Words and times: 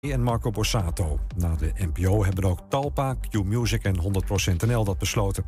en 0.00 0.22
Marco 0.22 0.50
Borsato. 0.50 1.18
Na 1.36 1.54
de 1.54 1.72
NPO 1.74 2.24
hebben 2.24 2.44
ook 2.44 2.60
Talpa, 2.68 3.14
Q-Music 3.30 3.82
en 3.82 3.96
100% 4.62 4.66
NL 4.66 4.84
dat 4.84 4.98
besloten. 4.98 5.44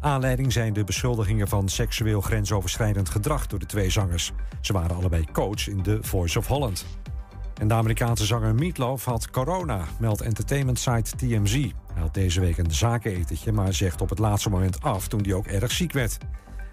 Aanleiding 0.00 0.52
zijn 0.52 0.72
de 0.72 0.84
beschuldigingen 0.84 1.48
van 1.48 1.68
seksueel 1.68 2.20
grensoverschrijdend 2.20 3.08
gedrag 3.08 3.46
door 3.46 3.58
de 3.58 3.66
twee 3.66 3.90
zangers. 3.90 4.32
Ze 4.60 4.72
waren 4.72 4.96
allebei 4.96 5.26
coach 5.32 5.68
in 5.68 5.82
The 5.82 5.98
Voice 6.00 6.38
of 6.38 6.46
Holland. 6.46 6.86
En 7.60 7.68
de 7.68 7.74
Amerikaanse 7.74 8.24
zanger 8.24 8.54
Meatloaf 8.54 9.04
had 9.04 9.30
corona, 9.30 9.84
meldt 9.98 10.20
entertainment 10.20 10.78
site 10.78 11.16
TMZ. 11.16 11.52
Hij 11.92 12.02
had 12.02 12.14
deze 12.14 12.40
week 12.40 12.58
een 12.58 12.72
zakenetentje, 12.72 13.52
maar 13.52 13.72
zegt 13.72 14.00
op 14.00 14.08
het 14.08 14.18
laatste 14.18 14.50
moment 14.50 14.82
af 14.82 15.08
toen 15.08 15.22
hij 15.22 15.32
ook 15.32 15.46
erg 15.46 15.70
ziek 15.72 15.92
werd. 15.92 16.18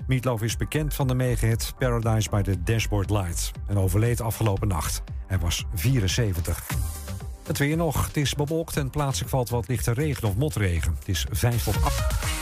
Meatloaf 0.07 0.41
is 0.41 0.57
bekend 0.57 0.93
van 0.93 1.07
de 1.07 1.15
megahit 1.15 1.73
Paradise 1.77 2.29
by 2.29 2.41
the 2.41 2.63
Dashboard 2.63 3.09
Lights 3.09 3.51
en 3.67 3.77
overleed 3.77 4.21
afgelopen 4.21 4.67
nacht. 4.67 5.03
Hij 5.27 5.39
was 5.39 5.65
74. 5.73 6.67
Het 7.43 7.57
weer 7.57 7.77
nog. 7.77 8.05
Het 8.05 8.17
is 8.17 8.35
bewolkt 8.35 8.77
en 8.77 8.89
plaatselijk 8.89 9.31
valt 9.31 9.49
wat 9.49 9.67
lichte 9.67 9.93
regen 9.93 10.27
of 10.27 10.35
motregen. 10.35 10.95
Het 10.99 11.07
is 11.07 11.25
5 11.31 11.63
tot 11.63 11.83
8. 11.83 12.39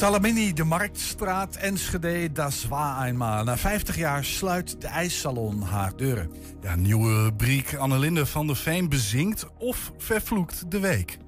Talamini, 0.00 0.52
de 0.52 0.64
Marktstraat, 0.64 1.56
Enschede, 1.56 2.32
das 2.32 2.68
war 2.68 3.06
eenmaal. 3.06 3.44
Na 3.44 3.56
50 3.56 3.96
jaar 3.96 4.24
sluit 4.24 4.80
de 4.80 4.86
ijssalon 4.86 5.62
haar 5.62 5.92
deuren. 5.96 6.30
Ja, 6.62 6.76
nieuwe 6.76 7.22
rubriek. 7.22 7.74
Annelinde 7.74 8.26
van 8.26 8.46
der 8.46 8.56
Veen 8.56 8.88
bezinkt 8.88 9.46
of 9.58 9.92
vervloekt 9.98 10.70
de 10.70 10.80
week. 10.80 11.18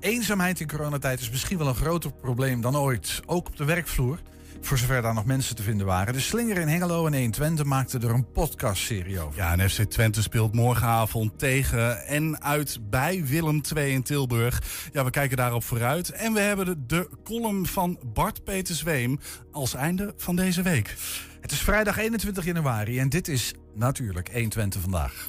Eenzaamheid 0.00 0.60
in 0.60 0.68
coronatijd 0.68 1.20
is 1.20 1.30
misschien 1.30 1.58
wel 1.58 1.66
een 1.66 1.74
groter 1.74 2.12
probleem 2.12 2.60
dan 2.60 2.76
ooit. 2.76 3.20
Ook 3.26 3.46
op 3.46 3.56
de 3.56 3.64
werkvloer. 3.64 4.18
Voor 4.60 4.78
zover 4.78 5.02
daar 5.02 5.14
nog 5.14 5.24
mensen 5.24 5.56
te 5.56 5.62
vinden 5.62 5.86
waren. 5.86 6.12
De 6.12 6.20
Slinger 6.20 6.56
in 6.56 6.68
Hengelo 6.68 7.06
en 7.06 7.14
1 7.14 7.30
Twente 7.30 7.64
maakte 7.64 7.98
er 7.98 8.10
een 8.10 8.32
podcastserie 8.32 9.20
over. 9.20 9.36
Ja, 9.36 9.52
en 9.52 9.70
FC 9.70 9.82
Twente 9.82 10.22
speelt 10.22 10.54
morgenavond 10.54 11.38
tegen 11.38 12.06
en 12.06 12.42
uit 12.42 12.78
bij 12.90 13.24
Willem 13.26 13.60
II 13.76 13.92
in 13.92 14.02
Tilburg. 14.02 14.62
Ja, 14.92 15.04
we 15.04 15.10
kijken 15.10 15.36
daarop 15.36 15.64
vooruit. 15.64 16.10
En 16.10 16.32
we 16.32 16.40
hebben 16.40 16.66
de, 16.66 16.86
de 16.86 17.08
column 17.24 17.66
van 17.66 17.98
Bart 18.12 18.44
Peter 18.44 18.74
Zweem 18.74 19.20
als 19.52 19.74
einde 19.74 20.14
van 20.16 20.36
deze 20.36 20.62
week. 20.62 20.96
Het 21.40 21.52
is 21.52 21.60
vrijdag 21.60 21.98
21 21.98 22.44
januari 22.44 22.98
en 22.98 23.08
dit 23.08 23.28
is 23.28 23.54
natuurlijk 23.74 24.28
1 24.28 24.48
Twente 24.48 24.80
vandaag. 24.80 25.28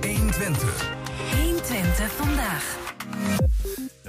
1 0.00 0.30
Twente. 0.30 0.66
1 1.32 1.62
Twente 1.62 2.06
vandaag. 2.16 2.89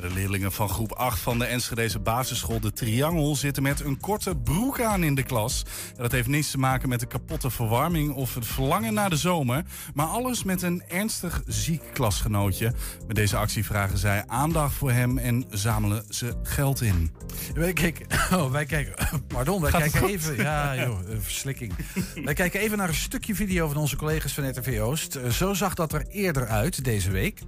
De 0.01 0.09
leerlingen 0.13 0.51
van 0.51 0.69
groep 0.69 0.91
8 0.91 1.19
van 1.19 1.39
de 1.39 1.45
Enschedeze 1.45 1.99
basisschool 1.99 2.59
De 2.59 2.73
Triangel 2.73 3.35
zitten 3.35 3.63
met 3.63 3.79
een 3.79 3.99
korte 3.99 4.35
broek 4.35 4.81
aan 4.81 5.03
in 5.03 5.15
de 5.15 5.23
klas. 5.23 5.65
Dat 5.95 6.11
heeft 6.11 6.27
niets 6.27 6.51
te 6.51 6.57
maken 6.57 6.89
met 6.89 6.99
de 6.99 7.05
kapotte 7.05 7.49
verwarming 7.49 8.13
of 8.13 8.35
het 8.35 8.45
verlangen 8.45 8.93
naar 8.93 9.09
de 9.09 9.15
zomer, 9.15 9.63
maar 9.93 10.05
alles 10.05 10.43
met 10.43 10.61
een 10.61 10.83
ernstig 10.87 11.41
ziek 11.45 11.81
klasgenootje. 11.93 12.73
Met 13.07 13.15
deze 13.15 13.37
actie 13.37 13.65
vragen 13.65 13.97
zij 13.97 14.23
aandacht 14.27 14.73
voor 14.73 14.91
hem 14.91 15.17
en 15.17 15.45
zamelen 15.49 16.05
ze 16.09 16.33
geld 16.43 16.81
in. 16.81 17.11
Wij 17.53 17.73
kijken, 17.73 18.05
oh, 18.39 18.51
wij 18.51 18.65
kijken, 18.65 18.95
pardon, 19.27 19.61
wij 19.61 19.71
kijken 19.71 20.07
even, 20.07 20.35
ja 20.35 20.75
joh, 20.75 20.99
verslikking. 21.19 21.73
wij 22.25 22.33
kijken 22.33 22.59
even 22.59 22.77
naar 22.77 22.89
een 22.89 22.95
stukje 22.95 23.35
video 23.35 23.67
van 23.67 23.77
onze 23.77 23.95
collega's 23.95 24.33
van 24.33 24.49
RTV 24.49 24.79
Oost. 24.81 25.19
Zo 25.31 25.53
zag 25.53 25.73
dat 25.73 25.93
er 25.93 26.05
eerder 26.07 26.47
uit 26.47 26.83
deze 26.83 27.11
week. 27.11 27.41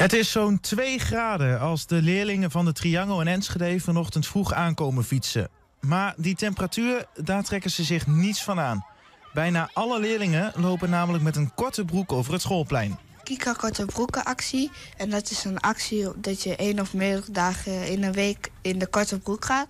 Het 0.00 0.12
is 0.12 0.30
zo'n 0.30 0.60
2 0.60 0.98
graden 0.98 1.60
als 1.60 1.86
de 1.86 2.02
leerlingen 2.02 2.50
van 2.50 2.64
de 2.64 2.72
Triangle 2.72 3.20
en 3.20 3.26
Enschede 3.26 3.80
vanochtend 3.80 4.26
vroeg 4.26 4.52
aankomen 4.52 5.04
fietsen. 5.04 5.48
Maar 5.80 6.14
die 6.16 6.34
temperatuur, 6.34 7.06
daar 7.14 7.42
trekken 7.42 7.70
ze 7.70 7.84
zich 7.84 8.06
niets 8.06 8.42
van 8.42 8.60
aan. 8.60 8.86
Bijna 9.32 9.70
alle 9.72 10.00
leerlingen 10.00 10.52
lopen 10.56 10.90
namelijk 10.90 11.24
met 11.24 11.36
een 11.36 11.54
korte 11.54 11.84
broek 11.84 12.12
over 12.12 12.32
het 12.32 12.42
schoolplein. 12.42 12.98
Kika 13.22 13.52
Korte 13.52 13.84
Broeken 13.84 14.24
actie. 14.24 14.70
En 14.96 15.10
dat 15.10 15.30
is 15.30 15.44
een 15.44 15.58
actie 15.58 16.08
dat 16.16 16.42
je 16.42 16.56
één 16.56 16.80
of 16.80 16.94
meerdere 16.94 17.32
dagen 17.32 17.86
in 17.86 18.02
een 18.02 18.12
week 18.12 18.50
in 18.62 18.78
de 18.78 18.86
korte 18.86 19.18
broek 19.18 19.44
gaat. 19.44 19.68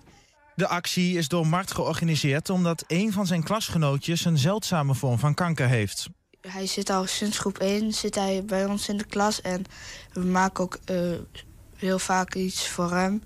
De 0.55 0.67
actie 0.67 1.17
is 1.17 1.27
door 1.27 1.47
Mart 1.47 1.71
georganiseerd 1.71 2.49
omdat 2.49 2.83
een 2.87 3.11
van 3.11 3.27
zijn 3.27 3.43
klasgenootjes 3.43 4.25
een 4.25 4.37
zeldzame 4.37 4.95
vorm 4.95 5.19
van 5.19 5.33
kanker 5.33 5.67
heeft 5.67 6.09
hij 6.47 6.67
zit 6.67 6.89
al 6.89 7.05
sinds 7.07 7.39
groep 7.39 7.57
1 7.57 7.93
zit 7.93 8.15
hij 8.15 8.43
bij 8.45 8.65
ons 8.65 8.89
in 8.89 8.97
de 8.97 9.05
klas. 9.05 9.41
En 9.41 9.63
we 10.13 10.19
maken 10.19 10.63
ook 10.63 10.79
uh, 10.91 11.11
heel 11.75 11.99
vaak 11.99 12.35
iets 12.35 12.67
voor 12.67 12.91
hem. 12.91 13.23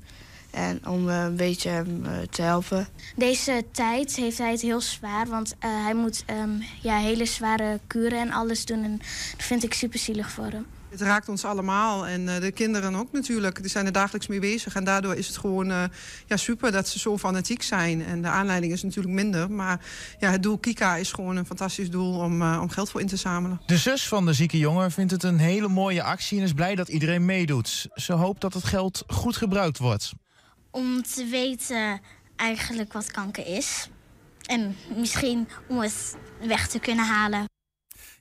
En 0.51 0.87
om 0.87 1.09
uh, 1.09 1.23
een 1.23 1.35
beetje 1.35 1.69
hem 1.69 2.05
uh, 2.05 2.11
te 2.29 2.41
helpen. 2.41 2.87
Deze 3.15 3.65
tijd 3.71 4.15
heeft 4.15 4.37
hij 4.37 4.51
het 4.51 4.61
heel 4.61 4.81
zwaar. 4.81 5.27
Want 5.27 5.55
hij 5.59 5.93
moet 5.93 6.23
um, 6.29 6.63
ja, 6.81 6.97
hele 6.97 7.25
zware 7.25 7.79
kuren 7.87 8.19
en 8.19 8.31
alles 8.31 8.65
doen. 8.65 8.83
En 8.83 8.97
dat 9.37 9.45
vind 9.45 9.63
ik 9.63 9.73
super 9.73 9.99
zielig 9.99 10.31
voor 10.31 10.45
hem. 10.49 10.65
Het 10.95 11.03
raakt 11.03 11.29
ons 11.29 11.45
allemaal 11.45 12.07
en 12.07 12.21
uh, 12.21 12.39
de 12.39 12.51
kinderen 12.51 12.95
ook 12.95 13.11
natuurlijk. 13.11 13.61
Die 13.61 13.69
zijn 13.69 13.85
er 13.85 13.91
dagelijks 13.91 14.27
mee 14.27 14.39
bezig. 14.39 14.75
En 14.75 14.83
daardoor 14.83 15.15
is 15.15 15.27
het 15.27 15.37
gewoon 15.37 15.69
uh, 15.69 15.83
ja, 16.25 16.37
super 16.37 16.71
dat 16.71 16.87
ze 16.87 16.99
zo 16.99 17.17
fanatiek 17.17 17.61
zijn. 17.61 18.05
En 18.05 18.21
de 18.21 18.27
aanleiding 18.27 18.73
is 18.73 18.83
natuurlijk 18.83 19.13
minder. 19.13 19.51
Maar 19.51 19.85
ja, 20.19 20.31
het 20.31 20.43
doel 20.43 20.57
Kika 20.57 20.95
is 20.95 21.11
gewoon 21.11 21.35
een 21.35 21.45
fantastisch 21.45 21.89
doel 21.89 22.19
om, 22.19 22.41
uh, 22.41 22.59
om 22.61 22.69
geld 22.69 22.89
voor 22.89 23.01
in 23.01 23.07
te 23.07 23.15
zamelen. 23.15 23.61
De 23.65 23.77
zus 23.77 24.07
van 24.07 24.25
de 24.25 24.33
zieke 24.33 24.57
jongen 24.57 24.91
vindt 24.91 25.11
het 25.11 25.23
een 25.23 25.39
hele 25.39 25.67
mooie 25.67 26.03
actie... 26.03 26.37
en 26.37 26.43
is 26.43 26.53
blij 26.53 26.75
dat 26.75 26.87
iedereen 26.87 27.25
meedoet. 27.25 27.87
Ze 27.93 28.13
hoopt 28.13 28.41
dat 28.41 28.53
het 28.53 28.63
geld 28.63 29.03
goed 29.07 29.37
gebruikt 29.37 29.77
wordt. 29.77 30.13
Om 30.71 31.03
te 31.03 31.25
weten 31.25 32.01
eigenlijk 32.35 32.93
wat 32.93 33.11
kanker 33.11 33.47
is. 33.47 33.89
En 34.45 34.75
misschien 34.95 35.47
om 35.67 35.79
het 35.79 36.15
weg 36.47 36.67
te 36.67 36.79
kunnen 36.79 37.05
halen. 37.05 37.45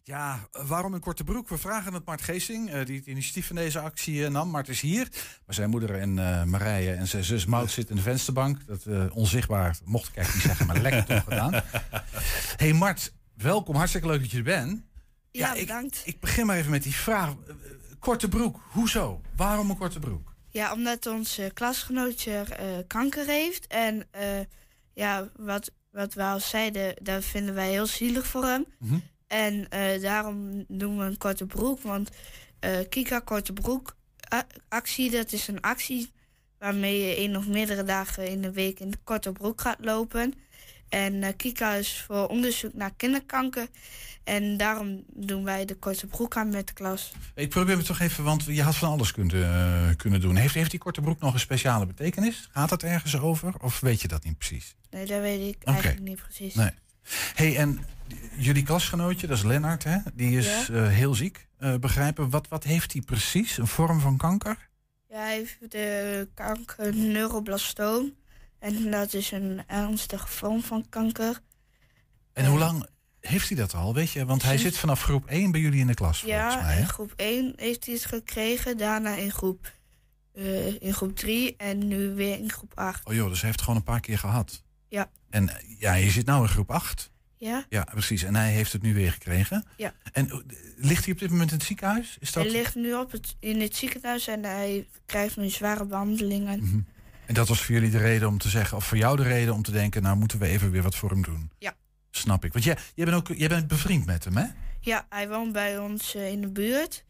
Ja, 0.06 0.48
waarom 0.50 0.94
een 0.94 1.00
korte 1.00 1.24
broek? 1.24 1.48
We 1.48 1.58
vragen 1.58 1.94
het 1.94 2.04
Mart 2.04 2.22
Geesing, 2.22 2.74
uh, 2.74 2.84
die 2.84 2.96
het 2.98 3.06
initiatief 3.06 3.46
van 3.46 3.56
deze 3.56 3.80
actie 3.80 4.14
uh, 4.14 4.28
nam. 4.28 4.48
Mart 4.48 4.68
is 4.68 4.80
hier, 4.80 5.08
maar 5.46 5.54
zijn 5.54 5.70
moeder 5.70 5.94
en 6.00 6.16
uh, 6.16 6.44
Marije 6.44 6.92
en 6.92 7.06
zijn 7.08 7.24
zus 7.24 7.46
Mout 7.46 7.70
zitten 7.70 7.96
in 7.96 8.02
de 8.02 8.08
vensterbank. 8.08 8.66
Dat 8.66 9.10
onzichtbaar, 9.10 9.78
mocht 9.84 10.08
ik 10.08 10.16
eigenlijk 10.16 10.46
niet 10.46 10.56
zeggen, 10.56 10.66
maar 10.66 10.82
lekker 10.82 11.04
toch 11.04 11.24
gedaan. 11.24 11.62
hey 12.62 12.72
Mart, 12.72 13.12
welkom. 13.36 13.74
Hartstikke 13.74 14.06
leuk 14.06 14.20
dat 14.20 14.30
je 14.30 14.36
er 14.36 14.42
bent. 14.42 14.82
Ja, 15.30 15.54
ja 15.54 15.60
bedankt. 15.60 16.02
Ik, 16.04 16.14
ik, 16.14 16.20
begin 16.20 16.46
maar 16.46 16.56
even 16.56 16.70
met 16.70 16.82
die 16.82 16.94
vraag. 16.94 17.34
korte 17.98 18.28
broek, 18.28 18.60
hoezo? 18.70 19.20
Waarom 19.36 19.70
een 19.70 19.76
korte 19.76 19.98
broek? 19.98 20.34
Ja, 20.48 20.72
omdat 20.72 21.06
onze 21.06 21.50
klasgenootje 21.54 22.44
kanker 22.86 23.26
heeft. 23.26 23.66
En 23.66 24.08
ja, 24.92 25.30
wat, 25.36 25.70
wat 25.90 26.14
we 26.14 26.22
al 26.22 26.40
zeiden, 26.40 26.94
dat 27.02 27.24
vinden 27.24 27.54
wij 27.54 27.70
heel 27.70 27.86
zielig 27.86 28.26
voor 28.26 28.44
hem. 28.44 28.66
Mm 28.78 29.02
en 29.26 29.66
uh, 29.74 30.02
daarom 30.02 30.64
doen 30.68 30.98
we 30.98 31.04
een 31.04 31.18
korte 31.18 31.46
broek. 31.46 31.80
Want 31.80 32.10
uh, 32.60 32.70
Kika 32.88 33.20
Korte 33.20 33.52
Broek 33.52 33.96
actie, 34.68 35.10
dat 35.10 35.32
is 35.32 35.48
een 35.48 35.60
actie 35.60 36.12
waarmee 36.58 36.98
je 36.98 37.14
één 37.14 37.36
of 37.36 37.46
meerdere 37.46 37.84
dagen 37.84 38.28
in 38.28 38.42
de 38.42 38.52
week 38.52 38.80
in 38.80 38.90
de 38.90 38.98
korte 39.04 39.32
broek 39.32 39.60
gaat 39.60 39.78
lopen. 39.80 40.34
En 40.88 41.14
uh, 41.14 41.28
Kika 41.36 41.72
is 41.72 42.04
voor 42.06 42.26
onderzoek 42.28 42.74
naar 42.74 42.94
kinderkanker. 42.96 43.68
En 44.24 44.56
daarom 44.56 45.04
doen 45.06 45.44
wij 45.44 45.64
de 45.64 45.74
korte 45.74 46.06
broek 46.06 46.36
aan 46.36 46.48
met 46.48 46.66
de 46.66 46.72
klas. 46.72 47.12
Ik 47.34 47.48
probeer 47.48 47.76
het 47.76 47.86
toch 47.86 48.00
even, 48.00 48.24
want 48.24 48.44
je 48.44 48.62
had 48.62 48.76
van 48.76 48.88
alles 48.88 49.12
kunnen, 49.12 49.96
kunnen 49.96 50.20
doen. 50.20 50.36
Heeft, 50.36 50.54
heeft 50.54 50.70
die 50.70 50.80
korte 50.80 51.00
broek 51.00 51.20
nog 51.20 51.32
een 51.32 51.40
speciale 51.40 51.86
betekenis? 51.86 52.48
Gaat 52.52 52.70
het 52.70 52.82
ergens 52.82 53.18
over? 53.18 53.54
Of 53.60 53.80
weet 53.80 54.00
je 54.00 54.08
dat 54.08 54.24
niet 54.24 54.38
precies? 54.38 54.76
Nee, 54.90 55.06
dat 55.06 55.20
weet 55.20 55.54
ik 55.54 55.64
eigenlijk 55.64 56.00
niet 56.00 56.22
precies. 56.22 56.54
Nee. 56.54 56.70
Hey, 57.34 57.56
en 57.56 57.78
jullie 58.36 58.62
klasgenootje, 58.62 59.26
dat 59.26 59.36
is 59.36 59.42
Lennart, 59.42 59.84
hè? 59.84 59.98
die 60.14 60.38
is 60.38 60.66
ja. 60.66 60.74
uh, 60.74 60.88
heel 60.88 61.14
ziek, 61.14 61.46
uh, 61.58 61.74
begrijpen. 61.74 62.30
Wat, 62.30 62.48
wat 62.48 62.64
heeft 62.64 62.92
hij 62.92 63.02
precies? 63.02 63.58
Een 63.58 63.66
vorm 63.66 64.00
van 64.00 64.16
kanker? 64.16 64.68
Ja, 65.08 65.16
hij 65.16 65.34
heeft 65.34 65.70
de 65.70 66.28
kanker 66.34 66.96
neuroblastoom. 66.96 68.12
En 68.58 68.90
dat 68.90 69.12
is 69.12 69.30
een 69.30 69.62
ernstige 69.66 70.28
vorm 70.28 70.62
van 70.62 70.86
kanker. 70.88 71.40
En, 72.32 72.46
hoe 72.46 72.58
lang 72.58 72.86
heeft 73.20 73.48
hij 73.48 73.56
dat 73.56 73.74
al, 73.74 73.94
weet 73.94 74.10
je? 74.10 74.24
Want 74.24 74.42
hij 74.42 74.58
zit 74.58 74.78
vanaf 74.78 75.02
groep 75.02 75.26
1 75.26 75.50
bij 75.50 75.60
jullie 75.60 75.80
in 75.80 75.86
de 75.86 75.94
klas, 75.94 76.20
ja, 76.20 76.62
mij, 76.62 76.78
in 76.78 76.88
groep 76.88 77.12
1 77.16 77.52
heeft 77.56 77.84
hij 77.84 77.94
het 77.94 78.04
gekregen. 78.04 78.76
Daarna 78.76 79.14
in 79.14 79.30
groep, 79.30 79.72
uh, 80.34 80.82
in 80.82 80.94
groep 80.94 81.16
3 81.16 81.54
en 81.56 81.88
nu 81.88 82.14
weer 82.14 82.38
in 82.38 82.50
groep 82.50 82.72
8. 82.74 83.06
Oh 83.06 83.14
joh, 83.14 83.28
dus 83.28 83.36
hij 83.36 83.46
heeft 83.46 83.60
het 83.60 83.68
gewoon 83.68 83.76
een 83.76 83.92
paar 83.92 84.00
keer 84.00 84.18
gehad. 84.18 84.62
Ja. 84.88 85.10
En 85.34 85.50
ja, 85.78 85.94
je 85.94 86.10
zit 86.10 86.26
nou 86.26 86.42
in 86.42 86.48
groep 86.48 86.70
8. 86.70 87.10
Ja. 87.36 87.66
Ja, 87.68 87.84
precies. 87.84 88.22
En 88.22 88.34
hij 88.34 88.50
heeft 88.50 88.72
het 88.72 88.82
nu 88.82 88.94
weer 88.94 89.12
gekregen. 89.12 89.64
Ja. 89.76 89.94
En 90.12 90.26
uh, 90.26 90.36
ligt 90.76 91.04
hij 91.04 91.12
op 91.12 91.18
dit 91.18 91.30
moment 91.30 91.50
in 91.50 91.56
het 91.56 91.66
ziekenhuis? 91.66 92.16
Is 92.20 92.32
dat... 92.32 92.44
Hij 92.44 92.52
ligt 92.52 92.74
nu 92.74 92.94
op 92.94 93.12
het, 93.12 93.36
in 93.38 93.60
het 93.60 93.76
ziekenhuis 93.76 94.26
en 94.26 94.44
hij 94.44 94.88
krijgt 95.06 95.36
nu 95.36 95.48
zware 95.48 95.86
behandelingen. 95.86 96.58
Mm 96.58 96.70
-hmm. 96.70 96.86
En 97.26 97.34
dat 97.34 97.48
was 97.48 97.62
voor 97.62 97.74
jullie 97.74 97.90
de 97.90 97.98
reden 97.98 98.28
om 98.28 98.38
te 98.38 98.48
zeggen, 98.48 98.76
of 98.76 98.84
voor 98.84 98.96
jou 98.96 99.16
de 99.16 99.22
reden 99.22 99.54
om 99.54 99.62
te 99.62 99.70
denken, 99.70 100.02
nou 100.02 100.16
moeten 100.16 100.38
we 100.38 100.46
even 100.46 100.70
weer 100.70 100.82
wat 100.82 100.94
voor 100.94 101.10
hem 101.10 101.22
doen. 101.22 101.50
Ja. 101.58 101.76
Snap 102.10 102.44
ik. 102.44 102.52
Want 102.52 102.64
jij, 102.64 102.78
jij 102.94 103.04
bent 103.04 103.16
ook 103.16 103.36
jij 103.36 103.48
bent 103.48 103.68
bevriend 103.68 104.06
met 104.06 104.24
hem, 104.24 104.36
hè? 104.36 104.46
Ja, 104.80 105.06
hij 105.08 105.28
woont 105.28 105.52
bij 105.52 105.78
ons 105.78 106.16
uh, 106.16 106.28
in 106.28 106.40
de 106.40 106.50
buurt. 106.50 107.04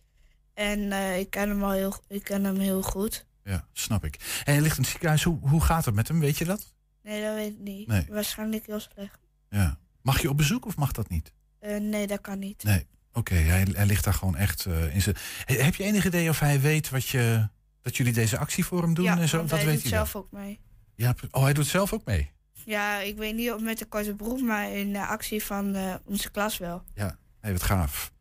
En 0.55 0.79
uh, 0.79 1.19
ik, 1.19 1.31
ken 1.31 1.49
hem 1.49 1.65
al 1.65 1.73
heel, 1.73 1.95
ik 2.09 2.25
ken 2.25 2.45
hem 2.45 2.59
heel 2.59 2.83
goed. 2.83 3.27
Ja, 3.45 3.67
snap 3.73 4.05
ik. 4.05 4.43
En 4.45 4.53
hij 4.53 4.63
ligt 4.63 4.77
in 4.77 4.83
het 4.83 4.91
ziekenhuis. 4.91 5.23
Hoe, 5.23 5.39
hoe 5.41 5.61
gaat 5.61 5.85
het 5.85 5.95
met 5.95 6.09
hem? 6.09 6.21
Weet 6.21 6.39
je 6.39 6.45
dat? 6.45 6.74
Nee, 7.05 7.23
dat 7.23 7.35
weet 7.35 7.53
ik 7.53 7.59
niet. 7.59 7.87
Nee. 7.87 8.07
Waarschijnlijk 8.09 8.67
heel 8.67 8.81
slecht. 8.81 9.19
Ja. 9.51 9.79
Mag 10.03 10.23
je 10.23 10.29
op 10.31 10.37
bezoek 10.37 10.67
of 10.67 10.77
mag 10.77 10.93
dat 10.93 11.09
niet? 11.09 11.33
Eh, 11.59 11.77
nee, 11.81 12.07
dat 12.07 12.21
kan 12.21 12.39
niet. 12.39 12.63
Nee. 12.63 12.87
Oké, 13.13 13.35
hij, 13.35 13.67
hij 13.73 13.87
ligt 13.87 14.05
daar 14.05 14.15
gewoon 14.15 14.37
echt 14.37 14.67
eh, 14.67 14.95
in 14.95 15.03
zijn. 15.03 15.17
He- 15.45 15.63
heb 15.63 15.75
je 15.75 15.85
enig 15.85 16.07
idee 16.07 16.29
of 16.29 16.39
hij 16.39 16.61
weet 16.61 16.91
wat 16.91 17.07
je, 17.09 17.49
dat 17.83 17.97
jullie 17.97 18.13
deze 18.13 18.39
actie 18.39 18.65
voor 18.65 18.83
hem 18.83 18.95
doen 18.95 19.05
ja, 19.05 19.19
en 19.19 19.29
zo? 19.29 19.41
Dat 19.41 19.51
hij 19.51 19.65
weet 19.65 19.73
doet 19.75 19.83
hij 19.83 19.91
zelf 19.91 20.17
ook 20.17 20.31
mee. 20.31 20.61
Ja, 20.95 21.15
oh, 21.31 21.43
hij 21.43 21.53
doet 21.53 21.67
zelf 21.67 21.93
ook 21.93 22.05
mee. 22.05 22.33
Ja, 22.65 22.99
ik 22.99 23.17
weet 23.17 23.35
niet 23.35 23.53
of 23.53 23.61
met 23.61 23.79
de 23.79 23.85
korte 23.85 24.15
broek, 24.15 24.41
maar 24.41 24.73
in 24.73 24.93
de 24.93 25.07
actie 25.07 25.45
van 25.45 25.75
eh, 25.75 25.95
onze 26.05 26.31
klas 26.31 26.59
wel. 26.59 26.83
Ja, 26.95 27.19
hey, 27.41 27.53
wat 27.53 27.63
gaaf. 27.63 28.13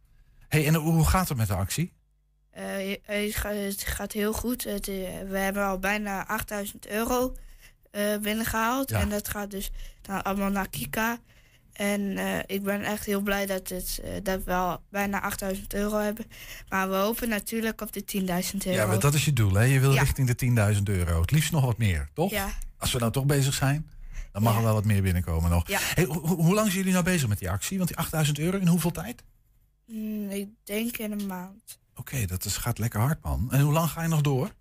Hey, 0.47 0.67
en 0.67 0.75
hoe 0.75 1.05
gaat 1.05 1.29
het 1.29 1.37
met 1.37 1.47
de 1.47 1.55
actie? 1.55 1.93
Het, 2.49 3.83
gaat, 3.83 4.11
heel 4.11 4.33
goed. 4.33 4.63
Het, 4.63 4.85
we 4.85 5.37
hebben 5.37 5.65
al 5.65 5.79
bijna 5.79 6.27
8000 6.27 6.87
euro 6.87 7.35
eh, 7.93 8.17
binnengehaald. 8.21 8.89
Ja. 8.89 8.99
En 8.99 9.09
dat 9.09 9.27
gaat 9.27 9.51
dus 9.51 9.71
dan 10.01 10.23
allemaal 10.23 10.49
naar 10.49 10.69
Kika. 10.69 11.17
En 11.73 12.17
eh, 12.17 12.39
ik 12.45 12.63
ben 12.63 12.83
echt 12.83 13.05
heel 13.05 13.21
blij 13.21 13.45
dat, 13.45 13.69
het, 13.69 13.99
eh, 14.03 14.11
dat 14.23 14.43
we 14.43 14.53
al 14.53 14.81
bijna 14.89 15.21
8000 15.21 15.73
euro 15.73 15.97
hebben. 15.97 16.25
Maar 16.69 16.89
we 16.89 16.95
hopen 16.95 17.29
natuurlijk 17.29 17.81
op 17.81 17.91
de 17.93 18.03
10.000 18.05 18.65
euro. 18.65 18.79
Ja, 18.79 18.85
maar 18.85 18.99
dat 18.99 19.13
is 19.13 19.25
je 19.25 19.33
doel, 19.33 19.53
hè? 19.53 19.63
Je 19.63 19.79
wil 19.79 19.93
Ja. 19.93 19.99
richting 20.01 20.27
de 20.27 20.35
10.000 20.35 20.89
euro. 20.89 21.21
Het 21.21 21.31
liefst 21.31 21.51
nog 21.51 21.65
wat 21.65 21.77
meer, 21.77 22.09
toch? 22.13 22.31
Ja, 22.31 22.49
Als 22.77 22.91
we 22.91 22.99
nou 22.99 23.11
toch 23.11 23.25
bezig 23.25 23.53
zijn, 23.53 23.89
dan 24.31 24.41
mag 24.43 24.51
Ja. 24.53 24.57
er 24.59 24.63
wel 24.65 24.73
wat 24.73 24.85
meer 24.85 25.01
binnenkomen 25.01 25.49
nog. 25.49 25.67
Ja. 25.67 25.79
Hey, 25.81 26.03
ho- 26.05 26.21
ho- 26.27 26.35
hoe 26.35 26.53
lang 26.53 26.65
zijn 26.65 26.77
jullie 26.77 26.91
nou 26.91 27.03
bezig 27.03 27.27
met 27.27 27.39
die 27.39 27.49
actie? 27.49 27.77
Want 27.77 27.89
die 27.89 27.97
8000 27.97 28.39
euro, 28.39 28.57
in 28.57 28.67
hoeveel 28.67 28.91
tijd? 28.91 29.23
Mm, 29.87 30.29
ik 30.29 30.47
denk 30.63 30.97
in 30.97 31.11
een 31.11 31.27
maand. 31.27 31.79
Oké, 31.95 32.25
dat 32.25 32.45
is, 32.45 32.57
gaat 32.57 32.77
lekker 32.79 32.99
hard, 32.99 33.23
man. 33.23 33.47
En 33.51 33.59
hoe 33.61 33.73
lang 33.73 33.89
ga 33.89 34.01
je 34.01 34.07
nog 34.07 34.21
door? 34.21 34.51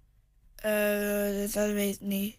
Eh, 0.56 1.52
dat 1.52 1.73
weet 1.73 1.94
ik 1.94 2.00
niet. 2.00 2.37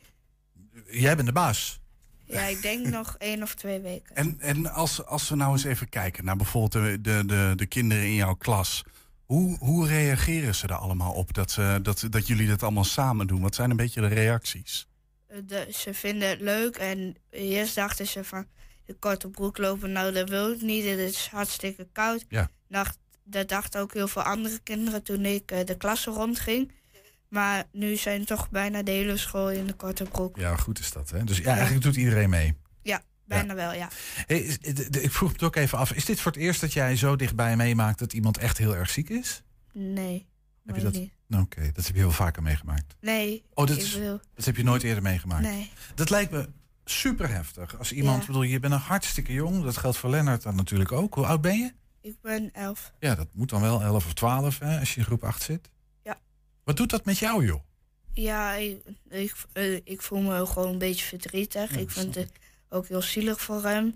Jij 0.89 1.15
bent 1.15 1.27
de 1.27 1.33
baas. 1.33 1.81
Ja, 2.25 2.41
ik 2.45 2.61
denk 2.61 2.87
nog 2.87 3.15
één 3.17 3.41
of 3.43 3.55
twee 3.55 3.79
weken. 3.79 4.15
En, 4.15 4.35
en 4.39 4.67
als, 4.71 5.05
als 5.05 5.29
we 5.29 5.35
nou 5.35 5.51
eens 5.51 5.63
even 5.63 5.89
kijken 5.89 6.25
naar 6.25 6.35
bijvoorbeeld 6.35 6.71
de, 6.85 7.01
de, 7.01 7.23
de, 7.25 7.53
de 7.55 7.65
kinderen 7.65 8.03
in 8.03 8.13
jouw 8.13 8.33
klas. 8.33 8.83
Hoe, 9.25 9.57
hoe 9.57 9.87
reageren 9.87 10.55
ze 10.55 10.67
er 10.67 10.73
allemaal 10.73 11.13
op 11.13 11.33
dat, 11.33 11.51
ze, 11.51 11.79
dat, 11.81 12.07
dat 12.09 12.27
jullie 12.27 12.47
dat 12.47 12.63
allemaal 12.63 12.83
samen 12.83 13.27
doen? 13.27 13.41
Wat 13.41 13.55
zijn 13.55 13.69
een 13.69 13.75
beetje 13.77 14.01
de 14.01 14.07
reacties? 14.07 14.87
Eh, 15.27 15.37
de- 15.45 15.67
ze 15.73 15.93
vinden 15.93 16.29
het 16.29 16.41
leuk 16.41 16.75
en 16.75 17.15
eerst 17.29 17.75
dachten 17.75 18.07
ze 18.07 18.23
van 18.23 18.45
de 18.85 18.93
korte 18.93 19.29
broek 19.29 19.57
lopen, 19.57 19.91
nou 19.91 20.11
dat 20.13 20.29
wil 20.29 20.51
ik 20.51 20.61
niet, 20.61 20.85
het 20.85 20.99
is 20.99 21.27
hartstikke 21.31 21.87
koud. 21.91 22.25
Ja. 22.29 22.49
Dacht, 22.67 22.97
dat 23.23 23.47
dachten 23.49 23.81
ook 23.81 23.93
heel 23.93 24.07
veel 24.07 24.21
andere 24.23 24.59
kinderen 24.59 25.03
toen 25.03 25.25
ik 25.25 25.51
eh, 25.51 25.65
de 25.65 25.77
klasse 25.77 26.09
rondging. 26.11 26.71
Maar 27.33 27.63
nu 27.71 27.95
zijn 27.95 28.25
toch 28.25 28.49
bijna 28.49 28.83
de 28.83 28.91
hele 28.91 29.17
school 29.17 29.51
in 29.51 29.67
de 29.67 29.73
korte 29.73 30.03
broek. 30.03 30.37
Ja, 30.37 30.55
goed 30.55 30.79
is 30.79 30.91
dat, 30.91 31.09
hè? 31.09 31.23
Dus 31.23 31.37
ja, 31.37 31.51
eigenlijk 31.53 31.83
doet 31.83 31.95
iedereen 31.95 32.29
mee. 32.29 32.53
Ja, 32.81 33.01
bijna 33.25 33.55
wel, 33.55 33.73
ja. 33.73 33.87
Hey, 34.25 34.39
is- 34.39 34.59
de- 34.59 34.89
de- 34.89 35.01
ik 35.01 35.11
vroeg 35.11 35.27
me 35.29 35.33
het 35.35 35.43
ook 35.43 35.55
even 35.55 35.77
af. 35.77 35.91
Is 35.91 36.05
dit 36.05 36.19
voor 36.21 36.31
het 36.31 36.41
eerst 36.41 36.61
dat 36.61 36.73
jij 36.73 36.95
zo 36.95 37.15
dichtbij 37.15 37.55
meemaakt 37.55 37.99
dat 37.99 38.13
iemand 38.13 38.37
echt 38.37 38.57
heel 38.57 38.75
erg 38.75 38.89
ziek 38.89 39.09
is? 39.09 39.43
Nee. 39.73 40.27
Heb 40.65 40.75
je 40.75 40.81
dat? 40.81 40.93
niet. 40.93 41.11
Nou, 41.27 41.43
Oké, 41.43 41.71
dat 41.73 41.85
heb 41.85 41.95
je 41.95 42.01
heel 42.01 42.11
vaker 42.11 42.43
meegemaakt. 42.43 42.95
Nee, 43.01 43.43
Oh, 43.53 43.67
dat, 43.67 43.77
is, 43.77 43.95
wil... 43.95 44.19
dat 44.35 44.45
heb 44.45 44.55
je 44.57 44.63
nooit 44.63 44.83
eerder 44.83 45.03
meegemaakt. 45.03 45.41
Nee. 45.43 45.71
Dat 45.95 46.09
lijkt 46.09 46.31
me 46.31 46.49
super 46.85 47.29
heftig. 47.29 47.77
Als 47.77 47.91
iemand, 47.91 48.19
Ja. 48.21 48.25
bedoel, 48.27 48.41
je 48.43 48.59
bent 48.59 48.73
nog 48.73 48.87
hartstikke 48.87 49.33
jong. 49.33 49.63
Dat 49.63 49.77
geldt 49.77 49.97
voor 49.97 50.09
Lennart 50.09 50.43
dan 50.43 50.55
natuurlijk 50.55 50.91
ook. 50.91 51.13
Hoe 51.13 51.25
oud 51.25 51.41
ben 51.41 51.57
je? 51.57 51.71
Ik 52.01 52.15
ben 52.21 52.51
elf. 52.51 52.93
Ja, 52.99 53.15
dat 53.15 53.27
moet 53.33 53.49
dan 53.49 53.61
wel 53.61 53.81
11 53.81 54.05
of 54.05 54.13
12 54.13 54.59
hè, 54.59 54.79
als 54.79 54.93
je 54.93 54.99
in 54.99 55.05
groep 55.05 55.23
8 55.23 55.41
zit. 55.41 55.69
Wat 56.63 56.77
doet 56.77 56.89
dat 56.89 57.05
met 57.05 57.17
jou, 57.17 57.45
joh? 57.45 57.61
Ja, 58.13 58.53
ik, 58.53 58.83
ik, 59.09 59.33
eh, 59.53 59.75
ik 59.75 60.01
voel 60.01 60.19
me 60.19 60.45
gewoon 60.45 60.71
een 60.71 60.77
beetje 60.77 61.05
verdrietig. 61.05 61.73
Ja, 61.73 61.79
ik 61.79 61.89
vind 61.89 62.15
het 62.15 62.31
ook 62.69 62.87
heel 62.87 63.01
zielig 63.01 63.41
voor 63.41 63.63
hem. 63.63 63.95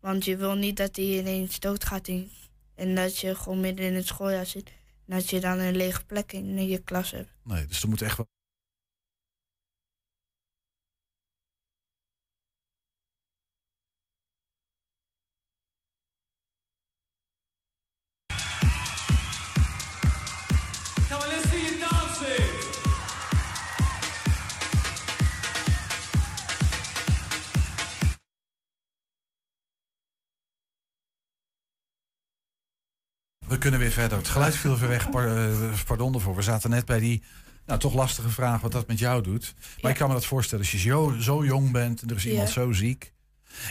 Want 0.00 0.24
je 0.24 0.36
wil 0.36 0.54
niet 0.54 0.76
dat 0.76 0.96
hij 0.96 1.04
ineens 1.04 1.60
doodgaat. 1.60 2.08
In, 2.08 2.30
en 2.74 2.94
dat 2.94 3.18
je 3.18 3.34
gewoon 3.34 3.60
midden 3.60 3.86
in 3.86 3.94
het 3.94 4.06
schooljaar 4.06 4.46
zit. 4.46 4.68
En 5.06 5.16
dat 5.16 5.30
je 5.30 5.40
dan 5.40 5.58
een 5.58 5.76
lege 5.76 6.04
plek 6.04 6.32
in 6.32 6.68
je 6.68 6.78
klas 6.78 7.10
hebt. 7.10 7.30
Nee, 7.42 7.66
dus 7.66 7.82
er 7.82 7.88
moet 7.88 8.02
echt 8.02 8.16
wel. 8.16 8.28
We 33.48 33.58
kunnen 33.58 33.80
weer 33.80 33.90
verder. 33.90 34.18
Het 34.18 34.28
geluid 34.28 34.56
viel 34.56 34.74
even 34.74 34.88
weg. 34.88 35.08
Eh, 35.08 35.80
pardon 35.86 36.14
ervoor. 36.14 36.34
We 36.36 36.42
zaten 36.42 36.70
net 36.70 36.84
bij 36.84 36.98
die 37.00 37.22
nou, 37.66 37.78
toch 37.80 37.94
lastige 37.94 38.28
vraag 38.28 38.60
wat 38.60 38.72
dat 38.72 38.86
met 38.86 38.98
jou 38.98 39.22
doet. 39.22 39.54
Maar 39.58 39.74
Ja. 39.76 39.88
ik 39.88 39.94
kan 39.96 40.08
me 40.08 40.14
dat 40.14 40.26
voorstellen 40.26 40.64
als 40.64 40.72
je 40.72 40.78
zo, 40.88 41.14
zo 41.20 41.44
jong 41.44 41.70
bent 41.72 42.02
en 42.02 42.08
er 42.08 42.16
is 42.16 42.22
Ja. 42.22 42.30
iemand 42.30 42.50
zo 42.50 42.72
ziek. 42.72 43.12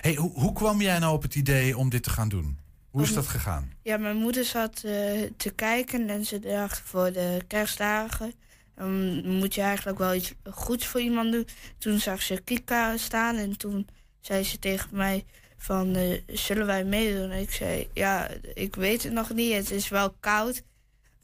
Hey, 0.02 0.16
hoe, 0.16 0.32
hoe 0.34 0.54
kwam 0.54 0.82
jij 0.82 1.00
nou 1.00 1.14
op 1.14 1.22
het 1.22 1.36
idee 1.36 1.78
om 1.78 1.90
dit 1.90 2.04
te 2.04 2.10
gaan 2.10 2.30
doen? 2.30 2.58
Hoe 2.90 3.04
is 3.04 3.14
dat 3.14 3.28
gegaan? 3.28 3.72
Ja, 3.82 3.98
mijn 3.98 4.16
moeder 4.18 4.46
zat 4.46 4.82
eh, 4.84 4.92
te 5.38 5.50
kijken 5.56 6.10
en 6.10 6.26
ze 6.26 6.40
dacht 6.40 6.82
voor 6.86 7.12
de 7.12 7.40
kerstdagen. 7.48 8.34
dan 8.76 9.22
moet 9.38 9.56
je 9.56 9.62
eigenlijk 9.62 9.98
wel 9.98 10.14
iets 10.16 10.34
goeds 10.44 10.86
voor 10.88 11.02
iemand 11.02 11.32
doen. 11.32 11.48
Toen 11.78 12.00
zag 12.00 12.22
ze 12.22 12.42
Kika 12.44 12.98
staan 12.98 13.36
en 13.36 13.58
toen 13.58 13.88
zei 14.22 14.44
ze 14.44 14.60
tegen 14.60 14.90
mij 14.92 15.26
van 15.66 15.96
eh, 15.96 16.22
zullen 16.28 16.66
wij 16.66 16.84
meedoen? 16.84 17.32
En 17.32 17.40
ik 17.40 17.52
zei 17.52 17.90
ja, 17.94 18.28
ik 18.54 18.76
weet 18.76 19.04
het 19.04 19.14
nog 19.14 19.34
niet. 19.34 19.54
Het 19.54 19.72
is 19.72 19.90
wel 19.90 20.12
koud. 20.20 20.64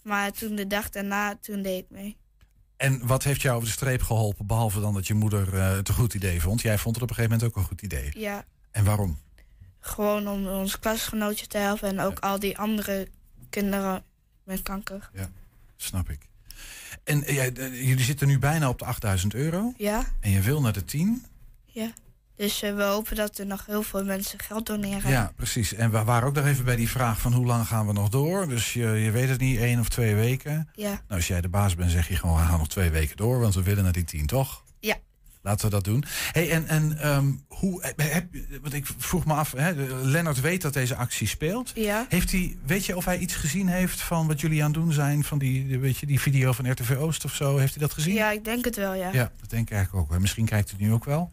Maar 0.04 0.32
toen 0.32 0.56
de 0.56 0.68
dag 0.68 0.90
daarna, 0.90 1.36
toen 1.42 1.62
deed 1.62 1.80
ik 1.84 1.90
mee. 1.90 2.18
En 2.78 3.08
wat 3.08 3.24
heeft 3.24 3.42
jou 3.42 3.56
over 3.56 3.68
de 3.68 3.74
streep 3.74 4.02
geholpen, 4.02 4.46
behalve 4.46 4.80
dan 4.80 4.94
dat 4.94 5.08
je 5.08 5.14
moeder 5.14 5.54
eh, 5.58 5.76
het 5.76 5.88
een 5.88 5.94
goed 5.94 6.14
idee 6.14 6.42
vond? 6.42 6.62
Jij 6.62 6.78
vond 6.78 6.96
het 6.96 7.04
op 7.04 7.10
een 7.10 7.16
gegeven 7.16 7.38
moment 7.38 7.58
ook 7.58 7.62
een 7.64 7.70
goed 7.70 7.82
idee. 7.82 8.12
Ja, 8.14 8.46
En 8.72 8.84
waarom? 8.84 9.20
gewoon 9.80 10.28
om 10.28 10.48
ons 10.48 10.80
klasgenootje 10.80 11.48
te 11.48 11.58
helpen 11.58 11.90
en 11.90 12.00
ook 12.00 12.20
al 12.20 12.40
die 12.40 12.58
andere 12.58 13.08
kinderen 13.50 14.04
met 14.44 14.62
kanker. 14.62 15.10
Snap 15.78 16.10
ik. 16.10 16.30
En 17.04 17.20
jij, 17.20 17.54
eh, 17.54 17.88
jullie 17.88 18.04
zitten 18.04 18.28
nu 18.28 18.40
bijna 18.40 18.70
op 18.70 18.80
de 18.80 18.86
8000 18.86 19.34
euro. 19.34 19.74
Ja, 19.78 20.06
En 20.20 20.32
je 20.32 20.42
wil 20.42 20.62
naar 20.62 20.74
de 20.74 20.86
10. 20.86 21.26
ja. 21.66 21.92
Dus 22.42 22.62
eh, 22.62 22.76
we 22.76 22.84
hopen 22.84 23.16
dat 23.16 23.38
er 23.38 23.46
nog 23.46 23.66
heel 23.66 23.84
veel 23.84 24.04
mensen 24.04 24.40
geld 24.40 24.66
doneren. 24.66 25.12
Ja, 25.12 25.32
precies. 25.36 25.74
En 25.74 25.92
we 25.92 26.04
waren 26.04 26.28
ook 26.28 26.36
nog 26.36 26.46
even 26.46 26.66
bij 26.66 26.76
die 26.76 26.90
vraag 26.90 27.20
van 27.20 27.34
hoe 27.34 27.46
lang 27.46 27.68
gaan 27.68 27.88
we 27.88 27.94
nog 27.94 28.10
door? 28.10 28.48
Dus 28.48 28.74
je, 28.74 28.88
je 28.88 29.12
weet 29.12 29.30
het 29.30 29.40
niet, 29.40 29.60
één 29.60 29.80
of 29.80 29.90
twee 29.90 30.16
weken. 30.16 30.70
Ja. 30.74 30.90
Nou, 30.90 31.02
als 31.08 31.28
jij 31.28 31.42
de 31.42 31.50
baas 31.50 31.76
bent, 31.76 31.92
zeg 31.92 32.08
je 32.08 32.16
gewoon, 32.16 32.36
we 32.36 32.42
gaan 32.42 32.58
nog 32.58 32.68
twee 32.68 32.90
weken 32.90 33.18
door, 33.18 33.40
want 33.40 33.54
we 33.54 33.64
willen 33.64 33.84
naar 33.84 33.94
die 33.94 34.04
10, 34.04 34.26
toch? 34.26 34.64
Ja. 34.80 34.96
Laten 35.42 35.66
we 35.66 35.72
dat 35.72 35.84
doen. 35.84 36.04
Hey, 36.32 36.52
en 36.52 36.68
en 36.68 36.98
ehm, 36.98 37.32
hoe, 37.48 37.82
eh, 37.82 38.14
heb, 38.14 38.26
want 38.62 38.74
ik 38.74 38.86
vroeg 38.98 39.26
me 39.26 39.34
af, 39.34 39.52
hè, 39.52 39.72
Lennart 40.02 40.42
weet 40.42 40.62
dat 40.62 40.74
deze 40.74 40.96
actie 40.96 41.28
speelt. 41.28 41.72
Ja. 41.76 42.06
Heeft 42.10 42.32
hij, 42.32 42.58
weet 42.66 42.86
je 42.86 42.96
of 42.96 43.06
hij 43.06 43.18
iets 43.18 43.36
gezien 43.36 43.68
heeft 43.68 44.02
van 44.02 44.28
wat 44.28 44.42
jullie 44.42 44.64
aan 44.64 44.72
het 44.72 44.82
doen 44.82 44.94
zijn? 44.94 45.24
Van 45.24 45.38
die, 45.38 45.80
weet 45.80 45.98
je, 45.98 46.06
die 46.06 46.20
video 46.20 46.52
van 46.52 46.72
RTV 46.72 46.96
Oost 47.00 47.26
of 47.26 47.36
zo? 47.36 47.58
Heeft 47.58 47.74
hij 47.74 47.84
dat 47.84 47.94
gezien? 47.94 48.14
Ja, 48.14 48.32
ik 48.32 48.46
denk 48.46 48.66
het 48.66 48.76
wel, 48.76 48.94
ja. 48.94 49.12
Ja, 49.12 49.32
dat 49.40 49.50
denk 49.50 49.70
ik 49.70 49.76
eigenlijk 49.76 50.12
ook. 50.12 50.20
Misschien 50.20 50.46
kijkt 50.46 50.70
hij 50.70 50.80
nu 50.80 50.94
ook 50.94 51.06
wel. 51.06 51.32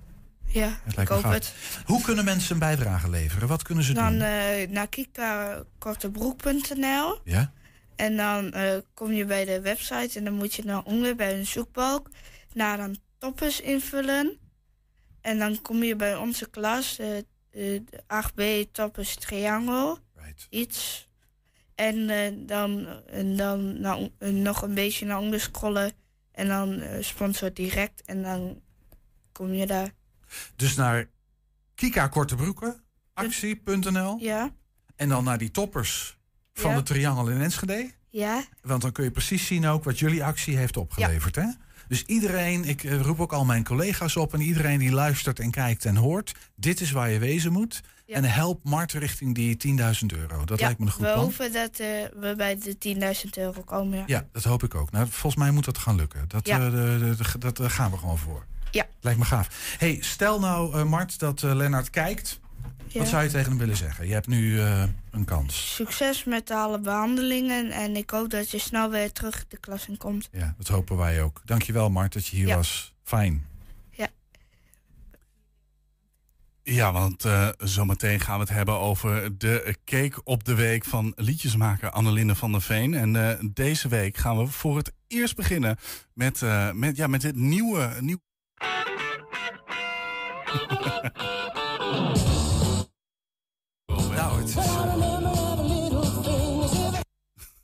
Ja, 0.49 0.81
ik 0.87 0.95
lijkt 0.97 1.11
hoop 1.11 1.23
het. 1.23 1.55
Hoe 1.85 2.03
kunnen 2.03 2.25
mensen 2.25 2.53
een 2.53 2.59
bijdrage 2.59 3.11
leveren? 3.11 3.49
Wat 3.49 3.63
kunnen 3.63 3.85
ze 3.85 3.93
Dan 3.93 4.13
doen? 4.13 4.23
eh 4.23 4.69
naar 4.71 4.89
kikakortebroek.nl 4.89 7.19
Ja? 7.25 7.53
en 7.97 8.17
dan 8.17 8.53
eh, 8.53 8.77
kom 8.95 9.13
je 9.13 9.25
bij 9.25 9.45
de 9.45 9.61
website 9.61 10.19
en 10.19 10.25
dan 10.25 10.35
moet 10.35 10.55
je 10.55 10.65
naar 10.65 10.83
onder 10.85 11.17
bij 11.17 11.39
een 11.39 11.47
zoekbalk 11.47 12.09
naar 12.53 12.77
dan 12.77 12.97
toppers 13.19 13.61
invullen. 13.61 14.39
En 15.21 15.39
dan 15.39 15.63
kom 15.63 15.83
je 15.83 15.97
bij 15.97 16.17
onze 16.17 16.51
klas, 16.51 16.99
eh, 16.99 17.17
eh, 17.19 17.25
de 17.51 17.83
8B 18.07 18.43
toppers 18.73 19.15
triangel, 19.15 19.99
Right. 20.17 20.47
iets. 20.51 21.09
En 21.75 22.07
dan, 22.47 22.87
en 23.07 23.37
dan 23.37 23.79
eh, 24.19 24.29
nog 24.31 24.63
een 24.63 24.75
beetje 24.75 25.07
naar 25.07 25.19
onder 25.19 25.41
scrollen 25.41 25.93
en 26.33 26.49
dan 26.49 26.81
eh, 26.81 27.03
sponsor 27.03 27.53
direct 27.55 28.03
en 28.05 28.23
dan 28.23 28.61
kom 29.33 29.53
je 29.55 29.67
daar. 29.67 29.91
Dus 30.57 30.75
naar 30.75 31.09
Kika 31.75 32.07
Kortebroeken, 32.09 32.83
actie.nl. 33.15 34.19
Ja, 34.21 34.51
En 34.97 35.09
dan 35.09 35.25
naar 35.25 35.39
die 35.39 35.51
toppers 35.51 36.17
van 36.55 36.71
Ja. 36.71 36.77
de 36.77 36.83
Triangel 36.83 37.29
in 37.29 37.41
Enschede. 37.41 37.91
ja, 38.11 38.45
Want 38.63 38.83
dan 38.83 38.93
kun 38.93 39.05
je 39.05 39.11
precies 39.11 39.47
zien 39.47 39.67
ook 39.67 39.85
wat 39.85 39.99
jullie 39.99 40.25
actie 40.25 40.57
heeft 40.57 40.77
opgeleverd. 40.77 41.35
Hè? 41.37 41.47
Dus 41.89 42.03
iedereen, 42.05 42.65
ik 42.65 42.85
eh, 42.85 43.01
roep 43.01 43.21
ook 43.21 43.33
al 43.33 43.45
mijn 43.45 43.65
collega's 43.65 44.17
op 44.17 44.35
en 44.35 44.41
iedereen 44.41 44.79
die 44.79 44.91
luistert 44.93 45.39
en 45.41 45.51
kijkt 45.51 45.85
en 45.85 45.97
hoort, 45.97 46.35
dit 46.57 46.81
is 46.81 46.91
waar 46.91 47.11
je 47.11 47.19
wezen 47.19 47.53
moet. 47.53 47.81
Ja. 48.07 48.15
En 48.15 48.25
help 48.25 48.65
Mart 48.65 48.93
richting 48.93 49.35
die 49.35 49.57
10.000 49.57 50.07
euro. 50.19 50.45
Dat 50.45 50.59
ja, 50.59 50.65
lijkt 50.65 50.81
me 50.81 50.87
een 50.87 50.93
goed 50.93 51.05
we 51.07 51.13
plan. 51.13 51.25
hopen 51.25 51.53
dat 51.53 51.79
eh, 51.79 51.87
we 52.21 52.35
bij 52.37 52.59
de 52.59 52.79
10.000 53.25 53.31
euro 53.39 53.63
komen. 53.63 53.99
Ja. 53.99 54.05
Ja, 54.07 54.27
dat 54.33 54.45
hoop 54.45 54.63
ik 54.63 54.75
ook. 54.75 54.91
Nou, 54.91 55.07
volgens 55.11 55.43
mij 55.43 55.51
moet 55.51 55.65
dat 55.65 55.79
gaan 55.79 55.97
lukken. 55.97 56.25
Dat, 56.29 56.49
eh, 56.49 56.59
de- 56.59 56.71
de- 56.71 57.17
de- 57.33 57.39
dat 57.39 57.57
daar 57.57 57.71
gaan 57.71 57.91
we 57.91 57.97
gewoon 57.97 58.19
voor. 58.19 58.47
Ja. 58.71 58.87
Lijkt 59.01 59.19
me 59.19 59.25
gaaf. 59.25 59.77
hey, 59.79 59.99
stel 60.01 60.41
nou, 60.41 60.75
eh, 60.79 60.85
Mart, 60.85 61.19
dat 61.19 61.43
eh 61.43 61.55
Lennart 61.55 61.91
kijkt. 61.91 62.41
Ja. 62.87 62.99
Wat 62.99 63.09
zou 63.09 63.23
je 63.23 63.31
tegen 63.31 63.49
hem 63.49 63.59
willen 63.59 63.77
zeggen? 63.77 64.07
Je 64.07 64.13
hebt 64.13 64.27
nu 64.27 64.61
eh, 64.61 64.83
een 65.11 65.25
kans. 65.25 65.75
Succes 65.75 66.25
met 66.25 66.51
alle 66.51 66.81
behandelingen 66.81 67.71
en 67.71 67.97
ik 67.97 68.11
hoop 68.11 68.31
dat 68.31 68.51
je 68.51 68.59
snel 68.59 68.91
weer 68.91 69.13
terug 69.13 69.45
de 69.49 69.59
klas 69.59 69.89
in 69.89 69.97
komt. 69.97 70.29
Ja, 70.33 70.55
dat 70.59 70.69
hopen 70.69 70.97
wij 70.97 71.23
ook. 71.23 71.41
Dankjewel, 71.45 71.91
Mart, 71.91 72.13
dat 72.13 72.27
je 72.27 72.37
hier 72.37 72.47
Ja. 72.47 72.57
was. 72.57 72.95
Fijn. 73.05 73.47
Ja, 76.71 76.93
want 76.93 77.25
eh, 77.25 77.49
zometeen 77.59 78.21
gaan 78.21 78.35
we 78.35 78.41
het 78.41 78.53
hebben 78.53 78.79
over 78.79 79.39
de 79.39 79.77
cake 79.85 80.21
op 80.25 80.45
de 80.45 80.55
week 80.55 80.85
van 80.85 81.13
liedjesmaker 81.17 81.91
Annelinde 81.91 82.35
van 82.35 82.53
der 82.53 82.63
Veen. 82.63 82.95
En 82.95 83.17
eh, 83.17 83.45
deze 83.53 83.89
week 83.89 84.17
gaan 84.17 84.39
we 84.39 84.47
voor 84.47 84.77
het 84.77 84.93
eerst 85.07 85.37
beginnen 85.37 85.77
met, 86.15 86.43
eh, 86.43 86.73
met, 86.73 86.97
ja, 86.97 87.07
met 87.07 87.21
dit 87.21 87.37
nieuwe... 87.37 87.91
nieuw 88.01 88.19
Nou, 93.87 94.41
het 94.41 94.49
is, 94.49 94.57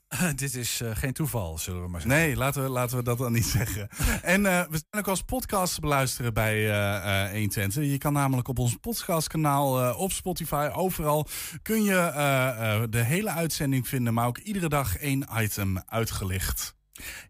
eh, 0.08 0.28
dit 0.44 0.54
is 0.54 0.80
eh, 0.80 0.90
geen 0.94 1.12
toeval, 1.12 1.58
zullen 1.58 1.82
we 1.82 1.88
maar 1.88 2.00
zeggen. 2.00 2.20
Nee, 2.20 2.36
laten 2.36 2.62
we, 2.62 2.68
laten 2.68 2.96
we 2.96 3.02
dat 3.02 3.18
dan 3.18 3.32
niet 3.32 3.46
zeggen. 3.58 3.88
En 4.22 4.46
eh, 4.46 4.60
we 4.70 4.82
zijn 4.90 5.02
ook 5.02 5.08
als 5.08 5.22
podcast 5.22 5.74
te 5.74 5.80
beluisteren 5.80 6.34
bij 6.34 6.70
eh 6.70 7.30
120. 7.30 7.84
Je 7.84 7.98
kan 7.98 8.12
namelijk 8.12 8.48
op 8.48 8.58
ons 8.58 8.76
podcastkanaal 8.80 9.94
op 9.94 10.12
Spotify, 10.12 10.70
overal 10.72 11.26
kun 11.62 11.82
je 11.82 12.86
de 12.90 13.02
hele 13.02 13.30
uitzending 13.30 13.88
vinden, 13.88 14.14
maar 14.14 14.26
ook 14.26 14.38
iedere 14.38 14.68
dag 14.68 14.96
één 14.96 15.26
item 15.36 15.82
uitgelicht. 15.86 16.73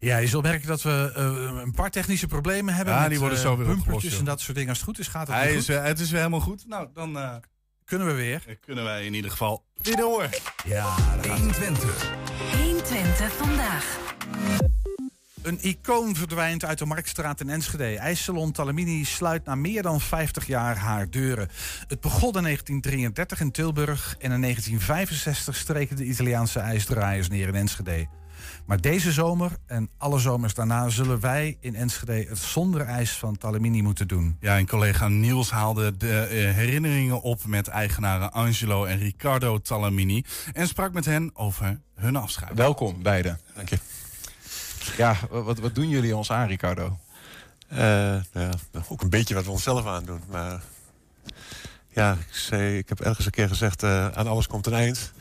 Ja, 0.00 0.16
je 0.16 0.26
zult 0.26 0.42
merken 0.42 0.68
dat 0.68 0.83
we 0.83 1.12
eh, 1.14 1.61
een 1.62 1.73
paar 1.73 1.90
technische 1.90 2.26
problemen 2.26 2.75
hebben. 2.75 2.94
Ja, 2.94 3.00
met, 3.00 3.11
die 3.11 3.18
worden 3.18 3.38
eh, 3.38 3.44
zo 3.44 3.56
weer 3.56 3.66
bumpertjes 3.66 3.85
opgelost, 3.94 4.11
joh. 4.11 4.18
en 4.18 4.25
dat 4.25 4.40
soort 4.40 4.54
dingen. 4.54 4.68
Als 4.68 4.78
het 4.78 4.87
goed 4.88 4.99
is, 4.99 5.09
gaat 5.09 5.26
het 5.26 5.37
Hij 5.37 5.47
weer 5.47 5.54
is, 5.56 5.64
goed. 5.64 5.66
weer- 5.75 5.83
het 5.85 6.00
is 6.00 6.09
weer 6.11 6.18
helemaal 6.18 6.40
goed. 6.40 6.64
Nou, 6.68 6.88
dan 6.94 7.18
eh, 7.18 7.35
Kunnen 7.85 8.06
we 8.06 8.12
weer. 8.12 8.59
kunnen 8.61 8.85
wij 8.85 9.04
in 9.06 9.14
ieder 9.14 9.30
geval 9.30 9.64
weer 9.83 9.97
door. 9.97 10.28
Ja, 10.64 10.94
120. 11.28 12.11
120 12.62 13.33
vandaag. 13.33 13.99
Een 15.42 15.59
icoon 15.61 16.16
verdwijnt 16.16 16.64
uit 16.64 16.78
de 16.78 16.85
Marktstraat 16.85 17.40
in 17.40 17.50
Enschede. 17.50 17.97
IJssalon 17.99 18.52
Talamini 18.52 19.04
sluit 19.04 19.44
na 19.44 19.54
meer 19.54 19.83
dan 19.83 20.00
50 20.00 20.47
jaar 20.47 20.76
haar 20.76 21.11
deuren. 21.11 21.49
Het 21.88 22.00
begon 22.00 22.37
in 22.37 22.42
1933 22.42 23.40
in 23.40 23.50
Tilburg 23.50 24.16
en 24.18 24.33
in 24.33 24.40
1965 24.40 25.56
streken 25.56 25.97
de 25.97 26.04
Italiaanse 26.04 26.59
ijsdraaiers 26.61 27.28
neer 27.28 27.49
in 27.49 27.54
Enschede. 27.54 28.06
Maar 28.64 28.80
deze 28.80 29.12
zomer 29.12 29.50
en 29.66 29.90
alle 29.97 30.18
zomers 30.18 30.54
daarna 30.54 30.88
zullen 30.88 31.21
wij 31.21 31.56
in 31.61 31.75
Enschede 31.75 32.26
het 32.28 32.38
zonder 32.38 32.80
ijs 32.80 33.12
van 33.12 33.38
Talamini 33.38 33.83
moeten 33.83 34.09
doen. 34.09 34.37
Ja, 34.40 34.56
en 34.56 34.66
collega 34.66 35.09
Niels 35.09 35.50
haalde 35.50 35.97
de 35.97 36.18
eh, 36.18 36.54
herinneringen 36.54 37.23
op 37.23 37.47
met 37.47 37.68
eigenaren 37.68 38.33
Angelo 38.33 38.85
en 38.85 38.99
Riccardo 38.99 39.59
Talamini. 39.59 40.25
En 40.52 40.68
sprak 40.68 40.92
met 40.92 41.04
hen 41.04 41.30
over 41.35 41.80
hun 41.94 42.16
afscheid. 42.16 42.54
Welkom 42.54 43.02
beiden. 43.02 43.40
Dank 43.54 43.68
je. 43.68 43.78
Ja, 44.97 45.16
wat, 45.30 45.59
wat 45.59 45.75
doen 45.75 45.88
jullie 45.88 46.16
ons 46.16 46.30
aan, 46.30 46.47
Ricardo? 46.47 46.99
Eh, 47.68 47.78
nou 47.78 48.23
ja, 48.33 48.50
ook 48.88 49.02
een 49.02 49.11
beetje 49.11 49.35
wat 49.35 49.44
we 49.44 49.50
onszelf 49.50 49.87
aandoen. 49.87 50.21
Maar 50.30 50.62
ja, 51.88 52.12
ik, 52.12 52.35
zei, 52.35 52.78
ik 52.78 52.88
heb 52.88 53.00
ergens 53.00 53.26
een 53.26 53.33
keer 53.33 53.49
gezegd, 53.49 53.83
eh, 53.83 54.09
aan 54.09 54.26
alles 54.26 54.47
komt 54.47 54.66
een 54.66 54.73
eind. 54.73 55.12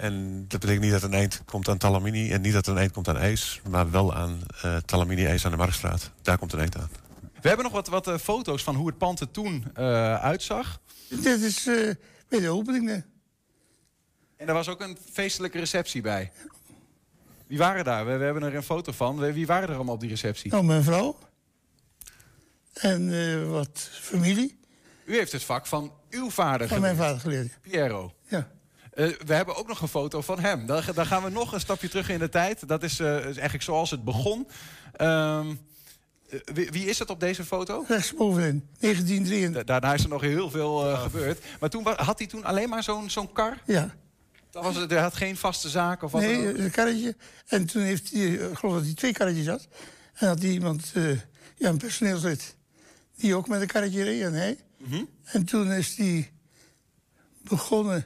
En 0.00 0.44
dat 0.48 0.60
betekent 0.60 0.82
niet 0.84 0.92
dat 0.92 1.02
een 1.02 1.14
eind 1.14 1.42
komt 1.44 1.68
aan 1.68 1.78
Talamini... 1.78 2.32
en 2.32 2.40
niet 2.40 2.52
dat 2.52 2.66
er 2.66 2.72
een 2.72 2.78
eind 2.78 2.92
komt 2.92 3.08
aan 3.08 3.16
ijs... 3.16 3.60
maar 3.68 3.90
wel 3.90 4.14
aan 4.14 4.40
eh 4.62 4.76
Talamini 4.76 5.26
ijs 5.26 5.44
aan 5.44 5.50
de 5.50 5.56
Marktstraat. 5.56 6.10
Daar 6.22 6.38
komt 6.38 6.52
een 6.52 6.58
eind 6.58 6.76
aan. 6.76 6.90
We 7.40 7.48
hebben 7.48 7.64
nog 7.64 7.74
wat, 7.74 7.88
wat 7.88 8.08
eh, 8.08 8.18
foto's 8.18 8.62
van 8.62 8.74
hoe 8.74 8.86
het 8.86 8.98
pand 8.98 9.20
er 9.20 9.30
toen 9.30 9.64
eh, 9.74 10.14
uitzag. 10.22 10.80
Dit 11.08 11.40
is 11.40 11.66
eh, 11.66 11.94
bij 12.28 12.40
de 12.40 12.48
opening. 12.48 12.88
hè. 12.88 12.98
En 14.36 14.48
er 14.48 14.54
was 14.54 14.68
ook 14.68 14.80
een 14.80 14.98
feestelijke 15.12 15.58
receptie 15.58 16.02
bij. 16.02 16.32
Wie 17.46 17.58
waren 17.58 17.84
daar? 17.84 18.06
We, 18.06 18.16
we 18.16 18.24
hebben 18.24 18.42
er 18.42 18.54
een 18.54 18.62
foto 18.62 18.92
van. 18.92 19.32
Wie 19.32 19.46
waren 19.46 19.68
er 19.68 19.74
allemaal 19.74 19.94
op 19.94 20.00
die 20.00 20.08
receptie? 20.08 20.50
Nou, 20.50 20.64
mijn 20.64 20.82
vrouw. 20.82 21.18
En 22.72 23.12
eh, 23.12 23.50
wat 23.50 23.88
familie 23.92 24.58
U 25.04 25.16
heeft 25.16 25.32
het 25.32 25.44
vak 25.44 25.66
van 25.66 25.92
uw 26.10 26.30
vader 26.30 26.68
van 26.68 26.80
mijn 26.80 26.96
geleerd, 26.96 27.10
vader 27.10 27.30
geleerd. 27.30 27.60
Piero. 27.60 28.14
Ja. 28.28 28.50
Eh, 29.00 29.08
we 29.26 29.34
hebben 29.34 29.56
ook 29.56 29.68
nog 29.68 29.80
een 29.80 29.88
foto 29.88 30.20
van 30.20 30.40
hem. 30.40 30.66
Dan, 30.66 30.82
dan 30.94 31.06
gaan 31.06 31.22
we 31.22 31.30
nog 31.30 31.52
een 31.52 31.60
stapje 31.60 31.88
terug 31.88 32.08
in 32.08 32.18
de 32.18 32.28
tijd. 32.28 32.68
Dat 32.68 32.82
is, 32.82 32.98
eh, 33.00 33.24
eigenlijk 33.24 33.62
zoals 33.62 33.90
het 33.90 34.04
begon. 34.04 34.48
Ehm, 34.92 35.54
eh, 36.30 36.40
wie, 36.54 36.70
wie 36.70 36.86
is 36.86 36.98
het 36.98 37.10
op 37.10 37.20
deze 37.20 37.44
foto? 37.44 37.84
Rechtsbovenin, 37.88 38.68
1933. 38.78 39.52
Da- 39.64 39.64
Daarna 39.80 39.94
is 39.94 40.02
er 40.02 40.08
nog 40.08 40.20
heel 40.20 40.50
veel 40.50 40.76
gebeurd. 40.96 41.44
Maar 41.60 41.70
toen 41.70 41.86
had 41.96 42.18
hij 42.18 42.26
toen 42.28 42.44
alleen 42.44 42.68
maar 42.68 42.82
zo'n 42.82 43.10
zo'n 43.10 43.32
kar? 43.32 43.62
Ja. 43.66 43.94
Dat 44.50 44.64
was, 44.64 44.76
het- 44.76 44.90
hij 44.90 45.00
had 45.00 45.14
geen 45.16 45.36
vaste 45.36 45.68
zaak 45.68 46.02
of 46.02 46.12
wat 46.12 46.20
Nee, 46.20 46.58
een 46.58 46.70
karretje. 46.70 47.16
En 47.46 47.66
toen 47.66 47.82
heeft 47.82 48.10
hij, 48.12 48.26
ik 48.26 48.58
geloof 48.58 48.74
dat 48.74 48.84
hij 48.84 48.94
twee 48.94 49.12
karretjes 49.12 49.46
had. 49.46 49.68
En 50.14 50.28
had 50.28 50.38
hij 50.42 50.50
iemand, 50.50 50.92
ja, 51.56 51.68
een 51.68 51.78
personeelslid, 51.78 52.56
die 53.16 53.34
ook 53.34 53.48
met 53.48 53.60
een 53.60 53.66
karretje 53.66 54.02
reed 54.02 54.22
en 54.22 54.32
hij. 54.32 54.58
Mhm. 54.76 55.04
En 55.24 55.44
toen 55.44 55.72
is 55.72 55.96
hij 55.96 56.30
begonnen 57.42 58.04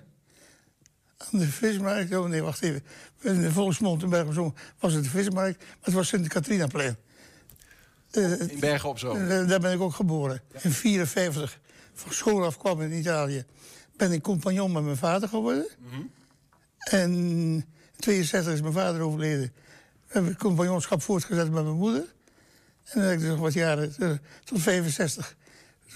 aan 1.32 1.38
de 1.40 1.46
vismarkt. 1.46 2.14
Oh 2.14 2.28
nee, 2.28 2.42
wacht 2.42 2.62
even. 2.62 2.84
In 3.20 3.40
de 3.40 3.52
volksmond 3.52 4.02
in 4.02 4.08
Bergen 4.08 4.28
op 4.28 4.34
Zoom 4.34 4.54
was 4.78 4.92
het 4.92 5.04
de 5.04 5.10
vismarkt, 5.10 5.58
maar 5.58 5.66
het 5.80 5.94
was 5.94 6.08
Sint-Catrinaplein. 6.08 6.96
Eh, 8.10 8.40
In 8.40 8.60
Bergen 8.60 8.88
op 8.88 8.98
Zoom. 8.98 9.16
Eh, 9.28 9.48
Daar 9.48 9.60
ben 9.60 9.72
ik 9.72 9.80
ook 9.80 9.94
geboren. 9.94 10.34
In 10.52 10.70
1954 10.72 11.58
van 11.94 12.12
school 12.12 12.44
af 12.44 12.58
kwam 12.58 12.80
in 12.80 12.92
Italië. 12.92 13.44
Ben 13.96 14.12
ik 14.12 14.22
compagnon 14.22 14.72
met 14.72 14.82
mijn 14.84 14.96
vader 14.96 15.28
geworden. 15.28 15.66
En 16.78 17.12
in 17.14 17.64
62 17.98 18.52
is 18.52 18.60
mijn 18.60 18.72
vader 18.72 19.00
overleden. 19.00 19.52
We 20.06 20.12
hebben 20.12 20.30
het 20.30 20.40
compagnonschap 20.40 21.02
voortgezet 21.02 21.50
met 21.50 21.64
mijn 21.64 21.76
moeder. 21.76 22.00
En 22.84 23.00
dan 23.00 23.02
heb 23.02 23.12
ik 23.12 23.18
dus 23.20 23.28
nog 23.28 23.38
wat 23.38 23.52
jaren, 23.52 23.94
eh, 23.98 24.10
tot 24.44 24.60
65. 24.62 25.36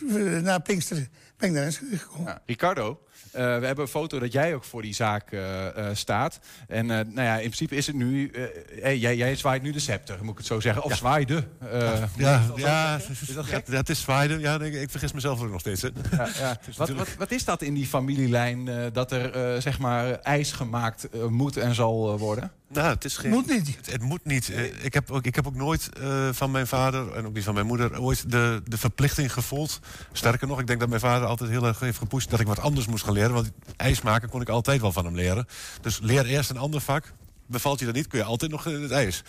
Eh, 0.08 0.14
Na 0.38 0.58
Pinksteren 0.58 1.08
ben 1.36 1.48
ik 1.48 1.54
naar 1.54 1.64
Enschede 1.64 1.98
gekomen. 1.98 2.24
Ja, 2.26 2.42
Ricardo, 2.46 3.00
we 3.32 3.38
hebben 3.66 3.78
een 3.80 3.88
foto 3.88 4.18
dat 4.18 4.32
jij 4.32 4.54
ook 4.54 4.64
voor 4.64 4.82
die 4.82 4.94
zaak 4.94 5.32
eh, 5.32 5.66
eh, 5.88 5.94
staat. 5.96 6.38
En 6.68 6.90
eh, 6.90 6.96
nou 6.96 7.20
ja, 7.26 7.34
in 7.34 7.40
principe 7.40 7.76
is 7.76 7.86
het 7.86 7.96
nu... 7.96 8.30
eh, 8.30 8.42
hey, 8.82 8.98
jij, 8.98 9.16
jij 9.16 9.36
zwaait 9.36 9.62
nu 9.62 9.72
de 9.72 9.78
scepter, 9.78 10.18
moet 10.22 10.32
ik 10.32 10.38
het 10.38 10.46
zo 10.46 10.60
zeggen. 10.60 10.82
Of 10.82 10.96
zwaaide. 10.96 11.44
eh, 11.72 12.02
Ja, 12.16 12.40
is 12.40 12.46
dat 12.48 12.56
ja, 12.56 12.98
zo? 12.98 13.12
Is 13.12 13.34
dat 13.34 13.46
ja, 13.48 13.60
dat 13.64 13.88
is 13.88 14.00
zwaaien. 14.00 14.40
Ja, 14.40 14.56
nee, 14.56 14.80
ik 14.80 14.90
vergis 14.90 15.12
mezelf 15.12 15.42
ook 15.42 15.50
nog 15.50 15.60
steeds. 15.60 15.82
Hè. 15.82 15.88
Ja, 16.10 16.28
ja. 16.38 16.56
Wat, 16.76 16.88
wat, 16.88 17.08
wat 17.18 17.30
is 17.30 17.44
dat 17.44 17.62
in 17.62 17.74
die 17.74 17.86
familielijn 17.86 18.68
eh, 18.68 18.76
dat 18.92 19.12
er 19.12 19.30
eh, 19.54 19.60
zeg 19.60 19.78
maar 19.78 20.10
ijs 20.20 20.52
gemaakt 20.52 21.08
eh, 21.10 21.24
moet 21.26 21.56
en 21.56 21.74
zal 21.74 22.12
eh, 22.12 22.18
worden? 22.18 22.52
Nou, 22.68 22.88
het 22.88 23.04
is 23.04 23.16
geen... 23.16 23.30
Moet 23.30 23.46
niet. 23.46 23.76
Het, 23.76 23.92
het 23.92 24.02
moet 24.02 24.24
niet. 24.24 24.50
Eh, 24.50 24.84
Ik 24.84 24.94
heb 24.94 25.10
ook, 25.10 25.24
ik 25.24 25.34
heb 25.34 25.46
ook 25.46 25.54
nooit 25.54 25.88
eh, 25.98 26.28
van 26.32 26.50
mijn 26.50 26.66
vader 26.66 27.12
en 27.12 27.26
ook 27.26 27.34
niet 27.34 27.44
van 27.44 27.54
mijn 27.54 27.66
moeder 27.66 28.00
ooit 28.00 28.30
de, 28.30 28.62
de 28.64 28.78
verplichting 28.78 29.32
gevoeld. 29.32 29.80
Sterker 30.12 30.46
nog, 30.48 30.60
ik 30.60 30.66
denk 30.66 30.80
dat 30.80 30.88
mijn 30.88 31.00
vader 31.00 31.28
altijd 31.28 31.50
heel 31.50 31.64
erg 31.66 31.80
heeft 31.80 31.98
gepusht 31.98 32.30
dat 32.30 32.40
ik 32.40 32.46
wat 32.46 32.58
anders 32.60 32.86
moest 32.86 33.04
gaan 33.04 33.12
leren. 33.12 33.32
Want 33.32 33.50
ijs 33.76 34.02
maken 34.02 34.28
kon 34.28 34.40
ik 34.40 34.48
altijd 34.48 34.80
wel 34.80 34.92
van 34.92 35.04
hem 35.04 35.14
leren. 35.14 35.46
Dus 35.80 35.98
leer 36.02 36.26
eerst 36.26 36.50
een 36.50 36.56
ander 36.58 36.80
vak. 36.80 37.12
Bevalt 37.46 37.78
je 37.78 37.84
dat 37.84 37.94
niet, 37.94 38.06
kun 38.06 38.18
je 38.18 38.24
altijd 38.24 38.50
nog 38.50 38.66
eh, 38.66 38.80
het 38.80 38.90
ijs. 38.90 39.22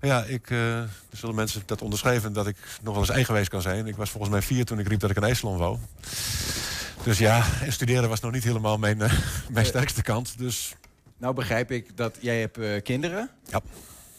Maar 0.00 0.10
ja, 0.10 0.24
ik, 0.24 0.50
eh, 0.50 0.78
er 0.78 0.88
zullen 1.12 1.34
mensen 1.34 1.62
dat 1.66 1.82
onderschrijven 1.82 2.32
dat 2.32 2.46
ik 2.46 2.56
nog 2.82 2.92
wel 2.94 3.02
eens 3.02 3.12
eigenwijs 3.12 3.48
kan 3.48 3.62
zijn. 3.62 3.86
Ik 3.86 3.96
was 3.96 4.10
volgens 4.10 4.32
mij 4.32 4.42
vier 4.42 4.64
toen 4.64 4.78
ik 4.78 4.88
riep 4.88 5.00
dat 5.00 5.10
ik 5.10 5.16
een 5.16 5.22
ijssalon 5.22 5.56
wou. 5.58 5.78
Dus 7.02 7.18
ja, 7.18 7.44
en 7.60 7.72
studeren 7.72 8.08
was 8.08 8.20
nog 8.20 8.32
niet 8.32 8.44
helemaal 8.44 8.78
mijn, 8.78 9.00
eh, 9.02 9.12
mijn 9.50 9.66
sterkste 9.66 10.02
kant. 10.02 10.38
Dus 10.38 10.74
Nou 11.22 11.34
begrijp 11.34 11.70
ik 11.70 11.96
dat 11.96 12.16
jij 12.20 12.40
hebt 12.40 12.58
eh, 12.58 12.82
kinderen. 12.82 13.30
Ja. 13.50 13.60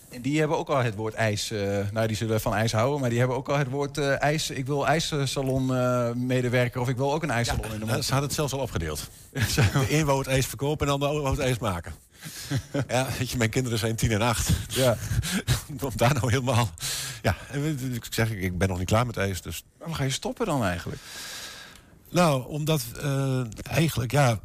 En 0.10 0.22
die 0.22 0.40
hebben 0.40 0.58
ook 0.58 0.70
al 0.70 0.78
het 0.84 0.96
woord 0.96 1.14
ijs. 1.14 1.52
eh, 1.52 1.78
nou, 1.92 2.08
die 2.08 2.16
zullen 2.16 2.42
van 2.42 2.54
ijs 2.56 2.72
houden, 2.72 3.00
maar 3.00 3.10
die 3.10 3.20
hebben 3.20 3.38
ook 3.38 3.50
al 3.50 3.58
het 3.58 3.70
woord 3.70 3.98
eh, 3.98 4.22
ijs. 4.22 4.50
Ik 4.50 4.66
wil 4.66 4.88
ijssalon 4.88 5.76
eh, 5.76 6.12
medewerker 6.12 6.82
of 6.82 6.90
ik 6.90 6.98
wil 6.98 7.14
ook 7.14 7.24
een 7.24 7.32
ijssalon 7.32 7.64
in 7.66 7.72
de 7.72 7.78
Nou, 7.78 7.92
mond. 7.92 8.04
ze 8.06 8.12
hadden 8.12 8.28
het 8.30 8.38
zelfs 8.38 8.54
al 8.54 8.60
opgedeeld. 8.60 9.10
De 9.56 9.86
een 9.90 10.06
wou 10.06 10.18
het 10.20 10.28
ijs 10.28 10.46
verkopen 10.46 10.88
en 10.88 11.00
de 11.00 11.06
ander 11.06 11.22
wou 11.22 11.36
het 11.36 11.46
ijs 11.46 11.58
maken. 11.60 11.94
ja, 12.88 13.08
weet 13.18 13.30
je, 13.30 13.38
mijn 13.38 13.50
kinderen 13.50 13.80
zijn 13.80 13.96
tien 13.96 14.12
en 14.12 14.22
acht. 14.22 14.50
Ja. 14.68 14.98
Om 15.84 15.92
daar 15.96 16.14
nou 16.14 16.30
helemaal... 16.30 16.70
Ja, 17.22 17.36
en 17.52 17.62
we- 17.62 17.94
ik 17.96 18.06
zeg, 18.10 18.32
ik 18.32 18.58
ben 18.58 18.68
nog 18.68 18.78
niet 18.78 18.88
klaar 18.88 19.06
met 19.06 19.18
ijs, 19.18 19.42
dus... 19.42 19.64
Waarom 19.78 19.96
ga 19.96 20.04
je 20.04 20.10
stoppen 20.10 20.46
dan 20.46 20.64
eigenlijk? 20.64 21.02
Nou, 22.10 22.48
omdat 22.48 22.82
eigenlijk, 23.64 24.12
ja... 24.12 24.40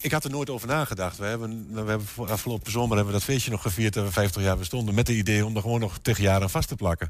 ik 0.00 0.12
had 0.12 0.24
er 0.24 0.30
nooit 0.30 0.50
over 0.50 0.68
nagedacht. 0.68 1.16
We 1.16 1.24
hebben, 1.24 1.66
we 1.70 1.76
hebben 1.76 2.06
afgelopen 2.28 2.72
zomer 2.72 2.96
hebben 2.96 3.12
we 3.12 3.18
dat 3.18 3.28
feestje 3.28 3.50
nog 3.50 3.62
gevierd 3.62 3.94
dat 3.94 4.04
we 4.04 4.12
50 4.12 4.42
jaar 4.42 4.56
bestonden. 4.56 4.94
Met 4.94 5.06
de 5.06 5.16
idee 5.16 5.46
om 5.46 5.56
er 5.56 5.62
gewoon 5.62 5.80
nog 5.80 5.98
tegen 6.02 6.22
jaren 6.22 6.50
vast 6.50 6.68
te 6.68 6.76
plakken. 6.76 7.08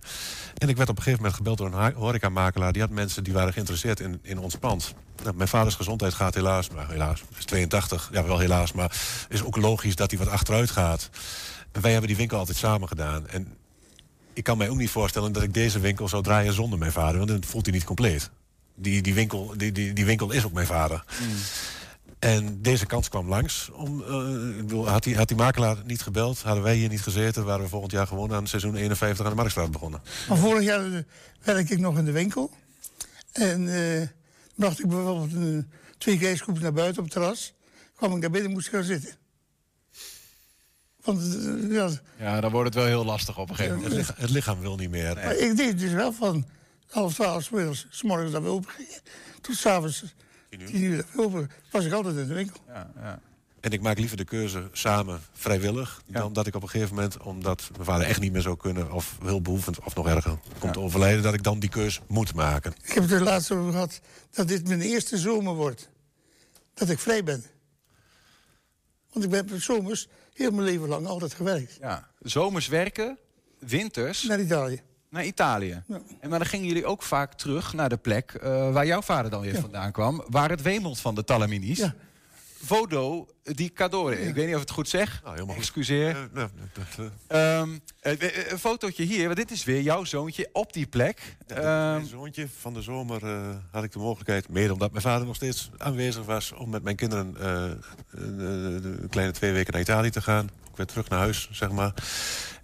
En 0.59 0.69
ik 0.69 0.77
werd 0.77 0.89
op 0.89 0.97
een 0.97 1.03
gegeven 1.03 1.23
moment 1.23 1.37
gebeld 1.37 1.59
door 1.59 1.73
een 1.73 1.95
horecamakelaar. 1.95 2.73
Die 2.73 2.83
had 2.83 2.91
mensen 2.91 3.25
die 3.25 3.33
waren 3.33 3.53
geïnteresseerd 3.53 4.01
in, 4.01 4.19
in 4.23 4.39
ons 4.39 4.57
pand. 4.57 4.95
Nou, 5.23 5.37
mijn 5.37 5.49
vaders 5.49 5.75
gezondheid 5.75 6.15
gaat 6.15 6.35
helaas, 6.35 6.71
maar 6.71 6.91
helaas, 6.91 7.23
is 7.39 7.45
82. 7.45 8.09
Ja, 8.13 8.25
wel 8.25 8.39
helaas, 8.39 8.73
maar 8.73 8.97
is 9.29 9.43
ook 9.43 9.57
logisch 9.57 9.97
dat 9.97 10.11
hij 10.11 10.19
wat 10.19 10.29
achteruit 10.29 10.71
gaat. 10.71 11.11
En 11.73 11.81
wij 11.81 11.91
hebben 11.91 12.09
die 12.09 12.19
winkel 12.19 12.39
altijd 12.39 12.57
samen 12.57 12.89
gedaan. 12.89 13.29
En 13.29 13.57
ik 14.33 14.45
kan 14.45 14.59
mij 14.59 14.69
ook 14.69 14.77
niet 14.77 14.91
voorstellen 14.91 15.33
dat 15.33 15.43
ik 15.43 15.55
deze 15.55 15.81
winkel 15.81 16.09
zou 16.09 16.23
draaien 16.23 16.53
zonder 16.53 16.79
mijn 16.79 16.93
vader. 16.93 17.17
Want 17.17 17.29
dan 17.29 17.45
voelt 17.45 17.67
hij 17.67 17.75
niet 17.75 17.85
compleet. 17.85 18.31
Die, 18.75 19.03
die, 19.03 19.15
winkel, 19.15 19.53
die, 19.57 19.73
die, 19.73 19.93
die 19.93 20.05
winkel 20.05 20.31
is 20.31 20.45
ook 20.45 20.53
mijn 20.53 20.67
vader. 20.67 21.05
Mm. 21.21 21.29
En 22.21 22.63
deze 22.63 22.87
kans 22.87 23.09
kwam 23.09 23.29
langs. 23.29 23.71
Om, 23.71 24.05
uh, 24.71 24.87
had, 24.89 25.03
die, 25.03 25.17
had 25.17 25.29
die 25.29 25.37
makelaar 25.37 25.77
niet 25.85 26.03
gebeld, 26.03 26.43
hadden 26.43 26.63
wij 26.63 26.77
hier 26.77 26.89
niet 26.89 27.03
gezeten... 27.03 27.45
waren 27.45 27.65
we 27.65 27.69
volgend 27.69 27.93
jaar 27.93 28.07
gewoon 28.07 28.33
aan 28.33 28.47
seizoen 28.47 28.77
51 28.77 29.25
aan 29.25 29.31
de 29.31 29.37
Marktstraat 29.37 29.71
begonnen. 29.71 30.03
Maar 30.29 30.39
vorig 30.39 30.65
jaar 30.65 30.93
eh, 30.93 31.03
werkte 31.43 31.73
ik 31.73 31.79
nog 31.79 31.99
in 31.99 32.05
de 32.05 32.13
winkel. 32.13 32.51
En 33.33 33.61
uh, 33.61 34.07
bracht 34.55 34.79
ik 34.79 34.89
bijvoorbeeld 34.89 35.33
een, 35.33 35.71
twee 35.99 36.19
geestgroepen 36.19 36.63
naar 36.63 36.73
buiten 36.73 36.99
op 36.99 37.05
het 37.05 37.13
terras. 37.13 37.55
kwam 37.97 38.15
ik 38.15 38.21
daar 38.21 38.31
binnen 38.31 38.51
moest 38.51 38.67
ik 38.67 38.73
gaan 38.73 38.85
zitten. 38.85 39.15
Want, 41.01 41.39
ja, 41.71 41.91
ja, 42.19 42.41
dan 42.41 42.51
wordt 42.51 42.67
het 42.67 42.75
wel 42.75 42.87
heel 42.87 43.05
lastig 43.05 43.39
op 43.39 43.51
een 43.51 43.57
gegeven 43.57 43.77
moment. 43.77 43.97
Het, 43.97 44.01
lichaam, 44.01 44.23
het 44.23 44.31
lichaam 44.31 44.61
wil 44.61 44.77
niet 44.77 44.91
meer. 44.91 45.15
Maar 45.15 45.37
ik 45.37 45.57
deed 45.57 45.79
dus 45.79 45.93
wel 45.93 46.13
van 46.13 46.47
half 46.89 47.15
twaalf 47.15 47.51
s 47.91 48.03
morgens 48.03 48.33
dat 48.33 48.43
we 48.43 48.49
open 48.49 48.71
gingen. 48.71 49.01
Tot 49.41 49.57
s'avonds 49.57 50.05
tien 50.59 50.83
uur. 50.83 51.05
Was 51.71 51.85
ik 51.85 51.93
altijd 51.93 52.17
in 52.17 52.27
de 52.27 52.35
winkel. 52.35 52.61
Ja, 52.67 52.91
ja. 52.97 53.21
En 53.61 53.71
ik 53.71 53.81
maak 53.81 53.99
liever 53.99 54.17
de 54.17 54.25
keuze 54.25 54.69
samen 54.73 55.21
vrijwillig... 55.33 56.03
dan 56.07 56.33
dat 56.33 56.47
ik 56.47 56.55
op 56.55 56.63
een 56.63 56.69
gegeven 56.69 56.95
moment, 56.95 57.17
omdat 57.19 57.69
mijn 57.73 57.85
vader 57.85 58.07
echt 58.07 58.21
niet 58.21 58.33
meer 58.33 58.43
zou 58.43 58.57
kunnen... 58.57 58.93
of 58.93 59.19
heel 59.23 59.43
behoevend, 59.43 59.81
of 59.81 59.95
nog 59.95 60.07
erger, 60.07 60.39
komt 60.59 60.73
te 60.73 60.81
overlijden... 60.81 61.23
dat 61.23 61.35
ik 61.35 61.43
dan 61.43 61.59
die 61.59 61.71
keuze 61.71 62.01
moet 62.07 62.35
maken. 62.35 62.73
Ik 62.83 62.93
heb 62.93 63.03
het 63.03 63.13
er 63.13 63.23
laatst 63.23 63.51
over 63.51 63.73
gehad 63.73 64.01
dat 64.31 64.49
dit 64.49 64.69
mijn 64.69 64.81
eerste 64.81 65.19
zomer 65.19 65.55
wordt. 65.55 65.89
Dat 66.75 66.89
ik 66.89 66.99
vrij 66.99 67.25
ben. 67.25 67.45
Want 69.13 69.25
ik 69.25 69.31
ben 69.31 69.61
zomers 69.61 70.09
heel 70.33 70.51
mijn 70.51 70.65
leven 70.65 70.89
lang 70.89 71.07
altijd 71.07 71.35
gewerkt. 71.35 71.77
Ja, 71.81 72.09
zomers 72.21 72.69
werken, 72.69 73.19
winters... 73.59 74.23
Naar 74.23 74.41
Italië 74.41 74.83
naar 75.11 75.25
Italië. 75.25 75.83
En 76.21 76.29
maar 76.29 76.39
dan 76.39 76.49
gingen 76.49 76.67
jullie 76.67 76.87
ook 76.87 77.03
vaak 77.03 77.35
terug 77.35 77.73
naar 77.73 77.89
de 77.89 77.97
plek 77.97 78.35
uh, 78.43 78.73
waar 78.73 78.87
jouw 78.87 79.03
vader 79.03 79.31
dan 79.31 79.41
weer 79.41 79.61
vandaan 79.61 79.93
kwam. 79.93 80.25
Waar 80.29 80.51
het 80.51 80.63
wemelt 80.63 81.01
van 81.01 81.15
de 81.15 81.25
Talaminis. 81.25 81.79
Ja. 81.79 81.95
Vodo 82.65 83.27
di 83.43 83.73
Cadore. 83.73 84.21
Ik 84.21 84.35
weet 84.35 84.47
niet 84.47 84.55
of 84.55 84.61
ik 84.61 84.67
het 84.67 84.77
goed 84.77 84.89
zeg. 84.89 85.21
Nou, 85.23 85.35
helemaal 85.35 85.57
Excuseer. 85.57 86.17
Um, 87.29 87.81
een 88.01 88.59
fotootje 88.59 89.05
hier, 89.05 89.25
want 89.25 89.37
dit 89.37 89.51
is 89.51 89.65
weer 89.65 89.81
jouw 89.81 90.05
zoontje 90.05 90.49
op 90.53 90.73
die 90.73 90.87
plek. 90.87 91.37
Ja, 91.47 91.55
mijn 91.55 92.01
ehm, 92.01 92.05
zoontje 92.05 92.49
van 92.59 92.75
de 92.75 92.83
zomer 92.83 93.23
uh, 93.25 93.49
had 93.71 93.85
ik 93.85 93.93
de 93.93 93.99
mogelijkheid, 93.99 94.49
mede 94.49 94.73
omdat 94.73 94.91
mijn 94.91 95.03
vader 95.03 95.27
nog 95.27 95.37
steeds 95.37 95.71
aanwezig 95.77 96.25
was, 96.25 96.53
om 96.53 96.71
met 96.71 96.83
mijn 96.83 96.97
kinderen 96.97 97.37
uh, 97.41 97.71
een 98.11 99.09
kleine 99.11 99.33
twee 99.33 99.53
weken 99.53 99.73
naar 99.73 99.83
Italië 99.83 100.11
te 100.11 100.23
gaan. 100.23 100.45
Ik 100.45 100.77
werd 100.77 100.89
terug 100.89 101.09
naar 101.09 101.19
huis, 101.19 101.49
zeg 101.53 101.71
maar. 101.71 101.95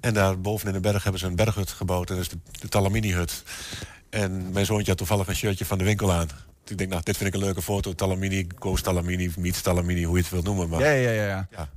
En 0.00 0.14
daar 0.14 0.40
boven 0.40 0.66
in 0.66 0.72
de 0.72 0.80
berg 0.80 1.02
hebben 1.02 1.20
ze 1.20 1.26
een 1.26 1.36
berghut 1.36 1.70
gebouwd. 1.70 2.10
En 2.10 2.16
dat 2.16 2.24
is 2.24 2.30
de, 2.30 2.38
de 2.60 2.68
Talamini-hut. 2.68 3.42
En 4.10 4.52
mijn 4.52 4.66
zoontje 4.66 4.88
had 4.88 4.98
toevallig 4.98 5.28
een 5.28 5.36
shirtje 5.36 5.64
van 5.64 5.78
de 5.78 5.84
winkel 5.84 6.12
aan. 6.12 6.28
Ik 6.70 6.78
denk, 6.78 6.90
nou, 6.90 7.02
dit 7.04 7.16
vind 7.16 7.28
ik 7.28 7.34
een 7.34 7.46
leuke 7.46 7.62
foto. 7.62 7.94
Talamini, 7.94 8.46
Ghost 8.58 8.84
Talamini, 8.84 9.32
Meets 9.36 9.60
Talamini, 9.60 10.04
hoe 10.04 10.16
je 10.16 10.22
het 10.22 10.30
wilt 10.30 10.44
noemen. 10.44 10.68
Maar... 10.68 10.80
Ja, 10.80 10.90
ja, 10.90 11.10
ja. 11.10 11.26
ja. 11.26 11.48
ja. 11.50 11.68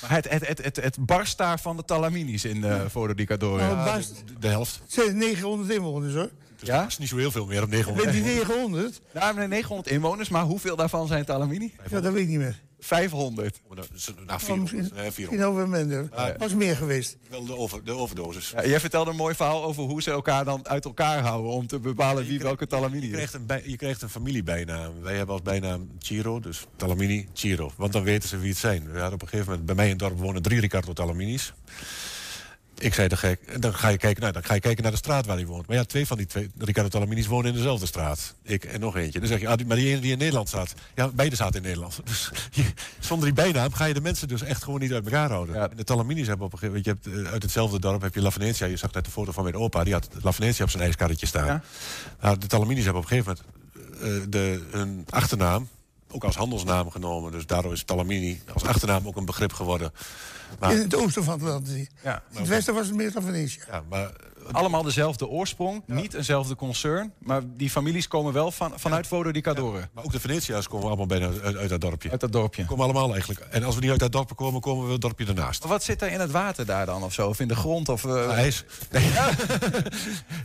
Maar 0.00 0.10
het, 0.10 0.28
het, 0.28 0.46
het, 0.46 0.64
het, 0.64 0.76
het 0.76 0.96
barst 0.98 1.38
daar 1.38 1.60
van 1.60 1.76
de 1.76 1.84
Talaminis 1.84 2.44
in 2.44 2.60
de 2.60 2.66
ja. 2.66 2.90
foto 2.90 3.14
die 3.14 3.26
Cadore. 3.26 3.74
Nou, 3.74 4.00
de, 4.00 4.06
de, 4.38 4.48
helft. 4.48 4.80
Het 4.82 4.92
zijn 4.92 5.16
900 5.16 5.70
inwoners 5.70 6.14
hoor. 6.14 6.30
Dus 6.66 6.74
ja? 6.74 6.86
is 6.86 6.98
niet 6.98 7.08
zo 7.08 7.16
heel 7.16 7.30
veel 7.30 7.46
meer 7.46 7.62
op 7.62 7.68
900. 7.68 8.04
Met 8.04 8.14
die 8.14 8.24
900? 8.24 9.00
Nou, 9.12 9.48
900 9.48 9.88
inwoners, 9.88 10.28
maar 10.28 10.42
hoeveel 10.42 10.76
daarvan 10.76 11.06
zijn 11.06 11.24
Talamini? 11.24 11.74
Ja, 11.90 12.00
dat 12.00 12.12
weet 12.12 12.22
ik 12.22 12.28
niet 12.28 12.38
meer. 12.38 12.64
500. 12.78 13.60
Nou, 14.26 14.40
400. 14.40 14.92
Oh, 14.92 15.04
misschien 15.04 15.44
over 15.44 15.68
minder. 15.68 16.08
Ja. 16.16 16.34
was 16.38 16.54
meer 16.54 16.76
geweest. 16.76 17.16
Wel 17.30 17.44
de, 17.44 17.56
over, 17.56 17.84
de 17.84 17.92
overdosis. 17.92 18.50
Ja, 18.50 18.66
jij 18.66 18.80
vertelde 18.80 19.10
een 19.10 19.16
mooi 19.16 19.34
verhaal 19.34 19.64
over 19.64 19.82
hoe 19.82 20.02
ze 20.02 20.10
elkaar 20.10 20.44
dan 20.44 20.68
uit 20.68 20.84
elkaar 20.84 21.22
houden... 21.22 21.50
om 21.50 21.66
te 21.66 21.78
bepalen 21.78 22.26
wie 22.26 22.38
welke 22.38 22.66
Talamini 22.66 23.06
je 23.06 23.12
krijgt, 23.12 23.34
een 23.34 23.46
bij, 23.46 23.62
je 23.64 23.76
krijgt 23.76 24.02
een 24.02 24.08
familiebijnaam. 24.08 25.02
Wij 25.02 25.16
hebben 25.16 25.34
als 25.34 25.42
bijnaam 25.42 25.90
Chiro, 25.98 26.40
dus 26.40 26.66
Talamini, 26.76 27.28
Chiro. 27.32 27.72
Want 27.76 27.92
dan 27.92 28.02
weten 28.02 28.28
ze 28.28 28.38
wie 28.38 28.50
het 28.50 28.58
zijn. 28.58 28.92
We 28.92 28.98
hadden 28.98 29.14
op 29.14 29.22
een 29.22 29.28
gegeven 29.28 29.50
moment... 29.50 29.66
Bij 29.66 29.74
mij 29.74 29.84
in 29.84 29.90
het 29.90 30.00
dorp 30.00 30.18
wonen 30.18 30.42
drie 30.42 30.60
Ricardo 30.60 30.92
Talaminis. 30.92 31.52
Ik 32.78 32.94
zei, 32.94 33.08
dan 33.08 33.18
ga, 33.18 33.28
ik, 33.28 33.62
dan, 33.62 33.74
ga 33.74 33.88
je 33.88 33.96
kijken, 33.96 34.20
nou, 34.20 34.32
dan 34.32 34.44
ga 34.44 34.54
je 34.54 34.60
kijken 34.60 34.82
naar 34.82 34.92
de 34.92 34.98
straat 34.98 35.26
waar 35.26 35.36
hij 35.36 35.46
woont. 35.46 35.66
Maar 35.66 35.76
ja, 35.76 35.84
twee 35.84 36.06
van 36.06 36.16
die 36.16 36.26
twee, 36.26 36.50
Ricardo 36.58 36.88
Talaminis 36.88 37.26
wonen 37.26 37.50
in 37.50 37.56
dezelfde 37.56 37.86
straat. 37.86 38.34
Ik 38.42 38.64
en 38.64 38.80
nog 38.80 38.96
eentje. 38.96 39.18
Dan 39.18 39.28
zeg 39.28 39.40
je, 39.40 39.48
ah, 39.48 39.58
maar 39.66 39.76
die 39.76 39.88
ene 39.88 40.00
die 40.00 40.12
in 40.12 40.18
Nederland 40.18 40.48
staat. 40.48 40.74
Ja, 40.94 41.08
beide 41.08 41.36
zaten 41.36 41.56
in 41.56 41.62
Nederland. 41.62 42.00
Dus 42.04 42.30
zonder 42.98 43.26
die 43.26 43.44
bijnaam 43.44 43.72
ga 43.72 43.84
je 43.84 43.94
de 43.94 44.00
mensen 44.00 44.28
dus 44.28 44.42
echt 44.42 44.62
gewoon 44.62 44.80
niet 44.80 44.92
uit 44.92 45.04
elkaar 45.04 45.30
houden. 45.30 45.54
Ja. 45.54 45.68
De 45.68 45.84
Talaminis 45.84 46.26
hebben 46.26 46.46
op 46.46 46.52
een 46.52 46.58
gegeven 46.58 46.82
moment, 46.84 47.02
je 47.02 47.10
hebt, 47.10 47.26
eh, 47.26 47.32
uit 47.32 47.42
hetzelfde 47.42 47.78
dorp 47.78 48.02
heb 48.02 48.14
je 48.14 48.22
La 48.22 48.30
Venetia. 48.30 48.66
Je 48.66 48.76
zag 48.76 48.92
net 48.92 49.04
de 49.04 49.10
foto 49.10 49.32
van 49.32 49.42
mijn 49.42 49.56
opa, 49.56 49.84
die 49.84 49.92
had 49.92 50.08
La 50.22 50.32
Venetia 50.32 50.64
op 50.64 50.70
zijn 50.70 50.82
ijskarretje 50.82 51.26
staan. 51.26 51.46
Ja. 51.46 51.62
Nou, 52.20 52.38
de 52.38 52.46
Talaminis 52.46 52.84
hebben 52.84 53.02
op 53.02 53.10
een 53.10 53.16
gegeven 53.16 53.36
moment 54.00 54.24
uh, 54.24 54.30
de, 54.30 54.62
hun 54.70 55.04
achternaam 55.10 55.68
ook 56.10 56.24
als 56.24 56.36
handelsnaam 56.36 56.90
genomen. 56.90 57.32
Dus 57.32 57.46
daardoor 57.46 57.72
is 57.72 57.82
Talamini 57.82 58.40
als 58.52 58.64
achternaam 58.64 59.06
ook 59.06 59.16
een 59.16 59.24
begrip 59.24 59.52
geworden. 59.52 59.92
Maar, 60.58 60.72
in 60.72 60.78
het 60.78 60.94
oosten 60.94 61.24
van 61.24 61.34
het 61.34 61.42
land. 61.42 61.68
Ja, 62.02 62.22
in 62.32 62.38
het 62.38 62.48
westen 62.48 62.74
was 62.74 62.86
het 62.86 62.96
meer 62.96 63.12
dan 63.12 63.22
Venetië. 63.22 63.60
Ja, 63.68 63.82
maar 63.88 64.10
allemaal 64.52 64.82
dezelfde 64.82 65.26
oorsprong, 65.26 65.82
niet 65.86 66.14
eenzelfde 66.14 66.56
concern. 66.56 67.12
Maar 67.18 67.42
die 67.56 67.70
families 67.70 68.08
komen 68.08 68.32
wel 68.32 68.50
van, 68.50 68.72
vanuit 68.76 69.06
Vodo 69.06 69.30
di 69.30 69.40
Cadore. 69.40 69.88
maar 69.92 70.04
ook 70.04 70.12
de 70.12 70.20
Venetia's 70.20 70.68
komen 70.68 70.86
allemaal 70.86 71.06
bijna 71.06 71.26
uit, 71.42 71.56
uit, 71.56 71.68
dat 71.68 71.80
dorpje. 71.80 72.10
Uit 72.10 72.20
dat 72.20 72.32
dorpje. 72.32 72.64
Komen 72.64 72.84
allemaal 72.84 73.12
eigenlijk. 73.12 73.40
En 73.40 73.64
als 73.64 73.74
we 73.74 73.80
niet 73.80 73.90
uit 73.90 74.00
dat 74.00 74.12
dorp 74.12 74.36
komen, 74.36 74.60
komen 74.60 74.86
we 74.86 74.92
het 74.92 75.00
dorpje 75.00 75.26
ernaast. 75.26 75.64
Wat 75.64 75.82
zit 75.82 76.02
er 76.02 76.12
in 76.12 76.20
het 76.20 76.30
water 76.30 76.66
daar 76.66 76.86
dan 76.86 77.02
of 77.02 77.12
zo? 77.12 77.28
Of 77.28 77.40
in 77.40 77.48
de 77.48 77.56
grond? 77.56 77.88
Of, 77.88 78.04
uh... 78.04 78.32
ijs. 78.32 78.64
Nee. 78.90 79.02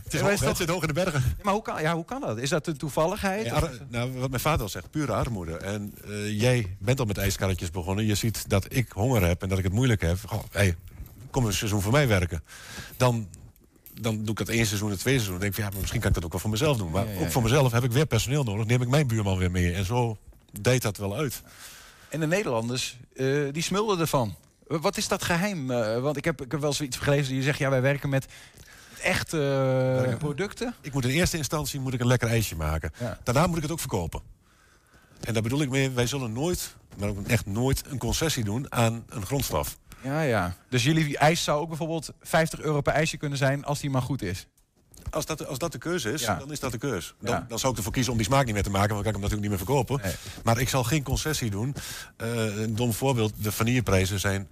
het, 0.04 0.14
is 0.14 0.20
hoog, 0.20 0.40
het 0.40 0.56
zit 0.56 0.68
hoog 0.68 0.82
in 0.82 0.88
de 0.88 0.94
bergen. 0.94 1.36
maar 1.42 1.52
hoe 1.52 1.62
kan, 1.62 1.82
ja, 1.82 1.94
hoe 1.94 2.04
kan 2.04 2.20
dat? 2.20 2.38
Is 2.38 2.48
dat 2.48 2.66
een 2.66 2.76
toevalligheid? 2.76 3.52
nou, 3.88 4.18
wat 4.18 4.30
mijn 4.30 4.42
vader 4.42 4.62
al 4.62 4.68
zegt, 4.68 4.90
pure 4.90 5.12
armoede. 5.12 5.56
En 5.56 5.94
uh, 6.06 6.40
jij 6.40 6.76
bent 6.78 7.00
al 7.00 7.06
met 7.06 7.18
ijskarretjes 7.18 7.70
begonnen. 7.70 8.06
Je 8.06 8.14
ziet 8.14 8.48
dat 8.48 8.66
ik 8.68 8.92
honger 8.92 9.26
heb 9.26 9.42
en 9.42 9.48
dat 9.48 9.58
ik 9.58 9.64
het 9.64 9.72
moeilijk 9.72 10.00
heb. 10.00 10.18
Goh, 10.26 10.42
hey, 10.50 10.76
kom 11.30 11.46
een 11.46 11.52
seizoen 11.52 11.82
voor 11.82 11.92
mij 11.92 12.08
werken. 12.08 12.42
Dan 12.96 13.28
dan 14.02 14.16
doe 14.16 14.30
ik 14.30 14.36
dat 14.36 14.48
één 14.48 14.66
seizoen 14.66 14.90
en 14.90 14.98
twee 14.98 15.14
seizoen. 15.14 15.38
Dan 15.38 15.42
denk 15.42 15.56
ik, 15.56 15.64
ja, 15.64 15.78
misschien 15.80 16.00
kan 16.00 16.08
ik 16.08 16.14
dat 16.14 16.24
ook 16.24 16.32
wel 16.32 16.40
voor 16.40 16.50
mezelf 16.50 16.76
doen. 16.76 16.90
Maar 16.90 17.06
ook 17.20 17.30
voor 17.30 17.42
mezelf 17.42 17.72
heb 17.72 17.84
ik 17.84 17.92
weer 17.92 18.06
personeel 18.06 18.44
nodig. 18.44 18.66
Neem 18.66 18.82
ik 18.82 18.88
mijn 18.88 19.06
buurman 19.06 19.38
weer 19.38 19.50
mee. 19.50 19.72
En 19.72 19.84
zo 19.84 20.16
deed 20.60 20.82
dat 20.82 20.96
wel 20.96 21.16
uit. 21.16 21.42
En 22.08 22.20
de 22.20 22.26
Nederlanders, 22.26 22.96
uh, 23.14 23.52
die 23.52 23.62
smulden 23.62 23.98
ervan. 23.98 24.34
Wat 24.66 24.96
is 24.96 25.08
dat 25.08 25.22
geheim? 25.22 25.70
Uh, 25.70 25.98
want 25.98 26.16
ik 26.16 26.24
heb, 26.24 26.42
ik 26.42 26.50
heb 26.50 26.60
wel 26.60 26.72
zoiets 26.72 26.96
gelezen. 26.96 27.34
Je 27.34 27.42
zegt, 27.42 27.58
ja, 27.58 27.70
wij 27.70 27.82
werken 27.82 28.08
met 28.08 28.26
echte 29.02 30.06
uh, 30.08 30.16
producten. 30.16 30.74
Ik 30.80 30.92
moet 30.92 31.04
in 31.04 31.10
eerste 31.10 31.36
instantie 31.36 31.80
moet 31.80 31.94
ik 31.94 32.00
een 32.00 32.06
lekker 32.06 32.28
ijsje 32.28 32.56
maken. 32.56 32.92
Daarna 33.22 33.46
moet 33.46 33.56
ik 33.56 33.62
het 33.62 33.72
ook 33.72 33.80
verkopen. 33.80 34.20
En 35.20 35.32
daar 35.32 35.42
bedoel 35.42 35.62
ik 35.62 35.70
mee, 35.70 35.90
wij 35.90 36.06
zullen 36.06 36.32
nooit, 36.32 36.76
maar 36.98 37.08
ook 37.08 37.26
echt 37.26 37.46
nooit, 37.46 37.82
een 37.88 37.98
concessie 37.98 38.44
doen 38.44 38.72
aan 38.72 39.04
een 39.08 39.26
grondstof. 39.26 39.78
Ja, 40.02 40.22
ja. 40.22 40.54
Dus 40.68 40.84
jullie 40.84 41.18
ijs 41.18 41.44
zou 41.44 41.60
ook 41.60 41.68
bijvoorbeeld 41.68 42.12
50 42.20 42.60
euro 42.60 42.80
per 42.80 42.92
ijsje 42.92 43.16
kunnen 43.16 43.38
zijn 43.38 43.64
als 43.64 43.80
die 43.80 43.90
maar 43.90 44.02
goed 44.02 44.22
is? 44.22 44.46
Als 45.10 45.26
dat, 45.26 45.46
als 45.46 45.58
dat 45.58 45.72
de 45.72 45.78
keuze 45.78 46.12
is, 46.12 46.24
dan 46.24 46.52
is 46.52 46.60
dat 46.60 46.72
de 46.72 46.78
keuze. 46.78 47.12
Dan, 47.20 47.44
dan 47.48 47.58
zou 47.58 47.72
ik 47.72 47.78
ervoor 47.78 47.92
kiezen 47.92 48.12
om 48.12 48.18
die 48.18 48.26
smaak 48.26 48.44
niet 48.44 48.54
meer 48.54 48.62
te 48.62 48.70
maken, 48.70 48.94
want 48.94 49.04
dan 49.04 49.12
kan 49.12 49.22
ik 49.22 49.30
hem 49.30 49.38
natuurlijk 49.38 49.60
niet 49.60 49.68
meer 49.68 49.84
verkopen. 49.86 50.42
Maar 50.44 50.58
ik 50.58 50.68
zal 50.68 50.84
geen 50.84 51.02
concessie 51.02 51.50
doen. 51.50 51.74
Uh, 52.22 52.56
een 52.56 52.76
dom 52.76 52.92
voorbeeld, 52.92 53.32
de 53.36 53.52
vanilleprijzen 53.52 54.20
zijn 54.20 54.48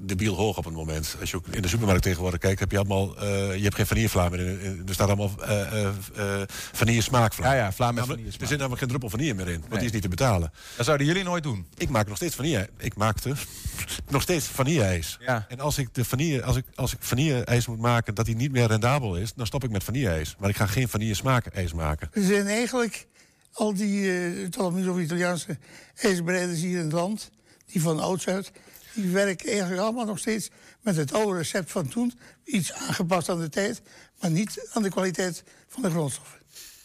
debiel 0.00 0.34
hoog 0.34 0.58
op 0.58 0.64
het 0.64 0.74
moment. 0.74 1.16
Als 1.20 1.30
je 1.30 1.36
ook 1.36 1.46
in 1.46 1.62
de 1.62 1.68
supermarkt 1.68 2.02
tegenwoordig 2.02 2.40
kijkt, 2.40 2.60
heb 2.60 2.70
je 2.70 2.76
allemaal... 2.76 3.22
Uh, 3.22 3.56
je 3.56 3.62
hebt 3.62 3.74
geen 3.74 3.86
vanillevla 3.86 4.28
meer. 4.28 4.40
In, 4.40 4.82
er 4.86 4.94
staat 4.94 5.06
allemaal 5.06 5.30
uh, 5.40 5.88
uh, 6.18 6.42
vanille 6.72 7.02
smaakvla. 7.02 7.46
Ja, 7.46 7.64
ja, 7.64 7.72
vla 7.72 7.92
met 7.92 8.06
vanille 8.06 8.30
Er 8.40 8.46
zit 8.46 8.58
namelijk 8.58 8.78
geen 8.78 8.88
druppel 8.88 9.10
vanille 9.10 9.34
meer 9.34 9.48
in, 9.48 9.60
want 9.60 9.74
die 9.74 9.84
is 9.84 9.92
niet 9.92 10.02
te 10.02 10.08
betalen. 10.08 10.52
Dat 10.76 10.86
zouden 10.86 11.06
jullie 11.06 11.24
nooit 11.24 11.42
doen? 11.42 11.66
Ik 11.76 11.88
maak 11.88 12.06
nog 12.06 12.16
steeds 12.16 12.34
vanille. 12.34 12.68
Ik 12.78 12.96
maakte 12.96 13.34
nog 14.08 14.22
steeds 14.22 14.46
vanille-ijs. 14.46 15.18
Ja. 15.20 15.46
En 15.48 15.60
als 15.60 15.78
ik, 15.78 15.94
de 15.94 16.04
vanille, 16.04 16.42
als, 16.42 16.56
ik, 16.56 16.64
als 16.74 16.92
ik 16.92 16.98
vanille-ijs 17.00 17.66
moet 17.66 17.80
maken 17.80 18.14
dat 18.14 18.26
die 18.26 18.36
niet 18.36 18.52
meer 18.52 18.66
rendabel 18.66 19.16
is... 19.16 19.32
dan 19.34 19.46
stop 19.46 19.64
ik 19.64 19.70
met 19.70 19.84
vanille-ijs. 19.84 20.36
Maar 20.38 20.48
ik 20.48 20.56
ga 20.56 20.66
geen 20.66 20.88
vanille-smaak-ijs 20.88 21.72
maken. 21.72 22.08
Er 22.12 22.24
zijn 22.24 22.46
eigenlijk 22.46 23.06
al 23.52 23.74
die 23.74 24.00
uh, 24.00 25.02
Italiaanse 25.02 25.58
ijsbereiders 25.94 26.60
hier 26.60 26.78
in 26.78 26.84
het 26.84 26.92
land... 26.92 27.30
die 27.66 27.82
van 27.82 28.00
ouds 28.00 28.28
uit 28.28 28.52
die 28.94 29.10
werken 29.10 29.48
eigenlijk 29.48 29.80
allemaal 29.80 30.04
nog 30.04 30.18
steeds 30.18 30.50
met 30.80 30.96
het 30.96 31.12
oude 31.12 31.38
recept 31.38 31.70
van 31.70 31.88
toen. 31.88 32.18
Iets 32.44 32.72
aangepast 32.72 33.28
aan 33.28 33.40
de 33.40 33.48
tijd, 33.48 33.82
maar 34.20 34.30
niet 34.30 34.68
aan 34.72 34.82
de 34.82 34.90
kwaliteit 34.90 35.44
van 35.68 35.82
de 35.82 35.90
grondstoffen. 35.90 36.38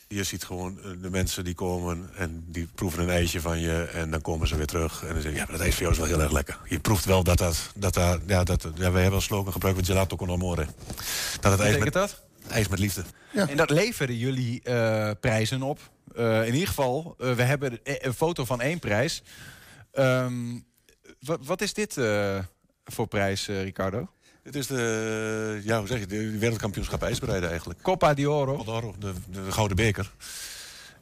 Je 0.07 0.23
ziet 0.23 0.43
gewoon 0.43 0.79
eh, 0.79 0.91
de 1.01 1.09
mensen 1.09 1.43
die 1.43 1.53
komen 1.53 2.09
en 2.15 2.45
die 2.47 2.67
proeven 2.75 3.03
een 3.03 3.09
ijsje 3.09 3.41
van 3.41 3.59
je 3.59 3.83
en 3.83 4.11
dan 4.11 4.21
komen 4.21 4.47
ze 4.47 4.55
weer 4.55 4.65
terug. 4.65 5.01
En 5.01 5.13
dan 5.13 5.21
zeggen 5.21 5.39
ja, 5.39 5.43
maar 5.43 5.51
dat 5.51 5.61
ijs 5.61 5.73
voor 5.73 5.81
jou 5.81 5.93
is 5.93 5.99
wel 5.99 6.07
heel 6.07 6.21
erg 6.21 6.31
lekker. 6.31 6.59
Je 6.65 6.79
proeft 6.79 7.05
wel 7.05 7.23
dat 7.23 7.37
dat, 7.37 7.71
dat, 7.75 7.93
dat 7.93 8.21
ja, 8.27 8.43
dat, 8.43 8.67
ja, 8.75 8.91
wij 8.91 9.01
hebben 9.01 9.19
een 9.19 9.25
slogan 9.25 9.51
gebruikt 9.51 9.77
met 9.77 9.87
gelato 9.87 10.15
con 10.15 10.29
amore. 10.29 10.67
Dat 11.39 11.51
het 11.51 11.61
ijs 11.61 11.77
met, 11.77 11.93
dat? 11.93 12.23
ijs 12.49 12.67
met 12.67 12.79
liefde. 12.79 13.03
Ja. 13.33 13.49
En 13.49 13.57
dat 13.57 13.69
leveren 13.69 14.17
jullie 14.17 14.61
uh, 14.63 15.11
prijzen 15.19 15.61
op. 15.61 15.79
Uh, 16.17 16.47
in 16.47 16.53
ieder 16.53 16.67
geval, 16.67 17.15
uh, 17.19 17.33
we 17.33 17.43
hebben 17.43 17.79
een 17.83 18.13
foto 18.13 18.45
van 18.45 18.61
één 18.61 18.79
prijs. 18.79 19.23
Um, 19.93 20.65
wat 21.41 21.61
is 21.61 21.73
dit 21.73 21.93
voor 22.85 23.07
prijs, 23.07 23.47
Ricardo? 23.47 24.07
Het 24.43 24.55
is 24.55 24.67
de, 24.67 25.61
ja, 25.63 25.77
hoe 25.77 25.87
zeg 25.87 25.99
je, 25.99 26.05
de 26.05 26.37
wereldkampioenschap 26.37 27.03
ijsbereiden 27.03 27.49
eigenlijk. 27.49 27.81
Coppa 27.81 28.13
di 28.13 28.27
Oro. 28.27 28.63
d'Oro, 28.63 28.95
de, 28.99 29.13
de, 29.31 29.51
gouden 29.51 29.77
beker. 29.77 30.11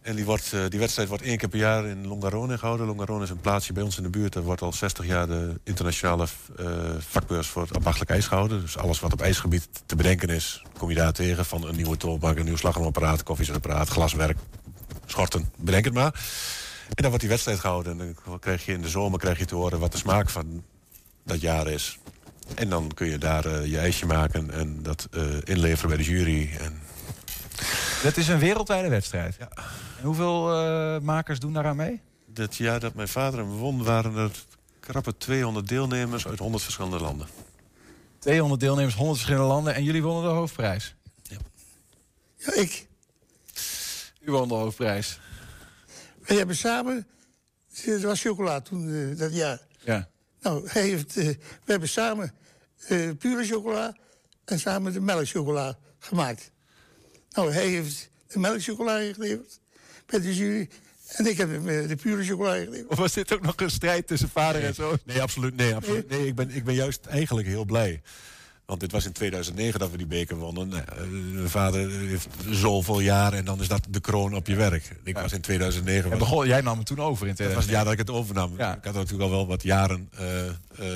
En 0.01 0.15
die, 0.15 0.25
wordt, 0.25 0.55
die 0.69 0.79
wedstrijd 0.79 1.07
wordt 1.07 1.23
één 1.23 1.37
keer 1.37 1.49
per 1.49 1.59
jaar 1.59 1.85
in 1.85 2.07
Longarone 2.07 2.57
gehouden. 2.57 2.85
Longarone 2.85 3.23
is 3.23 3.29
een 3.29 3.41
plaatsje 3.41 3.73
bij 3.73 3.83
ons 3.83 3.97
in 3.97 4.03
de 4.03 4.09
buurt. 4.09 4.35
Er 4.35 4.41
wordt 4.41 4.61
al 4.61 4.73
60 4.73 5.05
jaar 5.05 5.27
de 5.27 5.59
internationale 5.63 6.27
uh, 6.59 6.67
vakbeurs 6.99 7.47
voor 7.47 7.61
het 7.61 7.75
ambachtelijk 7.75 8.11
ijs 8.11 8.27
gehouden. 8.27 8.61
Dus 8.61 8.77
alles 8.77 8.99
wat 8.99 9.13
op 9.13 9.21
ijsgebied 9.21 9.67
te 9.85 9.95
bedenken 9.95 10.29
is, 10.29 10.63
kom 10.77 10.89
je 10.89 10.95
daar 10.95 11.13
tegen. 11.13 11.45
Van 11.45 11.67
een 11.67 11.75
nieuwe 11.75 11.97
tolbank, 11.97 12.37
een 12.37 12.45
nieuw 12.45 12.55
slagromapparaat, 12.55 13.23
koffiezetapparaat, 13.23 13.89
glaswerk, 13.89 14.37
schorten, 15.05 15.51
bedenk 15.57 15.85
het 15.85 15.93
maar. 15.93 16.13
En 16.87 16.95
dan 16.95 17.05
wordt 17.05 17.19
die 17.19 17.29
wedstrijd 17.29 17.59
gehouden. 17.59 17.99
En 17.99 18.15
dan 18.25 18.39
krijg 18.39 18.65
je 18.65 18.73
in 18.73 18.81
de 18.81 18.89
zomer 18.89 19.19
krijg 19.19 19.39
je 19.39 19.45
te 19.45 19.55
horen 19.55 19.79
wat 19.79 19.91
de 19.91 19.97
smaak 19.97 20.29
van 20.29 20.63
dat 21.23 21.41
jaar 21.41 21.67
is. 21.67 21.99
En 22.55 22.69
dan 22.69 22.91
kun 22.93 23.07
je 23.07 23.17
daar 23.17 23.45
uh, 23.45 23.65
je 23.65 23.77
ijsje 23.77 24.05
maken 24.05 24.51
en 24.51 24.83
dat 24.83 25.07
uh, 25.11 25.23
inleveren 25.43 25.89
bij 25.89 25.97
de 25.97 26.11
jury. 26.11 26.49
En... 26.59 26.81
Dat 28.03 28.17
is 28.17 28.27
een 28.27 28.39
wereldwijde 28.39 28.89
wedstrijd. 28.89 29.35
Ja. 29.39 29.49
En 29.99 30.05
hoeveel 30.05 30.65
uh, 30.65 30.99
makers 30.99 31.39
doen 31.39 31.53
daaraan 31.53 31.75
mee? 31.75 32.01
Dat 32.25 32.55
jaar 32.55 32.79
dat 32.79 32.93
mijn 32.93 33.07
vader 33.07 33.39
hem 33.39 33.49
won, 33.49 33.83
waren 33.83 34.15
er 34.15 34.31
krappe 34.79 35.17
200 35.17 35.67
deelnemers 35.67 36.27
uit 36.27 36.39
100 36.39 36.63
verschillende 36.63 36.99
landen. 36.99 37.27
200 38.19 38.61
deelnemers, 38.61 38.95
100 38.95 39.17
verschillende 39.17 39.53
landen. 39.53 39.75
En 39.75 39.83
jullie 39.83 40.03
wonnen 40.03 40.23
de 40.23 40.35
hoofdprijs? 40.35 40.95
Ja. 41.23 41.37
Ja, 42.37 42.53
ik. 42.53 42.87
U 44.21 44.31
won 44.31 44.47
de 44.47 44.53
hoofdprijs. 44.53 45.19
We 46.25 46.33
hebben 46.33 46.55
samen... 46.55 47.07
Het 47.73 48.01
was 48.01 48.21
chocola 48.21 48.61
toen, 48.61 49.15
dat 49.15 49.35
jaar. 49.35 49.61
Ja. 49.79 50.09
Nou, 50.41 50.67
hij 50.67 50.81
heeft, 50.81 51.17
uh, 51.17 51.25
we 51.25 51.71
hebben 51.71 51.89
samen 51.89 52.33
uh, 52.89 53.09
pure 53.19 53.45
chocola 53.45 53.95
en 54.45 54.59
samen 54.59 54.93
de 54.93 55.01
melkchocola 55.01 55.77
gemaakt. 55.99 56.51
Nou, 57.31 57.51
hij 57.51 57.67
heeft 57.67 58.09
de 58.27 58.39
melkchocola 58.39 59.13
geleverd 59.13 59.59
bij 60.05 60.19
de 60.19 60.35
jury. 60.35 60.69
En 61.07 61.25
ik 61.25 61.37
heb 61.37 61.49
de, 61.49 61.85
de 61.87 61.95
pure 61.95 62.23
chocola 62.23 62.53
geleverd. 62.53 62.87
Of 62.87 62.97
was 62.97 63.13
dit 63.13 63.33
ook 63.33 63.41
nog 63.41 63.53
een 63.57 63.71
strijd 63.71 64.07
tussen 64.07 64.29
vader 64.29 64.59
nee, 64.59 64.69
en 64.69 64.75
zoon? 64.75 64.97
Nee, 65.05 65.21
absoluut. 65.21 65.55
Nee, 65.55 65.75
absoluut. 65.75 66.09
nee 66.09 66.27
ik, 66.27 66.35
ben, 66.35 66.49
ik 66.49 66.63
ben 66.63 66.75
juist 66.75 67.05
eigenlijk 67.05 67.47
heel 67.47 67.65
blij. 67.65 68.01
Want 68.65 68.79
dit 68.79 68.91
was 68.91 69.05
in 69.05 69.11
2009 69.11 69.79
dat 69.79 69.91
we 69.91 69.97
die 69.97 70.05
beker 70.05 70.35
wonnen. 70.37 70.67
Nou, 70.67 71.07
mijn 71.33 71.49
vader 71.49 71.89
heeft 71.89 72.27
zoveel 72.49 72.99
jaar 72.99 73.33
en 73.33 73.45
dan 73.45 73.61
is 73.61 73.67
dat 73.67 73.87
de 73.89 73.99
kroon 73.99 74.35
op 74.35 74.47
je 74.47 74.55
werk. 74.55 74.97
Ik 75.03 75.15
ja. 75.15 75.21
was 75.21 75.33
in 75.33 75.41
2009... 75.41 76.09
Was, 76.09 76.19
begon, 76.19 76.47
jij 76.47 76.61
nam 76.61 76.77
het 76.77 76.87
toen 76.87 76.99
over 76.99 77.27
in 77.27 77.35
2009. 77.35 77.45
Dat 77.45 77.55
was 77.55 77.65
het 77.65 77.73
jaar 77.73 77.83
dat 77.83 77.93
ik 77.93 77.99
het 77.99 78.09
overnam. 78.09 78.57
Ja. 78.57 78.77
Ik 78.77 78.83
had 78.83 78.93
natuurlijk 78.93 79.23
al 79.23 79.29
wel 79.29 79.47
wat 79.47 79.63
jaren... 79.63 80.09
Uh, 80.19 80.45
uh, 80.79 80.95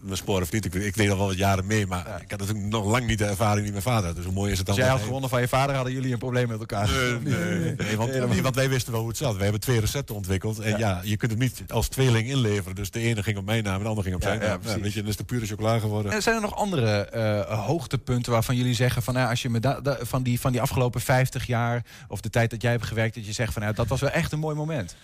mijn 0.00 0.16
sporen 0.16 0.42
of 0.42 0.52
niet. 0.52 0.64
Ik, 0.64 0.74
ik 0.74 0.96
deed 0.96 1.10
al 1.10 1.16
wel 1.16 1.26
wat 1.26 1.36
jaren 1.36 1.66
mee, 1.66 1.86
maar 1.86 2.06
ja. 2.06 2.20
ik 2.20 2.30
had 2.30 2.40
natuurlijk 2.40 2.66
nog 2.66 2.84
lang 2.84 3.06
niet 3.06 3.18
de 3.18 3.24
ervaring 3.24 3.62
die 3.62 3.70
mijn 3.70 3.82
vader 3.82 4.06
had. 4.06 4.16
Dus 4.16 4.24
hoe 4.24 4.34
mooi 4.34 4.52
is 4.52 4.58
het 4.58 4.66
dan? 4.66 4.76
Als 4.76 4.84
jij 4.84 4.94
had 4.94 5.02
gewonnen 5.02 5.30
van 5.30 5.40
je 5.40 5.48
vader, 5.48 5.74
hadden 5.74 5.92
jullie 5.92 6.12
een 6.12 6.18
probleem 6.18 6.48
met 6.48 6.58
elkaar? 6.58 6.88
Nee, 6.90 7.12
nee, 7.20 7.74
nee, 7.76 7.96
want, 7.96 8.28
nee, 8.28 8.42
want, 8.42 8.54
wij 8.54 8.68
wisten 8.68 8.92
wel 8.92 9.00
hoe 9.00 9.10
het 9.10 9.18
zat. 9.18 9.36
We 9.36 9.42
hebben 9.42 9.60
twee 9.60 9.80
recepten 9.80 10.14
ontwikkeld. 10.14 10.58
En 10.58 10.70
ja. 10.70 10.78
ja. 10.78 11.00
je 11.04 11.16
kunt 11.16 11.30
het 11.30 11.40
niet 11.40 11.62
als 11.68 11.88
tweeling 11.88 12.28
inleveren. 12.28 12.74
Dus 12.74 12.90
de 12.90 13.00
ene 13.00 13.22
ging 13.22 13.38
op 13.38 13.44
mijn 13.44 13.64
naam 13.64 13.76
en 13.76 13.82
de 13.82 13.88
andere 13.88 14.02
ging 14.02 14.14
op 14.16 14.22
zijn 14.22 14.40
naam. 14.40 14.60
Ja, 14.64 14.80
weet 14.80 14.92
je, 14.92 15.00
dan 15.00 15.10
is 15.10 15.16
de 15.16 15.24
pure 15.24 15.46
chocola 15.46 15.78
geworden. 15.78 16.12
En 16.12 16.22
zijn 16.22 16.34
er 16.34 16.42
nog 16.42 16.56
andere 16.56 17.08
uh, 17.48 17.66
hoogtepunten 17.66 18.32
waarvan 18.32 18.56
jullie 18.56 18.74
zeggen 18.74 19.02
van, 19.02 19.14
nou, 19.14 19.28
als 19.30 19.42
je 19.42 19.50
me 19.50 19.60
da, 19.60 19.80
da, 19.80 19.98
van, 20.02 20.22
die, 20.22 20.40
van 20.40 20.52
die 20.52 20.60
afgelopen 20.60 21.00
50 21.00 21.46
jaar 21.46 21.84
of 22.08 22.20
de 22.20 22.30
tijd 22.30 22.50
dat 22.50 22.62
jij 22.62 22.70
hebt 22.70 22.86
gewerkt, 22.86 23.14
dat 23.14 23.26
je 23.26 23.32
zegt 23.32 23.52
van, 23.52 23.62
nou, 23.62 23.74
dat 23.74 23.86
was 23.86 24.00
wel 24.00 24.10
echt 24.10 24.32
een 24.32 24.38
mooi 24.38 24.56
moment? 24.56 24.96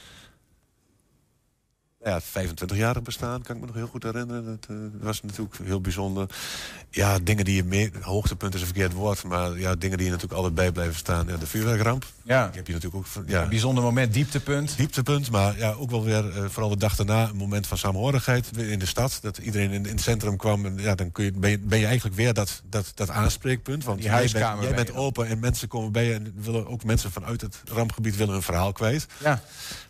Ja, 2.07 2.21
25-jarig 2.21 3.03
bestaan, 3.03 3.42
kan 3.42 3.55
ik 3.55 3.61
me 3.61 3.66
nog 3.66 3.77
heel 3.77 3.87
goed 3.87 4.03
herinneren. 4.03 4.45
Dat 4.45 4.66
uh, 4.71 4.77
was 5.01 5.23
natuurlijk 5.23 5.57
heel 5.62 5.81
bijzonder. 5.81 6.27
Ja, 6.90 7.19
dingen 7.19 7.45
die 7.45 7.55
je 7.55 7.64
mee... 7.64 7.90
Hoogtepunt 8.01 8.55
is 8.55 8.61
een 8.61 8.66
verkeerd 8.66 8.92
woord, 8.92 9.25
maar 9.25 9.59
ja, 9.59 9.75
dingen 9.75 9.97
die 9.97 10.07
je 10.07 10.12
natuurlijk 10.12 10.38
altijd 10.38 10.55
bij 10.55 10.73
blijven 10.73 10.97
staan. 10.97 11.27
Ja, 11.29 11.37
de 11.37 11.47
vuurwerkramp. 11.47 12.07
Ja. 12.23 12.47
Die 12.47 12.57
heb 12.57 12.66
je 12.66 12.73
natuurlijk 12.73 13.07
ook... 13.07 13.27
Ja, 13.27 13.42
een 13.42 13.49
bijzonder 13.49 13.85
moment, 13.85 14.12
dieptepunt. 14.12 14.77
Dieptepunt, 14.77 15.31
maar 15.31 15.59
ja, 15.59 15.73
ook 15.73 15.90
wel 15.90 16.05
weer, 16.05 16.25
uh, 16.37 16.45
vooral 16.49 16.71
de 16.71 16.77
dag 16.77 16.97
daarna, 16.97 17.29
een 17.29 17.37
moment 17.37 17.66
van 17.66 17.79
samenhorigheid 17.79 18.57
in 18.57 18.79
de 18.79 18.87
stad. 18.87 19.19
Dat 19.23 19.38
iedereen 19.38 19.71
in, 19.71 19.87
in 19.87 19.95
het 19.95 20.01
centrum 20.01 20.37
kwam. 20.37 20.64
En 20.64 20.79
ja, 20.79 20.95
dan 20.95 21.12
kun 21.12 21.25
je, 21.25 21.33
ben, 21.33 21.51
je, 21.51 21.59
ben 21.59 21.79
je 21.79 21.87
eigenlijk 21.87 22.16
weer 22.16 22.35
dat, 22.35 22.62
dat, 22.69 22.92
dat 22.95 23.11
aanspreekpunt. 23.11 23.85
Want 23.85 23.99
die 23.99 24.07
jij 24.09 24.29
bent, 24.33 24.62
jij 24.62 24.75
bent 24.75 24.95
open 24.95 25.27
en 25.27 25.38
mensen 25.38 25.69
komen 25.69 25.92
bij 25.92 26.05
je. 26.05 26.14
En 26.14 26.35
willen 26.37 26.66
ook 26.66 26.85
mensen 26.85 27.12
vanuit 27.12 27.40
het 27.40 27.62
rampgebied 27.64 28.16
willen 28.16 28.33
hun 28.33 28.42
verhaal 28.42 28.73
kwijt. 28.73 29.07
Ja, 29.19 29.42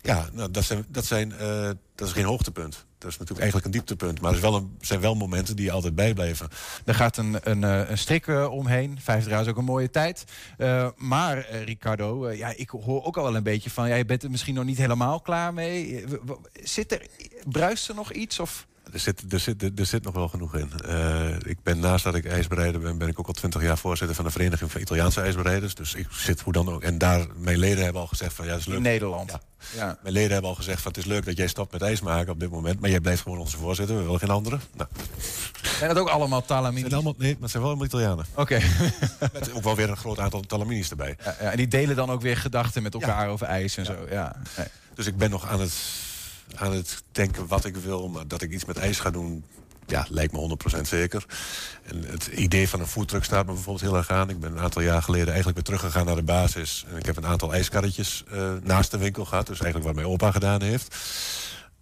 ja 0.03 0.29
nou, 0.33 0.51
dat 0.51 0.65
zijn... 0.65 0.85
Dat 0.89 1.05
zijn 1.05 1.33
uh, 1.41 1.71
dat 1.97 2.09
is 2.09 2.15
geen 2.15 2.25
hoogtepunt. 2.25 2.87
Dat 2.99 3.11
is 3.11 3.19
natuurlijk 3.19 3.41
eigenlijk 3.41 3.65
een 3.65 3.73
dieptepunt. 3.73 4.21
Maar 4.21 4.35
er 4.35 4.41
wel 4.41 4.71
zijn 4.81 5.01
wel 5.01 5.15
momenten 5.15 5.57
die 5.57 5.65
je 5.65 5.71
altijd 5.71 5.95
bijblijven. 5.95 6.49
Er 6.85 6.95
gaat 6.95 7.17
een, 7.17 7.37
een, 7.43 7.63
een 7.63 7.99
strik 7.99 8.27
uh, 8.27 8.53
omheen. 8.53 8.99
50 9.01 9.33
jaar 9.33 9.41
is 9.41 9.49
ook 9.49 9.57
een 9.57 9.65
mooie 9.65 9.91
tijd. 9.91 10.25
Uh, 10.59 10.89
maar 10.97 11.51
Ricardo, 11.51 12.31
ja, 12.31 12.53
ik 12.57 12.71
hoor 12.71 13.05
ook 13.05 13.17
al 13.17 13.23
wel 13.23 13.37
een 13.37 13.43
beetje 13.43 13.71
van... 13.71 13.89
Ja, 13.89 13.95
je 13.95 14.05
bent 14.05 14.23
er 14.23 14.31
misschien 14.31 14.55
nog 14.55 14.65
niet 14.65 14.79
helemaal 14.79 15.21
klaar 15.21 15.55
mee. 15.55 16.05
Zit 16.53 16.93
er, 16.93 17.07
bruist 17.49 17.89
er 17.89 17.95
nog 17.95 18.13
iets? 18.13 18.41
Of... 18.41 18.67
Er 18.92 18.99
zit, 18.99 19.33
er, 19.33 19.40
zit, 19.40 19.79
er 19.79 19.87
zit 19.87 20.05
nog 20.05 20.14
wel 20.14 20.29
genoeg 20.29 20.55
in. 20.55 20.72
Uh, 20.88 21.29
ik 21.38 21.62
ben 21.62 21.79
naast 21.79 22.05
dat 22.05 22.14
ik 22.14 22.25
ijsbereider 22.25 22.81
ben, 22.81 22.99
ben 22.99 23.09
ik 23.09 23.18
ook 23.18 23.27
al 23.27 23.33
twintig 23.33 23.62
jaar 23.62 23.79
voorzitter 23.79 24.16
van 24.16 24.25
de 24.25 24.31
Vereniging 24.31 24.72
van 24.72 24.81
Italiaanse 24.81 25.20
IJsbereiders. 25.20 25.75
Dus 25.75 25.94
ik 25.94 26.07
zit 26.11 26.40
hoe 26.40 26.53
dan 26.53 26.68
ook. 26.68 26.83
En 26.83 26.99
daar, 26.99 27.27
mijn 27.37 27.59
leden 27.59 27.85
hebben 27.85 28.01
al 28.01 28.07
gezegd 28.07 28.35
van 28.35 28.44
ja, 28.44 28.51
dat 28.51 28.61
is 28.61 28.66
leuk. 28.66 28.77
In 28.77 28.83
Nederland. 28.83 29.31
Ja. 29.31 29.40
ja. 29.75 29.99
Mijn 30.03 30.14
leden 30.14 30.33
hebben 30.33 30.51
al 30.51 30.57
gezegd 30.57 30.83
van 30.83 30.92
het 30.92 31.01
is 31.01 31.07
leuk 31.07 31.25
dat 31.25 31.37
jij 31.37 31.46
stopt 31.46 31.72
met 31.72 31.83
ijs 31.83 32.01
maken 32.01 32.33
op 32.33 32.40
dit 32.40 32.51
moment. 32.51 32.81
Maar 32.81 32.90
jij 32.90 33.01
blijft 33.01 33.22
gewoon 33.22 33.38
onze 33.38 33.57
voorzitter, 33.57 33.96
we 33.96 34.03
willen 34.03 34.18
geen 34.18 34.31
andere. 34.31 34.59
Nou. 34.75 34.88
Zijn 35.62 35.94
dat 35.94 35.99
ook 35.99 36.09
allemaal 36.09 36.44
Talamini? 36.44 36.88
Allemaal, 36.94 37.14
nee, 37.18 37.33
maar 37.33 37.42
het 37.42 37.51
zijn 37.51 37.62
wel 37.62 37.72
allemaal 37.72 37.88
Italianen. 37.88 38.27
Oké. 38.35 38.40
Okay. 38.40 38.62
Met 39.33 39.53
ook 39.53 39.62
wel 39.62 39.77
weer 39.77 39.90
een 39.90 39.96
groot 39.96 40.18
aantal 40.18 40.40
Talaminis 40.40 40.90
erbij. 40.90 41.16
Ja, 41.25 41.37
ja, 41.40 41.51
en 41.51 41.57
die 41.57 41.68
delen 41.68 41.96
dan 41.96 42.11
ook 42.11 42.20
weer 42.20 42.37
gedachten 42.37 42.83
met 42.83 42.94
elkaar 42.94 43.29
over 43.29 43.46
ijs 43.46 43.77
en 43.77 43.85
zo. 43.85 43.94
Ja. 44.11 44.37
Nee. 44.57 44.66
Dus 44.94 45.07
ik 45.07 45.16
ben 45.16 45.31
nog 45.31 45.46
aan 45.46 45.61
het 45.61 45.72
aan 46.55 46.73
het 46.73 47.03
denken 47.13 47.47
wat 47.47 47.65
ik 47.65 47.77
wil. 47.77 48.09
Maar 48.09 48.29
dat 48.29 48.43
ik 48.43 48.53
iets 48.53 48.65
met 48.65 48.77
ijs 48.77 48.99
ga 48.99 49.11
doen, 49.11 49.45
ja, 49.87 50.07
lijkt 50.09 50.33
me 50.33 50.57
100% 50.79 50.81
zeker. 50.81 51.25
En 51.83 52.05
het 52.05 52.27
idee 52.27 52.69
van 52.69 52.81
een 52.81 52.87
foodtruck 52.87 53.25
staat 53.25 53.47
me 53.47 53.53
bijvoorbeeld 53.53 53.91
heel 53.91 53.97
erg 53.97 54.11
aan. 54.11 54.31
Ik 54.31 54.41
ben 54.41 54.53
een 54.53 54.63
aantal 54.63 54.83
jaar 54.83 55.03
geleden 55.03 55.27
eigenlijk 55.27 55.57
weer 55.57 55.65
teruggegaan 55.65 56.07
naar 56.07 56.17
de 56.17 56.23
basis. 56.23 56.85
En 56.91 56.97
ik 56.97 57.07
heb 57.07 57.17
een 57.17 57.27
aantal 57.27 57.53
ijskarretjes 57.53 58.25
uh, 58.33 58.53
naast 58.63 58.91
de 58.91 58.99
winkel 58.99 59.25
gehad. 59.25 59.47
Dus 59.47 59.61
eigenlijk 59.61 59.87
wat 59.87 60.03
mijn 60.03 60.13
opa 60.15 60.31
gedaan 60.31 60.63
heeft. 60.63 60.97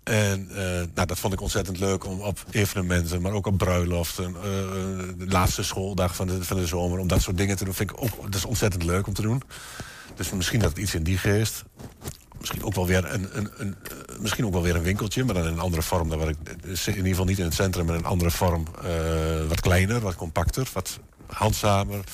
En 0.02 0.48
uh, 0.50 0.56
nou, 0.94 1.06
dat 1.06 1.18
vond 1.18 1.32
ik 1.32 1.40
ontzettend 1.40 1.78
leuk 1.78 2.06
om 2.06 2.20
op 2.20 2.44
evenementen, 2.50 3.22
maar 3.22 3.32
ook 3.32 3.46
op 3.46 3.58
bruiloften, 3.58 4.30
uh, 4.30 4.42
de 5.18 5.26
laatste 5.28 5.62
schooldag 5.62 6.16
van 6.16 6.26
de, 6.26 6.44
van 6.44 6.56
de 6.56 6.66
zomer, 6.66 6.98
om 6.98 7.08
dat 7.08 7.22
soort 7.22 7.36
dingen 7.36 7.56
te 7.56 7.64
doen, 7.64 7.74
vind 7.74 7.90
ik 7.90 8.02
ook, 8.02 8.22
dat 8.22 8.34
is 8.34 8.44
ontzettend 8.44 8.82
leuk 8.82 9.06
om 9.06 9.14
te 9.14 9.22
doen. 9.22 9.42
Dus 10.14 10.30
misschien 10.30 10.60
dat 10.60 10.68
het 10.68 10.78
iets 10.78 10.94
in 10.94 11.02
die 11.02 11.18
geest 11.18 11.64
misschien 12.44 12.64
ook 12.64 12.74
wel 12.74 12.86
weer 12.86 13.12
een, 13.14 13.28
een, 13.32 13.50
een, 13.56 13.76
misschien 14.20 14.46
ook 14.46 14.52
wel 14.52 14.62
weer 14.62 14.76
een 14.76 14.82
winkeltje, 14.82 15.24
maar 15.24 15.34
dan 15.34 15.46
in 15.46 15.52
een 15.52 15.58
andere 15.58 15.82
vorm. 15.82 16.08
Dan 16.08 16.28
ik, 16.28 16.36
in 16.86 16.96
ieder 16.96 17.06
geval 17.06 17.24
niet 17.24 17.38
in 17.38 17.44
het 17.44 17.54
centrum, 17.54 17.86
maar 17.86 17.94
in 17.94 18.00
een 18.00 18.06
andere 18.06 18.30
vorm. 18.30 18.64
Uh, 18.84 19.48
wat 19.48 19.60
kleiner, 19.60 20.00
wat 20.00 20.14
compacter, 20.14 20.68
wat 20.72 20.98
handzamer. 21.26 22.04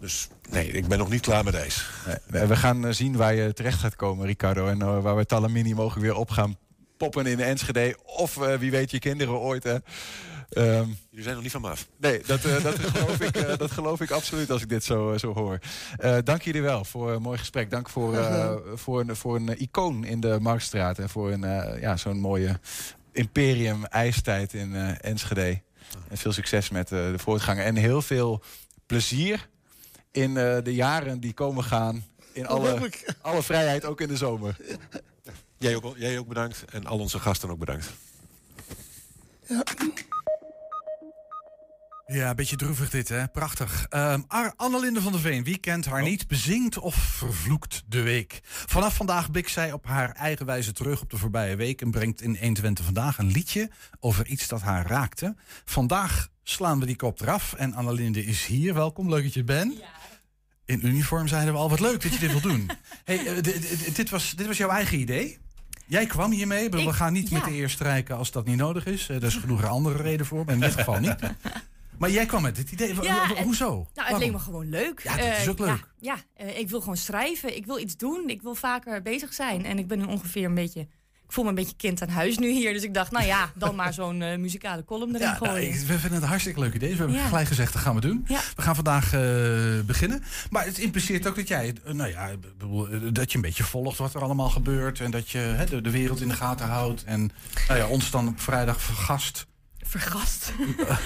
Dus 0.00 0.28
nee, 0.50 0.68
ik 0.68 0.86
ben 0.86 0.98
nog 0.98 1.10
niet 1.10 1.20
klaar 1.20 1.44
met 1.44 1.54
ijs. 1.54 1.86
Nee, 2.26 2.46
we 2.46 2.56
gaan 2.56 2.94
zien 2.94 3.16
waar 3.16 3.34
je 3.34 3.52
terecht 3.52 3.78
gaat 3.78 3.96
komen, 3.96 4.26
Ricardo. 4.26 4.66
En 4.66 5.02
waar 5.02 5.16
we 5.16 5.26
Talamini 5.26 5.74
mogen 5.74 6.00
weer 6.00 6.14
op 6.14 6.30
gaan 6.30 6.56
poppen 7.02 7.26
in 7.26 7.36
de 7.36 7.44
Enschede. 7.44 7.96
Of 8.04 8.36
uh, 8.36 8.54
wie 8.54 8.70
weet 8.70 8.90
je 8.90 8.98
kinderen 8.98 9.38
ooit. 9.38 9.62
Hè. 9.62 9.74
Um, 9.74 10.98
Jullie 11.08 11.22
zijn 11.22 11.34
nog 11.34 11.42
niet 11.42 11.52
van 11.52 11.60
me 11.60 11.68
af. 11.68 11.88
Nee, 11.96 12.22
dat, 12.26 12.44
uh, 12.44 12.62
dat, 12.62 12.78
geloof, 12.78 13.20
ik, 13.20 13.36
uh, 13.36 13.56
dat 13.56 13.70
geloof 13.70 14.00
ik 14.00 14.10
absoluut 14.10 14.50
als 14.50 14.62
ik 14.62 14.68
dit 14.68 14.84
zo, 14.84 15.12
uh, 15.12 15.18
zo 15.18 15.34
hoor. 15.34 15.58
dank 16.24 16.42
jullie 16.42 16.62
wel 16.62 16.84
voor 16.84 17.12
een 17.12 17.22
mooi 17.22 17.38
gesprek. 17.38 17.70
Dank 17.70 17.88
voor, 17.88 18.14
voor, 18.74 19.00
een, 19.00 19.16
voor 19.16 19.36
een 19.36 19.60
icoon 19.60 20.04
in 20.04 20.20
de 20.20 20.38
Marktstraat. 20.40 20.98
En 20.98 21.08
voor 21.08 21.30
een, 21.30 21.80
ja, 21.80 21.96
zo'n 21.96 22.20
mooie 22.20 22.60
imperium 23.12 23.84
ijstijd 23.84 24.54
in 24.54 24.74
Enschede. 25.00 25.60
En 26.08 26.16
veel 26.16 26.32
succes 26.32 26.70
met 26.70 26.88
de 26.88 27.14
voortgang. 27.16 27.60
En 27.60 27.76
heel 27.76 28.02
veel 28.02 28.42
plezier 28.86 29.48
in 30.10 30.34
de 30.34 30.74
jaren 30.74 31.20
die 31.20 31.32
komen 31.32 31.64
gaan. 31.64 32.04
In 32.32 32.46
alle, 32.46 32.90
alle 33.20 33.42
vrijheid, 33.42 33.84
ook 33.84 34.00
in 34.00 34.08
de 34.08 34.16
zomer. 34.16 34.56
Jij 35.62 35.74
ook, 35.74 35.94
jij 35.96 36.18
ook 36.18 36.28
bedankt. 36.28 36.64
En 36.70 36.86
al 36.86 36.98
onze 36.98 37.18
gasten 37.18 37.50
ook 37.50 37.58
bedankt. 37.58 37.90
Ja. 39.48 39.62
Ja, 42.06 42.30
een 42.30 42.36
beetje 42.36 42.56
droevig 42.56 42.90
dit, 42.90 43.08
hè? 43.08 43.28
Prachtig. 43.28 43.86
Um, 43.90 44.24
Annelinde 44.56 45.00
van 45.00 45.12
der 45.12 45.20
Veen, 45.20 45.44
wie 45.44 45.58
kent 45.58 45.84
haar 45.84 46.00
oh. 46.00 46.08
niet, 46.08 46.26
bezingt 46.26 46.78
of 46.78 46.94
vervloekt 46.94 47.82
de 47.86 48.02
week. 48.02 48.40
Vanaf 48.44 48.96
vandaag 48.96 49.30
blikt 49.30 49.50
zij 49.50 49.72
op 49.72 49.86
haar 49.86 50.12
eigen 50.12 50.46
wijze 50.46 50.72
terug 50.72 51.02
op 51.02 51.10
de 51.10 51.16
voorbije 51.16 51.56
week... 51.56 51.80
en 51.80 51.90
brengt 51.90 52.20
in 52.20 52.36
120 52.40 52.84
Vandaag 52.84 53.18
een 53.18 53.30
liedje 53.30 53.70
over 54.00 54.26
iets 54.26 54.48
dat 54.48 54.60
haar 54.60 54.86
raakte. 54.86 55.36
Vandaag 55.64 56.28
slaan 56.42 56.80
we 56.80 56.86
die 56.86 56.96
kop 56.96 57.20
eraf 57.20 57.52
en 57.52 57.74
Annelinde 57.74 58.24
is 58.24 58.44
hier. 58.44 58.74
Welkom, 58.74 59.08
leuk 59.08 59.22
dat 59.22 59.34
je 59.34 59.44
bent. 59.44 59.78
Ja. 59.78 59.86
In 60.64 60.86
uniform 60.86 61.28
zeiden 61.28 61.52
we 61.52 61.58
al, 61.58 61.70
wat 61.70 61.80
leuk 61.80 62.02
dat 62.02 62.12
je 62.12 62.18
dit 62.18 62.30
wil 62.30 62.40
doen. 62.40 62.70
hey, 63.04 63.36
uh, 63.36 63.42
dit, 63.94 64.10
was, 64.10 64.30
dit 64.30 64.46
was 64.46 64.56
jouw 64.56 64.70
eigen 64.70 64.98
idee? 64.98 65.38
Jij 65.86 66.06
kwam 66.06 66.30
hiermee. 66.30 66.68
We 66.68 66.92
gaan 66.92 67.12
niet 67.12 67.30
met 67.30 67.44
de 67.44 67.52
eer 67.52 67.70
strijken 67.70 68.16
als 68.16 68.30
dat 68.30 68.44
niet 68.44 68.56
nodig 68.56 68.86
is. 68.86 69.08
Er 69.08 69.22
is 69.22 69.36
genoeg 69.36 69.64
andere 69.64 70.02
reden 70.02 70.26
voor, 70.26 70.44
maar 70.44 70.54
in 70.54 70.60
dit 70.60 70.74
geval 70.74 71.00
niet. 71.00 71.16
Maar 71.98 72.10
jij 72.10 72.26
kwam 72.26 72.42
met 72.42 72.56
het 72.56 72.72
idee. 72.72 72.94
Hoezo? 73.42 73.86
Nou, 73.94 74.08
het 74.08 74.18
leek 74.18 74.32
me 74.32 74.38
gewoon 74.38 74.68
leuk. 74.68 75.00
Ja, 75.02 75.16
dat 75.16 75.38
is 75.38 75.48
ook 75.48 75.58
uh, 75.58 75.66
leuk. 75.66 75.88
Ja, 75.98 76.16
ja 76.36 76.44
uh, 76.44 76.58
ik 76.58 76.68
wil 76.68 76.80
gewoon 76.80 76.96
schrijven. 76.96 77.56
Ik 77.56 77.66
wil 77.66 77.78
iets 77.78 77.96
doen. 77.96 78.28
Ik 78.28 78.42
wil 78.42 78.54
vaker 78.54 79.02
bezig 79.02 79.32
zijn. 79.32 79.64
En 79.64 79.78
ik 79.78 79.86
ben 79.86 79.98
nu 79.98 80.04
ongeveer 80.04 80.44
een 80.44 80.54
beetje 80.54 80.88
ik 81.32 81.38
voel 81.38 81.46
me 81.52 81.58
een 81.58 81.64
beetje 81.64 81.76
kind 81.76 82.02
aan 82.02 82.08
huis 82.08 82.38
nu 82.38 82.50
hier. 82.50 82.72
Dus 82.72 82.82
ik 82.82 82.94
dacht, 82.94 83.10
nou 83.10 83.26
ja, 83.26 83.50
dan 83.54 83.74
maar 83.74 83.92
zo'n 83.92 84.20
uh, 84.20 84.36
muzikale 84.36 84.84
column 84.84 85.14
erin 85.14 85.26
ja, 85.26 85.38
nou, 85.40 85.46
gooien. 85.46 85.70
Nou, 85.70 85.86
we 85.86 85.86
vinden 85.86 86.12
het 86.12 86.22
een 86.22 86.28
hartstikke 86.28 86.60
leuk 86.60 86.74
idee. 86.74 86.90
we 86.90 86.96
hebben 86.96 87.18
gelijk 87.18 87.46
gezegd, 87.46 87.72
dat 87.72 87.82
gaan 87.82 87.94
we 87.94 88.00
doen. 88.00 88.24
Ja. 88.26 88.40
We 88.56 88.62
gaan 88.62 88.74
vandaag 88.74 89.14
uh, 89.14 89.20
beginnen. 89.80 90.22
Maar 90.50 90.64
het 90.64 90.78
impliceert 90.78 91.26
ook 91.26 91.36
dat 91.36 91.48
jij, 91.48 91.74
uh, 91.86 91.92
nou 91.92 92.10
ja, 92.10 92.30
dat 93.12 93.30
je 93.30 93.36
een 93.36 93.42
beetje 93.42 93.64
volgt 93.64 93.98
wat 93.98 94.14
er 94.14 94.22
allemaal 94.22 94.50
gebeurt. 94.50 95.00
En 95.00 95.10
dat 95.10 95.30
je 95.30 95.64
de, 95.68 95.80
de, 95.80 95.90
wereld 95.90 96.20
in 96.20 96.28
de 96.28 96.34
gaten 96.34 96.66
houdt. 96.66 97.04
En 97.04 97.30
nou 97.68 97.78
ja, 97.78 97.86
ons 97.86 98.10
dan 98.10 98.28
op 98.28 98.40
vrijdag 98.40 98.82
vergast 98.82 99.46
vergast. 99.78 100.52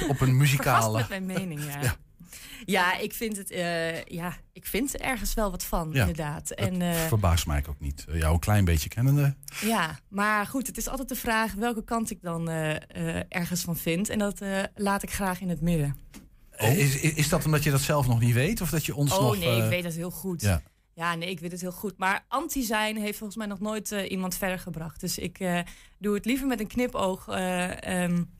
op 0.08 0.20
een 0.20 0.36
muzikale. 0.36 0.98
Vergast 0.98 1.08
met 1.08 1.26
mijn 1.26 1.38
mening, 1.38 1.60
ja. 1.82 1.96
Ja. 2.64 2.98
ik 2.98 3.12
vind 3.12 3.36
het, 3.36 3.50
uh, 3.50 4.04
ja, 4.04 4.36
ik 4.52 4.66
vind 4.66 4.96
ergens 4.96 5.34
wel 5.34 5.50
wat 5.50 5.64
van, 5.64 5.90
ja, 5.92 6.00
inderdaad. 6.00 6.50
En, 6.50 6.80
uh, 6.80 6.94
verbaast 6.94 7.46
mij 7.46 7.64
ook 7.68 7.80
niet. 7.80 8.04
Uh, 8.08 8.18
jou 8.18 8.34
een 8.34 8.40
klein 8.40 8.64
beetje 8.64 8.88
kennende. 8.88 9.36
Ja, 9.60 9.98
maar 10.08 10.46
goed, 10.46 10.66
het 10.66 10.76
is 10.76 10.88
altijd 10.88 11.08
de 11.08 11.14
vraag 11.14 11.52
welke 11.52 11.84
kant 11.84 12.10
ik 12.10 12.22
dan 12.22 12.48
ergens 13.28 13.60
van 13.60 13.76
vind. 13.76 14.08
En 14.08 14.18
dat 14.18 14.40
laat 14.74 15.02
ik 15.02 15.10
graag 15.10 15.40
in 15.40 15.48
het 15.48 15.60
midden. 15.60 15.96
Oh. 16.56 16.76
Is, 16.76 17.00
is 17.00 17.28
dat 17.28 17.44
omdat 17.44 17.62
je 17.62 17.70
dat 17.70 17.80
zelf 17.80 18.06
nog 18.06 18.20
niet 18.20 18.34
weet? 18.34 18.60
Of 18.60 18.70
dat 18.70 18.86
je 18.86 18.94
ons 18.94 19.12
oh, 19.12 19.20
nog... 19.20 19.34
Oh 19.34 19.38
nee, 19.38 19.62
ik 19.62 19.68
weet 19.68 19.84
het 19.84 19.94
heel 19.94 20.10
goed. 20.10 20.40
Ja. 20.40 20.62
Ja, 20.94 21.14
nee, 21.14 21.30
ik 21.30 21.40
weet 21.40 21.52
het 21.52 21.60
heel 21.60 21.72
goed. 21.72 21.98
Maar 21.98 22.24
anti 22.28 22.62
zijn 22.62 22.96
heeft 22.96 23.18
volgens 23.18 23.38
mij 23.38 23.46
nog 23.46 23.60
nooit 23.60 23.90
iemand 23.90 24.36
verder 24.36 24.58
gebracht. 24.58 25.00
Dus 25.00 25.18
ik 25.18 25.38
doe 25.98 26.14
het 26.14 26.24
liever 26.24 26.46
met 26.46 26.60
een 26.60 26.66
knipoog. 26.66 27.26
Um, 27.88 28.34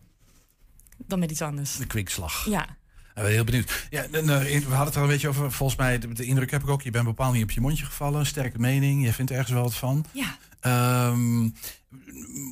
dan 1.06 1.18
met 1.18 1.30
iets 1.30 1.42
anders. 1.42 1.76
De 1.76 1.86
kwikslag. 1.86 2.46
Ja. 2.48 2.76
Ben 3.22 3.30
heel 3.30 3.44
benieuwd. 3.44 3.86
Ja, 3.90 4.06
we 4.10 4.20
hadden 4.68 4.84
het 4.84 4.94
er 4.94 5.02
een 5.02 5.08
beetje 5.08 5.28
over. 5.28 5.52
Volgens 5.52 5.78
mij, 5.78 5.98
de, 5.98 6.24
indruk 6.24 6.50
heb 6.50 6.62
ik 6.62 6.68
ook. 6.68 6.82
Je 6.82 6.90
bent 6.90 7.04
bepaald 7.04 7.34
niet 7.34 7.42
op 7.42 7.50
je 7.50 7.60
mondje 7.60 7.84
gevallen. 7.84 8.26
Sterke 8.26 8.58
mening. 8.58 9.04
Je 9.04 9.12
vindt 9.12 9.30
ergens 9.30 9.50
wel 9.50 9.62
wat 9.62 9.74
van. 9.74 10.04
Ja. 10.12 10.36
Um, 11.10 11.54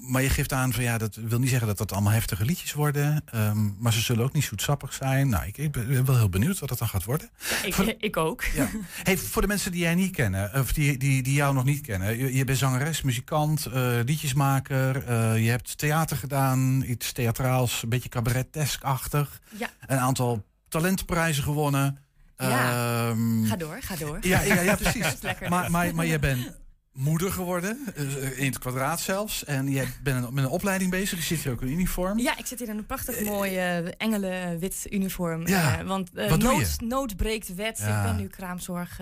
maar 0.09 0.23
je 0.23 0.29
geeft 0.29 0.53
aan 0.53 0.73
van 0.73 0.83
ja, 0.83 0.99
dat 0.99 1.15
wil 1.15 1.39
niet 1.39 1.49
zeggen 1.49 1.67
dat 1.67 1.79
dat 1.79 1.93
allemaal 1.93 2.13
heftige 2.13 2.45
liedjes 2.45 2.73
worden. 2.73 3.25
Um, 3.35 3.77
maar 3.79 3.93
ze 3.93 4.01
zullen 4.01 4.25
ook 4.25 4.33
niet 4.33 4.45
zoetsappig 4.45 4.93
zijn. 4.93 5.29
Nou, 5.29 5.47
ik, 5.47 5.59
ik, 5.59 5.73
ben 5.73 6.05
wel 6.05 6.17
heel 6.17 6.29
benieuwd 6.29 6.59
wat 6.59 6.69
dat 6.69 6.79
dan 6.79 6.89
gaat 6.89 7.05
worden. 7.05 7.31
Ik, 7.65 7.75
voor, 7.75 7.95
ik 7.99 8.17
ook. 8.17 8.43
Ja. 8.43 8.69
Hey, 9.03 9.19
voor 9.19 9.43
de 9.43 9.49
mensen 9.49 9.73
die 9.73 9.81
jij 9.81 9.95
niet 9.95 10.13
kennen, 10.13 10.55
of 10.55 10.73
die, 10.73 10.99
die, 10.99 11.23
die 11.23 11.35
jou 11.35 11.55
nog 11.55 11.65
niet 11.65 11.81
kennen. 11.81 12.19
Je, 12.19 12.35
je 12.35 12.45
bent 12.45 12.59
zangeres, 12.59 13.03
muzikant, 13.03 13.67
uh, 13.67 13.99
liedjesmaker. 14.05 15.09
Uh, 15.09 15.45
je 15.45 15.51
hebt 15.51 15.79
theater 15.79 16.17
gedaan, 16.17 16.83
iets 16.87 17.13
theatraals, 17.13 17.83
een 17.83 17.89
beetje 17.89 18.09
cabaretesk-achtig. 18.09 19.41
Ja. 19.59 19.71
Een 19.87 19.99
aantal 19.99 20.45
talentprijzen 20.81 21.43
gewonnen. 21.43 21.99
Ja. 22.37 23.09
Um, 23.09 23.45
ga 23.47 23.57
door, 23.57 23.77
ga 23.81 23.97
door. 23.97 24.19
Ja, 24.21 24.41
ja, 24.41 24.61
ja 24.61 24.77
precies. 24.77 25.21
maar, 25.49 25.71
maar, 25.71 25.95
maar 25.95 26.07
jij 26.07 26.19
bent 26.19 26.53
moeder 26.93 27.33
geworden, 27.33 27.79
eh, 27.97 28.39
in 28.39 28.47
het 28.47 28.59
kwadraat 28.59 29.01
zelfs. 29.01 29.45
En 29.45 29.71
jij 29.71 29.89
bent 30.03 30.31
met 30.31 30.45
een 30.45 30.51
opleiding 30.51 30.91
bezig. 30.91 31.19
Je 31.19 31.25
zit 31.25 31.43
hier 31.43 31.53
ook 31.53 31.63
in 31.63 31.69
uniform. 31.69 32.19
Ja, 32.19 32.39
ik 32.39 32.47
zit 32.47 32.59
hier 32.59 32.69
in 32.69 32.79
een 32.79 32.87
prachtig 32.87 33.21
uh, 33.21 33.29
mooie 33.29 33.95
engelen 33.97 34.59
wit 34.59 34.87
uniform. 34.91 35.47
Ja, 35.47 35.81
uh, 35.81 35.87
want 35.87 36.11
uh, 36.15 36.35
nood, 36.35 36.81
nood, 36.81 37.17
breekt 37.17 37.55
wet. 37.55 37.79
Ja. 37.79 37.99
Ik 37.99 38.11
ben 38.11 38.21
nu 38.21 38.29
kraamzorg 38.29 39.01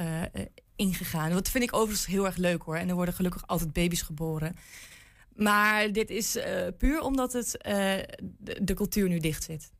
ingegaan. 0.76 1.30
Dat 1.30 1.48
vind 1.48 1.64
ik 1.64 1.74
overigens 1.74 2.06
heel 2.06 2.26
erg 2.26 2.36
leuk 2.36 2.62
hoor. 2.62 2.76
En 2.76 2.88
er 2.88 2.94
worden 2.94 3.14
gelukkig 3.14 3.46
altijd 3.46 3.72
baby's 3.72 4.02
geboren. 4.02 4.56
Maar 5.34 5.92
dit 5.92 6.10
is 6.10 6.38
puur 6.78 7.00
omdat 7.00 7.32
het, 7.32 7.56
de, 8.38 8.58
de 8.62 8.74
cultuur 8.74 9.08
nu 9.08 9.18
dicht 9.18 9.42
zit. 9.42 9.72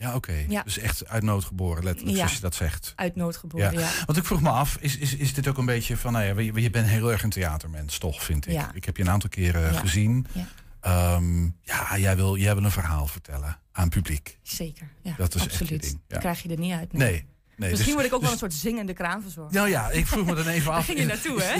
Ja, 0.00 0.14
oké. 0.14 0.44
Ja. 0.48 0.62
Dus 0.62 0.78
echt 0.78 1.08
uit 1.08 1.22
nood 1.22 1.44
geboren, 1.44 1.84
letterlijk, 1.84 2.16
zoals 2.16 2.34
je 2.34 2.40
dat 2.40 2.54
zegt. 2.54 2.92
Uit 2.96 3.16
nood 3.16 3.36
geboren, 3.36 3.72
ja. 3.72 3.90
Want 4.06 4.18
ik 4.18 4.24
vroeg 4.24 4.40
me 4.40 4.48
af, 4.48 4.76
is, 4.80 4.96
is, 4.96 5.16
is 5.16 5.34
dit 5.34 5.48
ook 5.48 5.58
een 5.58 5.66
beetje 5.66 5.96
van... 5.96 6.12
Nou 6.12 6.24
ja, 6.24 6.40
je, 6.40 6.60
je 6.60 6.70
bent 6.70 6.88
heel 6.88 7.12
erg 7.12 7.22
een 7.22 7.30
theatermens, 7.30 7.98
toch, 7.98 8.22
vind 8.24 8.46
ik. 8.46 8.60
Ik 8.74 8.84
heb 8.84 8.96
je 8.96 9.02
een 9.02 9.10
aantal 9.10 9.28
keren 9.28 9.74
gezien. 9.74 10.26
Ja. 10.32 11.14
Um, 11.14 11.56
ja, 11.62 11.98
jij 11.98 12.16
wil, 12.16 12.36
jij 12.36 12.54
wil 12.54 12.64
een 12.64 12.70
verhaal 12.70 13.06
vertellen 13.06 13.58
aan 13.72 13.88
publiek. 13.88 14.38
Zeker, 14.42 14.88
ja. 15.02 15.14
Dat 15.16 15.34
is 15.34 15.42
absoluut. 15.42 15.72
echt 15.72 15.82
ding. 15.82 16.00
Dat 16.06 16.18
krijg 16.18 16.42
je 16.42 16.48
er 16.48 16.58
niet 16.58 16.72
uit. 16.72 16.92
Nee. 16.92 17.10
nee. 17.10 17.26
Nee, 17.60 17.70
Misschien 17.70 17.94
dus, 17.94 18.02
word 18.02 18.06
ik 18.06 18.14
ook 18.14 18.20
dus, 18.20 18.38
wel 18.38 18.48
een 18.48 18.50
soort 18.50 18.62
zingende 18.62 18.92
kraanverzorger. 18.92 19.54
Nou 19.54 19.68
ja, 19.68 19.90
ik 19.90 20.06
vroeg 20.06 20.26
me 20.26 20.34
dan 20.34 20.46
even 20.46 20.72
af. 20.72 20.86
Daar 20.86 20.96
ging 20.96 20.98
je 20.98 21.06
naartoe, 21.06 21.42
hè? 21.42 21.56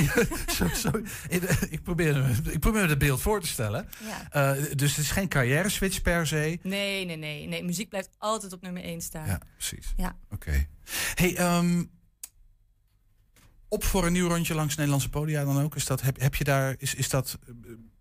ik, 1.70 1.82
probeer, 1.82 2.40
ik 2.50 2.60
probeer 2.60 2.88
het 2.88 2.98
beeld 2.98 3.20
voor 3.20 3.40
te 3.40 3.46
stellen. 3.46 3.88
Ja. 4.32 4.56
Uh, 4.56 4.64
dus 4.74 4.96
het 4.96 5.04
is 5.04 5.10
geen 5.10 5.28
carrière-switch 5.28 6.02
per 6.02 6.26
se. 6.26 6.58
Nee, 6.62 7.04
nee, 7.04 7.16
nee, 7.16 7.46
nee. 7.46 7.64
Muziek 7.64 7.88
blijft 7.88 8.10
altijd 8.18 8.52
op 8.52 8.62
nummer 8.62 8.82
1 8.82 9.00
staan. 9.00 9.26
Ja, 9.26 9.40
precies. 9.56 9.92
Ja. 9.96 10.16
Oké. 10.30 10.34
Okay. 10.34 10.68
Hey, 11.14 11.56
um, 11.56 11.90
op 13.68 13.84
voor 13.84 14.06
een 14.06 14.12
nieuw 14.12 14.28
rondje 14.28 14.54
langs 14.54 14.74
Nederlandse 14.74 15.10
podia 15.10 15.44
dan 15.44 15.62
ook? 15.62 15.74
Is 15.76 15.84
dat, 15.84 16.00
heb, 16.00 16.20
heb 16.20 16.34
je 16.34 16.44
daar, 16.44 16.74
is, 16.78 16.94
is 16.94 17.08
dat 17.08 17.38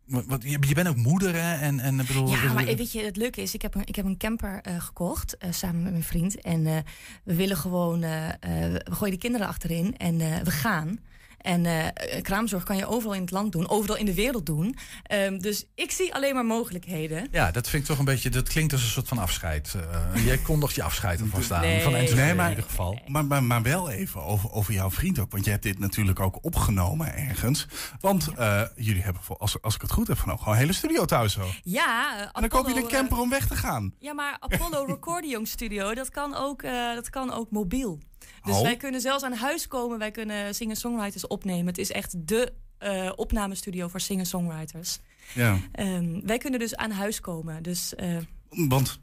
want 0.10 0.44
je, 0.44 0.58
je 0.60 0.74
bent 0.74 0.88
ook 0.88 0.96
moeder, 0.96 1.34
hè? 1.34 1.56
En, 1.56 1.80
en, 1.80 1.98
bedoel, 1.98 2.28
ja, 2.28 2.54
maar 2.54 2.66
weet 2.66 2.92
je, 2.92 3.04
het 3.04 3.18
leuke 3.18 3.42
is, 3.42 3.54
ik 3.54 3.62
heb 3.62 3.76
een, 3.76 3.86
ik 3.86 3.96
heb 3.96 4.06
een 4.06 4.18
camper 4.18 4.62
uh, 4.68 4.82
gekocht 4.82 5.38
uh, 5.40 5.52
samen 5.52 5.84
met 5.84 5.92
mijn 5.92 6.04
vriend. 6.04 6.42
En 6.42 6.66
uh, 6.66 6.78
we 7.24 7.36
willen 7.36 7.58
gewoon, 7.58 8.00
we 8.00 8.86
gooien 8.92 9.14
de 9.14 9.20
kinderen 9.20 9.48
achterin 9.48 9.98
en 9.98 10.18
we 10.18 10.52
gaan. 10.52 11.00
En 11.42 11.66
uh, 11.66 11.86
kraamzorg 12.22 12.64
kan 12.64 12.78
je 12.78 12.88
overal 12.88 13.14
in 13.14 13.22
het 13.22 13.32
land 13.32 13.52
doen, 13.52 13.70
overal 13.70 13.98
in 13.98 14.06
de 14.06 14.14
wereld 14.14 14.46
doen. 14.46 14.76
Um, 15.12 15.40
dus 15.40 15.66
ik 15.76 15.92
zie 15.92 16.14
alleen 16.14 16.34
maar 16.34 16.46
mogelijkheden. 16.46 17.28
Ja, 17.32 17.52
dat 17.52 17.70
vind 17.70 17.82
ik 17.82 17.90
toch 17.90 18.00
een 18.00 18.06
beetje, 18.06 18.30
dat 18.30 18.50
klinkt 18.50 18.74
als 18.74 18.82
een 18.82 18.90
soort 18.90 19.08
van 19.08 19.18
afscheid. 19.18 19.76
Uh, 20.16 20.26
jij 20.26 20.38
kondigt 20.38 20.76
je 20.76 20.84
afscheid 20.84 21.22
alvast 21.22 21.52
aan. 21.52 21.62
Nee, 21.62 21.82
van 21.82 21.92
nee, 21.92 22.34
maar, 22.34 22.46
in 22.46 22.50
ieder 22.50 22.70
geval. 22.70 23.00
Maar, 23.08 23.26
maar, 23.26 23.44
maar 23.44 23.62
wel 23.62 23.90
even 23.90 24.24
over, 24.24 24.52
over 24.52 24.74
jouw 24.74 24.92
vriend 24.92 25.20
ook. 25.20 25.32
Want 25.32 25.46
je 25.46 25.52
hebt 25.52 25.64
dit 25.64 25.80
natuurlijk 25.80 26.20
ook 26.20 26.38
opgenomen 26.42 27.16
ergens. 27.16 27.68
Want 28.00 28.30
uh, 28.40 28.62
jullie 28.76 29.02
hebben, 29.02 29.22
als, 29.38 29.62
als 29.62 29.76
ik 29.76 29.82
het 29.82 29.92
goed 29.92 30.08
heb 30.08 30.18
genomen, 30.18 30.40
gewoon 30.40 30.54
een 30.54 30.62
hele 30.62 30.74
studio 30.74 31.06
thuis 31.06 31.34
zo. 31.34 31.46
Ja, 31.64 32.12
Apollo, 32.12 32.32
En 32.34 32.42
dan 32.42 32.50
koop 32.50 32.68
je 32.68 32.82
een 32.82 32.88
camper 32.88 33.20
om 33.20 33.30
weg 33.30 33.48
te 33.48 33.56
gaan. 33.56 33.94
Ja, 34.00 34.14
maar 34.14 34.38
Apollo 34.40 34.86
Recording 34.94 35.48
Studio, 35.48 35.94
dat 35.94 36.10
kan 36.10 36.36
ook, 36.36 36.62
dat 36.96 37.10
kan 37.10 37.34
ook 37.34 37.52
mobiel. 37.52 38.00
Dus 38.44 38.56
oh. 38.56 38.62
wij 38.62 38.78
kunnen 38.78 39.02
zelfs 39.02 39.24
aan 39.24 39.34
huis 39.34 39.68
komen. 39.68 40.00
Wij 40.00 40.12
kunnen 40.12 40.56
singer-songwriters 40.56 41.28
opnemen. 41.28 41.66
Het 41.68 41.78
is 41.78 41.92
echt 41.92 42.28
de 42.28 42.54
uh, 42.84 43.12
opnamestudio 43.16 43.88
voor 43.88 44.00
singer-songwriters. 44.00 45.00
Ja. 45.34 45.58
Um, 45.80 46.22
wij 46.26 46.38
kunnen 46.38 46.60
dus 46.60 46.76
aan 46.76 46.92
huis 46.92 47.20
komen. 47.20 47.64
Dus, 47.64 47.94
uh, 47.98 48.18
Want 48.50 49.00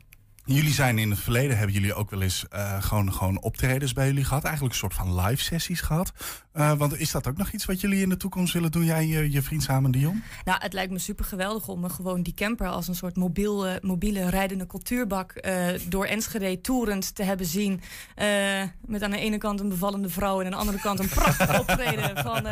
Jullie 0.49 0.73
zijn 0.73 0.99
in 0.99 1.11
het 1.11 1.21
verleden, 1.21 1.57
hebben 1.57 1.75
jullie 1.75 1.95
ook 1.95 2.11
wel 2.11 2.23
eens 2.23 2.45
uh, 2.55 2.83
gewoon, 2.83 3.13
gewoon 3.13 3.43
optredens 3.43 3.93
bij 3.93 4.07
jullie 4.07 4.25
gehad? 4.25 4.45
Eigenlijk 4.45 4.75
een 4.75 4.81
soort 4.81 4.95
van 4.95 5.21
live 5.21 5.43
sessies 5.43 5.81
gehad. 5.81 6.13
Uh, 6.55 6.73
want 6.73 6.99
is 6.99 7.11
dat 7.11 7.27
ook 7.27 7.37
nog 7.37 7.51
iets 7.53 7.65
wat 7.65 7.81
jullie 7.81 8.03
in 8.03 8.09
de 8.09 8.17
toekomst 8.17 8.53
willen 8.53 8.73
doen, 8.73 8.85
jij 8.85 9.07
je, 9.07 9.31
je 9.31 9.43
vriend 9.43 9.63
samen 9.63 9.91
Dion? 9.91 10.23
Nou, 10.45 10.59
het 10.63 10.73
lijkt 10.73 10.93
me 10.93 10.99
super 10.99 11.25
geweldig 11.25 11.69
om 11.69 11.91
gewoon 11.91 12.23
die 12.23 12.35
camper 12.35 12.69
als 12.69 12.89
een 12.89 12.95
soort 12.95 13.17
mobiel, 13.17 13.67
uh, 13.67 13.73
mobiele 13.81 14.31
rijdende 14.31 14.67
cultuurbak 14.67 15.45
door 15.89 16.05
Enschede 16.05 16.61
toerend 16.61 17.15
te 17.15 17.23
hebben 17.23 17.47
zien. 17.47 17.81
met 18.87 19.03
aan 19.03 19.11
de 19.11 19.19
ene 19.19 19.39
kant 19.39 19.61
een 19.61 19.69
bevallende 19.69 20.09
vrouw 20.09 20.41
en 20.41 20.45
aan 20.45 20.51
de 20.51 20.57
andere 20.57 20.79
kant 20.79 20.99
een 20.99 21.09
prachtig 21.09 21.59
optreden 21.61 22.17
van... 22.17 22.47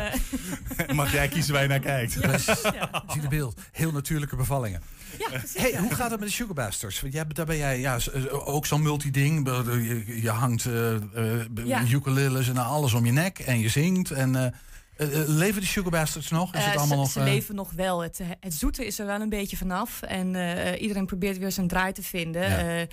Mag 0.95 1.11
jij 1.11 1.27
kiezen 1.27 1.53
waar 1.53 1.61
je 1.61 1.67
naar 1.67 1.79
kijkt? 1.79 2.13
Ja. 2.13 3.03
Zie 3.07 3.21
de 3.21 3.27
beeld. 3.27 3.61
Heel 3.71 3.91
natuurlijke 3.91 4.35
bevallingen. 4.35 4.81
Ja, 5.17 5.61
hey, 5.61 5.77
Hoe 5.77 5.93
gaat 5.93 6.11
het 6.11 6.19
met 6.19 6.29
de 6.29 6.35
Sugarbusters? 6.35 7.01
Want 7.01 7.13
jij, 7.13 7.25
daar 7.27 7.45
ben 7.45 7.57
jij 7.57 7.79
ja, 7.79 7.97
ook 8.29 8.65
zo'n 8.65 8.81
multiding. 8.81 9.47
Je, 9.47 10.21
je 10.21 10.29
hangt 10.29 10.65
uh, 10.65 10.91
uh, 11.55 11.93
ukuleles 11.93 12.49
en 12.49 12.57
alles 12.57 12.93
om 12.93 13.05
je 13.05 13.11
nek 13.11 13.39
en 13.39 13.59
je 13.59 13.69
zingt. 13.69 14.11
En, 14.11 14.35
uh, 14.35 14.47
leven 15.27 15.61
de 15.61 15.67
Sugarbusters 15.67 16.29
nog? 16.29 16.55
Is 16.55 16.65
het 16.65 16.77
allemaal 16.77 17.05
ze, 17.05 17.19
nog, 17.19 17.25
ze 17.27 17.33
leven 17.33 17.55
nog 17.55 17.71
wel. 17.71 17.99
Het, 17.99 18.19
het 18.39 18.53
zoete 18.53 18.85
is 18.85 18.99
er 18.99 19.05
wel 19.05 19.21
een 19.21 19.29
beetje 19.29 19.57
vanaf. 19.57 20.01
En 20.01 20.27
iedereen 20.79 21.05
probeert 21.05 21.37
weer 21.37 21.51
zijn 21.51 21.67
draai 21.67 21.91
te 21.91 22.03
vinden. 22.03 22.49
Ja. 22.49 22.85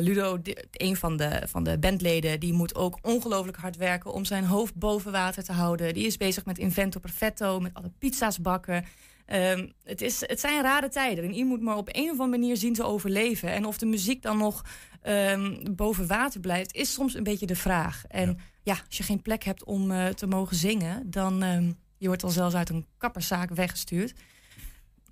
Ludo, 0.00 0.38
een 0.70 0.96
van 0.96 1.16
de, 1.16 1.42
van 1.46 1.64
de 1.64 1.78
bandleden, 1.78 2.40
die 2.40 2.52
moet 2.52 2.74
ook 2.74 2.98
ongelooflijk 3.02 3.56
hard 3.56 3.76
werken 3.76 4.12
om 4.12 4.24
zijn 4.24 4.44
hoofd 4.44 4.74
boven 4.74 5.12
water 5.12 5.44
te 5.44 5.52
houden. 5.52 5.94
Die 5.94 6.06
is 6.06 6.16
bezig 6.16 6.44
met 6.44 6.58
Invento 6.58 7.00
Perfetto, 7.00 7.60
met 7.60 7.74
alle 7.74 7.90
pizza's 7.98 8.40
bakken. 8.40 8.84
Ehm, 9.30 9.68
het, 9.84 10.00
is, 10.00 10.20
het 10.26 10.40
zijn 10.40 10.62
rare 10.62 10.88
tijden 10.88 11.24
en 11.24 11.32
iemand 11.32 11.50
moet 11.50 11.68
maar 11.68 11.76
op 11.76 11.88
een 11.92 12.04
of 12.04 12.10
andere 12.10 12.28
manier 12.28 12.56
zien 12.56 12.74
te 12.74 12.84
overleven. 12.84 13.50
En 13.50 13.64
of 13.64 13.78
de 13.78 13.86
muziek 13.86 14.22
dan 14.22 14.38
nog 14.38 14.64
um, 15.08 15.62
boven 15.76 16.06
water 16.06 16.40
blijft, 16.40 16.74
is 16.74 16.92
soms 16.92 17.14
een 17.14 17.22
beetje 17.22 17.46
de 17.46 17.56
vraag. 17.56 18.04
En 18.08 18.38
ja, 18.62 18.78
als 18.86 18.96
je 18.96 19.02
geen 19.02 19.22
plek 19.22 19.44
hebt 19.44 19.64
om 19.64 19.90
uh, 19.90 20.06
te 20.06 20.26
mogen 20.26 20.56
zingen, 20.56 21.10
dan 21.10 21.42
um, 21.42 21.78
je 21.96 22.06
wordt 22.06 22.20
dan 22.22 22.30
zelfs 22.30 22.54
uit 22.54 22.68
een 22.68 22.86
kapperszaak 22.98 23.50
weggestuurd. 23.50 24.14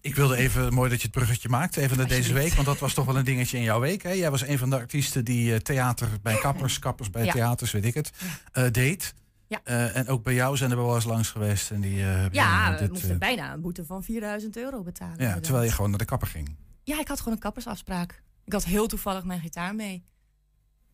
Ik 0.00 0.14
wilde 0.14 0.36
even, 0.36 0.74
mooi 0.74 0.90
dat 0.90 0.98
je 0.98 1.06
het 1.06 1.16
bruggetje 1.16 1.48
maakt, 1.48 1.76
even 1.76 1.96
naar 1.96 2.08
deze 2.08 2.32
week. 2.32 2.52
Want 2.52 2.66
dat 2.66 2.78
was 2.78 2.94
toch 2.94 3.04
wel 3.04 3.16
een 3.16 3.24
dingetje 3.24 3.56
in 3.56 3.62
jouw 3.62 3.80
week. 3.80 4.02
Hè? 4.02 4.10
Jij 4.10 4.30
was 4.30 4.42
een 4.42 4.58
van 4.58 4.70
de 4.70 4.76
artiesten 4.76 5.24
die 5.24 5.52
uh, 5.52 5.56
theater 5.56 6.08
bij 6.22 6.38
kappers, 6.46 6.78
kappers 6.78 7.10
bij 7.10 7.24
ja. 7.24 7.32
theaters, 7.32 7.72
weet 7.72 7.84
ik 7.84 7.94
het, 7.94 8.10
uh, 8.54 8.70
deed. 8.70 9.14
Ja. 9.48 9.60
Uh, 9.64 9.96
en 9.96 10.08
ook 10.08 10.22
bij 10.22 10.34
jou 10.34 10.56
zijn 10.56 10.70
er 10.70 10.76
wel 10.76 10.94
eens 10.94 11.04
langs 11.04 11.30
geweest. 11.30 11.70
En 11.70 11.80
die, 11.80 11.96
uh, 11.96 12.30
ja, 12.30 12.70
dit, 12.70 12.80
we 12.80 12.92
moesten 12.92 13.18
bijna 13.18 13.52
een 13.52 13.60
boete 13.60 13.84
van 13.84 14.02
4000 14.02 14.56
euro 14.56 14.82
betalen. 14.82 15.12
Ja, 15.12 15.18
inderdaad. 15.18 15.42
terwijl 15.42 15.64
je 15.64 15.72
gewoon 15.72 15.90
naar 15.90 15.98
de 15.98 16.04
kapper 16.04 16.28
ging. 16.28 16.56
Ja, 16.82 17.00
ik 17.00 17.08
had 17.08 17.18
gewoon 17.18 17.34
een 17.34 17.40
kappersafspraak. 17.40 18.22
Ik 18.44 18.52
had 18.52 18.64
heel 18.64 18.86
toevallig 18.86 19.24
mijn 19.24 19.40
gitaar 19.40 19.74
mee. 19.74 20.04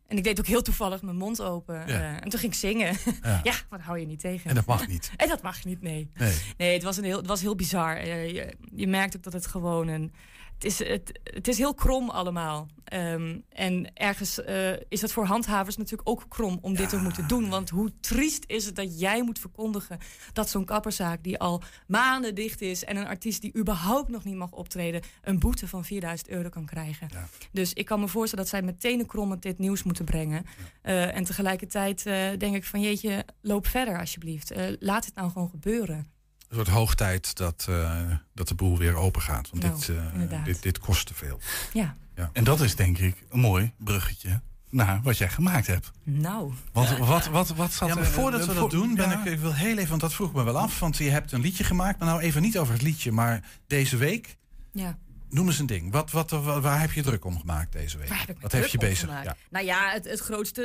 En 0.06 0.16
ik 0.16 0.24
deed 0.24 0.38
ook 0.38 0.46
heel 0.46 0.62
toevallig 0.62 1.02
mijn 1.02 1.16
mond 1.16 1.42
open. 1.42 1.74
Ja. 1.74 1.86
Uh, 1.86 2.12
en 2.12 2.28
toen 2.28 2.40
ging 2.40 2.52
ik 2.52 2.58
zingen. 2.58 2.96
Ja. 3.22 3.40
ja, 3.50 3.54
wat 3.68 3.80
hou 3.80 3.98
je 3.98 4.06
niet 4.06 4.20
tegen? 4.20 4.50
En 4.50 4.54
dat 4.54 4.66
mag 4.66 4.88
niet. 4.88 5.10
en 5.16 5.28
dat 5.28 5.42
mag 5.42 5.64
niet, 5.64 5.82
nee. 5.82 6.10
Nee, 6.14 6.36
nee 6.56 6.72
het, 6.72 6.82
was 6.82 6.96
een 6.96 7.04
heel, 7.04 7.16
het 7.16 7.26
was 7.26 7.40
heel 7.40 7.54
bizar. 7.54 8.06
je, 8.06 8.56
je 8.74 8.86
merkt 8.86 9.16
ook 9.16 9.22
dat 9.22 9.32
het 9.32 9.46
gewoon 9.46 9.88
een 9.88 10.12
het 10.54 10.64
is, 10.64 10.78
het, 10.78 11.20
het 11.22 11.48
is 11.48 11.58
heel 11.58 11.74
krom 11.74 12.10
allemaal. 12.10 12.68
Um, 12.92 13.44
en 13.48 13.94
ergens 13.94 14.38
uh, 14.38 14.70
is 14.88 15.00
het 15.00 15.12
voor 15.12 15.24
handhavers 15.24 15.76
natuurlijk 15.76 16.08
ook 16.08 16.24
krom 16.28 16.58
om 16.60 16.72
ja. 16.72 16.78
dit 16.78 16.88
te 16.88 16.96
moeten 16.96 17.28
doen. 17.28 17.48
Want 17.48 17.70
hoe 17.70 17.92
triest 18.00 18.44
is 18.46 18.66
het 18.66 18.76
dat 18.76 19.00
jij 19.00 19.22
moet 19.22 19.38
verkondigen 19.38 19.98
dat 20.32 20.48
zo'n 20.48 20.64
kapperzaak 20.64 21.22
die 21.22 21.38
al 21.38 21.62
maanden 21.86 22.34
dicht 22.34 22.60
is 22.60 22.84
en 22.84 22.96
een 22.96 23.06
artiest 23.06 23.40
die 23.40 23.56
überhaupt 23.56 24.08
nog 24.08 24.24
niet 24.24 24.36
mag 24.36 24.50
optreden, 24.50 25.02
een 25.22 25.38
boete 25.38 25.68
van 25.68 25.84
4000 25.84 26.28
euro 26.28 26.48
kan 26.48 26.64
krijgen. 26.64 27.08
Ja. 27.10 27.28
Dus 27.52 27.72
ik 27.72 27.84
kan 27.84 28.00
me 28.00 28.08
voorstellen 28.08 28.44
dat 28.44 28.54
zij 28.54 28.62
meteen 28.62 29.06
krommend 29.06 29.42
dit 29.42 29.58
nieuws 29.58 29.82
moeten 29.82 30.04
brengen. 30.04 30.44
Uh, 30.82 31.16
en 31.16 31.24
tegelijkertijd 31.24 32.06
uh, 32.06 32.14
denk 32.38 32.54
ik 32.54 32.64
van 32.64 32.80
jeetje, 32.80 33.24
loop 33.40 33.66
verder 33.66 33.98
alsjeblieft. 33.98 34.52
laat 34.78 35.04
het 35.04 35.14
nou 35.14 35.30
gewoon 35.30 35.48
gebeuren. 35.48 36.13
Het 36.54 36.66
wordt 36.66 36.80
hoog 36.80 36.94
tijd 36.94 37.36
dat, 37.36 37.66
uh, 37.70 38.00
dat 38.34 38.48
de 38.48 38.54
boel 38.54 38.78
weer 38.78 38.94
open 38.94 39.22
gaat. 39.22 39.50
Want 39.50 39.62
nou, 39.62 39.76
dit, 39.76 39.88
uh, 39.88 40.44
dit, 40.44 40.62
dit 40.62 40.78
kost 40.78 41.06
te 41.06 41.14
veel. 41.14 41.40
Ja. 41.72 41.96
ja. 42.14 42.30
En 42.32 42.44
dat 42.44 42.60
is 42.60 42.76
denk 42.76 42.98
ik 42.98 43.24
een 43.30 43.40
mooi 43.40 43.72
bruggetje 43.76 44.40
naar 44.70 45.00
wat 45.02 45.18
jij 45.18 45.28
gemaakt 45.28 45.66
hebt. 45.66 45.90
Nou. 46.02 46.52
Want 46.72 46.98
wat, 46.98 47.26
wat, 47.26 47.48
wat 47.48 47.72
zat 47.72 47.88
ja, 47.88 47.94
maar 47.94 48.04
voordat 48.04 48.46
we 48.46 48.54
dat 48.54 48.70
doen, 48.70 48.94
ben 48.94 49.10
ik, 49.10 49.24
ik 49.24 49.38
wil 49.38 49.54
heel 49.54 49.76
even, 49.76 49.88
want 49.88 50.00
dat 50.00 50.14
vroeg 50.14 50.32
me 50.32 50.42
wel 50.42 50.58
af. 50.58 50.78
Want 50.80 50.96
je 50.96 51.10
hebt 51.10 51.32
een 51.32 51.40
liedje 51.40 51.64
gemaakt, 51.64 51.98
maar 51.98 52.08
nou 52.08 52.20
even 52.20 52.42
niet 52.42 52.58
over 52.58 52.72
het 52.72 52.82
liedje, 52.82 53.12
maar 53.12 53.44
deze 53.66 53.96
week. 53.96 54.36
Ja. 54.72 54.98
Noem 55.28 55.46
eens 55.46 55.58
een 55.58 55.66
ding. 55.66 55.92
Wat, 55.92 56.10
wat, 56.10 56.30
waar 56.30 56.80
heb 56.80 56.92
je 56.92 57.02
druk 57.02 57.24
om 57.24 57.38
gemaakt 57.38 57.72
deze 57.72 57.98
week? 57.98 58.08
Waar 58.08 58.18
heb 58.18 58.28
ik 58.28 58.40
wat 58.40 58.52
heeft 58.52 58.70
je 58.70 58.78
bezig? 58.78 59.08
Ja. 59.22 59.36
Nou 59.50 59.64
ja, 59.64 59.90
het, 59.90 60.04
het 60.04 60.20
grootste 60.20 60.62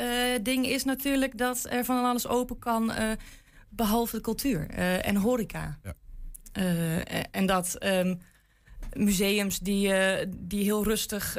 uh, 0.00 0.44
ding 0.44 0.66
is 0.66 0.84
natuurlijk 0.84 1.38
dat 1.38 1.66
er 1.68 1.84
van 1.84 2.04
alles 2.04 2.26
open 2.26 2.58
kan. 2.58 2.90
Uh, 2.90 3.10
behalve 3.70 4.16
de 4.16 4.22
cultuur 4.22 4.66
uh, 4.70 5.06
en 5.06 5.16
horeca. 5.16 5.78
Ja. 5.82 5.94
Uh, 6.58 6.98
en 7.30 7.46
dat 7.46 7.84
um, 7.84 8.20
museums 8.92 9.58
die, 9.58 9.92
die 10.28 10.64
heel 10.64 10.84
rustig 10.84 11.34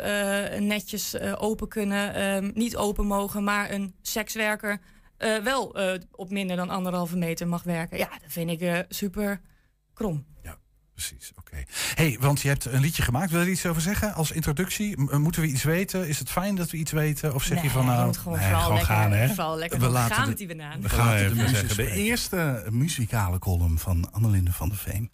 netjes 0.60 1.20
open 1.20 1.68
kunnen, 1.68 2.22
um, 2.22 2.52
niet 2.54 2.76
open 2.76 3.06
mogen, 3.06 3.44
maar 3.44 3.72
een 3.72 3.96
sekswerker 4.02 4.80
wel 5.44 5.76
op 6.12 6.30
minder 6.30 6.56
dan 6.56 6.70
anderhalve 6.70 7.18
meter 7.18 7.48
mag 7.48 7.64
werken. 7.64 7.98
Ja, 7.98 8.10
dat 8.10 8.32
vind 8.32 8.62
ik 8.62 8.86
super 8.90 9.42
krom. 9.94 10.26
Ja 10.44 10.61
precies. 11.08 11.32
Oké. 11.38 11.64
hey, 11.96 12.18
want 12.20 12.42
je 12.42 12.48
hebt 12.48 12.66
een 12.66 12.82
liedje 12.82 13.02
gemaakt. 13.02 13.32
Wil 13.32 13.40
je 13.40 13.46
er 13.46 13.52
iets 13.52 13.66
over 13.66 13.82
zeggen 13.82 14.14
als 14.14 14.32
introductie? 14.32 14.98
M 14.98 15.22
moeten 15.22 15.42
we 15.42 15.48
iets 15.48 15.64
weten? 15.64 16.08
Is 16.08 16.20
het 16.20 16.30
fijn 16.30 16.56
dat 16.56 16.70
we 16.70 16.78
iets 16.78 16.92
weten? 16.92 17.34
Of 17.34 17.44
zeg 17.44 17.56
nee, 17.56 17.64
je 17.64 17.70
van 17.70 17.86
nou... 17.86 18.14
gewoon, 18.14 18.40
nee, 18.40 18.48
gewoon 18.48 18.70
lekker, 18.70 18.86
gaan, 18.86 19.12
hè? 19.12 19.28
Vooral 19.28 19.58
lekker 19.58 19.80
we 19.80 19.88
laten 19.88 20.16
gaan 20.16 20.24
de, 20.24 20.30
met 20.30 20.38
die 20.38 20.48
banaan. 20.48 20.82
We 20.82 20.90
gaan 20.90 21.16
even 21.16 21.38
de, 21.38 21.48
zeggen. 21.48 21.76
de 21.76 21.92
eerste 21.92 22.66
muzikale 22.70 23.40
column 23.40 23.80
van 23.80 24.12
Annelinde 24.12 24.52
van 24.52 24.70
der 24.70 24.78
Veen. 24.78 25.12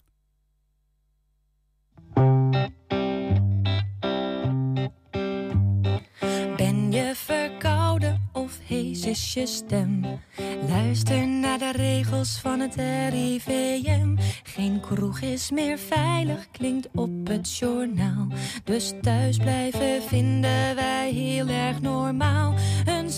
Ben 6.56 6.92
je 6.92 7.12
verkouden 7.14 8.28
of 8.32 8.52
hees 8.64 9.04
is 9.04 9.34
je 9.34 9.46
stem? 9.46 10.20
Luister 10.98 11.28
naar 11.28 11.58
de 11.58 11.72
regels 11.72 12.38
van 12.38 12.60
het 12.60 12.74
RIVM. 13.10 14.16
Geen 14.42 14.80
kroeg 14.80 15.20
is 15.20 15.50
meer 15.50 15.78
veilig, 15.78 16.50
klinkt 16.50 16.88
op 16.94 17.26
het 17.26 17.56
journaal. 17.56 18.26
Dus 18.64 18.92
thuis 19.02 19.36
blijven 19.36 20.02
vinden 20.02 20.74
wij 20.74 21.10
heel 21.10 21.48
erg 21.48 21.80
normaal. 21.80 22.54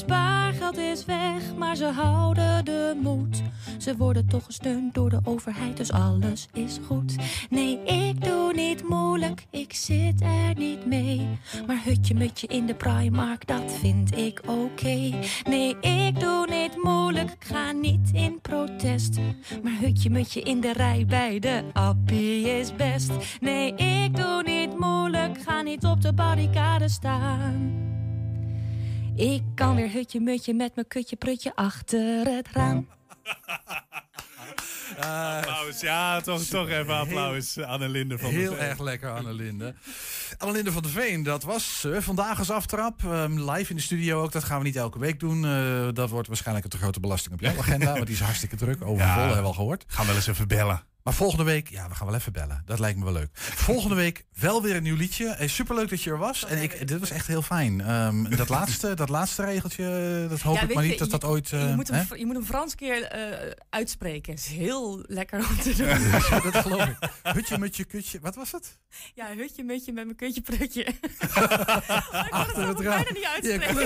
Spaargeld 0.01 0.79
is 0.79 1.05
weg, 1.05 1.55
maar 1.57 1.77
ze 1.77 1.85
houden 1.85 2.65
de 2.65 2.99
moed. 3.03 3.43
Ze 3.79 3.97
worden 3.97 4.27
toch 4.27 4.45
gesteund 4.45 4.95
door 4.95 5.11
de 5.11 5.21
overheid, 5.25 5.77
dus 5.77 5.93
alles 5.93 6.49
is 6.53 6.79
goed. 6.87 7.17
Nee, 7.51 7.83
ik 7.83 8.25
doe 8.25 8.53
niet 8.55 8.89
moeilijk, 8.89 9.47
ik 9.51 9.73
zit 9.75 10.21
er 10.21 10.55
niet 10.57 10.87
mee. 10.87 11.29
Maar 11.67 11.81
hutje 11.85 12.15
mutje 12.15 12.47
in 12.47 12.67
de 12.67 12.75
Primark, 12.75 13.47
dat 13.47 13.73
vind 13.81 14.17
ik 14.17 14.41
oké. 14.47 15.11
Nee, 15.49 15.77
ik 15.81 16.21
doe 16.21 16.47
niet 16.51 16.83
moeilijk, 16.83 17.31
ik 17.31 17.45
ga 17.45 17.73
niet 17.73 18.11
in 18.13 18.41
protest. 18.41 19.19
Maar 19.63 19.79
hutje 19.81 20.11
mutje 20.11 20.41
in 20.41 20.61
de 20.61 20.73
rij 20.73 21.05
bij 21.07 21.39
de 21.39 21.65
appie 21.73 22.59
is 22.59 22.75
best. 22.77 23.11
Nee, 23.41 23.75
ik 23.75 24.17
doe 24.17 24.43
niet 24.43 24.79
moeilijk, 24.79 25.43
ga 25.43 25.63
niet 25.63 25.85
op 25.85 26.01
de 26.01 26.13
barricade 26.13 26.89
staan. 26.89 27.91
Ik 29.21 29.43
kan 29.55 29.75
weer 29.75 29.91
hutje 29.91 30.21
mutje 30.21 30.55
met 30.55 30.75
mijn 30.75 30.87
kutje 30.89 31.17
prutje 31.17 31.53
achter 31.55 32.27
het 32.27 32.49
raam. 32.53 32.89
Uh, 34.99 35.37
applaus, 35.37 35.81
ja, 35.81 36.21
toch, 36.21 36.43
toch 36.43 36.69
even 36.69 36.95
applaus. 36.95 37.59
Annelinde 37.59 38.19
van 38.19 38.31
Heel 38.31 38.49
der 38.49 38.59
Veen. 38.59 38.69
erg 38.69 38.79
lekker, 38.79 39.11
Annelinde. 39.11 39.75
Annelinde 40.39 40.73
van 40.73 40.83
der 40.83 40.91
Veen, 40.91 41.23
dat 41.23 41.43
was 41.43 41.83
uh, 41.87 42.01
vandaag 42.01 42.39
als 42.39 42.51
aftrap. 42.51 43.03
Um, 43.03 43.51
live 43.51 43.71
in 43.71 43.77
de 43.77 43.83
studio 43.83 44.23
ook, 44.23 44.33
dat 44.33 44.45
gaan 44.45 44.59
we 44.59 44.65
niet 44.65 44.77
elke 44.77 44.99
week 44.99 45.21
doen. 45.21 45.45
Uh, 45.45 45.89
dat 45.93 46.11
wordt 46.11 46.29
waarschijnlijk 46.29 46.65
een 46.65 46.71
te 46.71 46.79
grote 46.79 47.01
belasting 47.01 47.35
op 47.35 47.41
jouw 47.41 47.59
agenda. 47.65 47.93
want 47.93 48.07
die 48.07 48.15
is 48.15 48.21
hartstikke 48.21 48.57
druk, 48.57 48.83
overvol, 48.83 49.07
ja, 49.07 49.19
hebben 49.19 49.37
we 49.37 49.43
al 49.43 49.53
gehoord. 49.53 49.85
Gaan 49.87 50.01
we 50.01 50.07
wel 50.07 50.17
eens 50.17 50.27
even 50.27 50.49
bellen. 50.49 50.83
Maar 51.03 51.15
volgende 51.15 51.45
week, 51.45 51.69
ja, 51.69 51.89
we 51.89 51.95
gaan 51.95 52.07
wel 52.07 52.17
even 52.17 52.33
bellen. 52.33 52.63
Dat 52.65 52.79
lijkt 52.79 52.99
me 52.99 53.05
wel 53.05 53.13
leuk. 53.13 53.29
Volgende 53.35 53.95
week 53.95 54.25
wel 54.41 54.63
weer 54.63 54.77
een 54.77 54.83
nieuw 54.83 54.97
liedje. 54.97 55.35
Hey, 55.37 55.49
superleuk 55.49 55.89
dat 55.89 56.03
je 56.03 56.11
er 56.11 56.19
was. 56.19 56.45
En 56.45 56.63
ik, 56.63 56.89
dit 56.89 57.01
was 57.01 57.11
echt 57.11 57.27
heel 57.27 57.43
fijn. 57.43 57.91
Um, 57.91 58.37
dat, 58.37 58.49
laatste, 58.49 58.95
dat 58.95 59.09
laatste 59.09 59.45
regeltje, 59.45 60.27
dat 60.29 60.41
hoop 60.41 60.55
ja, 60.55 60.63
ik 60.63 60.75
maar 60.75 60.83
niet 60.83 60.93
je, 60.93 60.99
dat 60.99 61.11
dat 61.11 61.25
ooit... 61.25 61.51
Uh, 61.51 61.69
je, 61.69 61.75
moet 61.75 61.89
hem, 61.89 62.07
je 62.17 62.27
moet 62.27 62.35
hem 62.35 62.45
Frans 62.45 62.75
keer 62.75 63.17
uh, 63.17 63.51
uitspreken. 63.71 64.33
Het 64.33 64.43
is 64.43 64.51
heel 64.51 65.05
lekker 65.07 65.39
om 65.49 65.57
te 65.57 65.77
doen. 65.77 65.87
ja, 65.87 66.41
dat 66.41 66.57
geloof 66.57 66.87
ik. 66.87 66.97
Hutje, 67.23 67.59
mutje, 67.59 67.85
kutje. 67.85 68.21
Wat 68.21 68.35
was 68.35 68.53
het? 68.53 68.79
Ja, 69.15 69.35
hutje, 69.37 69.65
mutje 69.65 69.93
met 69.93 70.05
mijn 70.05 70.17
kutje, 70.17 70.41
prutje. 70.41 70.87
Achter 72.31 72.69
het 72.69 72.81
raam. 72.81 73.05
niet 73.15 73.29
uitspreken. 73.35 73.85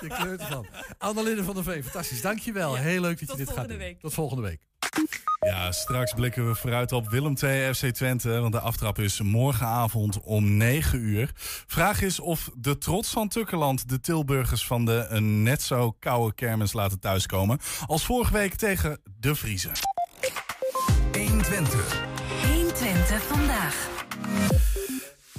Je 0.00 0.14
kleurt 0.18 0.40
ervan. 0.40 0.66
Annelinde 0.98 1.44
van 1.44 1.54
der 1.54 1.64
Veen, 1.64 1.82
fantastisch. 1.82 2.20
Dankjewel. 2.20 2.76
Ja, 2.76 2.82
heel 2.82 3.00
leuk 3.00 3.20
dat 3.20 3.30
je 3.30 3.36
dit 3.36 3.50
gaat 3.50 3.68
doen. 3.68 3.78
Week. 3.78 4.00
Tot 4.00 4.14
volgende 4.14 4.42
week. 4.42 4.60
Ja, 5.46 5.72
straks 5.72 6.12
blikken 6.12 6.48
we 6.48 6.54
vooruit 6.54 6.92
op 6.92 7.08
Willem 7.08 7.34
II 7.42 7.74
FC 7.74 7.86
Twente. 7.86 8.40
Want 8.40 8.52
de 8.52 8.60
aftrap 8.60 8.98
is 8.98 9.20
morgenavond 9.20 10.20
om 10.20 10.56
9 10.56 10.98
uur. 10.98 11.30
Vraag 11.66 12.02
is 12.02 12.20
of 12.20 12.50
de 12.56 12.78
trots 12.78 13.10
van 13.10 13.28
Tukkerland 13.28 13.88
de 13.88 14.00
Tilburgers 14.00 14.66
van 14.66 14.84
de 14.84 15.06
een 15.08 15.42
net 15.42 15.62
zo 15.62 15.96
koude 15.98 16.34
kermis 16.34 16.72
laten 16.72 17.00
thuiskomen. 17.00 17.58
Als 17.86 18.04
vorige 18.04 18.32
week 18.32 18.54
tegen 18.54 19.00
de 19.20 19.34
Vriezen. 19.34 19.72
120. 21.12 22.04
120 22.52 23.22
vandaag. 23.22 23.88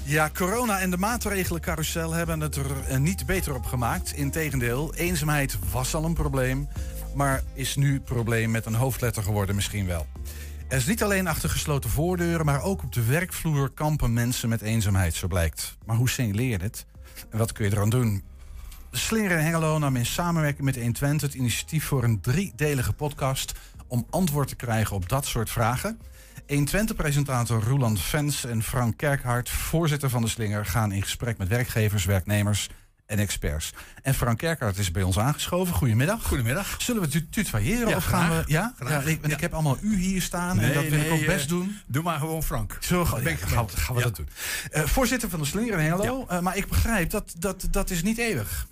Ja, 0.04 0.30
corona 0.34 0.80
en 0.80 0.90
de 0.90 0.98
maatregelencarousel 0.98 2.14
hebben 2.14 2.40
het 2.40 2.56
er 2.56 3.00
niet 3.00 3.26
beter 3.26 3.56
op 3.56 3.66
gemaakt. 3.66 4.14
Integendeel, 4.14 4.94
eenzaamheid 4.96 5.58
was 5.72 5.96
al 5.96 6.04
een 6.04 6.14
probleem 6.14 6.68
maar 7.18 7.44
is 7.54 7.76
nu 7.76 8.00
probleem 8.00 8.52
met 8.52 8.66
een 8.66 8.76
hoofdletter 8.76 9.24
geworden 9.24 9.56
misschien 9.56 9.86
wel. 9.86 10.08
Er 10.68 10.78
is 10.78 10.86
niet 10.86 11.04
alleen 11.04 11.28
achter 11.28 11.50
gesloten 11.50 11.90
voordeuren, 11.90 12.46
maar 12.46 12.62
ook 12.62 12.84
op 12.84 12.94
de 12.94 13.04
werkvloer 13.04 13.72
kampen 13.72 14.14
mensen 14.14 14.50
met 14.50 14.62
eenzaamheid, 14.62 15.14
zo 15.14 15.28
blijkt. 15.28 15.78
Maar 15.86 15.96
hoe 15.96 16.10
signaleer 16.10 16.50
je 16.50 16.58
dit? 16.58 16.86
En 17.30 17.38
wat 17.38 17.52
kun 17.52 17.66
je 17.66 17.72
eraan 17.72 17.90
doen? 17.90 18.24
Slinger 18.92 19.32
en 19.32 19.44
Hengelo 19.44 19.78
nam 19.78 19.96
in 19.96 20.06
samenwerking 20.06 20.66
met 20.66 20.76
120 20.76 21.22
het 21.22 21.38
initiatief 21.38 21.86
voor 21.86 22.04
een 22.04 22.22
driedelige 22.22 22.94
podcast 22.94 23.52
om 23.88 24.08
antwoord 24.10 24.48
te 24.48 24.56
krijgen 24.56 24.96
op 24.96 25.10
dat 25.10 25.26
soort 25.26 25.50
vragen. 25.50 26.00
120-presentator 26.48 27.64
Roland 27.64 28.02
Vens 28.02 28.46
en 28.46 28.64
Frank 28.64 28.98
Kerkhart, 28.98 29.50
voorzitter 29.50 30.10
van 30.10 30.22
de 30.22 30.28
Slinger, 30.28 30.66
gaan 30.66 30.92
in 30.92 31.02
gesprek 31.02 31.38
met 31.38 31.48
werkgevers, 31.48 32.06
werknemers 32.06 32.70
en 33.08 33.20
experts. 33.20 33.74
En 34.02 34.14
Frank 34.14 34.38
Kerkhart 34.38 34.78
is 34.78 34.92
bij 34.92 35.04
ons 35.04 35.20
aangeschoven. 35.20 35.74
Goedemiddag. 35.74 36.24
Goedemiddag. 36.24 36.76
Zullen 36.82 37.02
we 37.02 37.08
tu- 37.08 37.30
tutoyeren 37.30 37.88
Ja, 37.88 37.96
of 37.96 38.06
gaan 38.06 38.26
graag. 38.26 38.46
we... 38.46 38.52
Ja? 38.52 38.74
Graag. 38.80 39.06
ja 39.06 39.18
ik, 39.22 39.40
heb 39.40 39.54
allemaal 39.54 39.78
u 39.82 39.96
hier 39.98 40.22
staan 40.22 40.60
en 40.60 40.74
dat 40.74 40.88
wil 40.88 41.00
ik 41.00 41.12
ook 41.12 41.26
best 41.26 41.44
eh, 41.44 41.50
doen. 41.50 41.80
Doe 41.88 42.04
maar 42.04 42.20
gewoon 42.20 42.44
Frank. 42.44 42.78
Zo 42.80 43.06
gaan, 43.06 43.28
ik 43.28 43.40
gaan 43.40 43.70
gaan 43.70 43.96
we 43.96 44.02
dat 44.02 44.16
doen. 44.16 44.28
Eh, 44.72 44.84
voorzitter 44.84 45.30
van 45.30 45.40
de 45.40 45.46
Slinger 45.46 45.74
in 45.74 45.86
Hengelo. 45.86 46.26
Eh, 46.28 46.40
maar 46.40 46.58
ik 46.58 46.68
begrijp, 46.68 47.10
dat, 47.10 47.34
dat, 47.38 47.68
dat 47.72 47.90
is 47.90 48.04
niet 48.04 48.18
eeuwig. 48.18 48.68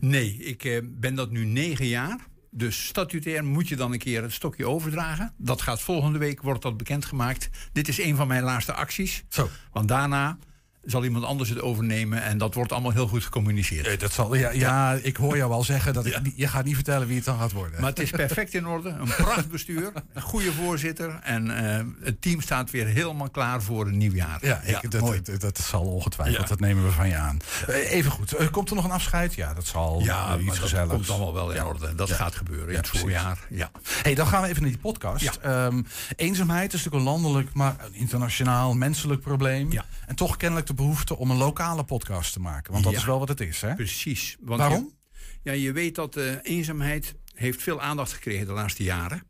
Nee, 0.00 0.36
ik 0.36 0.82
ben 0.84 1.14
dat 1.14 1.30
nu 1.30 1.44
negen 1.44 1.86
jaar. 1.86 2.16
Dus 2.50 2.86
statutair 2.86 3.44
moet 3.44 3.68
je 3.68 3.76
dan 3.76 3.92
een 3.92 3.98
keer 3.98 4.22
het 4.22 4.32
stokje 4.32 4.66
overdragen. 4.66 5.32
Dat 5.36 5.62
gaat 5.62 5.80
volgende 5.80 6.18
week, 6.18 6.42
wordt 6.42 6.62
dat 6.62 6.76
bekendgemaakt. 6.76 7.48
Dit 7.72 7.88
is 7.88 8.00
een 8.00 8.16
van 8.16 8.26
mijn 8.26 8.42
laatste 8.42 8.72
acties. 8.72 9.24
Zo. 9.28 9.50
Want 9.72 9.88
daarna 9.88 10.38
zal 10.84 11.04
iemand 11.04 11.24
anders 11.24 11.48
het 11.48 11.60
overnemen. 11.60 12.22
En 12.22 12.38
dat 12.38 12.54
wordt 12.54 12.72
allemaal 12.72 12.90
heel 12.90 13.06
goed 13.08 13.24
gecommuniceerd. 13.24 13.86
Eh, 13.86 13.98
dat 13.98 14.12
zal, 14.12 14.34
ja, 14.34 14.50
ja, 14.50 14.92
ik 15.02 15.16
hoor 15.16 15.36
jou 15.36 15.52
al 15.52 15.64
zeggen 15.64 15.92
dat 15.92 16.06
ik, 16.06 16.18
je 16.34 16.48
gaat 16.48 16.64
niet 16.64 16.74
vertellen 16.74 17.06
wie 17.06 17.16
het 17.16 17.24
dan 17.24 17.38
gaat 17.38 17.52
worden. 17.52 17.80
Maar 17.80 17.90
het 17.90 17.98
is 17.98 18.10
perfect 18.10 18.54
in 18.54 18.66
orde. 18.66 18.88
Een 18.88 19.14
prachtbestuur, 19.16 19.92
een 20.12 20.22
goede 20.22 20.52
voorzitter. 20.52 21.18
En 21.22 21.56
eh, 21.78 21.84
het 22.02 22.22
team 22.22 22.40
staat 22.40 22.70
weer 22.70 22.86
helemaal 22.86 23.30
klaar 23.30 23.62
voor 23.62 23.86
een 23.86 23.96
nieuw 23.98 24.12
jaar. 24.14 24.38
Ja, 24.46 24.60
ik, 24.62 24.90
dat, 24.90 25.00
mooi. 25.00 25.20
dat, 25.22 25.40
dat 25.40 25.58
zal 25.58 25.82
ongetwijfeld. 25.82 26.48
Dat 26.48 26.60
nemen 26.60 26.84
we 26.84 26.90
van 26.90 27.08
je 27.08 27.16
aan. 27.16 27.38
Eh, 27.66 27.92
even 27.92 28.10
goed. 28.10 28.32
eh, 28.32 28.50
komt 28.50 28.68
er 28.70 28.74
nog 28.76 28.84
een 28.84 28.90
afscheid? 28.90 29.34
Ja, 29.34 29.54
dat 29.54 29.66
zal 29.66 30.00
Ja, 30.02 30.36
iets 30.36 30.46
dat 30.46 30.56
gezelligs. 30.56 30.92
komt 30.94 31.10
allemaal 31.10 31.34
wel 31.34 31.50
in 31.52 31.64
orde. 31.64 31.94
Dat 31.94 32.10
gaat 32.10 32.34
gebeuren 32.34 32.68
in 32.68 32.76
het 32.76 32.88
voorjaar. 32.88 33.38
Ja. 33.48 33.70
Hey, 34.02 34.14
dan 34.14 34.26
gaan 34.26 34.42
we 34.42 34.48
even 34.48 34.62
naar 34.62 34.70
die 34.70 34.80
podcast. 34.80 35.36
Ehm, 35.42 35.82
eenzaamheid 36.16 36.72
is 36.72 36.84
natuurlijk 36.84 37.04
een 37.04 37.12
landelijk, 37.12 37.52
maar 37.54 37.76
een 37.80 37.94
internationaal 37.94 38.74
menselijk 38.74 39.20
probleem. 39.20 39.70
En 40.06 40.16
toch 40.16 40.36
kennelijk 40.36 40.66
de 40.70 40.76
behoefte 40.82 41.16
om 41.16 41.30
een 41.30 41.36
lokale 41.36 41.84
podcast 41.84 42.32
te 42.32 42.40
maken. 42.40 42.72
Want 42.72 42.84
dat 42.84 42.92
Ja. 42.92 42.98
is 42.98 43.04
wel 43.04 43.18
wat 43.18 43.28
het 43.28 43.40
is, 43.40 43.60
hè? 43.60 43.74
Precies. 43.74 44.36
Want 44.40 44.60
Waarom? 44.60 44.92
Je, 45.12 45.18
ja, 45.42 45.52
je 45.52 45.72
weet 45.72 45.94
dat 45.94 46.16
eh, 46.16 46.34
eenzaamheid 46.42 47.14
heeft 47.34 47.62
veel 47.62 47.80
aandacht 47.80 48.12
gekregen 48.12 48.46
de 48.46 48.52
laatste 48.52 48.82
jaren. 48.82 49.22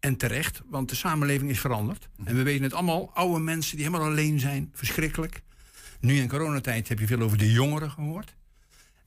En 0.00 0.16
terecht, 0.16 0.62
want 0.70 0.88
de 0.88 0.94
samenleving 0.94 1.50
is 1.50 1.60
veranderd. 1.60 2.08
Mhm. 2.16 2.28
En 2.28 2.36
we 2.36 2.42
weten 2.42 2.62
het 2.62 2.72
allemaal, 2.72 3.10
oude 3.14 3.40
mensen 3.40 3.76
die 3.76 3.86
helemaal 3.86 4.08
alleen 4.08 4.40
zijn. 4.40 4.70
Verschrikkelijk. 4.72 5.42
Nu 6.00 6.16
in 6.16 6.28
coronatijd 6.28 6.88
heb 6.88 6.98
je 6.98 7.06
veel 7.06 7.20
over 7.20 7.38
de 7.38 7.52
jongeren 7.52 7.90
gehoord. 7.90 8.34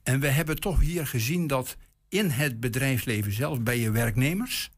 En 0.03 0.19
we 0.19 0.27
hebben 0.27 0.59
toch 0.59 0.79
hier 0.79 1.07
gezien 1.07 1.47
dat 1.47 1.77
in 2.09 2.29
het 2.29 2.59
bedrijfsleven 2.59 3.31
zelf, 3.33 3.61
bij 3.61 3.79
je 3.79 3.91
werknemers, 3.91 4.69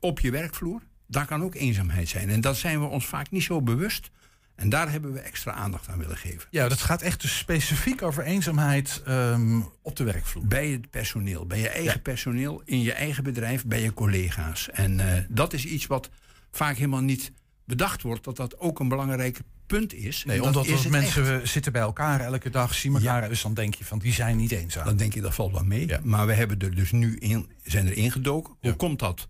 op 0.00 0.20
je 0.20 0.30
werkvloer, 0.30 0.82
daar 1.06 1.26
kan 1.26 1.42
ook 1.42 1.54
eenzaamheid 1.54 2.08
zijn. 2.08 2.28
En 2.30 2.40
dat 2.40 2.56
zijn 2.56 2.80
we 2.80 2.86
ons 2.86 3.06
vaak 3.06 3.30
niet 3.30 3.42
zo 3.42 3.62
bewust. 3.62 4.10
En 4.56 4.68
daar 4.68 4.90
hebben 4.90 5.12
we 5.12 5.18
extra 5.18 5.52
aandacht 5.52 5.88
aan 5.88 5.98
willen 5.98 6.16
geven. 6.16 6.48
Ja, 6.50 6.68
dat 6.68 6.80
gaat 6.80 7.02
echt 7.02 7.20
dus 7.20 7.38
specifiek 7.38 8.02
over 8.02 8.22
eenzaamheid 8.22 9.02
ehm, 9.04 9.60
op 9.82 9.96
de 9.96 10.04
werkvloer. 10.04 10.46
Bij 10.46 10.68
het 10.68 10.90
personeel, 10.90 11.46
bij 11.46 11.60
je 11.60 11.68
eigen 11.68 12.02
personeel, 12.02 12.62
in 12.64 12.82
je 12.82 12.92
eigen 12.92 13.24
bedrijf, 13.24 13.64
bij 13.64 13.82
je 13.82 13.94
collega's. 13.94 14.70
En 14.70 15.00
eh, 15.00 15.22
dat 15.28 15.52
is 15.52 15.64
iets 15.64 15.86
wat 15.86 16.10
vaak 16.50 16.76
helemaal 16.76 17.00
niet 17.00 17.32
bedacht 17.64 18.02
wordt, 18.02 18.24
dat 18.24 18.36
dat 18.36 18.58
ook 18.58 18.80
een 18.80 18.88
belangrijk 18.88 19.40
punt 19.66 19.94
is. 19.94 20.24
Nee, 20.24 20.42
omdat 20.42 20.66
is 20.66 20.86
mensen 20.86 21.40
echt. 21.40 21.48
zitten 21.48 21.72
bij 21.72 21.82
elkaar 21.82 22.20
elke 22.20 22.50
dag, 22.50 22.74
zien 22.74 22.94
elkaar. 22.94 23.28
Dus 23.28 23.42
dan 23.42 23.54
denk 23.54 23.74
je 23.74 23.84
van, 23.84 23.98
die 23.98 24.12
zijn 24.12 24.36
niet 24.36 24.52
eenzaam. 24.52 24.84
Dan 24.84 24.96
denk 24.96 25.14
je, 25.14 25.20
dat 25.20 25.34
valt 25.34 25.52
wel 25.52 25.64
mee. 25.64 25.98
Maar 26.02 26.26
we 26.26 26.32
hebben 26.32 26.58
er 26.58 26.74
dus 26.74 26.92
nu 26.92 27.16
in, 27.16 27.50
zijn 27.62 27.86
er 27.86 27.96
ingedoken. 27.96 28.56
Hoe 28.60 28.74
komt 28.74 28.98
dat? 28.98 29.26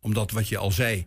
Omdat 0.00 0.30
wat 0.30 0.48
je 0.48 0.58
al 0.58 0.72
zei, 0.72 1.06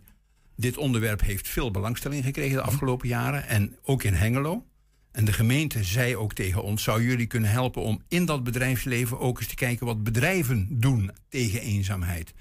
dit 0.56 0.76
onderwerp 0.76 1.20
heeft 1.20 1.48
veel 1.48 1.70
belangstelling 1.70 2.24
gekregen 2.24 2.56
de 2.56 2.62
afgelopen 2.62 3.08
jaren. 3.08 3.46
En 3.46 3.76
ook 3.82 4.02
in 4.02 4.14
Hengelo. 4.14 4.66
En 5.12 5.24
de 5.24 5.32
gemeente 5.32 5.84
zei 5.84 6.16
ook 6.16 6.32
tegen 6.32 6.62
ons: 6.62 6.82
zou 6.82 7.02
jullie 7.02 7.26
kunnen 7.26 7.50
helpen 7.50 7.82
om 7.82 8.02
in 8.08 8.24
dat 8.24 8.44
bedrijfsleven 8.44 9.18
ook 9.18 9.38
eens 9.38 9.48
te 9.48 9.54
kijken 9.54 9.86
wat 9.86 10.02
bedrijven 10.02 10.66
doen 10.70 11.10
tegen 11.28 11.60
eenzaamheid? 11.60 12.34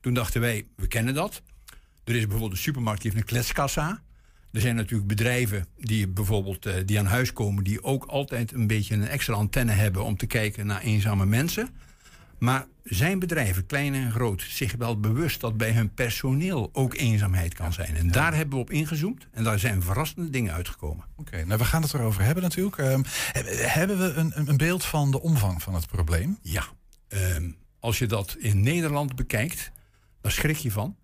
Toen 0.00 0.14
dachten 0.14 0.40
wij: 0.40 0.66
we 0.76 0.86
kennen 0.86 1.14
dat. 1.14 1.42
Er 2.04 2.14
is 2.14 2.22
bijvoorbeeld 2.22 2.52
een 2.52 2.58
supermarkt 2.58 3.02
die 3.02 3.10
heeft 3.10 3.22
een 3.22 3.28
kletskassa. 3.28 4.02
Er 4.52 4.60
zijn 4.60 4.76
natuurlijk 4.76 5.08
bedrijven 5.08 5.66
die 5.76 6.08
bijvoorbeeld 6.08 6.66
eh, 6.66 6.74
die 6.84 6.98
aan 6.98 7.06
huis 7.06 7.32
komen, 7.32 7.64
die 7.64 7.82
ook 7.82 8.04
altijd 8.04 8.52
een 8.52 8.66
beetje 8.66 8.94
een 8.94 9.08
extra 9.08 9.34
antenne 9.34 9.72
hebben 9.72 10.04
om 10.04 10.16
te 10.16 10.26
kijken 10.26 10.66
naar 10.66 10.80
eenzame 10.80 11.26
mensen. 11.26 11.68
Maar 12.40 12.66
zijn 12.84 13.18
bedrijven, 13.18 13.66
klein 13.66 13.94
en 13.94 14.10
groot, 14.12 14.44
zich 14.48 14.74
wel 14.78 15.00
bewust 15.00 15.40
dat 15.40 15.56
bij 15.56 15.72
hun 15.72 15.94
personeel 15.94 16.70
ook 16.72 16.94
eenzaamheid 16.94 17.54
kan 17.54 17.72
zijn? 17.72 17.96
En 17.96 18.10
daar 18.10 18.34
hebben 18.34 18.54
we 18.54 18.60
op 18.60 18.70
ingezoomd 18.70 19.26
en 19.30 19.44
daar 19.44 19.58
zijn 19.58 19.82
verrassende 19.82 20.30
dingen 20.30 20.52
uitgekomen. 20.52 21.04
Oké, 21.16 21.44
nou 21.44 21.58
we 21.58 21.64
gaan 21.64 21.82
het 21.82 21.94
erover 21.94 22.22
hebben 22.22 22.42
natuurlijk. 22.42 22.78
Ehm, 22.78 23.02
he- 23.32 23.54
hebben 23.54 23.98
we 23.98 24.12
een, 24.12 24.32
een 24.34 24.56
beeld 24.56 24.84
van 24.84 25.10
de 25.10 25.20
omvang 25.20 25.62
van 25.62 25.74
het 25.74 25.86
probleem? 25.86 26.38
Ja. 26.42 26.64
Ehm, 27.08 27.50
als 27.80 27.98
je 27.98 28.06
dat 28.06 28.36
in 28.38 28.62
Nederland 28.62 29.14
bekijkt, 29.16 29.70
dan 30.20 30.30
schrik 30.30 30.56
je 30.56 30.70
van. 30.70 30.96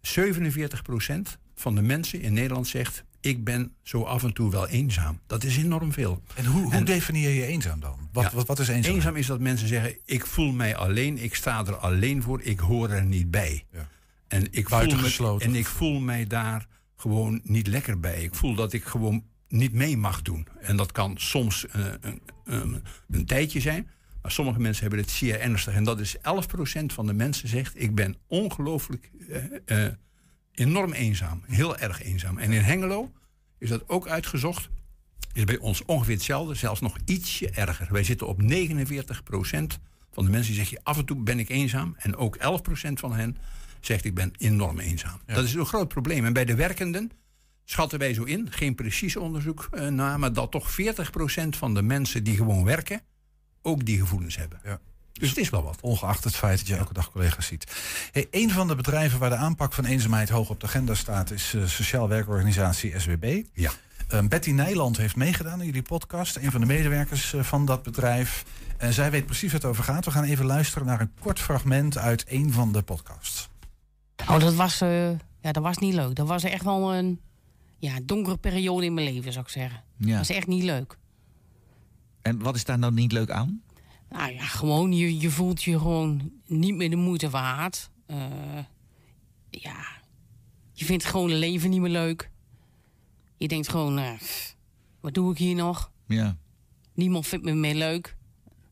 47% 0.00 1.38
van 1.54 1.74
de 1.74 1.82
mensen 1.82 2.20
in 2.20 2.32
Nederland 2.32 2.66
zegt: 2.66 3.04
Ik 3.20 3.44
ben 3.44 3.72
zo 3.82 4.02
af 4.02 4.22
en 4.22 4.32
toe 4.32 4.50
wel 4.50 4.68
eenzaam. 4.68 5.20
Dat 5.26 5.44
is 5.44 5.56
enorm 5.56 5.92
veel. 5.92 6.22
En 6.34 6.44
hoe, 6.44 6.72
hoe 6.72 6.82
definieer 6.82 7.30
je 7.30 7.46
eenzaam 7.46 7.80
dan? 7.80 8.08
Wat, 8.12 8.24
Ja, 8.24 8.30
wat, 8.34 8.46
wat 8.46 8.58
is 8.58 8.68
eenzaam? 8.68 8.94
Eenzaam 8.94 9.16
is 9.16 9.26
dat 9.26 9.40
mensen 9.40 9.68
zeggen: 9.68 9.96
Ik 10.04 10.26
voel 10.26 10.52
mij 10.52 10.76
alleen, 10.76 11.18
ik 11.18 11.34
sta 11.34 11.66
er 11.66 11.76
alleen 11.76 12.22
voor, 12.22 12.42
ik 12.42 12.58
hoor 12.58 12.90
er 12.90 13.04
niet 13.04 13.30
bij. 13.30 13.64
En, 14.28 14.46
ik 14.50 14.68
voel 14.68 14.86
me, 14.96 15.36
en 15.38 15.54
ik 15.54 15.66
voel 15.66 16.00
mij 16.00 16.26
daar 16.26 16.66
gewoon 16.96 17.40
niet 17.44 17.66
lekker 17.66 18.00
bij. 18.00 18.22
Ik 18.22 18.34
voel 18.34 18.54
dat 18.54 18.72
ik 18.72 18.84
gewoon 18.84 19.24
niet 19.48 19.72
mee 19.72 19.96
mag 19.96 20.22
doen. 20.22 20.46
En 20.60 20.76
dat 20.76 20.92
kan 20.92 21.14
soms 21.18 21.66
eh, 21.66 21.84
een, 22.00 22.22
een, 22.44 22.82
een 23.10 23.26
tijdje 23.26 23.60
zijn. 23.60 23.88
Maar 24.22 24.32
sommige 24.32 24.60
mensen 24.60 24.82
hebben 24.82 25.00
het 25.00 25.10
zeer 25.10 25.40
ernstig. 25.40 25.74
En 25.74 25.84
dat 25.84 26.00
is 26.00 26.16
11% 26.16 26.20
van 26.86 27.06
de 27.06 27.12
mensen 27.12 27.48
zegt: 27.48 27.80
Ik 27.80 27.94
ben 27.94 28.16
ongelooflijk 28.26 29.10
eh, 29.28 29.86
eh, 29.86 29.92
enorm 30.58 30.92
eenzaam. 30.92 31.42
Heel 31.46 31.76
erg 31.76 32.02
eenzaam. 32.02 32.38
En 32.38 32.52
in 32.52 32.62
Hengelo 32.62 33.12
is 33.58 33.68
dat 33.68 33.88
ook 33.88 34.08
uitgezocht. 34.08 34.68
Is 35.32 35.44
bij 35.44 35.58
ons 35.58 35.84
ongeveer 35.84 36.14
hetzelfde, 36.14 36.54
zelfs 36.54 36.80
nog 36.80 36.96
ietsje 37.04 37.50
erger. 37.50 37.88
Wij 37.90 38.04
zitten 38.04 38.26
op 38.26 38.42
49% 38.42 38.46
van 40.12 40.24
de 40.24 40.30
mensen 40.30 40.54
die 40.54 40.64
zeggen: 40.64 40.80
af 40.82 40.98
en 40.98 41.04
toe 41.04 41.16
ben 41.16 41.38
ik 41.38 41.48
eenzaam. 41.48 41.94
En 41.98 42.16
ook 42.16 42.36
11% 42.36 42.40
van 42.92 43.12
hen 43.12 43.36
zegt: 43.80 44.04
ik 44.04 44.14
ben 44.14 44.32
enorm 44.38 44.78
eenzaam. 44.78 45.20
Dat 45.26 45.44
is 45.44 45.54
een 45.54 45.66
groot 45.66 45.88
probleem. 45.88 46.24
En 46.24 46.32
bij 46.32 46.44
de 46.44 46.54
werkenden 46.54 47.10
schatten 47.64 47.98
wij 47.98 48.14
zo 48.14 48.22
in, 48.22 48.52
geen 48.52 48.74
precies 48.74 49.16
onderzoek 49.16 49.68
eh, 49.70 49.86
naar, 49.88 50.18
maar 50.18 50.32
dat 50.32 50.50
toch 50.50 50.70
40% 50.70 51.48
van 51.48 51.74
de 51.74 51.82
mensen 51.82 52.24
die 52.24 52.36
gewoon 52.36 52.64
werken 52.64 53.00
ook 53.62 53.84
die 53.84 53.98
gevoelens 53.98 54.36
hebben. 54.36 54.60
Ja. 54.64 54.80
Dus 55.18 55.28
het 55.28 55.38
is 55.38 55.50
wel 55.50 55.62
wat. 55.62 55.80
Ongeacht 55.80 56.24
het 56.24 56.36
feit 56.36 56.58
dat 56.58 56.66
je 56.66 56.76
elke 56.76 56.92
dag 56.92 57.10
collega's 57.10 57.46
ziet. 57.46 57.76
Hey, 58.12 58.26
een 58.30 58.50
van 58.50 58.68
de 58.68 58.74
bedrijven 58.74 59.18
waar 59.18 59.30
de 59.30 59.36
aanpak 59.36 59.72
van 59.72 59.84
eenzaamheid 59.84 60.28
hoog 60.28 60.50
op 60.50 60.60
de 60.60 60.66
agenda 60.66 60.94
staat... 60.94 61.30
is 61.30 61.54
eh, 61.54 61.66
Sociaal 61.66 62.08
Werkorganisatie 62.08 63.00
SWB. 63.00 63.42
Ja. 63.52 63.70
Ehm, 64.08 64.28
Betty 64.28 64.50
Nijland 64.50 64.96
heeft 64.96 65.16
meegedaan 65.16 65.60
in 65.60 65.66
jullie 65.66 65.82
podcast. 65.82 66.36
Een 66.36 66.50
van 66.50 66.60
de 66.60 66.66
medewerkers 66.66 67.32
eh, 67.32 67.42
van 67.42 67.66
dat 67.66 67.82
bedrijf. 67.82 68.44
En 68.76 68.92
zij 68.92 69.10
weet 69.10 69.26
precies 69.26 69.52
waar 69.52 69.60
het 69.60 69.70
over 69.70 69.84
gaat. 69.84 70.04
We 70.04 70.10
gaan 70.10 70.24
even 70.24 70.44
luisteren 70.44 70.86
naar 70.86 71.00
een 71.00 71.12
kort 71.20 71.40
fragment 71.40 71.98
uit 71.98 72.24
een 72.28 72.52
van 72.52 72.72
de 72.72 72.82
podcasts. 72.82 73.48
Oh, 74.28 74.40
dat 74.40 74.54
was, 74.54 74.80
eh, 74.80 75.10
ja, 75.40 75.52
dat 75.52 75.62
was 75.62 75.78
niet 75.78 75.94
leuk. 75.94 76.14
Dat 76.14 76.26
was 76.26 76.42
echt 76.42 76.64
wel 76.64 76.94
een 76.94 77.20
ja, 77.78 77.98
donkere 78.02 78.36
periode 78.36 78.84
in 78.84 78.94
mijn 78.94 79.12
leven, 79.12 79.32
zou 79.32 79.44
ik 79.44 79.50
zeggen. 79.50 79.82
Ja. 79.96 80.08
Dat 80.08 80.18
was 80.18 80.36
echt 80.36 80.46
niet 80.46 80.62
leuk. 80.62 80.98
En 82.22 82.38
wat 82.42 82.54
is 82.54 82.64
daar 82.64 82.78
nou 82.78 82.92
niet 82.92 83.12
leuk 83.12 83.30
aan? 83.30 83.62
Nou 84.10 84.32
ja, 84.32 84.42
gewoon, 84.44 84.92
je, 84.92 85.18
je 85.20 85.30
voelt 85.30 85.62
je 85.62 85.78
gewoon 85.78 86.32
niet 86.46 86.74
meer 86.74 86.90
de 86.90 86.96
moeite 86.96 87.30
waard. 87.30 87.90
Eh, 88.06 88.64
ja, 89.50 89.86
je 90.72 90.84
vindt 90.84 91.04
gewoon 91.04 91.30
het 91.30 91.38
leven 91.38 91.70
niet 91.70 91.80
meer 91.80 91.90
leuk. 91.90 92.30
Je 93.36 93.48
denkt 93.48 93.68
gewoon, 93.68 93.98
eh, 93.98 94.12
wat 95.00 95.14
doe 95.14 95.32
ik 95.32 95.38
hier 95.38 95.54
nog? 95.54 95.92
Ja. 96.06 96.36
Niemand 96.94 97.26
vindt 97.26 97.44
me 97.44 97.52
meer 97.54 97.74
leuk. 97.74 98.16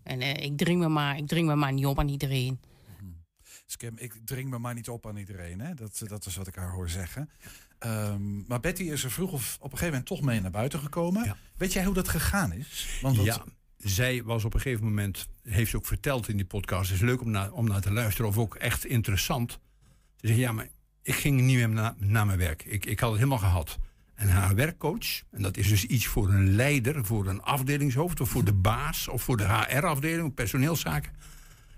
En 0.03 0.21
eh, 0.21 0.45
ik, 0.45 0.57
dring 0.57 0.81
me 0.81 0.89
maar, 0.89 1.17
ik 1.17 1.27
dring 1.27 1.47
me 1.49 1.55
maar 1.55 1.73
niet 1.73 1.87
op 1.87 1.99
aan 1.99 2.09
iedereen. 2.09 2.61
Scam, 3.67 3.99
ik 3.99 4.15
dring 4.25 4.51
me 4.51 4.59
maar 4.59 4.75
niet 4.75 4.89
op 4.89 5.07
aan 5.07 5.17
iedereen. 5.17 5.61
Hè? 5.61 5.75
Dat, 5.75 6.03
dat 6.09 6.27
is 6.27 6.37
wat 6.37 6.47
ik 6.47 6.55
haar 6.55 6.71
hoor 6.71 6.89
zeggen. 6.91 7.31
Ehm, 7.79 8.47
maar 8.47 8.61
Betty 8.61 8.83
is 8.83 9.05
er 9.05 9.11
vroeg 9.11 9.33
of 9.33 9.57
op 9.57 9.63
een 9.65 9.71
gegeven 9.79 9.87
moment 9.91 10.07
toch 10.07 10.21
mee 10.21 10.41
naar 10.41 10.51
buiten 10.51 10.81
gekomen. 10.81 11.37
Weet 11.57 11.73
jij 11.73 11.85
hoe 11.85 11.95
dat 11.95 12.09
gegaan 12.09 12.53
is? 12.53 12.99
Want 13.03 13.17
dat- 13.17 13.25
Ja, 13.25 13.45
zij 13.79 14.23
was 14.23 14.45
op 14.45 14.55
een 14.55 14.61
gegeven 14.61 14.85
moment, 14.85 15.29
heeft 15.43 15.71
ze 15.71 15.77
ook 15.77 15.87
verteld 15.87 16.29
in 16.29 16.37
die 16.37 16.47
podcast, 16.47 16.93
is 16.93 17.01
leuk 17.01 17.21
om 17.21 17.31
naar, 17.31 17.53
om 17.53 17.67
naar 17.69 17.81
te 17.81 17.93
luisteren, 17.93 18.31
of 18.31 18.39
ook 18.39 18.55
echt 18.55 18.85
interessant. 18.87 19.59
Ze 20.17 20.27
zegt, 20.27 20.39
ja, 20.39 20.53
maar 20.53 20.69
ik 21.03 21.15
ging 21.15 21.41
niet 21.41 21.57
meer 21.57 21.69
na- 21.69 21.97
naar 21.99 22.27
mijn 22.27 22.39
werk. 22.39 22.65
Ik, 22.65 22.87
ik 22.87 23.01
had 23.01 23.11
het 23.11 23.19
helemaal 23.19 23.39
gehad. 23.39 23.79
En 24.15 24.29
haar 24.29 24.55
werkcoach, 24.55 25.23
en 25.31 25.43
dat 25.43 25.57
is 25.57 25.69
dus 25.69 25.85
iets 25.85 26.07
voor 26.07 26.29
een 26.29 26.55
leider, 26.55 27.05
voor 27.05 27.27
een 27.27 27.43
afdelingshoofd, 27.43 28.21
of 28.21 28.29
voor 28.29 28.45
de 28.45 28.53
baas, 28.53 29.09
of 29.09 29.23
voor 29.23 29.37
de 29.37 29.45
HR-afdeling, 29.45 30.35
personeelszaken. 30.35 31.13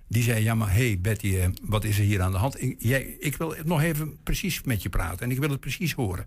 Die 0.09 0.23
zei, 0.23 0.43
ja, 0.43 0.55
maar 0.55 0.73
hey 0.73 0.99
Betty, 1.01 1.37
eh, 1.37 1.49
wat 1.63 1.85
is 1.85 1.99
er 1.99 2.05
hier 2.05 2.23
aan 2.23 2.33
de 2.33 2.39
hand? 2.39 2.63
Ik, 2.63 2.77
jij, 2.79 3.03
ik 3.03 3.37
wil 3.37 3.55
nog 3.65 3.83
even 3.83 4.23
precies 4.23 4.63
met 4.63 4.83
je 4.83 4.89
praten 4.89 5.19
en 5.19 5.31
ik 5.31 5.39
wil 5.39 5.51
het 5.51 5.61
precies 5.61 5.93
horen. 5.93 6.27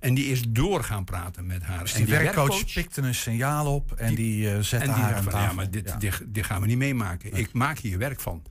En 0.00 0.14
die 0.14 0.26
is 0.26 0.42
door 0.48 0.84
gaan 0.84 1.04
praten 1.04 1.46
met 1.46 1.62
haar. 1.62 1.80
Dus 1.80 1.94
En 1.94 2.04
die, 2.04 2.14
werkcoach, 2.14 2.72
pikte 2.74 3.02
een 3.02 3.14
signaal 3.14 3.74
op 3.74 3.92
en 3.92 4.14
die, 4.14 4.50
eh 4.50 4.58
zette 4.60 4.86
en 4.86 4.94
die 4.94 5.02
haar 5.02 5.14
aan 5.14 5.22
van, 5.22 5.32
tafel. 5.32 5.48
ja, 5.48 5.54
maar 5.54 5.70
dit, 5.70 6.00
Dit, 6.00 6.22
dit 6.26 6.44
gaan 6.46 6.60
we 6.60 6.66
niet 6.66 6.78
meemaken. 6.78 7.34
Ik 7.34 7.52
maak 7.52 7.78
hier 7.78 7.98
werk 7.98 8.20
van. 8.20 8.42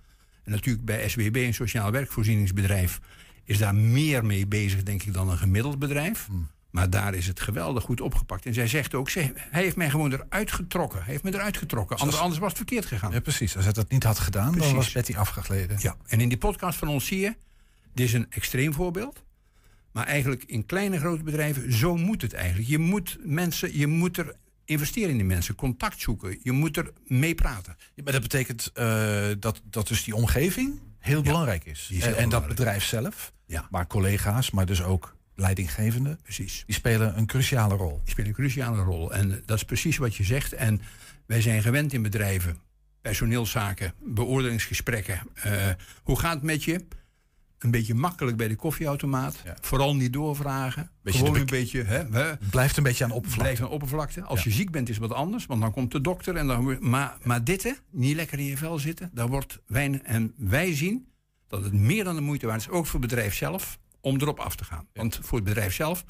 En 0.43 0.52
natuurlijk 0.52 0.86
bij 0.86 1.10
SWB, 1.10 1.36
een 1.36 1.54
sociaal 1.54 1.91
werkvoorzieningsbedrijf, 1.91 3.00
is 3.43 3.58
daar 3.58 3.76
meer 3.76 4.26
mee 4.26 4.48
bezig, 4.48 4.84
denk 4.84 5.04
ik, 5.04 5.14
dan 5.14 5.30
een 5.30 5.38
gemiddeld 5.38 5.80
bedrijf. 5.80 6.26
Hmm. 6.28 6.48
Maar 6.70 6.89
daar 6.89 7.14
is 7.14 7.28
het 7.28 7.39
geweldig 7.39 7.84
goed 7.84 8.02
opgepakt. 8.02 8.46
En 8.46 8.54
zij 8.54 8.68
zegt 8.68 8.93
ook, 8.93 9.10
ze, 9.10 9.32
hij 9.36 9.62
heeft 9.62 9.76
mij 9.76 9.89
gewoon 9.89 10.14
eruit 10.14 10.52
getrokken. 10.52 11.00
Hij 11.04 11.12
heeft 11.12 11.24
me 11.24 11.34
eruit 11.34 11.58
getrokken. 11.58 11.98
Anders, 11.98 12.20
anders 12.20 12.39
was 12.39 12.48
het 12.50 12.58
verkeerd 12.58 12.86
gegaan. 12.86 13.12
Ja, 13.12 13.20
precies. 13.20 13.56
Als 13.56 13.64
hij 13.64 13.74
dat 13.74 13.89
niet 13.89 14.04
had 14.04 14.20
gedaan, 14.20 14.58
dan 14.58 14.76
was 14.76 14.91
Betty 14.91 15.16
afgegleden. 15.16 15.78
Ja, 15.82 15.96
en 16.08 16.22
in 16.22 16.30
die 16.30 16.38
podcast 16.38 16.78
van 16.78 16.88
ons 16.88 17.06
zie 17.06 17.20
je, 17.20 17.36
dit 17.93 18.08
is 18.08 18.14
een 18.14 18.26
extreem 18.30 18.74
voorbeeld. 18.74 19.24
Maar 19.96 20.06
eigenlijk 20.06 20.43
in 20.43 20.66
kleine 20.66 21.00
grote 21.00 21.24
bedrijven, 21.24 21.74
zo 21.74 21.98
moet 21.98 22.22
het 22.22 22.34
eigenlijk. 22.34 22.68
Je 22.70 22.78
moet 22.78 23.18
mensen, 23.24 23.78
je 23.78 23.88
moet 23.88 24.18
er 24.18 24.36
investeren 24.66 25.10
in 25.10 25.18
die 25.18 25.26
mensen, 25.26 25.56
contact 25.56 26.02
zoeken. 26.02 26.39
Je 26.43 26.52
moet 26.52 26.78
er 26.78 26.91
mee 27.06 27.36
praten. 27.36 27.76
Ja, 27.93 28.04
maar 28.04 28.14
dat 28.14 28.22
betekent 28.22 28.72
eh, 28.74 29.28
dat, 29.39 29.62
dat 29.70 29.88
dus 29.88 30.04
die 30.04 30.16
omgeving 30.16 30.80
heel 31.00 31.22
belangrijk 31.22 31.66
is. 31.66 31.89
is 31.91 32.02
en, 32.02 32.08
heel 32.08 32.16
en 32.16 32.30
dat 32.30 32.48
bedrijf 32.48 32.84
zelf, 32.84 33.32
Ja. 33.46 33.68
maar 33.72 33.88
collega's, 33.88 34.52
maar 34.52 34.66
dus 34.66 34.84
ook 34.84 35.16
leidinggevenden, 35.36 36.20
Precies. 36.24 36.64
die 36.66 36.76
spelen 36.76 37.18
een 37.18 37.26
cruciale 37.26 37.76
rol. 37.76 38.00
Die 38.04 38.12
spelen 38.12 38.30
een 38.30 38.36
cruciale 38.36 38.84
rol. 38.84 39.14
En 39.14 39.32
eh, 39.32 39.38
dat 39.46 39.58
is 39.58 39.64
precies 39.66 39.98
wat 39.98 40.16
je 40.16 40.24
zegt. 40.24 40.54
En 40.54 40.82
wij 41.26 41.41
zijn 41.41 41.62
gewend 41.62 41.93
in 41.93 42.02
bedrijven, 42.02 42.58
personeelszaken, 43.02 43.93
beoordelingsgesprekken. 44.04 45.22
Eh, 45.34 45.52
hoe 46.04 46.20
gaat 46.20 46.34
het 46.34 46.43
met 46.43 46.64
je? 46.64 46.86
Een 47.60 47.72
beetje 47.72 47.93
makkelijk 47.93 48.38
bij 48.38 48.47
de 48.47 48.56
koffieautomaat. 48.56 49.43
Vooral 49.62 49.95
niet 49.95 50.14
doorvragen. 50.14 50.89
Beetje 51.01 51.20
Gewoon 51.20 51.36
een 51.39 51.45
beetje. 51.45 51.84
Hè, 51.84 52.03
hè, 52.12 52.34
blijft 52.49 52.78
een 52.78 52.84
beetje 52.84 53.03
aan 53.03 53.12
oppervlakte. 53.12 53.64
Aan 53.64 53.70
oppervlakte. 53.70 54.22
Als 54.24 54.43
Ja. 54.43 54.49
je 54.49 54.56
ziek 54.56 54.72
bent 54.72 54.89
is 54.89 54.97
het 54.97 55.08
wat 55.08 55.18
anders, 55.18 55.45
want 55.45 55.62
dan 55.62 55.72
komt 55.72 55.91
de 55.91 56.01
dokter 56.01 56.36
en 56.36 56.47
dan 56.47 56.78
maar, 56.89 57.18
maar 57.24 57.43
dit 57.43 57.64
hè, 57.64 57.72
niet 57.91 58.16
lekker 58.16 58.39
in 58.39 58.45
je 58.45 58.58
vel 58.58 58.80
zitten, 58.80 59.10
daar 59.14 59.28
wordt 59.28 59.60
weinig. 59.68 60.01
En 60.01 60.34
wij 60.38 60.74
zien 60.76 61.08
dat 61.47 61.64
het 61.64 61.74
meer 61.74 62.03
dan 62.03 62.16
de 62.16 62.22
moeite 62.22 62.47
waard 62.47 62.62
is, 62.62 62.70
ook 62.70 62.86
voor 62.86 62.99
het 62.99 63.10
bedrijf 63.10 63.36
zelf, 63.36 63.80
om 64.01 64.16
erop 64.22 64.39
af 64.39 64.56
te 64.56 64.64
gaan. 64.64 64.88
Want 64.93 65.20
voor 65.22 65.38
het 65.38 65.47
bedrijf 65.47 65.74
zelf, 65.74 66.06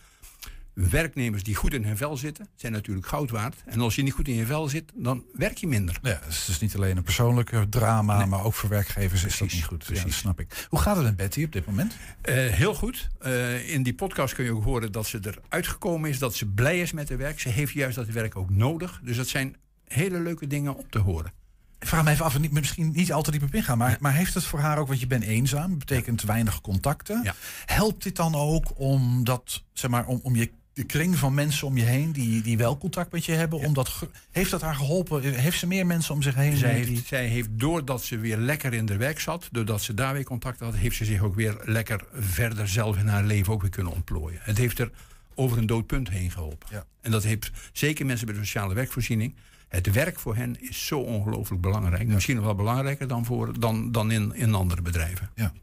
werknemers 0.76 1.43
die 1.43 1.55
goed 1.55 1.73
in 1.73 1.84
hun 1.84 1.97
vel 1.97 2.17
zitten, 2.17 2.47
zijn 2.55 2.71
natuurlijk 2.71 3.07
goud 3.07 3.30
waard. 3.30 3.63
En 3.65 3.80
als 3.80 3.95
je 3.95 4.03
niet 4.03 4.13
goed 4.13 4.28
in 4.28 4.36
je 4.36 4.45
vel 4.45 4.67
zit, 4.67 4.91
dan 4.95 5.23
werk 5.34 5.57
je 5.57 5.67
minder. 5.67 5.99
Ja, 6.01 6.21
dus 6.26 6.39
het 6.39 6.47
is 6.47 6.59
niet 6.59 6.76
alleen 6.76 6.97
een 6.97 7.03
persoonlijke 7.03 7.69
drama, 7.69 8.26
maar 8.26 8.43
ook 8.43 8.53
voor 8.53 8.69
werkgevers 8.69 9.23
is 9.23 9.38
dat 9.38 9.51
niet 9.51 9.63
goed. 9.63 9.86
Ja, 9.93 10.03
dat 10.03 10.11
snap 10.11 10.39
ik. 10.39 10.67
Hoe 10.69 10.80
gaat 10.80 10.95
het 10.95 11.05
met 11.05 11.15
Betty 11.15 11.43
op 11.43 11.51
dit 11.51 11.65
moment? 11.65 11.95
Eh, 12.21 12.36
heel 12.36 12.76
goed. 12.76 13.09
Eh, 13.19 13.73
in 13.73 13.84
die 13.84 13.95
podcast 13.95 14.34
kun 14.34 14.45
je 14.45 14.51
ook 14.51 14.63
horen 14.63 14.91
dat 14.91 15.05
ze 15.05 15.19
eruit 15.21 15.67
gekomen 15.67 16.09
is, 16.09 16.19
dat 16.19 16.36
ze 16.36 16.45
blij 16.45 16.80
is 16.80 16.91
met 16.91 17.09
haar 17.09 17.17
werk. 17.17 17.39
Ze 17.39 17.49
heeft 17.49 17.73
juist 17.73 17.95
dat 17.95 18.07
werk 18.07 18.36
ook 18.36 18.49
nodig. 18.49 18.99
Dus 19.03 19.17
dat 19.17 19.28
zijn 19.28 19.55
hele 19.88 20.19
leuke 20.19 20.47
dingen 20.47 20.76
om 20.76 20.89
te 20.89 20.99
horen. 20.99 21.32
Ik 21.80 21.88
vraag 21.88 22.03
me 22.03 22.11
even 22.11 22.26
af, 22.26 22.36
en 22.36 22.41
niet, 22.41 22.51
misschien 22.51 22.91
niet 22.91 23.13
al 23.13 23.21
te 23.21 23.32
diep 23.32 23.43
op 23.43 23.55
ingaan, 23.55 23.78
maar, 23.78 23.97
maar 23.99 24.13
heeft 24.13 24.34
het 24.34 24.43
voor 24.43 24.59
haar 24.59 24.78
ook, 24.78 24.88
want 24.88 24.99
je 24.99 25.07
bent 25.07 25.23
eenzaam, 25.23 25.78
betekent 25.78 26.21
weinig 26.21 26.61
contacten. 26.61 27.34
Helpt 27.65 28.03
dit 28.03 28.15
dan 28.15 28.36
ook 28.36 28.80
om 28.80 29.23
dat, 29.23 29.63
zeg 29.73 29.91
maar, 29.91 30.05
om, 30.05 30.19
om 30.23 30.36
je 30.36 30.51
de 30.76 30.84
kring 30.84 31.15
van 31.17 31.34
mensen 31.34 31.67
om 31.67 31.78
je 31.78 31.84
heen 31.84 32.11
die, 32.11 32.41
die 32.41 32.57
wel 32.57 32.78
contact 32.78 33.11
met 33.11 33.26
je 33.26 33.32
hebben, 33.32 33.59
om 33.59 33.73
dat, 33.73 33.89
ge- 33.89 34.09
heeft 34.32 34.51
dat 34.51 34.61
haar 34.61 34.76
geholpen? 34.76 35.34
Heeft 35.34 35.59
ze 35.59 35.67
meer 35.67 35.86
mensen 35.86 36.13
om 36.13 36.21
zich 36.21 36.36
heen? 36.36 36.57
Zij 36.57 36.76
die- 36.82 36.93
heeft, 36.95 37.07
zij 37.07 37.26
heeft, 37.28 37.49
doordat 37.51 38.03
ze 38.03 38.17
weer 38.17 38.38
lekker 38.38 38.73
in 38.73 38.86
de 38.86 38.97
werk 38.97 39.19
zat, 39.19 39.47
doordat 39.51 39.82
ze 39.82 39.93
daar 39.93 40.13
weer 40.13 40.23
contact 40.23 40.59
had, 40.59 40.76
heeft 40.76 40.95
ze 40.95 41.05
zich 41.05 41.21
ook 41.21 41.36
weer 41.36 41.57
lekker 41.63 42.03
verder 42.13 42.67
zelf 42.67 42.97
in 42.97 43.07
haar 43.07 43.23
leven 43.23 43.53
ook 43.53 43.61
weer 43.61 43.69
kunnen 43.69 43.93
ontplooien. 43.93 44.39
Het 44.43 44.57
heeft 44.57 44.80
er 44.80 44.91
over 45.36 45.57
een 45.57 45.65
dood 45.65 45.88
punt 45.88 46.09
heen 46.09 46.32
geholpen. 46.32 46.67
Ja. 46.71 46.86
En 47.01 47.11
dat 47.11 47.23
heeft 47.23 47.51
zeker 47.73 48.05
mensen 48.05 48.26
bij 48.26 48.36
de 48.36 48.41
sociale 48.45 48.73
werkvoorziening. 48.73 49.36
Het 49.67 49.91
werk 49.91 50.19
voor 50.19 50.36
hen 50.36 50.61
is 50.69 50.86
zo 50.88 50.99
ongelooflijk 50.99 51.61
belangrijk. 51.61 52.07
Misschien 52.07 52.36
nog 52.36 52.45
wel 52.45 52.55
belangrijker 52.55 53.07
dan, 53.07 53.26
voor, 53.26 53.59
dan, 53.59 53.91
dan 53.91 54.11
in, 54.11 54.34
in 54.36 54.53
andere 54.53 54.82
bedrijven. 54.82 55.30
Ja. 55.36 55.53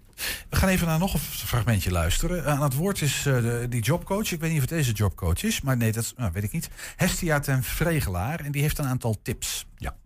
We 0.48 0.56
gaan 0.56 0.68
even 0.68 0.86
naar 0.86 0.98
nog 0.98 1.14
een 1.14 1.20
fragmentje 1.20 1.90
luisteren. 1.90 2.46
Aan 2.46 2.62
het 2.62 2.74
woord 2.74 3.00
is 3.00 3.26
eh, 3.26 3.34
de, 3.34 3.66
die 3.68 3.82
jobcoach. 3.82 4.32
Ik 4.32 4.40
weet 4.40 4.50
niet 4.50 4.62
of 4.62 4.68
het 4.68 4.78
deze 4.78 4.92
jobcoach 4.92 5.42
is, 5.42 5.60
maar 5.60 5.76
nee, 5.76 5.92
dat 5.92 6.14
nou, 6.16 6.32
weet 6.32 6.42
ik 6.44 6.52
niet. 6.52 6.68
Hestia 6.96 7.40
ten 7.40 7.62
Vregelaar 7.62 8.40
en 8.40 8.52
die 8.52 8.62
heeft 8.62 8.78
een 8.78 8.86
aantal 8.86 9.16
tips. 9.22 9.66
Ja. 9.76 9.96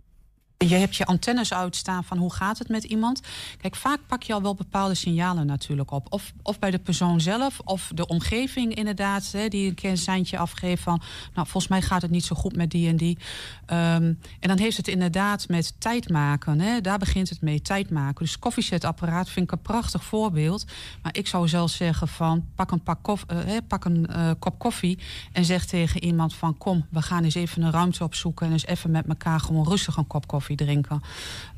Je 0.58 0.74
hebt 0.74 0.96
je 0.96 1.06
antennes 1.06 1.52
uitstaan 1.52 2.04
van 2.04 2.18
hoe 2.18 2.32
gaat 2.32 2.58
het 2.58 2.68
met 2.68 2.84
iemand. 2.84 3.20
Kijk, 3.60 3.76
vaak 3.76 3.98
pak 4.06 4.22
je 4.22 4.32
al 4.32 4.42
wel 4.42 4.54
bepaalde 4.54 4.94
signalen 4.94 5.46
natuurlijk 5.46 5.90
op. 5.90 6.06
Of, 6.12 6.32
of 6.42 6.58
bij 6.58 6.70
de 6.70 6.78
persoon 6.78 7.20
zelf, 7.20 7.60
of 7.64 7.90
de 7.94 8.06
omgeving 8.06 8.74
inderdaad. 8.74 9.32
Hè, 9.32 9.48
die 9.48 9.68
een 9.68 9.74
keer 9.74 9.90
een 9.90 9.98
seintje 9.98 10.38
afgeeft 10.38 10.82
van... 10.82 11.02
nou, 11.34 11.46
volgens 11.46 11.68
mij 11.68 11.82
gaat 11.82 12.02
het 12.02 12.10
niet 12.10 12.24
zo 12.24 12.36
goed 12.36 12.56
met 12.56 12.70
die 12.70 12.88
en 12.88 12.96
die. 12.96 13.18
Ehm, 13.66 14.12
en 14.40 14.48
dan 14.48 14.58
heeft 14.58 14.76
het 14.76 14.88
inderdaad 14.88 15.48
met 15.48 15.74
tijd 15.80 16.08
maken. 16.08 16.60
Hè, 16.60 16.80
daar 16.80 16.98
begint 16.98 17.28
het 17.28 17.40
mee, 17.40 17.62
tijd 17.62 17.90
maken. 17.90 18.24
Dus 18.24 18.38
koffiezetapparaat 18.38 19.28
vind 19.28 19.46
ik 19.46 19.52
een 19.52 19.62
prachtig 19.62 20.04
voorbeeld. 20.04 20.64
Maar 21.02 21.16
ik 21.16 21.26
zou 21.26 21.48
zelfs 21.48 21.76
zeggen 21.76 22.08
van... 22.08 22.44
pak 22.54 22.70
een, 22.70 22.82
pak 22.82 23.02
kof, 23.02 23.24
eh, 23.26 23.56
pak 23.68 23.84
een 23.84 24.06
eh, 24.06 24.30
kop 24.38 24.58
koffie 24.58 24.98
en 25.32 25.44
zeg 25.44 25.66
tegen 25.66 26.04
iemand 26.04 26.34
van... 26.34 26.58
kom, 26.58 26.86
we 26.90 27.02
gaan 27.02 27.24
eens 27.24 27.34
even 27.34 27.62
een 27.62 27.72
ruimte 27.72 28.04
opzoeken... 28.04 28.46
en 28.46 28.52
eens 28.52 28.66
even 28.66 28.90
met 28.90 29.06
elkaar 29.06 29.40
gewoon 29.40 29.68
rustig 29.68 29.96
een 29.96 30.06
kop 30.06 30.26
koffie 30.26 30.45
drinken. 30.54 31.02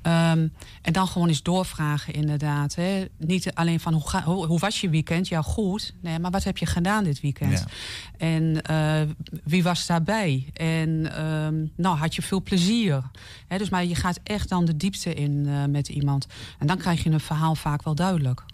Ehm, 0.03 0.49
en 0.83 0.93
dan 0.93 1.07
gewoon 1.09 1.29
eens 1.29 1.43
doorvragen 1.43 2.15
inderdaad. 2.15 2.75
Hè. 2.75 3.05
Niet 3.17 3.55
alleen 3.55 3.81
van 3.81 3.93
hoe, 3.93 4.09
ga, 4.09 4.23
hoe, 4.23 4.47
hoe 4.47 4.59
was 4.59 4.81
je 4.81 4.89
weekend? 4.89 5.29
Ja, 5.29 5.43
goed. 5.43 5.95
Nee, 6.01 6.19
maar 6.19 6.31
wat 6.31 6.45
heb 6.45 6.59
je 6.59 6.67
gedaan 6.67 7.05
dit 7.05 7.21
weekend? 7.21 7.59
Ja. 7.59 7.65
En 8.19 8.63
eh, 8.63 9.01
wie 9.45 9.63
was 9.63 9.87
daarbij? 9.87 10.51
En 10.53 11.13
ehm, 11.13 11.67
nou, 11.77 11.97
had 11.97 12.15
je 12.15 12.23
veel 12.23 12.43
plezier? 12.43 13.03
Hè, 13.47 13.59
dus 13.59 13.69
maar 13.69 13.85
je 13.85 13.95
gaat 13.95 14.21
echt 14.23 14.49
dan 14.49 14.65
de 14.65 14.77
diepte 14.77 15.15
in 15.15 15.47
eh, 15.47 15.65
met 15.65 15.89
iemand. 15.89 16.27
En 16.59 16.67
dan 16.67 16.79
krijg 16.79 17.03
je 17.03 17.11
een 17.11 17.21
verhaal 17.21 17.55
vaak 17.55 17.83
wel 17.83 17.95
duidelijk. 17.95 18.45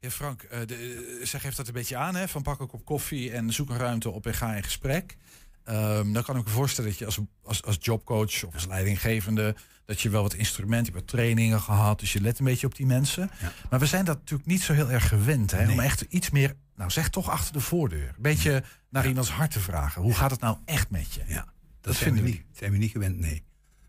Ja, 0.00 0.10
Frank, 0.10 0.42
eh, 0.42 0.60
de, 0.66 1.20
zij 1.22 1.40
geeft 1.40 1.56
dat 1.56 1.66
een 1.66 1.72
beetje 1.72 1.96
aan, 1.96 2.14
hè? 2.14 2.28
van 2.28 2.42
pak 2.42 2.60
een 2.60 2.66
kop 2.66 2.84
koffie 2.84 3.32
en 3.32 3.52
zoek 3.52 3.70
een 3.70 3.76
ruimte 3.76 4.10
op 4.10 4.26
en 4.26 4.34
ga 4.34 4.54
in 4.54 4.62
gesprek. 4.62 5.16
Ehm, 5.64 6.12
dan 6.12 6.22
kan 6.22 6.36
ik 6.36 6.44
me 6.44 6.50
voorstellen 6.50 6.90
dat 6.90 6.98
je 6.98 7.04
als, 7.06 7.18
als, 7.42 7.62
als 7.62 7.76
jobcoach 7.80 8.44
of 8.44 8.54
als 8.54 8.66
leidinggevende, 8.66 9.54
dat 9.84 10.00
je 10.00 10.08
wel 10.08 10.22
wat 10.22 10.34
instrumenten, 10.34 10.92
hebt 10.92 10.96
wat 11.04 11.06
trainingen 11.20 11.60
gehad, 11.60 12.00
dus 12.00 12.12
je 12.12 12.20
let 12.20 12.38
een 12.38 12.44
beetje 12.44 12.66
op 12.66 12.74
die 12.74 12.86
mensen. 12.86 13.30
Maar 13.70 13.78
we 13.80 13.86
zijn 13.86 14.04
dat 14.04 14.18
natuurlijk 14.18 14.48
niet 14.48 14.62
zo 14.62 14.72
heel 14.72 14.90
erg 14.90 15.08
gewend, 15.08 15.50
hè? 15.50 15.58
om 15.72 15.80
echt 15.80 16.00
iets 16.00 16.30
meer, 16.30 16.54
nou 16.76 16.90
zeg 16.90 17.08
toch 17.08 17.30
achter 17.30 17.52
de 17.52 17.60
voordeur, 17.60 18.08
een 18.08 18.14
beetje 18.22 18.62
naar 18.90 19.06
iemands 19.06 19.30
hart 19.30 19.50
te 19.50 19.60
vragen. 19.60 20.02
Hoe 20.02 20.14
gaat 20.14 20.30
het 20.30 20.40
nou 20.40 20.56
echt 20.64 20.90
met 20.90 21.12
je? 21.14 21.22
Ja, 21.26 21.52
dat 21.80 21.94
zijn 21.94 22.10
we, 22.10 22.14
vinden 22.16 22.24
we 22.24 22.30
niet, 22.30 22.58
zijn 22.58 22.70
we 22.72 22.76
niet 22.78 22.90
gewend, 22.90 23.18
nee. 23.18 23.42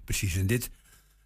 Precies, 0.03 0.36
en 0.36 0.47
dit, 0.47 0.69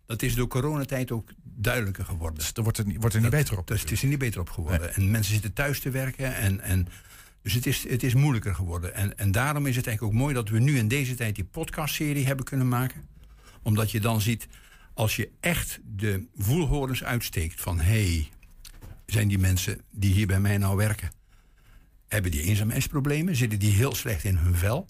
dat 0.06 0.22
is 0.22 0.36
door 0.36 0.48
coronatijd 0.48 1.12
ook 1.12 1.32
duidelijker 1.44 2.06
geworden. 2.06 2.40
Dus 2.40 2.52
er 2.54 2.64
wordt 2.64 2.78
er, 2.78 2.86
niet- 2.86 2.98
wordt 3.00 3.16
er 3.16 3.22
niet 3.22 3.30
beter 3.30 3.58
op. 3.58 3.68
Dus 3.68 3.82
het 3.82 3.92
is 3.92 4.02
er 4.02 4.08
niet 4.08 4.18
beter 4.20 4.40
op 4.42 4.50
geworden. 4.50 4.96
En 4.96 5.12
mensen 5.12 5.34
zitten 5.34 5.54
thuis 5.54 5.80
te 5.80 5.90
werken 5.90 6.36
en... 6.36 6.60
en 6.60 6.88
dus 7.42 7.54
het 7.54 7.66
is, 7.66 7.90
het 7.90 8.04
is 8.04 8.14
moeilijker 8.14 8.56
geworden. 8.56 8.94
En, 8.94 9.18
en 9.18 9.32
daarom 9.32 9.66
is 9.66 9.76
het 9.76 9.88
eigenlijk 9.88 10.16
ook 10.16 10.22
mooi 10.22 10.34
dat 10.34 10.50
we 10.50 10.60
nu 10.60 10.78
in 10.78 10.88
deze 10.88 11.16
tijd 11.16 11.36
die 11.36 11.44
podcastserie 11.44 12.26
hebben 12.26 12.46
kunnen 12.46 12.68
maken. 12.68 13.04
Omdat 13.64 13.92
je 13.92 14.00
dan 14.00 14.22
ziet, 14.22 14.48
als 14.94 15.16
je 15.16 15.30
echt 15.40 15.80
de 15.96 16.28
voelhorens 16.38 17.04
uitsteekt 17.04 17.62
van... 17.62 17.80
hé, 17.80 18.04
hey, 18.04 18.30
zijn 19.06 19.28
die 19.28 19.40
mensen 19.40 19.82
die 19.92 20.14
hier 20.14 20.28
bij 20.28 20.40
mij 20.40 20.58
nou 20.58 20.78
werken... 20.78 21.12
hebben 22.08 22.32
die 22.32 22.42
eenzaamheidsproblemen? 22.42 23.36
Zitten 23.36 23.60
die 23.60 23.72
heel 23.72 23.96
slecht 23.96 24.24
in 24.24 24.36
hun 24.36 24.56
vel? 24.56 24.88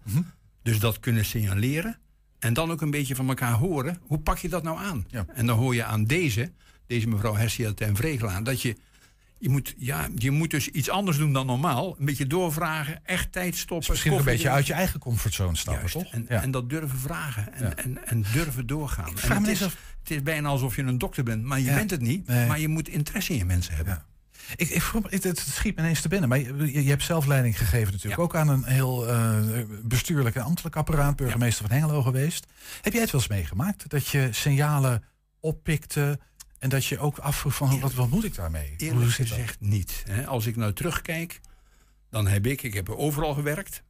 Dus 0.64 0.80
dat 0.80 1.00
kunnen 1.00 1.26
signaleren. 1.26 1.98
En 2.40 2.54
dan 2.54 2.72
ook 2.72 2.82
een 2.82 2.92
beetje 2.92 3.16
van 3.16 3.28
elkaar 3.28 3.54
horen. 3.54 3.98
Hoe 4.02 4.20
pak 4.20 4.38
je 4.38 4.50
dat 4.50 4.64
nou 4.64 4.78
aan? 4.78 5.08
En 5.34 5.46
dan 5.46 5.58
hoor 5.58 5.76
je 5.76 5.84
aan 5.84 6.06
deze, 6.06 6.52
deze 6.88 7.08
mevrouw 7.08 7.36
Hersia 7.36 7.74
ten 7.74 7.96
Vregelaan... 7.96 8.44
dat 8.44 8.62
je, 8.62 8.76
je, 9.40 9.50
moet, 9.50 9.74
ja, 9.78 10.08
je 10.16 10.32
moet 10.32 10.50
dus 10.52 10.68
iets 10.68 10.90
anders 10.90 11.18
doen 11.18 11.34
dan 11.34 11.46
normaal. 11.46 11.96
Een 12.00 12.06
beetje 12.06 12.28
doorvragen, 12.28 13.00
echt 13.06 13.32
tijd 13.32 13.56
stoppen. 13.56 13.92
Misschien 13.92 14.14
een 14.14 14.24
beetje 14.24 14.50
uit 14.50 14.68
je 14.68 14.74
eigen 14.74 15.00
comfortzone 15.00 15.56
stappen, 15.58 15.90
toch? 15.90 16.12
En, 16.14 16.26
Ja. 16.30 16.42
en 16.42 16.52
dat 16.52 16.70
durven 16.70 17.00
vragen. 17.00 17.54
En, 17.54 17.78
en, 17.78 18.08
en 18.08 18.26
durven 18.34 18.68
doorgaan. 18.68 19.18
vraag 19.18 19.38
En 19.38 19.44
het, 19.44 19.52
is, 19.52 19.60
het 19.60 19.72
is 20.04 20.24
bijna 20.24 20.48
alsof 20.50 20.76
je 20.76 20.82
een 20.82 20.98
dokter 20.98 21.24
bent, 21.24 21.44
maar 21.44 21.60
je 21.60 21.66
Ja. 21.66 21.76
bent 21.76 21.92
het 21.92 22.02
niet. 22.02 22.28
Nee. 22.28 22.48
Maar 22.48 22.60
je 22.60 22.68
moet 22.68 22.88
interesse 22.90 23.32
in 23.32 23.38
je 23.38 23.46
mensen 23.46 23.76
hebben. 23.76 24.04
Ik, 24.56 24.70
ik 24.70 24.84
het, 25.10 25.24
het 25.24 25.40
schiet 25.40 25.76
me 25.76 25.82
ineens 25.82 26.02
te 26.02 26.08
binnen. 26.08 26.30
Maar 26.30 26.40
je, 26.40 26.84
je 26.84 26.90
hebt 26.90 27.04
zelf 27.04 27.26
leiding 27.26 27.58
gegeven 27.58 27.92
natuurlijk. 27.94 28.22
Ook 28.22 28.36
aan 28.36 28.48
een 28.50 28.64
heel 28.64 29.08
eh, 29.08 29.38
bestuurlijk 29.84 30.36
en 30.36 30.44
ambtelijk 30.44 30.76
apparaat. 30.76 31.16
Burgemeester 31.16 31.68
van 31.68 31.78
Hengelo 31.78 32.02
geweest. 32.02 32.46
Heb 32.82 32.94
jij 32.94 33.02
het 33.02 33.12
wel 33.12 33.22
eens 33.22 33.30
meegemaakt? 33.30 33.90
Dat 33.90 34.08
je 34.08 34.28
signalen 34.32 35.04
oppikte. 35.40 36.20
En 36.60 36.70
dat 36.70 36.86
je 36.86 37.00
ook 37.00 37.18
afvroeg 37.18 37.56
van 37.56 37.80
wat, 37.80 37.94
wat 37.94 38.10
moet 38.10 38.24
ik 38.24 38.36
daarmee? 38.36 38.74
Eerlijk 38.78 39.12
gezegd 39.12 39.60
niet. 39.60 40.04
Hè. 40.10 40.28
Als 40.28 40.46
ik 40.46 40.56
nou 40.56 40.74
terugkijk, 40.74 41.40
dan 42.10 42.28
heb 42.28 42.46
ik, 42.46 42.62
ik 42.64 42.74
heb 42.74 42.90
overal 42.90 43.34
gewerkt. 43.34 43.84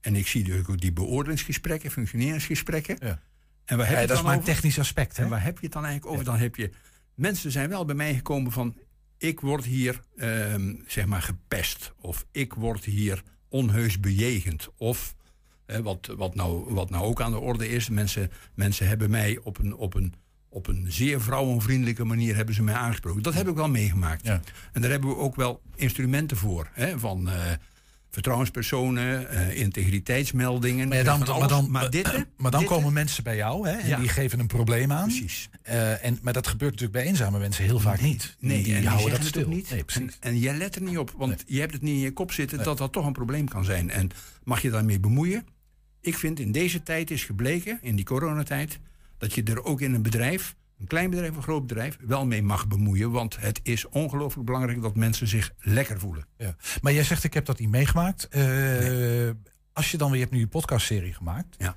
En 0.00 0.16
ik 0.16 0.26
zie 0.26 0.44
dus 0.44 0.66
ook 0.66 0.80
die 0.80 0.92
beoordelingsgesprekken, 0.92 1.90
functioneringsgesprekken. 1.90 2.98
En 3.64 3.76
waar 3.76 3.86
heb 3.86 3.94
Ja, 3.94 4.00
je 4.00 4.06
dat 4.06 4.16
is 4.16 4.16
dan 4.16 4.24
maar 4.24 4.32
een 4.34 4.40
over? 4.40 4.52
technisch 4.54 4.78
aspect. 4.78 5.16
Hè? 5.16 5.22
En 5.22 5.28
waar 5.30 5.42
heb 5.42 5.58
je 5.58 5.64
het 5.64 5.72
dan 5.72 5.84
eigenlijk 5.84 6.12
over? 6.14 6.24
Dan 6.24 6.38
heb 6.38 6.56
je, 6.56 6.70
mensen 7.14 7.50
zijn 7.50 7.68
wel 7.68 7.84
bij 7.84 7.94
mij 7.94 8.14
gekomen 8.14 8.52
van, 8.52 8.76
ik 9.18 9.40
word 9.40 9.64
hier, 9.64 10.00
ehm, 10.16 10.74
zeg 10.86 11.06
maar, 11.06 11.22
gepest. 11.22 11.92
Of 12.00 12.26
ik 12.32 12.54
word 12.54 12.84
hier 12.84 13.22
onheus 13.48 14.00
bejegend. 14.00 14.68
Of 14.76 15.14
wat, 15.82 16.12
wat, 16.16 16.34
nou, 16.34 16.74
wat 16.74 16.90
nou 16.90 17.04
ook 17.04 17.20
aan 17.20 17.30
de 17.32 17.38
orde 17.38 17.68
is, 17.68 17.88
mensen, 17.88 18.30
mensen 18.54 18.88
hebben 18.88 19.10
mij 19.10 19.38
op 19.42 19.58
een, 19.58 19.74
op, 19.74 19.94
een, 19.94 20.14
op 20.56 20.66
een 20.66 20.86
zeer 20.88 21.20
vrouwenvriendelijke 21.20 22.04
manier 22.04 22.36
hebben 22.36 22.54
ze 22.54 22.62
mij 22.62 22.74
aangesproken. 22.74 23.22
Dat 23.22 23.34
heb 23.34 23.48
ik 23.48 23.54
wel 23.54 23.68
meegemaakt. 23.68 24.24
En 24.72 24.80
daar 24.80 24.90
hebben 24.90 25.10
we 25.10 25.16
ook 25.16 25.36
wel 25.36 25.60
instrumenten 25.74 26.36
voor. 26.36 26.68
Hè, 26.72 26.98
van 26.98 27.28
eh, 27.30 27.34
vertrouwenspersonen, 28.10 29.30
eh, 29.30 29.60
integriteitsmeldingen. 29.60 30.88
Maar, 30.88 31.04
dan, 31.04 31.22
alles. 31.26 31.38
maar 31.38 31.48
dan, 31.48 31.70
maar 31.70 31.90
dit, 31.90 32.26
maar 32.36 32.50
dan 32.50 32.60
dit, 32.60 32.68
komen 32.68 32.92
mensen 32.92 33.24
bij 33.24 33.36
jou 33.36 33.68
hè, 33.68 33.76
en 33.76 33.88
Ja. 33.88 33.98
die 33.98 34.08
geven 34.08 34.38
een 34.38 34.46
probleem 34.46 34.92
aan. 34.92 35.08
Precies. 35.08 35.48
Eh, 35.62 36.04
en, 36.04 36.18
maar 36.22 36.32
dat 36.32 36.46
gebeurt 36.46 36.72
natuurlijk 36.72 36.98
bij 36.98 37.08
eenzame 37.08 37.38
mensen 37.38 37.64
heel 37.64 37.80
vaak 37.80 38.00
niet. 38.00 38.36
Nee, 38.38 38.62
die, 38.62 38.74
en 38.74 38.80
die 38.80 38.88
houden 38.88 39.10
dat 39.10 39.24
stil. 39.24 39.48
niet. 39.48 39.70
Nee, 39.70 39.84
precies. 39.84 40.16
En, 40.20 40.30
en 40.30 40.38
jij 40.38 40.56
let 40.56 40.74
er 40.74 40.82
niet 40.82 40.98
op, 40.98 41.14
want 41.16 41.44
je 41.46 41.60
hebt 41.60 41.72
het 41.72 41.82
niet 41.82 41.94
in 41.94 42.00
je 42.00 42.12
kop 42.12 42.32
zitten 42.32 42.62
dat 42.64 42.78
dat 42.78 42.92
toch 42.92 43.06
een 43.06 43.12
probleem 43.12 43.48
kan 43.48 43.64
zijn. 43.64 43.90
En 43.90 44.10
mag 44.44 44.62
je 44.62 44.70
daarmee 44.70 45.00
bemoeien? 45.00 45.46
Ik 46.00 46.18
vind 46.18 46.40
in 46.40 46.52
deze 46.52 46.82
tijd 46.82 47.10
is 47.10 47.24
gebleken, 47.24 47.78
in 47.82 47.96
die 47.96 48.04
coronatijd, 48.04 48.78
dat 49.18 49.34
je 49.34 49.42
er 49.42 49.64
ook 49.64 49.80
in 49.80 49.94
een 49.94 50.02
bedrijf, 50.02 50.54
een 50.78 50.86
klein 50.86 51.10
bedrijf 51.10 51.30
of 51.30 51.36
een 51.36 51.42
groot 51.42 51.66
bedrijf, 51.66 51.96
wel 52.00 52.26
mee 52.26 52.42
mag 52.42 52.66
bemoeien. 52.68 53.10
Want 53.10 53.36
het 53.40 53.60
is 53.62 53.88
ongelooflijk 53.88 54.46
belangrijk 54.46 54.82
dat 54.82 54.96
mensen 54.96 55.26
zich 55.28 55.52
lekker 55.58 55.98
voelen. 56.00 56.26
Ja. 56.38 56.56
Maar 56.82 56.92
jij 56.92 57.04
zegt, 57.04 57.24
ik 57.24 57.34
heb 57.34 57.44
dat 57.46 57.58
niet 57.58 57.70
meegemaakt. 57.70 58.28
Eh, 58.28 59.30
Als 59.72 59.90
je 59.90 59.96
dan 59.96 60.06
weer, 60.08 60.16
je 60.16 60.22
hebt 60.22 60.34
nu 60.34 60.40
je 60.40 60.46
podcastserie 60.48 61.12
gemaakt. 61.14 61.54
Ja. 61.58 61.76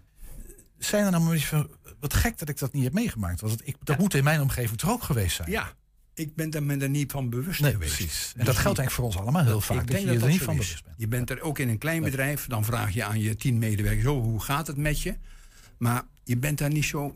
Zijn 0.77 1.05
er 1.05 1.11
nou 1.11 1.29
beetje 1.29 1.47
van, 1.47 1.69
wat 1.99 2.13
gek 2.13 2.37
dat 2.37 2.49
ik 2.49 2.57
dat 2.59 2.73
niet 2.73 2.83
heb 2.83 2.93
meegemaakt. 2.93 3.41
Want 3.41 3.67
ik, 3.67 3.75
dat 3.83 3.97
moet 3.97 4.13
in 4.13 4.23
mijn 4.23 4.41
omgeving 4.41 4.79
toch 4.79 4.89
ook 4.89 5.03
geweest 5.03 5.35
zijn. 5.35 5.51
Ja, 5.51 5.73
ik 6.13 6.35
ben 6.35 6.49
daar 6.49 6.63
me 6.63 6.77
er 6.77 6.89
niet 6.89 7.11
van 7.11 7.29
bewust 7.29 7.61
Nee, 7.61 7.71
geweest. 7.71 7.95
precies. 7.95 8.33
En 8.37 8.45
dat 8.45 8.55
geldt 8.55 8.79
eigenlijk 8.79 8.91
voor 8.91 9.05
ons 9.05 9.17
allemaal 9.17 9.43
heel 9.45 9.61
vaak. 9.61 9.81
Ik 9.81 9.87
dat 9.87 9.95
denk 9.95 9.99
je 10.01 10.05
dat 10.05 10.15
er 10.15 10.21
dat 10.21 10.29
niet 10.29 10.41
van 10.41 10.53
is. 10.53 10.59
bewust 10.59 10.83
bent. 10.83 10.95
Je 10.97 11.07
bent 11.07 11.29
er 11.29 11.41
ook 11.41 11.59
in 11.59 11.69
een 11.69 11.77
klein 11.77 12.01
bedrijf, 12.03 12.47
dan 12.47 12.65
vraag 12.65 12.93
je 12.93 13.03
aan 13.03 13.19
je 13.19 13.35
tien 13.35 13.57
medewerkers, 13.57 14.03
zo, 14.03 14.21
hoe 14.21 14.41
gaat 14.41 14.67
het 14.67 14.77
met 14.77 15.01
je? 15.01 15.17
Maar 15.77 16.03
je 16.23 16.37
bent 16.37 16.57
daar 16.57 16.69
niet 16.71 16.85
zo 16.85 17.15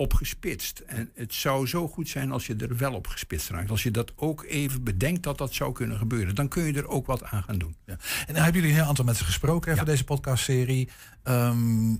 op 0.00 0.14
gespitst. 0.14 0.78
En 0.78 1.10
het 1.14 1.34
zou 1.34 1.66
zo 1.66 1.88
goed 1.88 2.08
zijn 2.08 2.32
als 2.32 2.46
je 2.46 2.56
er 2.56 2.76
wel 2.76 2.94
op 2.94 3.06
gespitst 3.06 3.48
raakt. 3.48 3.70
Als 3.70 3.82
je 3.82 3.90
dat 3.90 4.12
ook 4.16 4.44
even 4.44 4.84
bedenkt 4.84 5.22
dat 5.22 5.38
dat 5.38 5.54
zou 5.54 5.72
kunnen 5.72 5.98
gebeuren, 5.98 6.34
dan 6.34 6.48
kun 6.48 6.64
je 6.64 6.72
er 6.72 6.88
ook 6.88 7.06
wat 7.06 7.24
aan 7.24 7.42
gaan 7.42 7.58
doen. 7.58 7.76
Ja. 7.86 7.92
En 8.26 8.34
dan 8.34 8.42
hebben 8.42 8.54
jullie 8.54 8.68
een 8.68 8.80
heel 8.80 8.88
aantal 8.88 9.04
mensen 9.04 9.26
gesproken 9.26 9.70
hè, 9.70 9.76
voor 9.76 9.86
deze 9.86 10.04
podcastserie. 10.04 10.88
Ehm, 11.22 11.92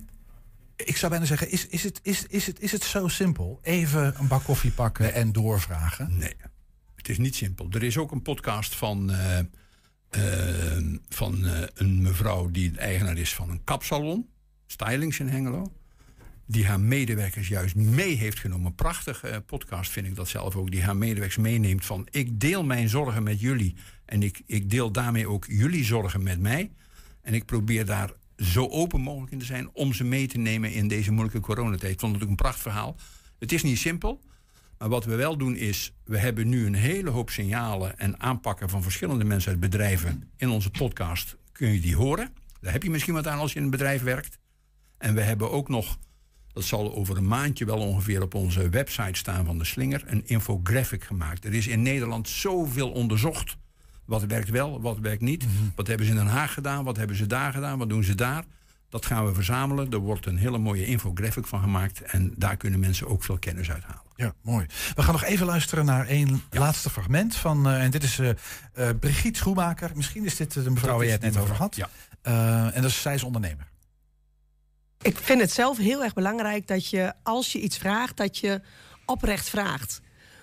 ik 0.75 0.97
zou 0.97 1.11
bijna 1.11 1.25
zeggen, 1.25 1.51
is, 1.51 1.67
is, 1.67 1.83
het, 1.83 1.99
is, 2.03 2.25
is, 2.25 2.47
het, 2.47 2.59
is 2.59 2.71
het 2.71 2.83
zo 2.83 3.07
simpel? 3.07 3.59
Even 3.61 4.19
een 4.19 4.27
bak 4.27 4.43
koffie 4.43 4.71
pakken 4.71 5.13
en 5.13 5.31
doorvragen? 5.31 6.17
Nee, 6.17 6.35
het 6.95 7.09
is 7.09 7.17
niet 7.17 7.35
simpel. 7.35 7.67
Er 7.71 7.83
is 7.83 7.97
ook 7.97 8.11
een 8.11 8.21
podcast 8.21 8.75
van, 8.75 9.11
eh, 9.11 9.39
eh, 9.39 10.85
van 11.09 11.45
eh, 11.45 11.67
een 11.73 12.01
mevrouw 12.01 12.51
die 12.51 12.71
de 12.71 12.79
eigenaar 12.79 13.17
is 13.17 13.35
van 13.35 13.49
een 13.49 13.63
kapsalon, 13.63 14.29
Stylings 14.67 15.19
in 15.19 15.27
Hengelo. 15.27 15.71
Die 16.51 16.65
haar 16.65 16.79
medewerkers 16.79 17.47
juist 17.47 17.75
mee 17.75 18.15
heeft 18.15 18.39
genomen. 18.39 18.75
Prachtige 18.75 19.27
eh, 19.27 19.37
podcast 19.45 19.91
vind 19.91 20.07
ik 20.07 20.15
dat 20.15 20.27
zelf 20.27 20.55
ook. 20.55 20.71
Die 20.71 20.83
haar 20.83 20.97
medewerkers 20.97 21.37
meeneemt 21.37 21.85
van 21.85 22.07
ik 22.09 22.39
deel 22.39 22.63
mijn 22.63 22.89
zorgen 22.89 23.23
met 23.23 23.39
jullie. 23.39 23.75
En 24.05 24.23
ik, 24.23 24.41
ik 24.45 24.69
deel 24.69 24.91
daarmee 24.91 25.27
ook 25.27 25.45
jullie 25.47 25.83
zorgen 25.83 26.23
met 26.23 26.39
mij. 26.39 26.71
En 27.21 27.33
ik 27.33 27.45
probeer 27.45 27.85
daar 27.85 28.11
zo 28.37 28.67
open 28.67 29.01
mogelijk 29.01 29.31
in 29.31 29.39
te 29.39 29.45
zijn 29.45 29.69
om 29.73 29.93
ze 29.93 30.03
mee 30.03 30.27
te 30.27 30.37
nemen 30.37 30.73
in 30.73 30.87
deze 30.87 31.11
moeilijke 31.11 31.39
coronatijd. 31.39 31.93
Ik 31.93 31.99
vond 31.99 32.13
het 32.13 32.23
ook 32.23 32.29
een 32.29 32.35
prachtig 32.35 32.61
verhaal. 32.61 32.95
Het 33.39 33.51
is 33.51 33.63
niet 33.63 33.77
simpel. 33.77 34.21
Maar 34.77 34.89
wat 34.89 35.05
we 35.05 35.15
wel 35.15 35.37
doen 35.37 35.55
is, 35.55 35.93
we 36.03 36.17
hebben 36.17 36.49
nu 36.49 36.65
een 36.65 36.75
hele 36.75 37.09
hoop 37.09 37.29
signalen 37.29 37.97
en 37.97 38.19
aanpakken 38.19 38.69
van 38.69 38.83
verschillende 38.83 39.23
mensen 39.23 39.51
uit 39.51 39.59
bedrijven 39.59 40.31
in 40.37 40.49
onze 40.49 40.71
podcast. 40.71 41.37
Kun 41.51 41.73
je 41.73 41.79
die 41.79 41.95
horen? 41.95 42.33
Daar 42.59 42.71
heb 42.71 42.83
je 42.83 42.89
misschien 42.89 43.13
wat 43.13 43.27
aan 43.27 43.39
als 43.39 43.51
je 43.53 43.57
in 43.57 43.65
een 43.65 43.71
bedrijf 43.71 44.01
werkt. 44.01 44.39
En 44.97 45.15
we 45.15 45.21
hebben 45.21 45.51
ook 45.51 45.69
nog, 45.69 45.97
dat 46.53 46.63
zal 46.63 46.95
over 46.95 47.17
een 47.17 47.27
maandje 47.27 47.65
wel 47.65 47.77
ongeveer 47.79 48.21
op 48.21 48.33
onze 48.33 48.69
website 48.69 49.17
staan 49.17 49.45
van 49.45 49.57
de 49.57 49.65
Slinger, 49.65 50.03
een 50.05 50.23
infographic 50.25 51.03
gemaakt. 51.03 51.45
Er 51.45 51.53
is 51.53 51.67
in 51.67 51.81
Nederland 51.81 52.29
zoveel 52.29 52.91
onderzocht. 52.91 53.57
Wat 54.05 54.23
werkt 54.23 54.49
wel, 54.49 54.81
wat 54.81 54.99
werkt 54.99 55.21
niet. 55.21 55.45
Wat 55.75 55.87
hebben 55.87 56.05
ze 56.05 56.11
in 56.11 56.17
Den 56.17 56.27
Haag 56.27 56.53
gedaan, 56.53 56.83
wat 56.83 56.97
hebben 56.97 57.15
ze 57.15 57.27
daar 57.27 57.53
gedaan, 57.53 57.77
wat 57.77 57.89
doen 57.89 58.03
ze 58.03 58.15
daar. 58.15 58.43
Dat 58.89 59.05
gaan 59.05 59.25
we 59.25 59.33
verzamelen. 59.33 59.91
Er 59.91 59.97
wordt 59.97 60.25
een 60.25 60.37
hele 60.37 60.57
mooie 60.57 60.85
infographic 60.85 61.45
van 61.47 61.61
gemaakt. 61.61 62.01
En 62.01 62.33
daar 62.37 62.57
kunnen 62.57 62.79
mensen 62.79 63.07
ook 63.07 63.23
veel 63.23 63.37
kennis 63.37 63.71
uithalen. 63.71 64.01
Ja, 64.15 64.33
mooi. 64.41 64.65
We 64.95 65.01
gaan 65.03 65.11
nog 65.13 65.23
even 65.23 65.45
luisteren 65.45 65.85
naar 65.85 66.07
één 66.07 66.41
laatste 66.49 66.89
fragment 66.89 67.35
van. 67.35 67.67
eh, 67.67 67.83
en 67.83 67.91
dit 67.91 68.03
is 68.03 68.19
eh, 68.19 68.89
Brigitte 68.99 69.39
Schoemaker. 69.39 69.91
Misschien 69.95 70.25
is 70.25 70.35
dit 70.35 70.53
de 70.53 70.69
mevrouw 70.71 70.95
waar 70.97 71.05
je 71.05 71.11
het 71.11 71.21
net 71.21 71.37
over 71.37 71.55
had. 71.55 71.75
ja. 71.75 71.89
En 72.71 72.81
dat 72.81 72.91
is, 72.91 73.01
zij 73.01 73.13
is 73.13 73.23
ondernemer. 73.23 73.70
Ik 75.01 75.17
vind 75.17 75.41
het 75.41 75.51
zelf 75.51 75.77
heel 75.77 76.03
erg 76.03 76.13
belangrijk 76.13 76.67
dat 76.67 76.89
je, 76.89 77.13
als 77.23 77.51
je 77.51 77.59
iets 77.59 77.77
vraagt, 77.77 78.17
dat 78.17 78.37
je 78.37 78.61
oprecht 79.05 79.49
vraagt. 79.49 80.01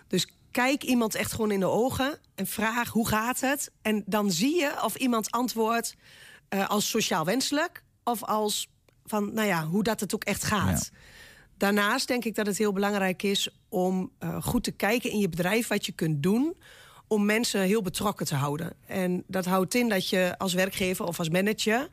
Dus 0.09 0.29
kijk 0.51 0.83
iemand 0.83 1.15
echt 1.15 1.33
gewoon 1.33 1.51
in 1.51 1.61
de 1.61 1.67
ogen 1.67 2.19
en 2.35 2.47
vraag 2.47 2.89
hoe 2.89 3.09
gaat 3.09 3.41
het. 3.41 3.71
En 3.83 4.03
dan 4.07 4.31
zie 4.31 4.61
je 4.61 4.83
of 4.85 4.95
iemand 4.95 5.31
antwoordt 5.31 5.95
eh, 6.49 6.69
als 6.69 6.91
sociaal 6.91 7.25
wenselijk 7.25 7.83
of 8.05 8.25
als 8.25 8.69
van, 9.05 9.33
nou 9.33 9.47
ja, 9.47 9.67
hoe 9.67 9.83
dat 9.83 10.01
het 10.01 10.15
ook 10.15 10.25
echt 10.25 10.45
gaat. 10.45 10.91
Daarnaast 11.57 12.09
denk 12.09 12.25
ik 12.25 12.35
dat 12.35 12.47
het 12.47 12.59
heel 12.59 12.73
belangrijk 12.73 13.23
is 13.23 13.49
om 13.69 14.13
eh, 14.19 14.43
goed 14.43 14.65
te 14.65 14.73
kijken 14.73 15.11
in 15.11 15.19
je 15.19 15.29
bedrijf 15.29 15.69
wat 15.69 15.87
je 15.87 15.93
kunt 15.93 16.23
doen 16.23 16.57
om 17.07 17.25
mensen 17.25 17.61
heel 17.61 17.83
betrokken 17.83 18.27
te 18.27 18.35
houden. 18.35 18.73
En 18.87 19.25
dat 19.27 19.45
houdt 19.45 19.75
in 19.75 19.89
dat 19.89 20.09
je 20.09 20.35
als 20.39 20.55
werkgever 20.55 21.05
of 21.05 21.19
als 21.19 21.29
manager 21.29 21.91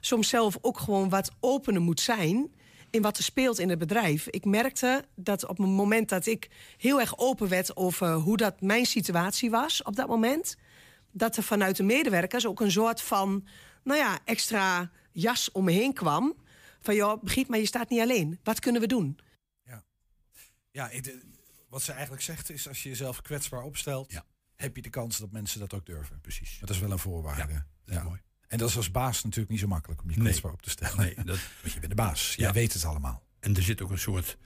soms 0.00 0.28
zelf 0.28 0.58
ook 0.60 0.78
gewoon 0.78 1.08
wat 1.08 1.30
opener 1.40 1.80
moet 1.82 2.00
zijn 2.00 2.54
in 2.90 3.02
wat 3.02 3.16
er 3.18 3.24
speelt 3.24 3.58
in 3.58 3.68
het 3.68 3.78
bedrijf. 3.78 4.26
Ik 4.28 4.44
merkte 4.44 5.04
dat 5.14 5.42
op 5.46 5.58
het 5.58 5.66
moment 5.66 6.08
dat 6.08 6.26
ik 6.26 6.50
heel 6.76 7.00
erg 7.00 7.18
open 7.18 7.48
werd 7.48 7.76
over 7.76 8.12
hoe 8.12 8.36
dat 8.36 8.60
mijn 8.60 8.86
situatie 8.86 9.50
was 9.50 9.82
op 9.82 9.96
dat 9.96 10.08
moment, 10.08 10.56
dat 11.12 11.36
er 11.36 11.42
vanuit 11.42 11.76
de 11.76 11.82
medewerkers 11.82 12.46
ook 12.46 12.60
een 12.60 12.70
soort 12.70 13.00
van, 13.00 13.46
nou 13.84 13.98
ja, 13.98 14.18
extra 14.24 14.90
jas 15.12 15.52
om 15.52 15.64
me 15.64 15.72
heen 15.72 15.92
kwam. 15.92 16.34
Van 16.80 16.94
joh, 16.94 17.22
Brigitte, 17.22 17.50
maar 17.50 17.60
je 17.60 17.66
staat 17.66 17.88
niet 17.88 18.00
alleen. 18.00 18.38
Wat 18.42 18.60
kunnen 18.60 18.80
we 18.80 18.86
doen? 18.86 19.18
Ja, 20.70 20.88
ik- 20.90 21.04
de- 21.04 21.20
wat 21.68 21.82
ze 21.82 21.92
eigenlijk 21.92 22.22
zegt 22.22 22.50
is: 22.50 22.68
als 22.68 22.82
je 22.82 22.88
jezelf 22.88 23.22
kwetsbaar 23.22 23.62
opstelt, 23.62 24.12
heb 24.54 24.76
je 24.76 24.82
de 24.82 24.90
kans 24.90 25.18
dat 25.18 25.30
mensen 25.30 25.60
dat 25.60 25.74
ook 25.74 25.86
durven. 25.86 26.20
Precies. 26.20 26.58
Dat 26.60 26.70
is 26.70 26.78
wel 26.78 26.90
een 26.90 26.98
voorwaarde. 26.98 27.64
Ja, 27.84 28.02
mooi. 28.02 28.20
En 28.48 28.58
dat 28.58 28.68
is 28.68 28.76
als 28.76 28.90
baas 28.90 29.22
natuurlijk 29.24 29.50
niet 29.50 29.60
zo 29.60 29.66
makkelijk 29.66 30.02
om 30.02 30.10
je 30.10 30.14
Nee. 30.16 30.24
kwetsbaar 30.24 30.52
op 30.52 30.62
te 30.62 30.70
stellen. 30.70 30.96
Nee, 30.96 31.14
dat- 31.24 31.38
Want 31.62 31.72
je 31.74 31.78
bent 31.80 31.88
de 31.90 31.94
baas. 32.02 32.34
Jij 32.36 32.46
Ja. 32.46 32.52
weet 32.52 32.72
het 32.72 32.84
allemaal. 32.84 33.22
En 33.40 33.56
er 33.56 33.62
zit 33.62 33.82
ook 33.82 33.90
een 33.90 33.98
soort 33.98 34.36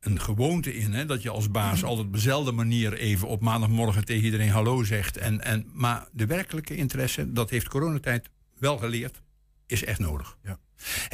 een 0.00 0.20
gewoonte 0.20 0.74
in, 0.74 0.92
hè, 0.92 1.06
dat 1.06 1.22
je 1.22 1.30
als 1.30 1.50
baas 1.50 1.84
altijd 1.84 2.06
op 2.06 2.12
dezelfde 2.12 2.52
manier 2.52 2.92
even 2.92 3.28
op 3.28 3.40
maandagmorgen 3.40 4.04
tegen 4.04 4.24
iedereen 4.24 4.48
hallo 4.50 4.84
zegt. 4.84 5.16
En, 5.16 5.40
en, 5.44 5.66
maar 5.72 6.06
de 6.12 6.26
werkelijke 6.26 6.76
interesse, 6.76 7.32
dat 7.32 7.50
heeft 7.50 7.68
coronatijd 7.68 8.28
wel 8.58 8.78
geleerd, 8.78 9.20
is 9.66 9.84
echt 9.84 9.98
nodig. 9.98 10.36
Ja. 10.42 10.58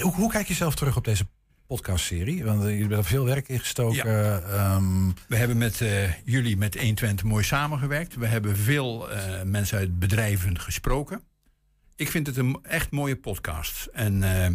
Hoe, 0.02 0.14
hoe 0.14 0.30
kijk 0.30 0.48
je 0.48 0.54
zelf 0.54 0.74
terug 0.74 0.96
op 0.96 1.04
deze 1.04 1.26
podcastserie? 1.66 2.44
Want 2.44 2.62
je 2.62 2.68
hebt 2.68 2.92
er 2.92 3.04
veel 3.04 3.24
werk 3.24 3.48
in 3.48 3.58
gestoken. 3.60 4.04
ehm, 4.52 5.08
We 5.28 5.36
hebben 5.36 5.58
met 5.58 5.80
eh, 5.80 6.12
jullie 6.24 6.56
met 6.56 6.74
120 6.80 7.24
mooi 7.26 7.44
samengewerkt. 7.44 8.14
We 8.14 8.26
hebben 8.26 8.56
veel 8.56 9.10
eh, 9.10 9.42
mensen 9.42 9.78
uit 9.78 9.98
bedrijven 9.98 10.60
gesproken. 10.60 11.22
Ik 11.96 12.08
vind 12.10 12.26
het 12.26 12.36
een 12.36 12.58
echt 12.62 12.90
mooie 12.90 13.16
podcast. 13.16 13.88
En 13.92 14.22
eh, 14.22 14.50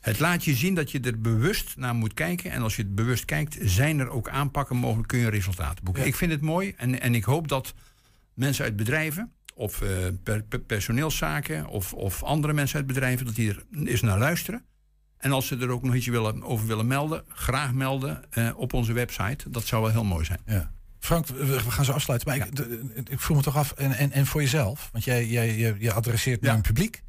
het 0.00 0.18
laat 0.18 0.44
je 0.44 0.54
zien 0.54 0.74
dat 0.74 0.90
je 0.90 1.00
er 1.00 1.20
bewust 1.20 1.76
naar 1.76 1.94
moet 1.94 2.14
kijken. 2.14 2.50
En 2.50 2.62
als 2.62 2.76
je 2.76 2.82
het 2.82 2.94
bewust 2.94 3.24
kijkt, 3.24 3.56
zijn 3.60 3.98
er 3.98 4.08
ook 4.08 4.28
aanpakken 4.28 4.76
mogelijk, 4.76 5.08
kun 5.08 5.18
je 5.18 5.30
resultaten 5.30 5.84
boeken. 5.84 6.02
Ja. 6.02 6.08
Ik 6.08 6.16
vind 6.16 6.32
het 6.32 6.40
mooi 6.40 6.74
en, 6.76 7.00
en 7.00 7.14
ik 7.14 7.24
hoop 7.24 7.48
dat 7.48 7.74
mensen 8.34 8.64
uit 8.64 8.76
bedrijven, 8.76 9.32
of 9.54 9.78
per, 10.22 10.42
per- 10.42 10.60
personeelszaken, 10.60 11.66
of, 11.66 11.92
of 11.92 12.22
andere 12.22 12.52
mensen 12.52 12.76
uit 12.76 12.86
bedrijven, 12.86 13.26
dat 13.26 13.34
die 13.34 13.48
er 13.50 13.64
eens 13.84 14.00
naar 14.00 14.18
luisteren. 14.18 14.64
En 15.20 15.32
als 15.32 15.46
ze 15.46 15.56
er 15.56 15.68
ook 15.70 15.82
nog 15.82 15.94
iets 15.94 16.06
willen, 16.06 16.42
over 16.42 16.66
willen 16.66 16.86
melden, 16.86 17.24
graag 17.28 17.72
melden 17.72 18.22
eh, 18.30 18.50
op 18.56 18.72
onze 18.72 18.92
website. 18.92 19.50
Dat 19.50 19.66
zou 19.66 19.82
wel 19.82 19.90
heel 19.90 20.04
mooi 20.04 20.24
zijn. 20.24 20.40
Ja. 20.46 20.72
Frank, 21.00 21.26
we, 21.26 21.60
gaan 21.60 21.84
zo 21.84 21.92
afsluiten. 21.92 22.28
Maar 22.28 22.46
ik, 22.46 22.56
de- 22.56 23.02
ik 23.08 23.20
voel 23.20 23.36
me 23.36 23.42
toch 23.42 23.56
af, 23.56 23.72
en, 23.72 23.92
en, 23.92 24.12
en 24.12 24.26
voor 24.26 24.40
jezelf, 24.40 24.88
want 24.92 25.04
jij, 25.04 25.26
jij, 25.26 25.56
je, 25.58 25.74
je 25.78 25.92
adresseert 25.92 26.40
naar 26.40 26.54
een 26.54 26.60
publiek. 26.60 27.02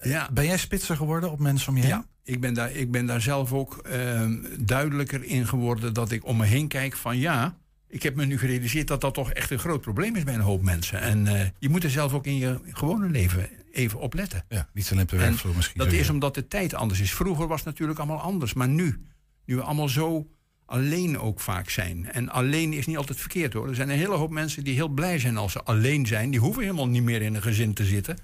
Ja. 0.00 0.28
Ben 0.32 0.46
jij 0.46 0.58
spitser 0.58 0.96
geworden 0.96 1.30
op 1.30 1.38
mensen 1.38 1.68
om 1.68 1.76
je 1.76 1.82
heen? 1.82 1.90
Ja, 1.90 2.04
ik 2.22 2.40
ben 2.40 2.54
daar, 2.54 2.72
ik 2.72 2.90
ben 2.90 3.06
daar 3.06 3.20
zelf 3.20 3.52
ook 3.52 3.76
ehm, 3.76 4.34
duidelijker 4.60 5.24
in 5.24 5.46
geworden 5.46 5.94
dat 5.94 6.10
ik 6.10 6.24
om 6.24 6.36
me 6.36 6.44
heen 6.44 6.68
kijk 6.68 6.96
van 6.96 7.18
ja, 7.18 7.56
ik 7.88 8.02
heb 8.02 8.14
me 8.14 8.24
nu 8.24 8.38
gerealiseerd 8.38 8.88
dat 8.88 9.00
dat 9.00 9.14
toch 9.14 9.32
echt 9.32 9.50
een 9.50 9.58
groot 9.58 9.80
probleem 9.80 10.16
is 10.16 10.24
bij 10.24 10.34
een 10.34 10.40
hoop 10.40 10.62
mensen. 10.62 11.00
En 11.00 11.26
eh, 11.26 11.48
je 11.58 11.68
moet 11.68 11.84
er 11.84 11.90
zelf 11.90 12.12
ook 12.14 12.26
in 12.26 12.36
je 12.36 12.60
gewone 12.70 13.08
leven 13.08 13.48
even 13.72 14.00
op 14.00 14.14
letten. 14.14 14.44
Ja, 14.48 14.68
niet 14.72 14.88
alleen 14.90 15.02
op 15.02 15.08
de 15.08 15.16
werkvloer 15.16 15.56
misschien. 15.56 15.78
Dat 15.80 15.92
is 15.92 16.10
omdat 16.10 16.34
de 16.34 16.48
tijd 16.48 16.74
anders 16.74 17.00
is. 17.00 17.12
Vroeger 17.14 17.46
was 17.46 17.56
het 17.58 17.66
natuurlijk 17.66 17.98
allemaal 17.98 18.20
anders, 18.20 18.54
maar 18.54 18.68
nu, 18.68 19.06
nu 19.44 19.56
we 19.56 19.62
allemaal 19.62 19.88
zo 19.88 20.26
alleen 20.66 21.18
ook 21.18 21.40
vaak 21.40 21.70
zijn. 21.70 22.12
En 22.12 22.28
alleen 22.28 22.72
is 22.72 22.86
niet 22.86 22.96
altijd 22.96 23.20
verkeerd 23.20 23.52
hoor. 23.52 23.68
Er 23.68 23.74
zijn 23.74 23.88
een 23.88 23.98
hele 23.98 24.14
hoop 24.14 24.30
mensen 24.30 24.64
die 24.64 24.74
heel 24.74 24.88
blij 24.88 25.18
zijn 25.18 25.36
als 25.36 25.52
ze 25.52 25.62
alleen 25.62 26.06
zijn. 26.06 26.30
Die 26.30 26.40
hoeven 26.40 26.62
helemaal 26.62 26.88
niet 26.88 27.02
meer 27.02 27.22
in 27.22 27.34
een 27.34 27.42
gezin 27.42 27.74
te 27.74 27.84
zitten. 27.84 28.18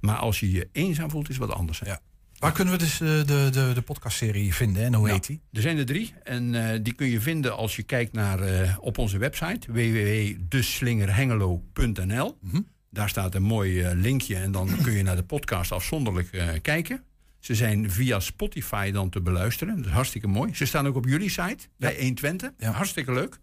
Maar 0.00 0.16
als 0.16 0.40
je 0.40 0.50
je 0.50 0.68
eenzaam 0.72 1.10
voelt, 1.10 1.28
is 1.28 1.36
wat 1.36 1.52
anders. 1.52 1.80
Hè? 1.80 1.86
Ja. 1.86 2.00
Waar 2.38 2.52
kunnen 2.52 2.74
we 2.74 2.80
dus 2.80 2.98
de, 2.98 3.22
de, 3.26 3.48
de, 3.52 3.70
de 3.74 3.82
podcastserie 3.82 4.54
vinden 4.54 4.84
en 4.84 4.94
hoe 4.94 5.06
Nou, 5.06 5.18
heet 5.18 5.26
die? 5.26 5.40
Er 5.52 5.60
zijn 5.60 5.78
er 5.78 5.86
drie. 5.86 6.14
En 6.22 6.54
eh, 6.54 6.78
die 6.82 6.92
kun 6.92 7.06
je 7.06 7.20
vinden 7.20 7.56
als 7.56 7.76
je 7.76 7.82
kijkt 7.82 8.12
naar, 8.12 8.40
eh, 8.40 8.76
op 8.80 8.98
onze 8.98 9.18
website 9.18 9.72
www.deslingerhengelo.nl. 9.72 12.38
Mhm. 12.40 12.60
Daar 12.90 13.08
staat 13.08 13.34
een 13.34 13.42
mooi 13.42 13.82
eh, 13.82 13.90
linkje 13.94 14.36
en 14.36 14.52
dan 14.52 14.70
kun 14.82 14.92
je 14.92 15.02
naar 15.02 15.16
de 15.16 15.22
podcast 15.22 15.72
afzonderlijk 15.72 16.32
eh, 16.32 16.48
kijken. 16.62 17.02
Ze 17.40 17.54
zijn 17.54 17.90
via 17.90 18.20
Spotify 18.20 18.90
dan 18.90 19.10
te 19.10 19.20
beluisteren. 19.20 19.76
Dat 19.76 19.86
is 19.86 19.92
hartstikke 19.92 20.26
mooi. 20.26 20.54
Ze 20.54 20.66
staan 20.66 20.86
ook 20.86 20.96
op 20.96 21.06
jullie 21.06 21.30
site, 21.30 21.68
bij 21.76 21.96
120. 21.98 22.50
Hartstikke 22.58 23.12
leuk. 23.12 23.38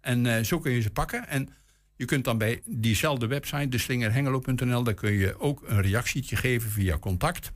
En 0.00 0.26
eh, 0.26 0.44
zo 0.44 0.58
kun 0.58 0.72
je 0.72 0.80
ze 0.80 0.90
pakken. 0.90 1.28
En 1.28 1.48
je 1.96 2.04
kunt 2.04 2.24
dan 2.24 2.38
bij 2.38 2.62
diezelfde 2.64 3.26
website, 3.26 3.68
deslingerhengelo.nl... 3.68 4.82
daar 4.82 4.94
kun 4.94 5.12
je 5.12 5.40
ook 5.40 5.62
een 5.66 5.80
reactietje 5.80 6.36
geven 6.36 6.70
via 6.70 6.98
contact. 6.98 7.52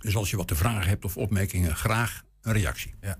Dus 0.00 0.16
als 0.16 0.30
je 0.30 0.36
wat 0.36 0.48
te 0.48 0.54
vragen 0.54 0.88
hebt 0.88 1.04
of 1.04 1.16
opmerkingen, 1.16 1.76
graag 1.76 2.22
een 2.42 2.52
reactie. 2.52 2.94
Ja. 3.00 3.18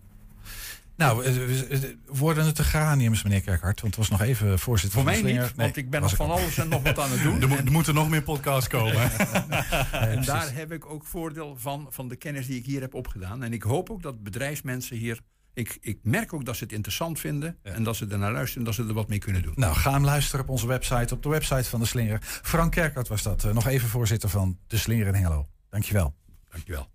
Nou, 0.97 1.25
eh, 1.25 1.33
we- 1.35 1.67
we- 1.79 1.97
worden 2.07 2.45
het 2.45 2.57
de 2.57 2.65
geraniums, 2.65 3.23
meneer 3.23 3.41
Kerkhart? 3.41 3.81
Want 3.81 3.97
het 3.97 4.09
was 4.09 4.19
nog 4.19 4.29
even 4.29 4.59
voorzitter 4.59 5.01
Voor 5.03 5.13
van 5.13 5.23
mij 5.23 5.33
de 5.33 5.41
niet, 5.41 5.53
want 5.57 5.77
ik 5.77 5.91
ben 5.91 6.01
nog 6.01 6.15
van 6.15 6.31
alles 6.31 6.59
en 6.59 6.69
nog 6.69 6.83
wat 6.83 6.99
aan 6.99 7.11
het 7.11 7.23
doen. 7.23 7.41
Er, 7.43 7.49
moet- 7.49 7.59
er 7.59 7.73
moeten 7.73 7.95
nog 7.95 8.09
meer 8.09 8.23
podcasts 8.23 8.69
komen. 8.69 9.11
en 9.93 10.25
daar 10.25 10.55
heb 10.55 10.73
ik 10.73 10.87
ook 10.87 11.05
voordeel 11.07 11.57
van, 11.59 11.87
van 11.91 12.09
de 12.09 12.17
kennis 12.17 12.47
die 12.47 12.57
ik 12.59 12.65
hier 12.65 12.81
heb 12.81 12.95
opgedaan. 12.95 13.43
En 13.43 13.53
ik 13.53 13.63
hoop 13.63 13.91
ook 13.91 14.03
dat 14.03 14.23
bedrijfsmensen 14.23 14.97
hier... 14.97 15.21
Ik, 15.55 15.79
ik 15.81 15.99
merk 16.03 16.33
ook 16.33 16.45
dat 16.45 16.57
ze 16.57 16.65
het 16.65 16.73
interessant 16.73 17.19
vinden 17.21 17.59
en 17.63 17.83
dat 17.83 17.97
ze 17.97 18.07
er 18.07 18.19
naar 18.19 18.33
luisteren 18.33 18.59
en 18.59 18.65
dat 18.65 18.75
ze 18.75 18.87
er 18.89 18.95
wat 18.95 19.09
mee 19.09 19.19
kunnen 19.19 19.43
doen. 19.43 19.53
Nou, 19.57 19.75
ga 19.75 19.93
hem 19.93 20.05
luisteren 20.05 20.41
op 20.45 20.51
onze 20.51 20.67
website, 20.67 21.15
op 21.15 21.23
de 21.23 21.29
website 21.29 21.65
van 21.69 21.81
de 21.81 21.87
Slinger. 21.87 22.19
Frank 22.23 22.73
Kerkhart 22.73 23.09
was 23.09 23.23
dat. 23.23 23.45
Eh, 23.45 23.53
nog 23.53 23.67
even 23.67 23.89
voorzitter 23.89 24.29
van 24.29 24.59
de 24.67 24.77
Slinger 24.77 25.07
in 25.07 25.15
Hengelo. 25.15 25.49
Dankjewel. 25.71 26.15
Dankjewel. 26.51 26.89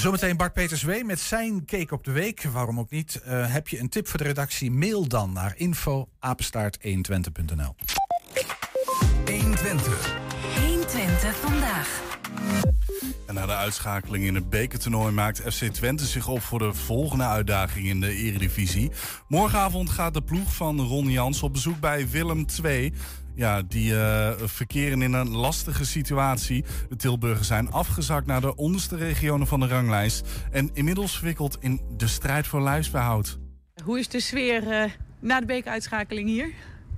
Zometeen 0.00 0.36
Bart 0.36 0.52
Peters 0.52 0.82
W 0.82 0.90
met 1.04 1.20
zijn 1.20 1.64
Cake 1.64 1.94
op 1.94 2.04
de 2.04 2.10
Week. 2.10 2.42
Waarom 2.42 2.78
ook 2.78 2.90
niet? 2.90 3.20
Eh, 3.24 3.52
heb 3.52 3.68
je 3.68 3.78
een 3.80 3.88
tip 3.88 4.08
voor 4.08 4.18
de 4.18 4.24
redactie? 4.24 4.70
Mail 4.70 5.08
dan 5.08 5.32
naar 5.32 5.52
info 5.56 6.08
120nl 6.80 7.74
120. 9.24 10.16
120 10.66 11.36
vandaag. 11.36 12.00
En 13.26 13.34
na 13.34 13.46
de 13.46 13.54
uitschakeling 13.54 14.24
in 14.24 14.34
het 14.34 14.50
bekertoernooi 14.50 15.12
maakt 15.12 15.54
FC 15.54 15.64
Twente 15.64 16.06
zich 16.06 16.28
op 16.28 16.40
voor 16.40 16.58
de 16.58 16.74
volgende 16.74 17.24
uitdaging 17.24 17.86
in 17.86 18.00
de 18.00 18.14
Eredivisie. 18.14 18.90
Morgenavond 19.28 19.90
gaat 19.90 20.14
de 20.14 20.22
ploeg 20.22 20.54
van 20.54 20.80
Ron 20.80 21.10
Jans 21.10 21.42
op 21.42 21.52
bezoek 21.52 21.80
bij 21.80 22.08
Willem 22.08 22.44
II. 22.64 22.92
Ja, 23.34 23.62
die 23.62 23.96
eh, 24.00 24.30
verkeren 24.44 25.02
in 25.02 25.12
een 25.12 25.30
lastige 25.30 25.84
situatie. 25.84 26.64
De 26.88 26.96
Tilburgers 26.96 27.46
zijn 27.46 27.70
afgezakt 27.70 28.26
naar 28.26 28.40
de 28.40 28.56
onderste 28.56 28.96
regionen 28.96 29.46
van 29.46 29.60
de 29.60 29.66
ranglijst. 29.66 30.28
En 30.50 30.70
inmiddels 30.72 31.16
verwikkeld 31.16 31.56
in 31.60 31.80
de 31.96 32.06
strijd 32.06 32.46
voor 32.46 32.62
lijfsbehoud. 32.62 33.38
Hoe 33.84 33.98
is 33.98 34.08
de 34.08 34.20
sfeer 34.20 34.68
eh, 34.70 34.90
na 35.20 35.40
de 35.40 35.46
bekeruitschakeling 35.46 36.28
hier? 36.28 36.50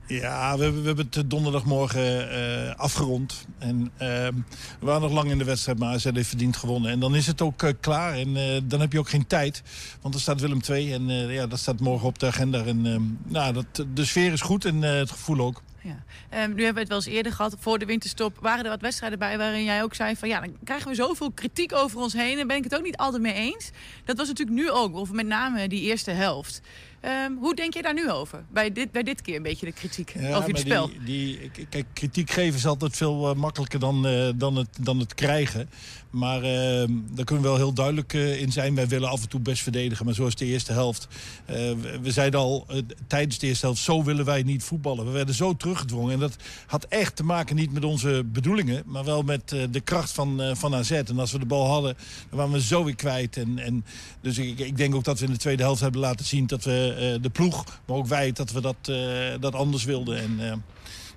Ja, 0.07 0.57
we, 0.57 0.63
hebben- 0.63 0.81
we 0.81 0.87
hebben 0.87 1.07
het 1.11 1.31
donderdagmorgen 1.31 2.31
eh, 2.31 2.75
afgerond. 2.75 3.47
En 3.59 3.91
ehm, 3.97 4.35
we 4.81 4.87
waren 4.87 5.01
nog 5.03 5.13
lang 5.13 5.31
in 5.31 5.39
de 5.39 5.45
wedstrijd, 5.45 5.79
maar 5.79 5.95
AZ 5.95 6.05
heeft 6.13 6.29
verdiend 6.29 6.57
gewonnen. 6.57 6.91
En 6.91 7.01
dan 7.01 7.15
is 7.15 7.27
het 7.27 7.41
ook 7.43 7.75
klaar 7.81 8.15
en 8.15 8.37
eh, 8.37 8.61
dan 8.65 8.81
heb 8.81 8.93
je 8.93 8.99
ook 8.99 9.09
geen 9.09 9.27
tijd. 9.27 9.63
Want 10.01 10.15
er 10.15 10.21
staat 10.21 10.41
Willem 10.41 10.61
II 10.71 10.93
en 10.93 11.11
eh, 11.11 11.35
ja, 11.35 11.47
dat 11.47 11.59
staat 11.59 11.81
morgen 11.81 12.07
op 12.09 12.19
de 12.19 12.27
agenda. 12.27 12.65
En 12.65 12.87
ehm, 12.87 13.03
nou, 13.33 13.53
dat, 13.53 13.87
de 13.95 14.05
sfeer 14.05 14.33
is 14.33 14.41
goed 14.41 14.65
en 14.65 14.85
eh, 14.85 14.91
het 14.99 15.11
gevoel 15.11 15.39
ook. 15.41 15.63
Ja. 15.83 16.05
Ehm, 16.29 16.55
nu 16.55 16.65
hebben 16.65 16.75
we 16.75 16.81
het 16.81 16.89
wel 16.89 16.97
eens 16.97 17.07
eerder 17.07 17.33
gehad. 17.33 17.57
Voor 17.59 17.79
de 17.79 17.85
winterstop 17.85 18.39
waren 18.41 18.65
er 18.65 18.71
wat 18.71 18.81
wedstrijden 18.81 19.19
bij 19.19 19.39
waarin 19.39 19.65
jij 19.65 19.83
ook 19.83 19.95
zei 19.95 20.17
van 20.17 20.29
ja, 20.29 20.41
dan 20.41 20.57
krijgen 20.65 20.89
we 20.89 20.95
zoveel 20.95 21.31
kritiek 21.31 21.75
over 21.75 21.99
ons 22.01 22.13
heen. 22.13 22.39
En 22.39 22.47
ben 22.47 22.57
ik 22.57 22.65
het 22.65 22.75
ook 22.75 22.83
niet 22.83 22.97
altijd 22.97 23.23
mee 23.23 23.35
eens. 23.35 23.71
Dat 24.05 24.17
was 24.17 24.29
natuurlijk 24.29 24.59
nu 24.59 24.71
ook, 24.71 24.97
of 24.97 25.13
met 25.13 25.27
name 25.27 25.69
die 25.69 25.81
eerste 25.81 26.11
helft. 26.11 26.61
Ehm, 27.01 27.33
hoe 27.33 27.55
denk 27.55 27.75
je 27.75 27.83
daar 27.83 27.95
nu 27.95 28.11
over? 28.11 28.45
Bij 28.49 28.73
dit, 28.73 28.93
bij 28.93 29.03
dit 29.03 29.23
keer 29.23 29.37
een 29.37 29.43
beetje 29.43 29.67
de 29.67 29.73
kritiek 29.73 30.15
over 30.17 30.49
het 30.49 30.59
spel. 30.59 30.89
Die, 30.89 31.01
die, 31.05 31.67
kijk, 31.69 31.87
kritiek 31.93 32.31
geven 32.31 32.59
is 32.59 32.67
altijd 32.67 32.97
veel 32.97 33.31
eh, 33.31 33.37
makkelijker 33.37 33.79
dan, 33.79 34.07
eh, 34.07 34.29
dan, 34.35 34.57
het, 34.57 34.69
dan 34.81 34.99
het 34.99 35.15
krijgen. 35.15 35.71
Maar 36.13 36.43
eh, 36.43 36.89
daar 37.11 37.25
kunnen 37.25 37.45
we 37.45 37.51
wel 37.51 37.57
heel 37.57 37.73
duidelijk 37.73 38.15
eh, 38.15 38.41
in 38.41 38.53
zijn. 38.53 38.75
Wij 38.75 38.89
willen 38.89 39.09
af 39.09 39.23
en 39.23 39.29
toe 39.29 39.41
best 39.41 39.63
verdedigen, 39.63 40.05
maar 40.05 40.15
zoals 40.15 40.35
de 40.35 40.45
eerste 40.45 40.73
helft. 40.73 41.09
eh, 41.47 41.55
we, 42.03 42.11
zeiden 42.11 42.41
al 42.41 42.65
eh, 42.69 42.79
tijdens 43.07 43.39
de 43.39 43.47
eerste 43.47 43.67
helft, 43.67 43.83
zo 43.83 44.05
willen 44.05 44.25
wij 44.25 44.43
niet 44.43 44.63
voetballen. 44.63 45.07
We 45.07 45.11
werden 45.11 45.35
zo 45.35 45.57
teruggedrongen. 45.57 46.13
En 46.13 46.19
dat 46.19 46.37
had 46.67 46.85
echt 46.85 47.17
te 47.17 47.25
maken 47.25 47.57
niet 47.57 47.73
met 47.73 47.85
onze 47.85 48.25
bedoelingen, 48.27 48.83
maar 48.87 49.05
wel 49.05 49.23
met 49.23 49.49
de 49.71 49.81
kracht 49.85 50.11
van, 50.13 50.57
van 50.57 50.75
AZ. 50.75 50.91
En 50.91 51.19
als 51.19 51.33
we 51.33 51.39
de 51.39 51.47
bal 51.47 51.67
hadden, 51.67 51.97
dan 52.29 52.39
waren 52.39 52.53
we 52.53 52.61
zo 52.61 52.85
weer 52.85 52.95
kwijt. 52.95 53.37
En, 53.37 53.59
en, 53.59 53.85
dus 54.21 54.39
ik, 54.39 54.59
ik 54.59 54.77
denk 54.77 54.95
ook 54.95 55.05
dat 55.05 55.19
we 55.19 55.27
in 55.27 55.33
de 55.33 55.39
tweede 55.39 55.63
helft 55.63 55.81
hebben 55.81 56.01
laten 56.01 56.27
zien 56.27 56.47
dat 56.47 56.65
we 56.65 57.19
de 57.21 57.31
ploeg, 57.31 57.81
maar 57.87 57.97
ook 57.97 58.07
wij, 58.07 58.33
dat 58.33 58.53
we 58.53 58.61
dat, 58.61 58.93
dat 59.41 59.55
anders 59.55 59.85
wilden. 59.85 60.19
En 60.19 60.63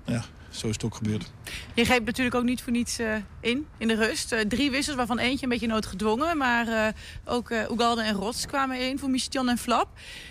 ja, 0.05 0.25
zo 0.55 0.67
is 0.67 0.73
het 0.73 0.83
ook 0.83 0.95
gebeurd. 0.95 1.31
Je 1.73 1.85
greep 1.85 2.05
natuurlijk 2.05 2.35
ook 2.35 2.43
niet 2.43 2.61
voor 2.61 2.71
niets 2.71 2.99
eh, 2.99 3.15
in, 3.39 3.67
in 3.77 3.87
de 3.87 3.95
rust. 3.95 4.31
Eh, 4.31 4.39
drie 4.39 4.71
wissels, 4.71 4.95
waarvan 4.95 5.19
eentje 5.19 5.43
een 5.43 5.49
beetje 5.49 5.67
noodgedwongen. 5.67 6.37
Maar 6.37 6.67
eh, 6.67 6.93
ook 7.25 7.49
Ugalde 7.49 8.01
en 8.01 8.13
Rots 8.13 8.45
kwamen 8.45 8.79
in 8.79 8.99
voor 8.99 9.09
Michijan 9.09 9.49
en 9.49 9.57
Flap. 9.57 9.87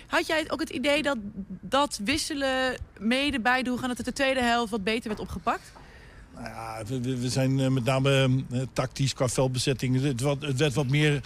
Had 0.07 0.27
jij 0.27 0.45
ook 0.47 0.59
het 0.59 0.69
idee 0.69 1.01
dat 1.03 1.17
dat 1.61 1.99
wisselen 2.03 2.77
mede 2.99 3.39
bijdroeg... 3.39 3.81
aan 3.81 3.87
dat 3.87 3.97
het 3.97 4.05
de 4.05 4.13
tweede 4.13 4.41
helft 4.41 4.71
wat 4.71 4.83
beter 4.83 5.07
werd 5.07 5.19
opgepakt? 5.19 5.71
Nou 6.35 6.47
ja, 6.47 6.81
we, 6.87 7.17
we- 7.19 7.29
zijn 7.29 7.59
eh, 7.59 7.67
met 7.67 7.83
name 7.83 8.43
eh, 8.51 8.61
tactisch 8.73 9.13
qua 9.13 9.27
veldbezetting. 9.27 10.01
Het, 10.01 10.21
wat, 10.21 10.41
het 10.41 10.57
werd 10.57 10.73
wat 10.73 10.87
meer 10.87 11.21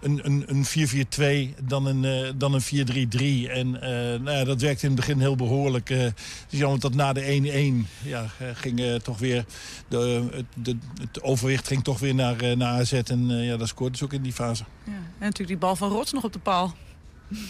een, 0.00 0.20
een, 0.24 0.44
een 0.46 1.54
4-4-2 1.54 1.64
dan 1.64 1.86
een, 1.86 2.04
eh, 2.04 2.32
dan 2.36 2.54
een 2.54 2.62
4-3-3. 2.62 3.50
En 3.50 3.80
eh, 3.82 4.20
nou 4.20 4.30
ja, 4.30 4.44
dat 4.44 4.60
werkte 4.60 4.82
in 4.86 4.90
het 4.90 5.00
begin 5.00 5.20
heel 5.20 5.36
behoorlijk. 5.36 5.90
Eh, 5.90 6.04
is 6.50 6.58
jammer 6.58 6.80
dat 6.80 6.94
na 6.94 7.12
de 7.12 7.84
1-1 7.84 8.08
ja, 8.08 8.26
ging 8.54 9.00
toch 9.02 9.18
weer 9.18 9.44
de, 9.88 10.28
het, 10.32 10.44
de, 10.64 10.76
het 11.00 11.22
overwicht 11.22 11.66
ging 11.66 11.84
toch 11.84 11.98
weer 11.98 12.14
naar, 12.14 12.56
naar 12.56 12.80
AZ. 12.80 12.92
En 12.92 13.28
ja, 13.28 13.56
dat 13.56 13.68
scoorde 13.68 13.96
ze 13.96 14.04
ook 14.04 14.12
in 14.12 14.22
die 14.22 14.32
fase. 14.32 14.64
Ja. 14.84 14.92
En 14.92 15.00
natuurlijk 15.18 15.48
die 15.48 15.56
bal 15.58 15.76
van 15.76 15.90
Rots 15.90 16.12
nog 16.12 16.24
op 16.24 16.32
de 16.32 16.38
paal. 16.38 16.74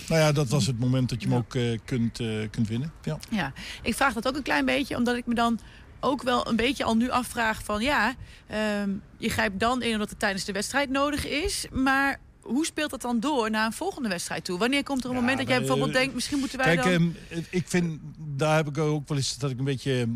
Nou 0.08 0.20
ja, 0.20 0.32
dat 0.32 0.48
was 0.48 0.66
het 0.66 0.78
moment 0.78 1.08
dat 1.08 1.22
je 1.22 1.28
hem 1.28 1.36
ook 1.36 1.58
kunt, 1.84 2.20
kunt 2.50 2.68
winnen. 2.68 2.92
Ja. 3.02 3.18
Ja, 3.30 3.52
ik 3.82 3.94
vraag 3.94 4.12
dat 4.12 4.28
ook 4.28 4.36
een 4.36 4.42
klein 4.42 4.64
beetje, 4.64 4.96
omdat 4.96 5.16
ik 5.16 5.26
me 5.26 5.34
dan 5.34 5.58
ook 6.05 6.22
wel 6.22 6.48
een 6.48 6.57
beetje 6.57 6.84
al 6.84 6.96
nu 6.96 7.11
afvraag 7.11 7.64
van 7.64 7.82
ja, 7.82 8.14
ehm, 8.46 8.90
je 9.16 9.28
grijpt 9.28 9.61
dan 9.61 9.82
in 9.82 9.92
omdat 9.92 10.11
het 10.11 10.18
tijdens 10.18 10.44
de 10.44 10.52
wedstrijd 10.52 10.90
nodig 10.90 11.26
is, 11.26 11.66
maar 11.72 12.20
hoe 12.44 12.66
speelt 12.66 12.90
dat 12.90 13.00
dan 13.00 13.20
door 13.20 13.50
naar 13.50 13.66
een 13.66 13.72
volgende 13.72 14.09
wedstrijd 14.09 14.44
toe? 14.44 14.59
Wanneer 14.59 14.82
komt 14.82 15.05
er 15.05 15.11
een 15.11 15.16
moment 15.16 15.38
dat 15.38 15.48
jij 15.48 15.59
bijvoorbeeld 15.59 15.88
eh, 15.88 15.94
denkt, 15.94 16.14
misschien 16.14 16.38
moeten 16.38 16.59
wij 16.59 16.76
Kijk, 16.76 16.98
dan... 16.98 17.14
ehm, 17.30 17.40
ik 17.50 17.64
vind, 17.66 18.00
daar 18.18 18.57
heb 18.57 18.68
ik 18.68 18.78
ook 18.78 19.09
wel 19.09 19.18
eens 19.18 19.38
dat 19.38 19.50
ik 19.50 19.59
een 19.59 19.64
beetje, 19.64 20.00
ehm, 20.00 20.11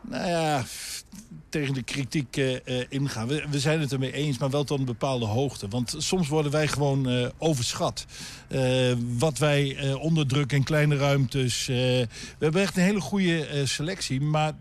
nou 0.00 0.28
ja, 0.28 0.64
tegen 1.48 1.74
de 1.74 1.82
kritiek 1.82 2.36
eh, 2.36 2.80
eh, 2.80 2.86
inga. 2.88 3.26
We, 3.26 3.44
we 3.50 3.60
zijn 3.60 3.80
het 3.80 3.92
ermee 3.92 4.12
eens, 4.12 4.38
maar 4.38 4.50
wel 4.50 4.64
tot 4.64 4.78
een 4.78 4.84
bepaalde 4.84 5.26
hoogte. 5.26 5.68
Want 5.68 5.94
soms 5.98 6.28
worden 6.28 6.52
wij 6.52 6.68
gewoon 6.68 7.32
overschat. 7.38 8.06
Wat 9.18 9.38
wij 9.38 9.92
onderdrukken 9.94 10.56
in 10.56 10.64
kleine 10.64 10.96
ruimtes. 10.96 11.66
we 11.66 12.08
hebben 12.38 12.62
echt 12.62 12.76
een 12.76 12.82
hele 12.82 13.00
goede 13.00 13.66
selectie, 13.66 14.20
maar 14.20 14.52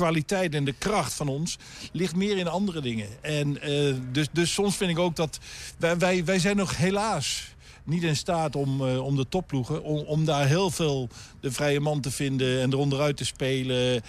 kwaliteit 0.00 0.54
en 0.54 0.64
de 0.64 0.74
kracht 0.78 1.12
van 1.12 1.28
ons 1.28 1.58
ligt 1.92 2.16
meer 2.16 2.36
in 2.36 2.48
andere 2.48 2.80
dingen. 2.80 3.08
En 3.20 3.62
eh, 3.62 3.94
dus, 4.12 4.26
dus 4.32 4.52
soms 4.52 4.76
vind 4.76 4.90
ik 4.90 4.98
ook 4.98 5.16
dat 5.16 5.38
wij, 5.78 5.98
wij, 5.98 6.24
wij 6.24 6.38
zijn 6.38 6.56
nog 6.56 6.76
helaas 6.76 7.54
niet 7.84 8.02
in 8.02 8.16
staat 8.16 8.56
om, 8.56 8.86
eh, 8.86 9.04
om 9.04 9.16
de 9.16 9.28
topploegen... 9.28 9.82
Om, 9.82 9.98
om 9.98 10.24
daar 10.24 10.46
heel 10.46 10.70
veel 10.70 11.08
de 11.40 11.52
vrije 11.52 11.80
man 11.80 12.00
te 12.00 12.10
vinden 12.10 12.60
en 12.60 12.72
eronder 12.72 13.00
uit 13.00 13.16
te 13.16 13.24
spelen. 13.24 14.02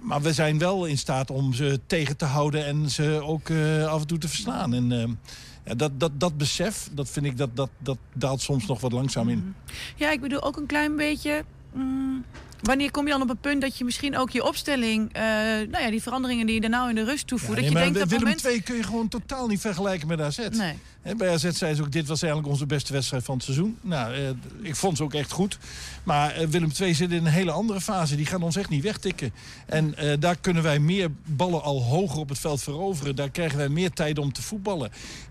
Maar 0.00 0.22
we 0.22 0.32
zijn 0.32 0.58
wel 0.58 0.84
in 0.84 0.98
staat 0.98 1.30
om 1.30 1.54
ze 1.54 1.80
tegen 1.86 2.16
te 2.16 2.24
houden... 2.24 2.66
en 2.66 2.90
ze 2.90 3.20
ook 3.22 3.48
eh, 3.48 3.86
af 3.86 4.00
en 4.00 4.06
toe 4.06 4.18
te 4.18 4.28
verslaan. 4.28 4.74
En, 4.74 5.18
ja, 5.64 5.74
dat, 5.74 6.00
dat, 6.00 6.20
dat 6.20 6.36
besef, 6.36 6.88
dat 6.92 7.08
vind 7.10 7.26
ik, 7.26 7.36
dat, 7.36 7.50
dat, 7.54 7.70
dat 7.78 7.98
daalt 8.14 8.40
soms 8.40 8.66
nog 8.66 8.80
wat 8.80 8.92
langzaam 8.92 9.28
in. 9.28 9.54
Ja, 9.96 10.10
ik 10.10 10.20
bedoel 10.20 10.42
ook 10.42 10.56
een 10.56 10.66
klein 10.66 10.96
beetje... 10.96 11.44
mm, 11.72 12.24
wanneer 12.62 12.90
kom 12.90 13.04
je 13.04 13.12
dan 13.12 13.22
op 13.22 13.30
een 13.30 13.38
punt 13.38 13.60
dat 13.60 13.78
je 13.78 13.84
misschien 13.84 14.16
ook 14.16 14.30
je 14.30 14.44
opstelling... 14.44 15.12
eh, 15.12 15.22
nou 15.70 15.78
ja, 15.80 15.90
die 15.90 16.02
veranderingen 16.02 16.46
die 16.46 16.54
je 16.54 16.60
er 16.60 16.68
nou 16.68 16.88
in 16.88 16.94
de 16.94 17.04
rust 17.04 17.26
toevoegt... 17.26 17.50
Ja, 17.50 17.60
dat 17.60 17.64
je 17.64 17.72
maar 17.72 17.82
denkt 17.82 17.98
dat 17.98 18.08
Willem 18.08 18.24
moment... 18.24 18.44
II 18.44 18.62
kun 18.62 18.76
je 18.76 18.82
gewoon 18.82 19.08
totaal 19.08 19.46
niet 19.46 19.60
vergelijken 19.60 20.08
met 20.08 20.20
AZ. 20.20 20.38
Nee. 20.50 20.74
Bij 21.16 21.30
AZ 21.30 21.50
zei 21.50 21.74
ze 21.74 21.82
ook, 21.82 21.92
dit 21.92 22.06
was 22.06 22.22
eigenlijk 22.22 22.52
onze 22.52 22.66
beste 22.66 22.92
wedstrijd 22.92 23.24
van 23.24 23.34
het 23.34 23.44
seizoen. 23.44 23.78
Nou, 23.80 24.14
eh, 24.14 24.28
ik 24.62 24.76
vond 24.76 24.96
ze 24.96 25.02
ook 25.02 25.14
echt 25.14 25.32
goed. 25.32 25.58
Maar 26.02 26.30
eh, 26.30 26.46
Willem 26.46 26.70
II 26.80 26.94
zit 26.94 27.10
in 27.10 27.26
een 27.26 27.32
hele 27.32 27.50
andere 27.50 27.80
fase. 27.80 28.16
Die 28.16 28.26
gaan 28.26 28.42
ons 28.42 28.56
echt 28.56 28.68
niet 28.68 28.82
wegtikken. 28.82 29.32
En 29.66 29.94
daar 30.18 30.36
kunnen 30.36 30.62
wij 30.62 30.78
meer 30.78 31.08
ballen 31.24 31.62
al 31.62 31.82
hoger 31.82 32.18
op 32.18 32.28
het 32.28 32.38
veld 32.38 32.62
veroveren. 32.62 33.16
Daar 33.16 33.30
krijgen 33.30 33.58
wij 33.58 33.68
meer 33.68 33.90
tijd 33.90 34.18
om 34.18 34.32
te 34.32 34.42
voetballen. 34.42 34.90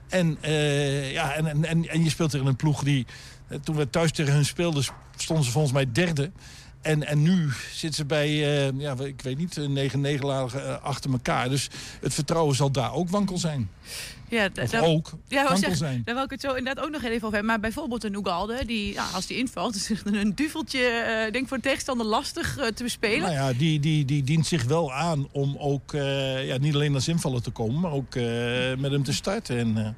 En, 0.09 0.37
ja, 1.11 1.33
en, 1.33 1.47
en, 1.47 1.65
en, 1.65 1.87
en 1.87 2.03
je 2.03 2.09
speelt 2.09 2.29
tegen 2.31 2.47
een 2.47 2.55
ploeg 2.55 2.83
die... 2.83 3.05
toen 3.63 3.75
we 3.75 3.89
thuis 3.89 4.11
tegen 4.11 4.33
hun 4.33 4.45
speelden, 4.45 4.83
stonden 5.17 5.45
ze 5.45 5.51
volgens 5.51 5.73
mij 5.73 5.91
derde. 5.91 6.31
En, 6.81 7.07
en 7.07 7.21
nu 7.21 7.49
zitten 7.71 7.93
ze 7.93 8.05
bij, 8.05 8.29
uh, 8.29 8.79
ja, 8.79 8.95
ik 8.97 9.21
weet 9.21 9.37
niet, 9.37 9.57
negen 9.67 10.01
nederlagen 10.01 10.61
uh, 10.61 10.83
achter 10.83 11.11
elkaar. 11.11 11.49
Dus 11.49 11.69
het 12.01 12.13
vertrouwen 12.13 12.55
zal 12.55 12.71
daar 12.71 12.93
ook 12.93 13.09
wankel 13.09 13.37
zijn. 13.37 13.69
Ja, 14.29 14.49
of 14.61 14.73
ook 14.73 15.11
ja, 15.27 15.55
zeggen, 15.55 15.77
zijn. 15.77 16.01
Daar 16.05 16.15
wil 16.15 16.23
ik 16.23 16.29
het 16.29 16.41
zo 16.41 16.53
inderdaad 16.53 16.85
ook 16.85 16.91
nog 16.91 17.03
even 17.03 17.15
over 17.15 17.31
hebben. 17.31 17.45
Maar 17.45 17.59
bijvoorbeeld 17.59 18.03
een 18.03 18.13
Ugalde, 18.13 18.65
die, 18.65 18.93
ja, 18.93 19.05
als 19.13 19.25
die 19.25 19.37
invalt... 19.37 19.75
is 19.79 19.91
een 20.03 20.35
duveltje, 20.35 21.23
uh, 21.25 21.31
denk 21.31 21.47
voor 21.47 21.57
de 21.57 21.63
tegenstander 21.63 22.05
lastig 22.05 22.55
te 22.75 22.83
bespelen. 22.83 23.21
Nou 23.21 23.33
ja, 23.33 23.53
die, 23.53 23.79
die, 23.79 24.05
die 24.05 24.23
dient 24.23 24.47
zich 24.47 24.63
wel 24.63 24.93
aan 24.93 25.27
om 25.31 25.55
ook 25.57 25.91
ja, 26.41 26.57
niet 26.57 26.73
alleen 26.73 26.93
als 26.93 27.07
invaller 27.07 27.41
te 27.41 27.51
komen... 27.51 27.79
maar 27.79 27.91
ook 27.91 28.15
met 28.77 28.91
hem 28.91 29.03
te 29.03 29.13
starten. 29.13 29.57
En, 29.57 29.95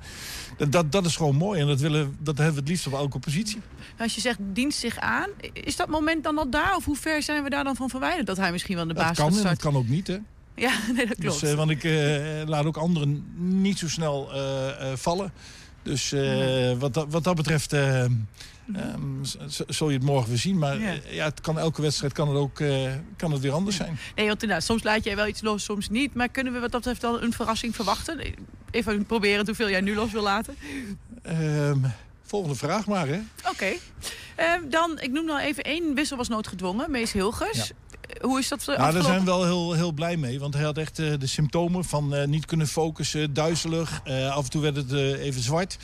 dat, 0.70 0.92
dat 0.92 1.06
is 1.06 1.16
gewoon 1.16 1.36
mooi 1.36 1.62
en 1.62 1.68
dat, 1.68 1.80
willen, 1.80 2.16
dat 2.20 2.38
hebben 2.38 2.54
we 2.56 2.60
het 2.60 2.70
liefst 2.70 2.88
op 2.88 2.94
elke 2.94 3.20
positie. 3.20 3.62
Als 3.98 4.16
je 4.16 4.22
zegt 4.22 4.40
dienst 4.42 4.80
zich 4.80 4.98
aan, 4.98 5.30
is 5.54 5.76
dat 5.76 5.88
moment 5.88 6.24
dan 6.24 6.38
al 6.38 6.50
daar? 6.50 6.76
Of 6.76 6.86
hoe 6.86 6.96
ver 6.96 7.24
zijn 7.24 7.44
we 7.44 7.50
daar 7.50 7.64
dan 7.64 7.76
van 7.76 7.90
verwijderd 7.90 8.28
dat 8.28 8.38
hij 8.38 8.52
misschien 8.52 8.76
wel 8.76 8.88
de 8.88 8.94
baas 8.94 9.18
dat 9.18 9.26
kan, 9.26 9.34
gaat 9.34 9.44
Dat 9.44 9.60
kan 9.60 9.76
ook 9.76 9.88
niet, 9.88 10.08
hè? 10.08 10.18
Ja, 10.56 10.72
nee, 10.95 11.08
dat 11.08 11.18
klopt. 11.18 11.39
Dus, 11.39 11.54
want 11.54 11.70
ik 11.70 11.84
uh, 11.84 12.41
laat 12.45 12.66
ook 12.66 12.78
anderen 12.78 13.34
niet 13.36 13.80
zo 13.80 13.88
snel 13.88 14.30
uh, 14.36 14.93
vallen. 14.95 15.32
Dus 15.84 16.16
wat, 16.80 16.93
dat, 16.93 17.06
wat 17.10 17.24
dat 17.24 17.36
betreft 17.36 17.74
Um, 18.76 19.22
zul 19.68 19.89
je 19.89 19.95
het 19.95 20.06
morgen 20.06 20.30
weer 20.30 20.38
zien. 20.38 20.58
Maar 20.58 20.80
ja. 20.80 20.95
ja. 21.10 21.26
het 21.26 21.41
kan, 21.41 21.60
elke 21.60 21.82
wedstrijd 21.82 22.14
kan 22.14 22.28
het 22.28 22.38
ook 22.38 22.60
uh, 22.60 22.91
kan 23.18 23.32
het 23.32 23.41
weer 23.41 23.52
anders 23.52 23.76
zijn. 23.76 23.99
Nee, 24.16 24.28
want 24.28 24.64
soms 24.64 24.84
laat 24.84 25.04
jij 25.04 25.16
wel 25.16 25.28
iets 25.28 25.41
los, 25.41 25.64
soms 25.64 25.89
niet. 25.89 26.14
Maar 26.14 26.30
kunnen 26.30 26.54
we 26.54 26.60
wat 26.60 26.72
dat 26.72 26.82
betreft 26.82 27.02
dan 27.02 27.22
een 27.22 27.34
verrassing 27.34 27.76
verwachten? 27.76 28.22
Even 28.72 29.06
proberen 29.06 29.45
hoeveel 29.45 29.70
jij 29.70 29.82
nu 29.82 29.95
los 29.95 30.12
wil 30.12 30.22
laten. 30.22 30.56
Um, 31.28 31.93
volgende 32.22 32.56
vraag 32.56 32.88
maar, 32.88 33.08
hè. 33.08 33.20
Oké. 33.49 33.49
Okay. 33.52 33.80
Um, 34.56 34.70
dan, 34.70 34.99
ik 34.99 35.12
noem 35.12 35.26
nog 35.26 35.39
even 35.39 35.64
één 35.64 35.95
wissel 35.95 36.18
was 36.18 36.28
noodgedwongen. 36.28 36.91
Mees 36.91 37.12
Hilgers. 37.12 37.68
Ja. 37.68 37.91
Hoe 38.22 38.39
is 38.39 38.47
dat 38.47 38.66
nou, 38.66 38.91
Daar 38.91 39.03
zijn 39.03 39.20
we 39.20 39.26
wel 39.26 39.43
heel, 39.43 39.74
heel 39.74 39.91
blij 39.91 40.18
mee. 40.18 40.39
Want 40.39 40.53
hij 40.53 40.64
had 40.64 40.78
echt 40.78 40.99
uh, 40.99 41.14
de 41.20 41.28
symptomen 41.28 41.86
van 41.86 42.16
uh, 42.16 42.26
niet 42.26 42.45
kunnen 42.45 42.68
focussen, 42.68 43.34
duizelig. 43.34 44.01
Af 44.32 44.43
en 44.43 44.49
toe 44.49 44.62
werd 44.62 44.76
het 44.76 44.91
even 44.91 45.41
zwart. 45.41 45.78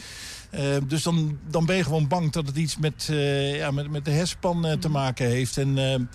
Dus 0.88 1.04
dan, 1.04 1.38
dan 1.50 1.66
ben 1.66 1.76
je 1.76 1.84
gewoon 1.84 2.08
bang 2.08 2.32
dat 2.32 2.48
het 2.48 2.56
iets 2.56 2.78
met, 2.78 3.10
ja, 3.54 3.72
met, 3.72 3.90
met 3.90 4.06
de 4.06 4.12
herspan 4.12 4.78
te 4.80 4.90
maken 4.90 5.26
heeft. 5.26 5.58
En, 5.58 6.10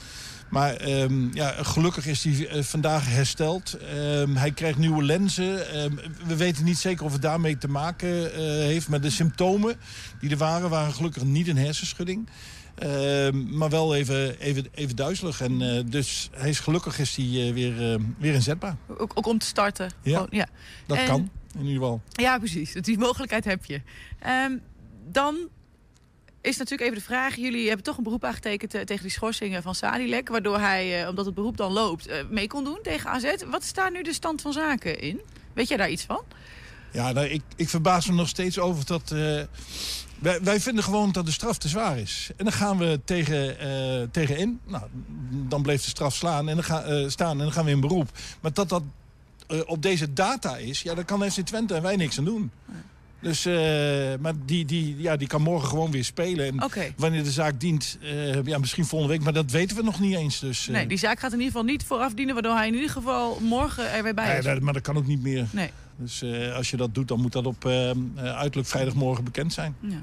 maar 0.50 0.88
um, 0.88 1.30
ja, 1.34 1.54
gelukkig 1.62 2.06
is 2.06 2.24
hij 2.24 2.64
vandaag 2.64 3.08
hersteld. 3.08 3.76
Ehm, 3.76 4.34
hij 4.34 4.50
krijgt 4.50 4.78
nieuwe 4.78 5.02
lenzen. 5.02 5.72
Ehm, 5.72 5.94
we 6.26 6.36
weten 6.36 6.64
niet 6.64 6.78
zeker 6.78 7.04
of 7.04 7.12
het 7.12 7.22
daarmee 7.22 7.58
te 7.58 7.68
maken 7.68 8.30
heeft. 8.66 8.88
Maar 8.88 9.00
de 9.00 9.10
symptomen 9.10 9.76
die 10.20 10.30
er 10.30 10.36
waren, 10.36 10.70
waren 10.70 10.92
gelukkig 10.92 11.24
niet 11.24 11.48
een 11.48 11.56
hersenschudding. 11.56 12.28
Maar 13.50 13.68
wel 13.68 13.94
even, 13.94 14.38
even, 14.38 14.66
even 14.74 14.96
duizelig. 14.96 15.40
En, 15.40 15.86
dus 15.90 16.30
hij 16.32 16.48
is, 16.48 16.60
gelukkig 16.60 16.98
is 16.98 17.16
hij 17.16 17.52
weer, 17.52 18.00
weer 18.18 18.34
inzetbaar. 18.34 18.76
Ook, 18.98 19.12
ook 19.14 19.26
om 19.26 19.38
te 19.38 19.46
starten? 19.46 19.90
Ja, 20.02 20.12
Gewoon, 20.12 20.28
ja. 20.30 20.46
dat 20.86 20.98
en... 20.98 21.06
kan 21.06 21.30
in 21.54 21.60
ieder 21.60 21.74
geval. 21.74 22.00
Ja, 22.12 22.38
precies. 22.38 22.72
Die 22.72 22.98
mogelijkheid 22.98 23.44
heb 23.44 23.64
je. 23.64 23.80
Um, 24.26 24.60
dan 25.08 25.48
is 26.40 26.56
natuurlijk 26.56 26.82
even 26.82 26.98
de 26.98 27.04
vraag. 27.04 27.36
Jullie 27.36 27.66
hebben 27.66 27.84
toch 27.84 27.96
een 27.96 28.02
beroep 28.02 28.24
aangetekend 28.24 28.70
tegen 28.70 29.02
die 29.02 29.10
schorsingen 29.10 29.62
van 29.62 29.74
Sadilek. 29.74 30.28
Waardoor 30.28 30.58
hij, 30.58 31.08
omdat 31.08 31.26
het 31.26 31.34
beroep 31.34 31.56
dan 31.56 31.72
loopt, 31.72 32.24
mee 32.30 32.46
kon 32.46 32.64
doen 32.64 32.78
tegen 32.82 33.10
AZ. 33.10 33.34
Wat 33.46 33.62
is 33.62 33.72
daar 33.72 33.90
nu 33.90 34.02
de 34.02 34.12
stand 34.12 34.40
van 34.40 34.52
zaken 34.52 35.00
in? 35.00 35.20
Weet 35.52 35.68
jij 35.68 35.76
daar 35.76 35.90
iets 35.90 36.04
van? 36.04 36.22
Ja, 36.92 37.12
nou, 37.12 37.26
ik, 37.26 37.42
ik 37.56 37.68
verbaas 37.68 38.06
me 38.06 38.14
nog 38.14 38.28
steeds 38.28 38.58
over 38.58 38.86
dat... 38.86 39.14
Wij, 40.22 40.60
vinden 40.60 40.84
gewoon 40.84 41.12
dat 41.12 41.26
de 41.26 41.32
straf 41.32 41.58
te 41.58 41.68
zwaar 41.68 41.98
is. 41.98 42.30
En 42.36 42.44
dan 42.44 42.54
gaan 42.54 42.78
we 42.78 43.00
tegen, 43.04 43.56
tegen 44.10 44.36
in. 44.36 44.60
Nou, 44.66 44.84
dan 45.30 45.62
bleef 45.62 45.82
de 45.82 45.88
straf 45.88 46.14
slaan 46.14 46.48
en 46.48 46.54
dan 46.54 46.64
ga, 46.64 47.08
staan 47.08 47.30
en 47.30 47.44
dan 47.44 47.52
gaan 47.52 47.64
we 47.64 47.70
in 47.70 47.80
beroep. 47.80 48.10
Maar 48.40 48.52
dat 48.52 48.68
dat 48.68 48.82
uh, 49.52 49.60
op 49.66 49.82
deze 49.82 50.12
data 50.12 50.56
is, 50.56 50.82
ja, 50.82 50.94
dan 50.94 51.04
kan 51.04 51.30
FC 51.30 51.40
Twente 51.40 51.74
en 51.74 51.82
wij 51.82 51.96
niks 51.96 52.18
aan 52.18 52.24
doen. 52.24 52.50
Dus, 53.22 53.46
uh, 53.46 53.54
maar 54.20 54.32
die, 54.44 54.64
die, 54.64 54.96
ja, 54.98 55.16
die 55.16 55.28
kan 55.28 55.42
morgen 55.42 55.68
gewoon 55.68 55.90
weer 55.90 56.04
spelen. 56.04 56.46
En 56.46 56.62
okay. 56.62 56.94
wanneer 56.96 57.24
de 57.24 57.30
zaak 57.30 57.60
dient, 57.60 57.98
uh, 58.02 58.44
ja, 58.44 58.58
misschien 58.58 58.84
volgende 58.84 59.14
week, 59.14 59.24
maar 59.24 59.32
dat 59.32 59.50
weten 59.50 59.76
we 59.76 59.82
nog 59.82 60.00
niet 60.00 60.16
eens. 60.16 60.40
Dus, 60.40 60.66
nee, 60.66 60.86
die 60.86 60.98
zaak 60.98 61.18
gaat 61.20 61.32
in 61.32 61.38
ieder 61.38 61.52
geval 61.52 61.66
niet 61.66 61.84
vooraf 61.84 62.14
dienen, 62.14 62.34
waardoor 62.34 62.54
hij 62.54 62.66
in 62.66 62.74
ieder 62.74 62.90
geval 62.90 63.38
morgen 63.40 63.92
er 63.92 64.02
weer 64.02 64.14
bij 64.14 64.38
is. 64.38 64.60
Maar 64.60 64.72
dat 64.72 64.82
kan 64.82 64.96
ook 64.96 65.06
niet 65.06 65.22
meer. 65.22 65.46
Nee. 65.50 65.70
Dus 65.96 66.24
als 66.54 66.70
je 66.70 66.76
dat 66.76 66.94
doet, 66.94 67.08
dan 67.08 67.20
moet 67.20 67.32
dat 67.32 67.46
op 67.46 67.66
uiterlijk 68.16 68.68
vrijdagmorgen 68.68 69.24
bekend 69.24 69.52
zijn. 69.52 69.76
Ja. 69.80 70.02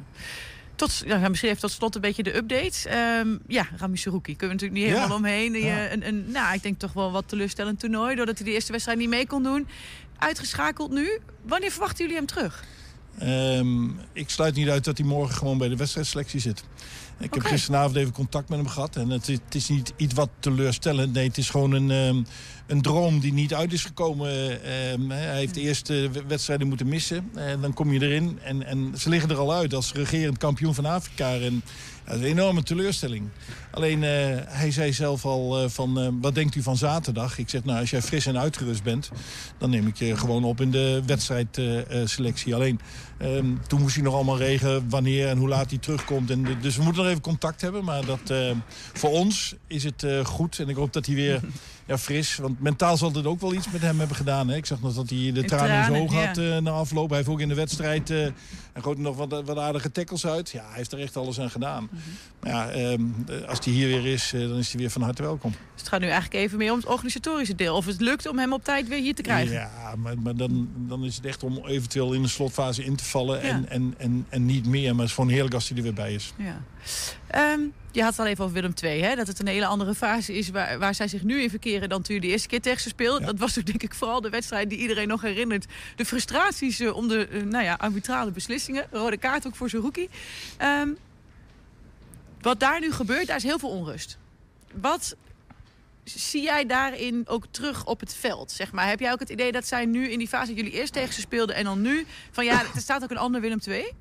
Tot, 0.76 1.04
ja, 1.06 1.30
misschien 1.30 1.50
heeft 1.50 1.62
tot 1.62 1.72
slot 1.72 1.96
een 1.96 2.02
beetje 2.02 2.24
de 2.24 2.36
update. 2.36 2.90
Um, 3.26 3.40
ja, 3.48 3.68
Rami 3.78 3.98
Saruki, 3.98 4.36
kunnen 4.36 4.58
we 4.58 4.66
natuurlijk 4.66 4.80
niet 4.82 4.86
helemaal 4.86 5.10
ja. 5.10 5.16
omheen. 5.16 5.54
Ja. 5.54 5.92
Een, 5.92 6.08
een, 6.08 6.32
nou, 6.32 6.54
ik 6.54 6.64
denk 6.64 6.80
toch 6.80 6.94
wel 6.94 7.12
wat 7.12 7.28
teleurstellend 7.28 7.80
toernooi... 7.80 8.16
doordat 8.16 8.38
hij 8.38 8.48
de 8.48 8.54
eerste 8.54 8.72
wedstrijd 8.72 8.98
niet 8.98 9.10
mee 9.10 9.28
kon 9.28 9.44
doen. 9.44 9.68
Uitgeschakeld 10.18 10.92
nu. 10.92 11.20
Wanneer 11.42 11.72
verwachten 11.72 12.00
jullie 12.00 12.16
hem 12.16 12.26
terug? 12.26 12.64
Um, 13.24 14.00
ik 14.14 14.30
sluit 14.30 14.56
niet 14.56 14.70
uit 14.70 14.84
dat 14.84 14.98
hij 14.98 15.08
morgen 15.08 15.36
gewoon 15.36 15.58
bij 15.58 15.70
de 15.70 15.76
wedstrijdselectie 15.76 16.40
zit. 16.40 16.64
Ik 17.20 17.26
okay. 17.26 17.40
heb 17.42 17.52
gisteravond 17.52 17.96
even 17.96 18.14
contact 18.14 18.50
met 18.50 18.60
hem 18.60 18.68
gehad. 18.68 18.96
En 18.96 19.10
het 19.10 19.28
is, 19.28 19.38
het 19.46 19.56
is, 19.56 19.70
niet 19.70 19.94
iets 19.96 20.14
wat 20.14 20.30
teleurstellend. 20.40 21.14
Nee, 21.14 21.28
het 21.28 21.38
is 21.38 21.50
gewoon 21.50 21.72
een, 21.72 21.90
um, 21.90 22.26
een 22.68 22.82
droom 22.82 23.20
die 23.20 23.34
niet 23.34 23.54
uit 23.54 23.74
is 23.74 23.84
gekomen. 23.84 24.32
Um, 24.92 25.12
hij 25.12 25.38
heeft 25.38 25.54
de 25.54 25.62
eerste 25.62 26.10
wedstrijden 26.28 26.68
moeten 26.68 26.88
missen. 26.88 27.30
En 27.36 27.62
dan 27.62 27.74
kom 27.74 27.94
je 27.94 28.02
erin. 28.02 28.40
En, 28.44 28.66
en 28.66 28.94
ze 28.98 29.10
liggen 29.10 29.30
er 29.30 29.38
al 29.38 29.54
uit 29.54 29.74
als 29.74 29.94
regerend 29.94 30.38
kampioen 30.38 30.76
van 30.76 30.86
Afrika. 30.86 31.34
En 31.34 31.64
dat 32.06 32.16
is 32.16 32.22
een 32.22 32.28
enorme 32.28 32.64
teleurstelling. 32.64 33.30
Alleen, 33.72 34.02
uh, 34.02 34.10
hij 34.46 34.72
zei 34.72 34.94
zelf 34.94 35.26
al 35.26 35.64
uh, 35.64 35.70
van, 35.70 36.04
uh, 36.04 36.08
wat 36.22 36.36
denkt 36.36 36.56
u 36.56 36.62
van 36.62 36.78
zaterdag? 36.78 37.38
Ik 37.38 37.50
zeg, 37.50 37.64
nou, 37.64 37.80
als 37.80 37.90
jij 37.90 38.02
fris 38.02 38.26
en 38.26 38.40
uitgerust 38.40 38.84
bent... 38.84 39.10
dan 39.58 39.70
neem 39.70 39.88
ik 39.88 39.98
je 39.98 40.18
gewoon 40.18 40.44
op 40.44 40.62
in 40.62 40.72
de 40.72 41.02
wedstrijdselectie. 41.06 42.56
Alleen, 42.56 42.80
um, 43.22 43.62
toen 43.68 43.82
moest 43.82 43.96
hij 43.96 44.04
nog 44.04 44.14
allemaal 44.14 44.38
regelen 44.38 44.90
wanneer 44.90 45.28
en 45.28 45.38
hoe 45.38 45.48
laat 45.48 45.70
hij 45.70 45.80
terugkomt. 45.80 46.30
En, 46.30 46.46
dus 46.62 46.78
we 46.78 46.84
moeten 46.84 47.02
nog 47.02 47.12
even 47.12 47.24
contact 47.24 47.62
hebben. 47.62 47.84
Maar 47.84 48.06
dat, 48.06 48.34
voor 48.94 49.10
ons 49.10 49.56
is 49.68 49.84
het 49.84 50.06
goed. 50.24 50.60
En 50.60 50.70
ik 50.70 50.76
hoop 50.76 50.94
dat 50.94 51.06
hij 51.06 51.16
weer 51.16 51.42
ja, 51.86 51.98
fris. 51.98 52.36
Want 52.36 52.62
mentaal 52.62 52.98
zal 52.98 53.12
het 53.12 53.26
ook 53.26 53.42
wel 53.42 53.54
iets 53.54 53.72
met 53.72 53.82
hem 53.82 54.00
hebben 54.00 54.18
gedaan. 54.18 54.48
Hè? 54.48 54.56
Ik 54.56 54.66
zag 54.66 54.82
nog 54.82 54.94
dat 54.94 55.10
hij 55.10 55.32
de 55.32 55.44
tranen 55.44 55.78
in 55.78 55.84
zijn 55.84 56.02
ogen 56.02 56.20
ja. 56.20 56.28
had 56.28 56.62
na 56.62 56.72
afloop. 56.72 57.08
Hij 57.08 57.18
heeft 57.18 57.30
ook 57.30 57.40
in 57.40 57.48
de 57.48 57.56
wedstrijd... 57.56 58.10
Uh, 58.10 58.26
en 58.74 58.84
gooit 58.84 58.98
nog 58.98 59.16
wat, 59.16 59.42
wat 59.46 59.58
aardige 59.58 59.92
tackles 59.92 60.26
uit. 60.26 60.50
Ja, 60.50 60.64
hij 60.68 60.78
heeft 60.78 60.92
er 60.92 61.00
echt 61.00 61.18
alles 61.18 61.40
aan 61.40 61.50
gedaan. 61.50 61.84
Mm 61.84 61.90
-hmm. 61.90 62.00
Maar 62.40 62.80
ja, 62.80 62.92
um, 62.92 63.26
als 63.48 63.59
hij 63.66 63.74
hier 63.74 63.88
weer 63.88 64.14
is, 64.14 64.34
uh, 64.34 64.48
dan 64.48 64.58
is 64.58 64.72
hij 64.72 64.80
weer 64.80 64.90
van 64.90 65.02
harte 65.02 65.22
welkom. 65.22 65.52
Dus 65.52 65.82
het 65.82 65.88
gaat 65.88 66.00
nu 66.00 66.06
eigenlijk 66.06 66.44
even 66.44 66.58
meer 66.58 66.72
om 66.72 66.78
het 66.78 66.88
organisatorische 66.88 67.56
deel. 67.56 67.76
Of 67.76 67.86
het 67.86 68.02
lukt 68.02 68.28
om 68.28 68.40
hem 68.40 68.54
op 68.54 68.64
tijd 68.64 68.88
weer 68.88 69.02
hier 69.02 69.16
te 69.16 69.22
krijgen. 69.22 69.54
Ja, 69.54 69.94
maar, 69.98 70.20
maar 70.20 70.36
dan, 70.36 70.70
dan 70.76 71.06
is 71.06 71.16
het 71.16 71.26
echt 71.26 71.44
om 71.44 71.66
eventueel 71.66 72.14
in 72.14 72.22
de 72.22 72.28
slotfase 72.28 72.84
in 72.84 72.96
te 72.96 73.06
vallen. 73.06 73.38
Ja. 73.38 73.48
En, 73.48 73.70
en, 73.70 73.94
en, 73.98 74.26
en 74.30 74.46
niet 74.46 74.66
meer. 74.66 74.90
Maar 74.92 75.00
het 75.00 75.10
is 75.10 75.14
gewoon 75.14 75.30
heerlijk 75.30 75.54
als 75.54 75.68
hij 75.68 75.78
er 75.78 75.84
weer 75.84 75.94
bij 75.94 76.14
is. 76.14 76.34
Ja. 76.38 76.62
Um, 77.54 77.74
je 77.92 78.02
had 78.02 78.10
het 78.12 78.20
al 78.20 78.26
even 78.26 78.44
over 78.44 78.56
Willem 78.56 78.74
II, 78.84 79.02
hè? 79.02 79.16
dat 79.16 79.28
het 79.28 79.40
een 79.40 79.48
hele 79.48 79.66
andere 79.66 79.96
fase 79.96 80.38
is 80.38 80.50
waar, 80.50 80.80
waar 80.80 80.96
zij 80.96 81.08
zich 81.08 81.24
nu 81.24 81.42
in 81.42 81.50
verkeren 81.50 81.90
dan 81.90 81.98
natuurlijk 81.98 82.26
de 82.26 82.32
eerste 82.32 82.48
keer 82.48 82.62
tegen 82.62 82.82
ze 82.82 82.90
speelden. 82.90 83.22
Ja. 83.22 83.28
Dat 83.28 83.40
was 83.40 83.60
ook 83.60 83.66
denk 83.66 83.84
ik 83.84 83.94
vooral 83.94 84.22
de 84.22 84.30
wedstrijd 84.30 84.70
die 84.70 84.78
iedereen 84.78 85.08
nog 85.08 85.22
herinnert. 85.22 85.66
De 85.96 86.06
frustraties 86.06 86.80
uh, 86.80 86.96
om 86.96 87.08
de 87.08 87.28
uh, 87.32 87.44
nou 87.44 87.64
ja, 87.64 87.74
arbitrale 87.74 88.32
beslissingen. 88.32 88.86
Rode 88.92 89.18
kaart 89.18 89.48
ook 89.48 89.56
voor 89.56 89.70
zijn 89.70 89.82
rookie. 89.82 90.10
Um, 90.62 90.98
wat 92.42 92.60
daar 92.60 92.80
nu 92.80 92.92
gebeurt, 92.92 93.28
daar 93.28 93.38
is 93.38 93.44
heel 93.44 93.60
veel 93.60 93.70
onrust. 93.70 94.18
Wat 94.74 95.16
zie 96.04 96.42
jij 96.42 96.66
daarin 96.66 97.24
ook 97.28 97.46
terug 97.52 97.86
op 97.86 98.00
het 98.00 98.16
veld? 98.16 98.52
Zeg 98.52 98.72
maar? 98.72 98.88
Heb 98.88 99.00
jij 99.00 99.12
ook 99.12 99.20
het 99.20 99.30
idee 99.30 99.52
dat 99.52 99.68
zij 99.68 99.86
nu 99.86 100.10
in 100.10 100.18
die 100.18 100.28
fase 100.28 100.48
dat 100.48 100.56
jullie 100.56 100.72
eerst 100.72 100.94
tegen 100.94 101.14
ze 101.14 101.20
speelden 101.20 101.56
en 101.56 101.64
dan 101.64 101.82
nu 101.82 102.06
van 102.32 102.46
ja, 102.46 102.62
er 102.62 102.82
staat 102.82 103.04
ook 103.04 103.12
een 103.12 103.18
ander 103.18 103.42
Willem 103.42 103.60
II? 103.68 103.92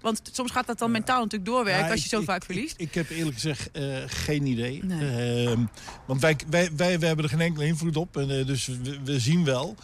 Want 0.00 0.20
soms 0.32 0.50
gaat 0.50 0.66
dat 0.66 0.78
dan 0.78 0.90
mentaal 0.90 1.22
natuurlijk 1.22 1.50
doorwerken 1.50 1.84
ja, 1.84 1.90
als 1.90 2.02
je 2.02 2.08
zo 2.08 2.18
ik, 2.18 2.24
vaak 2.24 2.44
verliest. 2.44 2.74
Ik, 2.76 2.88
ik, 2.88 2.94
heb 2.94 3.10
eerlijk 3.10 3.34
gezegd 3.34 3.68
uh, 3.72 3.96
geen 4.06 4.46
idee. 4.46 4.84
Nee. 4.84 5.46
Uh, 5.46 5.58
want 6.06 6.20
wij, 6.20 6.36
wij, 6.50 6.70
wij, 6.76 6.98
wij, 6.98 7.06
hebben 7.06 7.24
er 7.24 7.30
geen 7.30 7.40
enkele 7.40 7.66
invloed 7.66 7.96
op. 7.96 8.16
En, 8.16 8.30
uh, 8.30 8.46
dus 8.46 8.66
we, 8.66 8.98
we, 9.04 9.20
zien 9.20 9.44
wel. 9.44 9.76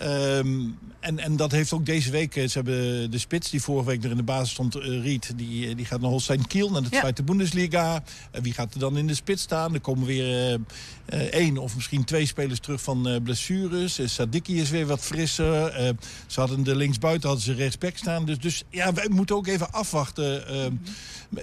Um, 0.00 0.78
en, 1.00 1.18
en 1.18 1.36
dat 1.36 1.52
heeft 1.52 1.72
ook 1.72 1.86
deze 1.86 2.10
week... 2.10 2.32
Ze 2.32 2.50
hebben 2.52 3.10
de 3.10 3.18
spits 3.18 3.50
die 3.50 3.62
vorige 3.62 3.86
week 3.86 4.04
er 4.04 4.10
in 4.10 4.16
de 4.16 4.22
basis 4.22 4.50
stond, 4.50 4.76
uh, 4.76 5.02
Riet... 5.02 5.32
Die, 5.36 5.74
die 5.74 5.84
gaat 5.84 6.00
naar 6.00 6.10
Holstein 6.10 6.46
Kiel, 6.46 6.70
naar 6.70 6.82
de 6.82 6.88
ja. 6.90 7.00
tweede 7.00 7.22
Bundesliga. 7.22 7.94
Uh, 8.34 8.40
wie 8.42 8.52
gaat 8.52 8.74
er 8.74 8.80
dan 8.80 8.96
in 8.96 9.06
de 9.06 9.14
spits 9.14 9.42
staan? 9.42 9.74
Er 9.74 9.80
komen 9.80 10.06
weer 10.06 10.52
uh, 10.54 11.20
één 11.20 11.58
of 11.58 11.74
misschien 11.74 12.04
twee 12.04 12.26
spelers 12.26 12.60
terug 12.60 12.82
van 12.82 13.20
blessures. 13.22 14.14
Sadiki 14.14 14.60
is 14.60 14.70
weer 14.70 14.86
wat 14.86 15.00
frisser. 15.00 15.94
ze 16.26 16.40
hadden 16.40 16.62
de 16.62 16.76
linksbuiten 16.76 17.28
hadden 17.28 17.46
ze 17.46 17.54
rechtsback 17.54 17.96
staan. 17.96 18.24
Dus, 18.24 18.38
dus 18.38 18.62
ja, 18.70 18.92
wij 18.92 19.08
moeten 19.08 19.36
ook 19.36 19.46
even 19.46 19.72
afwachten... 19.72 20.42
-hmm. 20.46 20.80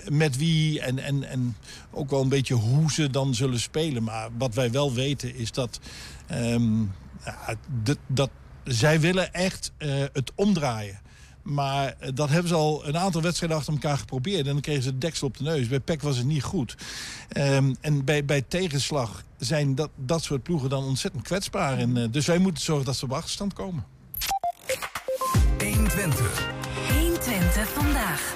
met 0.09 0.37
wie 0.37 0.79
en, 0.79 0.99
en, 0.99 1.23
en 1.23 1.55
ook 1.91 2.09
wel 2.09 2.21
een 2.21 2.29
beetje 2.29 2.53
hoe 2.53 2.91
ze 2.91 3.09
dan 3.09 3.35
zullen 3.35 3.59
spelen. 3.59 4.03
Maar 4.03 4.29
wat 4.37 4.55
wij 4.55 4.71
wel 4.71 4.93
weten 4.93 5.35
is 5.35 5.51
dat... 5.51 5.79
Um, 6.31 6.91
ja, 7.25 7.55
dat 8.07 8.29
zij 8.63 8.99
willen 8.99 9.33
echt 9.33 9.71
uh, 9.77 10.03
het 10.13 10.31
omdraaien. 10.35 11.01
Maar 11.43 11.95
eh, 11.99 12.09
dat 12.13 12.29
hebben 12.29 12.47
ze 12.47 12.55
al 12.55 12.87
een 12.87 12.97
aantal 12.97 13.21
wedstrijden 13.21 13.57
achter 13.57 13.73
elkaar 13.73 13.97
geprobeerd. 13.97 14.47
En 14.47 14.53
dan 14.53 14.61
kregen 14.61 14.83
ze 14.83 14.91
de 14.91 14.97
deksel 14.97 15.27
op 15.27 15.37
de 15.37 15.43
neus. 15.43 15.67
Bij 15.67 15.79
PEC 15.79 16.01
was 16.01 16.17
het 16.17 16.25
niet 16.25 16.43
goed. 16.43 16.75
Ehm, 17.29 17.73
en 17.81 18.05
bij, 18.05 18.25
bij 18.25 18.41
tegenslag 18.41 19.23
zijn 19.37 19.75
dat, 19.75 19.89
dat 19.95 20.23
soort 20.23 20.43
ploegen 20.43 20.69
dan 20.69 20.83
ontzettend 20.83 21.23
kwetsbaar. 21.23 21.77
En, 21.77 21.97
eh, 21.97 22.11
dus 22.11 22.25
wij 22.25 22.37
moeten 22.37 22.63
zorgen 22.63 22.85
dat 22.85 22.95
ze 22.95 23.05
op 23.05 23.13
achterstand 23.13 23.53
komen. 23.53 23.85
120. 25.57 26.51
120 26.99 27.69
vandaag. 27.69 28.35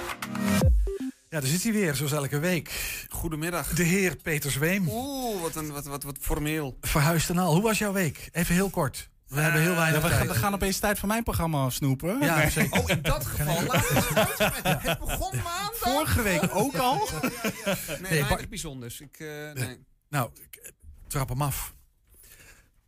Ja, 1.30 1.40
daar 1.40 1.48
zit 1.48 1.62
hij 1.62 1.72
weer, 1.72 1.94
zoals 1.94 2.12
elke 2.12 2.38
week. 2.38 2.70
Goedemiddag. 3.08 3.74
De 3.74 3.82
heer 3.82 4.16
Peter 4.16 4.50
Zweem. 4.50 4.88
Oeh, 4.88 5.40
wat, 5.40 5.56
een, 5.56 5.72
wat, 5.72 5.86
wat, 5.86 6.02
wat 6.02 6.16
formeel. 6.20 6.76
Verhuisd 6.80 7.30
en 7.30 7.38
al. 7.38 7.52
Hoe 7.52 7.62
was 7.62 7.78
jouw 7.78 7.92
week? 7.92 8.28
Even 8.32 8.54
heel 8.54 8.70
kort. 8.70 9.08
We 9.28 9.40
hebben 9.40 9.60
heel 9.60 9.74
weinig 9.74 10.02
we, 10.02 10.08
tijd. 10.08 10.18
gaan, 10.20 10.28
we 10.28 10.34
gaan 10.34 10.54
opeens 10.54 10.78
tijd 10.78 10.98
van 10.98 11.08
mijn 11.08 11.22
programma 11.22 11.70
snoepen. 11.70 12.20
Ja, 12.20 12.36
Nee. 12.36 12.50
zeker. 12.50 12.80
Oh, 12.82 12.88
in 12.90 13.02
dat 13.02 13.26
geval. 13.26 13.62
Eens 13.62 14.38
uit. 14.38 14.82
Het 14.82 14.98
begon 14.98 15.36
maandag. 15.36 15.74
Vorige 15.76 16.22
week 16.22 16.42
ook 16.52 16.74
al. 16.76 17.08
Nee, 18.00 18.10
Nee, 18.10 18.26
Bart- 18.26 18.48
bijzonders. 18.48 19.00
Ik, 19.00 19.18
eh, 19.18 19.26
nee. 19.52 19.86
Nou, 20.08 20.30
ik- 20.34 20.72
trap 21.06 21.28
hem 21.28 21.42
af. 21.42 21.74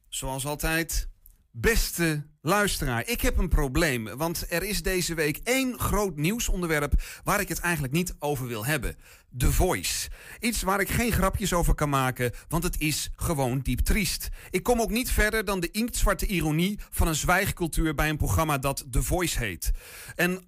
Zoals 0.09 0.47
altijd, 0.47 1.09
beste 1.53 2.27
luisteraar, 2.41 3.09
ik 3.09 3.21
heb 3.21 3.37
een 3.37 3.49
probleem. 3.49 4.17
Want 4.17 4.47
er 4.49 4.63
is 4.63 4.83
deze 4.83 5.15
week 5.15 5.41
één 5.45 5.79
groot 5.79 6.17
nieuwsonderwerp 6.17 7.03
waar 7.25 7.41
ik 7.41 7.49
het 7.49 7.59
eigenlijk 7.61 7.93
niet 7.93 8.15
over 8.19 8.47
wil 8.47 8.65
hebben. 8.65 8.97
The 9.37 9.53
Voice. 9.53 10.09
Iets 10.41 10.63
waar 10.63 10.81
ik 10.81 10.91
geen 10.91 11.13
grapjes 11.13 11.53
over 11.53 11.75
kan 11.75 11.89
maken, 11.89 12.33
want 12.49 12.63
het 12.63 12.81
is 12.81 13.11
gewoon 13.17 13.61
diep 13.61 13.81
triest. 13.81 14.29
Ik 14.51 14.63
kom 14.63 14.81
ook 14.81 14.91
niet 14.91 15.11
verder 15.11 15.45
dan 15.45 15.61
de 15.61 15.71
inktzwarte 15.71 16.27
ironie 16.27 16.79
van 16.91 17.09
een 17.09 17.15
zwijgcultuur 17.15 17.95
bij 17.95 18.09
een 18.09 18.17
programma 18.17 18.59
dat 18.59 18.87
The 18.91 19.03
Voice 19.03 19.39
heet. 19.39 19.71
En 20.15 20.45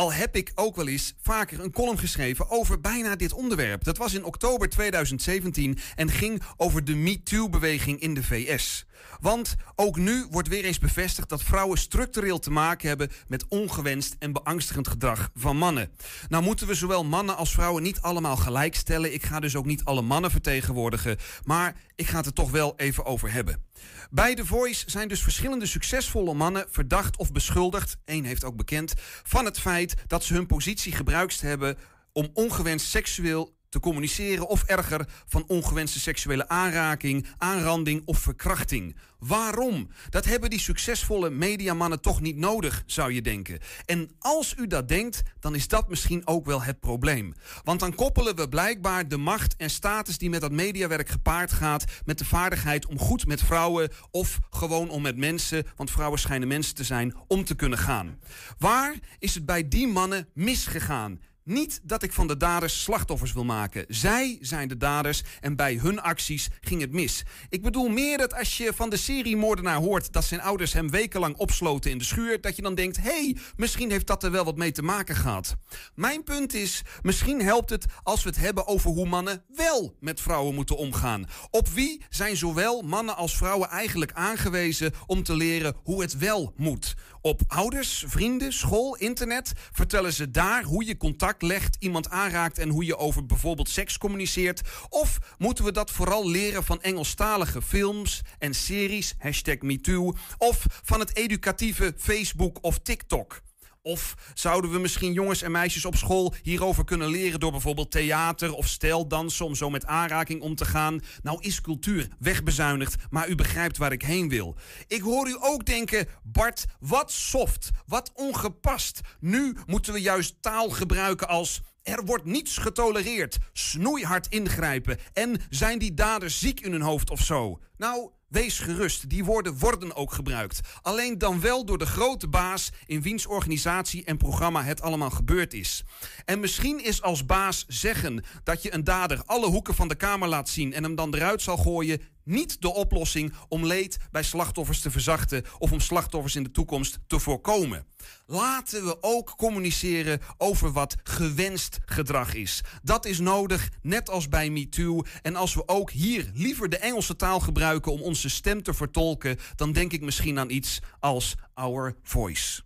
al 0.00 0.12
heb 0.12 0.36
ik 0.36 0.52
ook 0.54 0.76
wel 0.76 0.88
eens 0.88 1.14
vaker 1.22 1.60
een 1.60 1.72
column 1.72 1.98
geschreven 1.98 2.50
over 2.50 2.80
bijna 2.80 3.16
dit 3.16 3.32
onderwerp. 3.32 3.84
Dat 3.84 3.96
was 3.96 4.14
in 4.14 4.24
oktober 4.24 4.68
2017 4.68 5.78
en 5.94 6.10
ging 6.10 6.42
over 6.56 6.84
de 6.84 6.94
MeToo-beweging 6.94 8.00
in 8.00 8.14
de 8.14 8.22
VS. 8.22 8.86
Want 9.20 9.56
ook 9.74 9.96
nu 9.96 10.26
wordt 10.30 10.48
weer 10.48 10.64
eens 10.64 10.78
bevestigd 10.78 11.28
dat 11.28 11.42
vrouwen 11.42 11.78
structureel 11.78 12.38
te 12.38 12.50
maken 12.50 12.88
hebben 12.88 13.10
met 13.28 13.48
ongewenst 13.48 14.16
en 14.18 14.32
beangstigend 14.32 14.88
gedrag 14.88 15.30
van 15.34 15.56
mannen. 15.56 15.90
Nou 16.28 16.42
moeten 16.42 16.66
we 16.66 16.74
zowel 16.74 17.04
mannen 17.04 17.36
als 17.36 17.52
vrouwen 17.52 17.82
niet 17.82 18.00
allemaal 18.00 18.36
gelijk 18.36 18.74
stellen. 18.74 19.14
Ik 19.14 19.22
ga 19.24 19.40
dus 19.40 19.56
ook 19.56 19.66
niet 19.66 19.84
alle 19.84 20.02
mannen 20.02 20.30
vertegenwoordigen, 20.30 21.16
maar 21.44 21.76
ik 21.96 22.06
ga 22.06 22.16
het 22.16 22.26
er 22.26 22.32
toch 22.32 22.50
wel 22.50 22.74
even 22.76 23.04
over 23.04 23.32
hebben. 23.32 23.64
Bij 24.10 24.34
The 24.34 24.46
Voice 24.46 24.90
zijn 24.90 25.08
dus 25.08 25.22
verschillende 25.22 25.66
succesvolle 25.66 26.34
mannen 26.34 26.66
verdacht 26.70 27.16
of 27.16 27.32
beschuldigd, 27.32 27.96
één 28.04 28.24
heeft 28.24 28.44
ook 28.44 28.56
bekend, 28.56 28.92
van 29.22 29.44
het 29.44 29.60
feit 29.60 29.94
dat 30.06 30.24
ze 30.24 30.34
hun 30.34 30.46
positie 30.46 30.92
gebruikt 30.92 31.40
hebben 31.40 31.76
om 32.12 32.30
ongewenst 32.32 32.86
seksueel 32.86 33.58
te 33.70 33.80
communiceren 33.80 34.48
of 34.48 34.62
erger 34.62 35.06
van 35.26 35.44
ongewenste 35.46 36.00
seksuele 36.00 36.48
aanraking, 36.48 37.26
aanranding 37.38 38.02
of 38.04 38.18
verkrachting. 38.18 38.96
Waarom? 39.18 39.88
Dat 40.08 40.24
hebben 40.24 40.50
die 40.50 40.60
succesvolle 40.60 41.30
mediamannen 41.30 42.00
toch 42.00 42.20
niet 42.20 42.36
nodig, 42.36 42.82
zou 42.86 43.12
je 43.12 43.22
denken. 43.22 43.58
En 43.84 44.10
als 44.18 44.54
u 44.58 44.66
dat 44.66 44.88
denkt, 44.88 45.22
dan 45.40 45.54
is 45.54 45.68
dat 45.68 45.88
misschien 45.88 46.26
ook 46.26 46.46
wel 46.46 46.62
het 46.62 46.80
probleem. 46.80 47.34
Want 47.64 47.80
dan 47.80 47.94
koppelen 47.94 48.36
we 48.36 48.48
blijkbaar 48.48 49.08
de 49.08 49.16
macht 49.16 49.56
en 49.56 49.70
status 49.70 50.18
die 50.18 50.30
met 50.30 50.40
dat 50.40 50.52
mediawerk 50.52 51.08
gepaard 51.08 51.52
gaat 51.52 51.84
met 52.04 52.18
de 52.18 52.24
vaardigheid 52.24 52.86
om 52.86 52.98
goed 52.98 53.26
met 53.26 53.42
vrouwen 53.42 53.90
of 54.10 54.38
gewoon 54.50 54.88
om 54.88 55.02
met 55.02 55.16
mensen, 55.16 55.64
want 55.76 55.90
vrouwen 55.90 56.18
schijnen 56.18 56.48
mensen 56.48 56.74
te 56.74 56.84
zijn, 56.84 57.14
om 57.26 57.44
te 57.44 57.54
kunnen 57.54 57.78
gaan. 57.78 58.18
Waar 58.58 58.94
is 59.18 59.34
het 59.34 59.46
bij 59.46 59.68
die 59.68 59.86
mannen 59.88 60.28
misgegaan? 60.34 61.20
Niet 61.44 61.80
dat 61.82 62.02
ik 62.02 62.12
van 62.12 62.26
de 62.26 62.36
daders 62.36 62.82
slachtoffers 62.82 63.32
wil 63.32 63.44
maken. 63.44 63.84
Zij 63.88 64.38
zijn 64.40 64.68
de 64.68 64.76
daders 64.76 65.22
en 65.40 65.56
bij 65.56 65.74
hun 65.74 66.00
acties 66.00 66.48
ging 66.60 66.80
het 66.80 66.92
mis. 66.92 67.22
Ik 67.48 67.62
bedoel 67.62 67.88
meer 67.88 68.18
dat 68.18 68.34
als 68.34 68.56
je 68.56 68.72
van 68.74 68.90
de 68.90 68.96
seriemoordenaar 68.96 69.76
hoort 69.76 70.12
dat 70.12 70.24
zijn 70.24 70.40
ouders 70.40 70.72
hem 70.72 70.90
wekenlang 70.90 71.36
opsloten 71.36 71.90
in 71.90 71.98
de 71.98 72.04
schuur, 72.04 72.40
dat 72.40 72.56
je 72.56 72.62
dan 72.62 72.74
denkt: 72.74 72.96
hé, 72.96 73.02
hey, 73.02 73.36
misschien 73.56 73.90
heeft 73.90 74.06
dat 74.06 74.24
er 74.24 74.30
wel 74.30 74.44
wat 74.44 74.56
mee 74.56 74.72
te 74.72 74.82
maken 74.82 75.16
gehad. 75.16 75.56
Mijn 75.94 76.24
punt 76.24 76.54
is: 76.54 76.82
misschien 77.02 77.42
helpt 77.42 77.70
het 77.70 77.84
als 78.02 78.22
we 78.22 78.28
het 78.28 78.38
hebben 78.38 78.66
over 78.66 78.90
hoe 78.90 79.08
mannen 79.08 79.44
wel 79.48 79.96
met 80.00 80.20
vrouwen 80.20 80.54
moeten 80.54 80.76
omgaan. 80.76 81.24
Op 81.50 81.68
wie 81.68 82.02
zijn 82.08 82.36
zowel 82.36 82.82
mannen 82.82 83.16
als 83.16 83.36
vrouwen 83.36 83.68
eigenlijk 83.68 84.12
aangewezen 84.12 84.92
om 85.06 85.22
te 85.22 85.34
leren 85.36 85.76
hoe 85.82 86.02
het 86.02 86.18
wel 86.18 86.52
moet? 86.56 86.94
Op 87.22 87.40
ouders, 87.46 88.04
vrienden, 88.06 88.52
school, 88.52 88.96
internet 88.96 89.52
vertellen 89.72 90.12
ze 90.12 90.30
daar 90.30 90.62
hoe 90.62 90.84
je 90.84 90.96
contact 90.96 91.42
legt, 91.42 91.76
iemand 91.78 92.08
aanraakt 92.10 92.58
en 92.58 92.68
hoe 92.68 92.84
je 92.84 92.96
over 92.96 93.26
bijvoorbeeld 93.26 93.68
seks 93.68 93.98
communiceert? 93.98 94.60
Of 94.88 95.18
moeten 95.38 95.64
we 95.64 95.72
dat 95.72 95.90
vooral 95.90 96.28
leren 96.28 96.64
van 96.64 96.82
Engelstalige 96.82 97.62
films 97.62 98.22
en 98.38 98.54
series, 98.54 99.14
hashtag 99.18 99.58
MeToo, 99.58 100.12
of 100.38 100.64
van 100.82 101.00
het 101.00 101.16
educatieve 101.16 101.94
Facebook 101.96 102.58
of 102.60 102.78
TikTok? 102.78 103.40
Of 103.82 104.14
zouden 104.34 104.70
we 104.70 104.78
misschien 104.78 105.12
jongens 105.12 105.42
en 105.42 105.50
meisjes 105.50 105.84
op 105.84 105.96
school 105.96 106.34
hierover 106.42 106.84
kunnen 106.84 107.08
leren 107.08 107.40
door 107.40 107.50
bijvoorbeeld 107.50 107.90
theater 107.90 108.52
of 108.52 108.66
stijldansen 108.66 109.46
om 109.46 109.54
zo 109.54 109.70
met 109.70 109.86
aanraking 109.86 110.40
om 110.40 110.54
te 110.54 110.64
gaan? 110.64 111.00
Nou 111.22 111.38
is 111.40 111.60
cultuur 111.60 112.08
wegbezuinigd, 112.18 112.96
maar 113.10 113.28
u 113.28 113.34
begrijpt 113.34 113.76
waar 113.76 113.92
ik 113.92 114.02
heen 114.02 114.28
wil. 114.28 114.56
Ik 114.86 115.00
hoor 115.00 115.28
u 115.28 115.36
ook 115.40 115.64
denken, 115.64 116.06
Bart, 116.22 116.64
wat 116.80 117.12
soft, 117.12 117.70
wat 117.86 118.10
ongepast. 118.14 119.00
Nu 119.20 119.56
moeten 119.66 119.92
we 119.92 120.00
juist 120.00 120.34
taal 120.40 120.70
gebruiken 120.70 121.28
als 121.28 121.60
er 121.82 122.04
wordt 122.04 122.24
niets 122.24 122.56
getolereerd, 122.56 123.38
snoeihard 123.52 124.26
ingrijpen 124.26 124.98
en 125.12 125.40
zijn 125.50 125.78
die 125.78 125.94
daders 125.94 126.38
ziek 126.38 126.60
in 126.60 126.72
hun 126.72 126.80
hoofd 126.80 127.10
of 127.10 127.20
zo? 127.20 127.60
Nou, 127.76 128.10
Wees 128.30 128.58
gerust, 128.58 129.08
die 129.08 129.24
woorden 129.24 129.58
worden 129.58 129.96
ook 129.96 130.12
gebruikt. 130.12 130.60
Alleen 130.82 131.18
dan 131.18 131.40
wel 131.40 131.64
door 131.64 131.78
de 131.78 131.86
grote 131.86 132.28
baas 132.28 132.70
in 132.86 133.02
wiens 133.02 133.26
organisatie 133.26 134.04
en 134.04 134.16
programma 134.16 134.62
het 134.62 134.82
allemaal 134.82 135.10
gebeurd 135.10 135.54
is. 135.54 135.84
En 136.24 136.40
misschien 136.40 136.84
is 136.84 137.02
als 137.02 137.26
baas 137.26 137.64
zeggen 137.68 138.24
dat 138.44 138.62
je 138.62 138.74
een 138.74 138.84
dader 138.84 139.22
alle 139.24 139.46
hoeken 139.46 139.74
van 139.74 139.88
de 139.88 139.94
kamer 139.94 140.28
laat 140.28 140.48
zien 140.48 140.72
en 140.72 140.82
hem 140.82 140.94
dan 140.94 141.14
eruit 141.14 141.42
zal 141.42 141.56
gooien 141.56 142.00
niet 142.24 142.60
de 142.60 142.74
oplossing 142.74 143.34
om 143.48 143.66
leed 143.66 143.98
bij 144.10 144.22
slachtoffers 144.22 144.80
te 144.80 144.90
verzachten 144.90 145.44
of 145.58 145.72
om 145.72 145.80
slachtoffers 145.80 146.36
in 146.36 146.42
de 146.42 146.50
toekomst 146.50 146.98
te 147.06 147.18
voorkomen. 147.20 147.86
Laten 148.26 148.84
we 148.84 148.96
ook 149.00 149.34
communiceren 149.36 150.20
over 150.36 150.72
wat 150.72 150.96
gewenst 151.02 151.78
gedrag 151.84 152.34
is. 152.34 152.60
Dat 152.82 153.06
is 153.06 153.18
nodig, 153.18 153.68
net 153.82 154.10
als 154.10 154.28
bij 154.28 154.50
MeToo. 154.50 155.02
En 155.22 155.36
als 155.36 155.54
we 155.54 155.68
ook 155.68 155.90
hier 155.90 156.30
liever 156.34 156.68
de 156.68 156.78
Engelse 156.78 157.16
taal 157.16 157.40
gebruiken 157.40 157.92
om 157.92 158.00
onze 158.00 158.28
stem 158.28 158.62
te 158.62 158.74
vertolken, 158.74 159.38
dan 159.56 159.72
denk 159.72 159.92
ik 159.92 160.00
misschien 160.00 160.38
aan 160.38 160.50
iets 160.50 160.78
als 160.98 161.34
Our 161.54 161.96
Voice. 162.02 162.62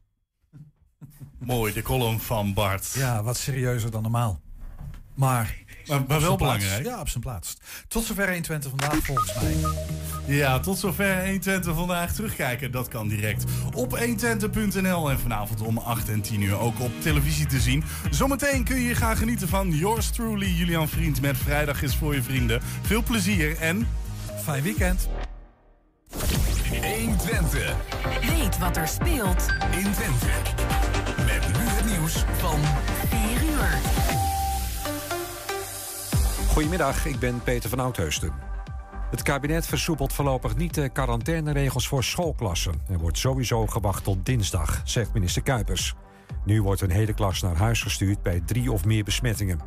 Mooi, 1.38 1.72
de 1.72 1.82
column 1.82 2.20
van 2.20 2.54
Bart. 2.54 2.92
Ja, 2.94 3.22
wat 3.22 3.36
serieuzer 3.36 3.90
dan 3.90 4.02
normaal. 4.02 4.40
Maar, 5.14 5.63
Maar- 5.88 6.06
wel 6.06 6.18
plaats. 6.18 6.36
belangrijk. 6.36 6.84
Ja, 6.84 7.00
op 7.00 7.08
zijn 7.08 7.22
plaats. 7.22 7.56
Tot 7.88 8.04
zover 8.04 8.24
120 8.24 8.70
vandaag 8.70 9.04
volgens 9.04 9.34
mij. 9.34 9.54
Ja, 10.36 10.60
tot 10.60 10.78
zover 10.78 11.16
120 11.24 11.74
vandaag 11.74 12.12
terugkijken. 12.12 12.70
Dat 12.70 12.88
kan 12.88 13.08
direct 13.08 13.44
op 13.74 13.98
120.nl 13.98 15.10
en 15.10 15.18
vanavond 15.18 15.60
om 15.60 15.78
8 15.78 16.08
en 16.08 16.20
10 16.20 16.40
uur 16.42 16.58
ook 16.58 16.80
op 16.80 16.90
televisie 17.02 17.46
te 17.46 17.60
zien. 17.60 17.84
Zometeen 18.10 18.64
kun 18.64 18.80
je 18.80 18.94
gaan 18.94 19.16
genieten 19.16 19.48
van 19.48 19.70
yours 19.70 20.10
truly, 20.10 20.46
Julian 20.46 20.88
Vriend 20.88 21.20
met 21.20 21.36
Vrijdag 21.36 21.82
is 21.82 21.94
voor 21.96 22.14
je 22.14 22.22
vrienden. 22.22 22.60
Veel 22.82 23.02
plezier 23.02 23.56
en... 23.58 23.88
Fijn 24.42 24.62
weekend. 24.62 25.08
120. 26.82 27.74
Weet 28.20 28.58
wat 28.58 28.76
er 28.76 28.88
speelt 28.88 29.46
in 29.70 29.92
Twente. 29.92 30.26
Met 31.16 31.58
nu 31.58 31.64
het 31.68 31.84
nieuws 31.84 32.24
van 32.38 32.60
4 33.10 33.42
uur. 33.48 34.03
Goedemiddag, 36.54 37.06
ik 37.06 37.18
ben 37.18 37.42
Peter 37.42 37.70
van 37.70 37.78
Oudheusden. 37.78 38.32
Het 39.10 39.22
kabinet 39.22 39.66
versoepelt 39.66 40.12
voorlopig 40.12 40.56
niet 40.56 40.74
de 40.74 40.88
quarantaineregels 40.88 41.88
voor 41.88 42.04
schoolklassen. 42.04 42.74
Er 42.88 42.98
wordt 42.98 43.18
sowieso 43.18 43.66
gewacht 43.66 44.04
tot 44.04 44.26
dinsdag, 44.26 44.80
zegt 44.84 45.12
minister 45.12 45.42
Kuipers. 45.42 45.94
Nu 46.44 46.62
wordt 46.62 46.80
een 46.80 46.90
hele 46.90 47.14
klas 47.14 47.42
naar 47.42 47.56
huis 47.56 47.82
gestuurd 47.82 48.22
bij 48.22 48.42
drie 48.46 48.72
of 48.72 48.84
meer 48.84 49.04
besmettingen. 49.04 49.60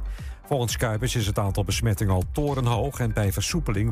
Volgens 0.46 0.78
Kuipers 0.78 1.16
is 1.16 1.28
het 1.28 1.40
aantal 1.40 1.64
besmettingen 1.64 2.14
al 2.14 2.24
torenhoog 2.32 3.00
en 3.00 3.14
bij 3.14 3.32
versoepeling 3.32 3.86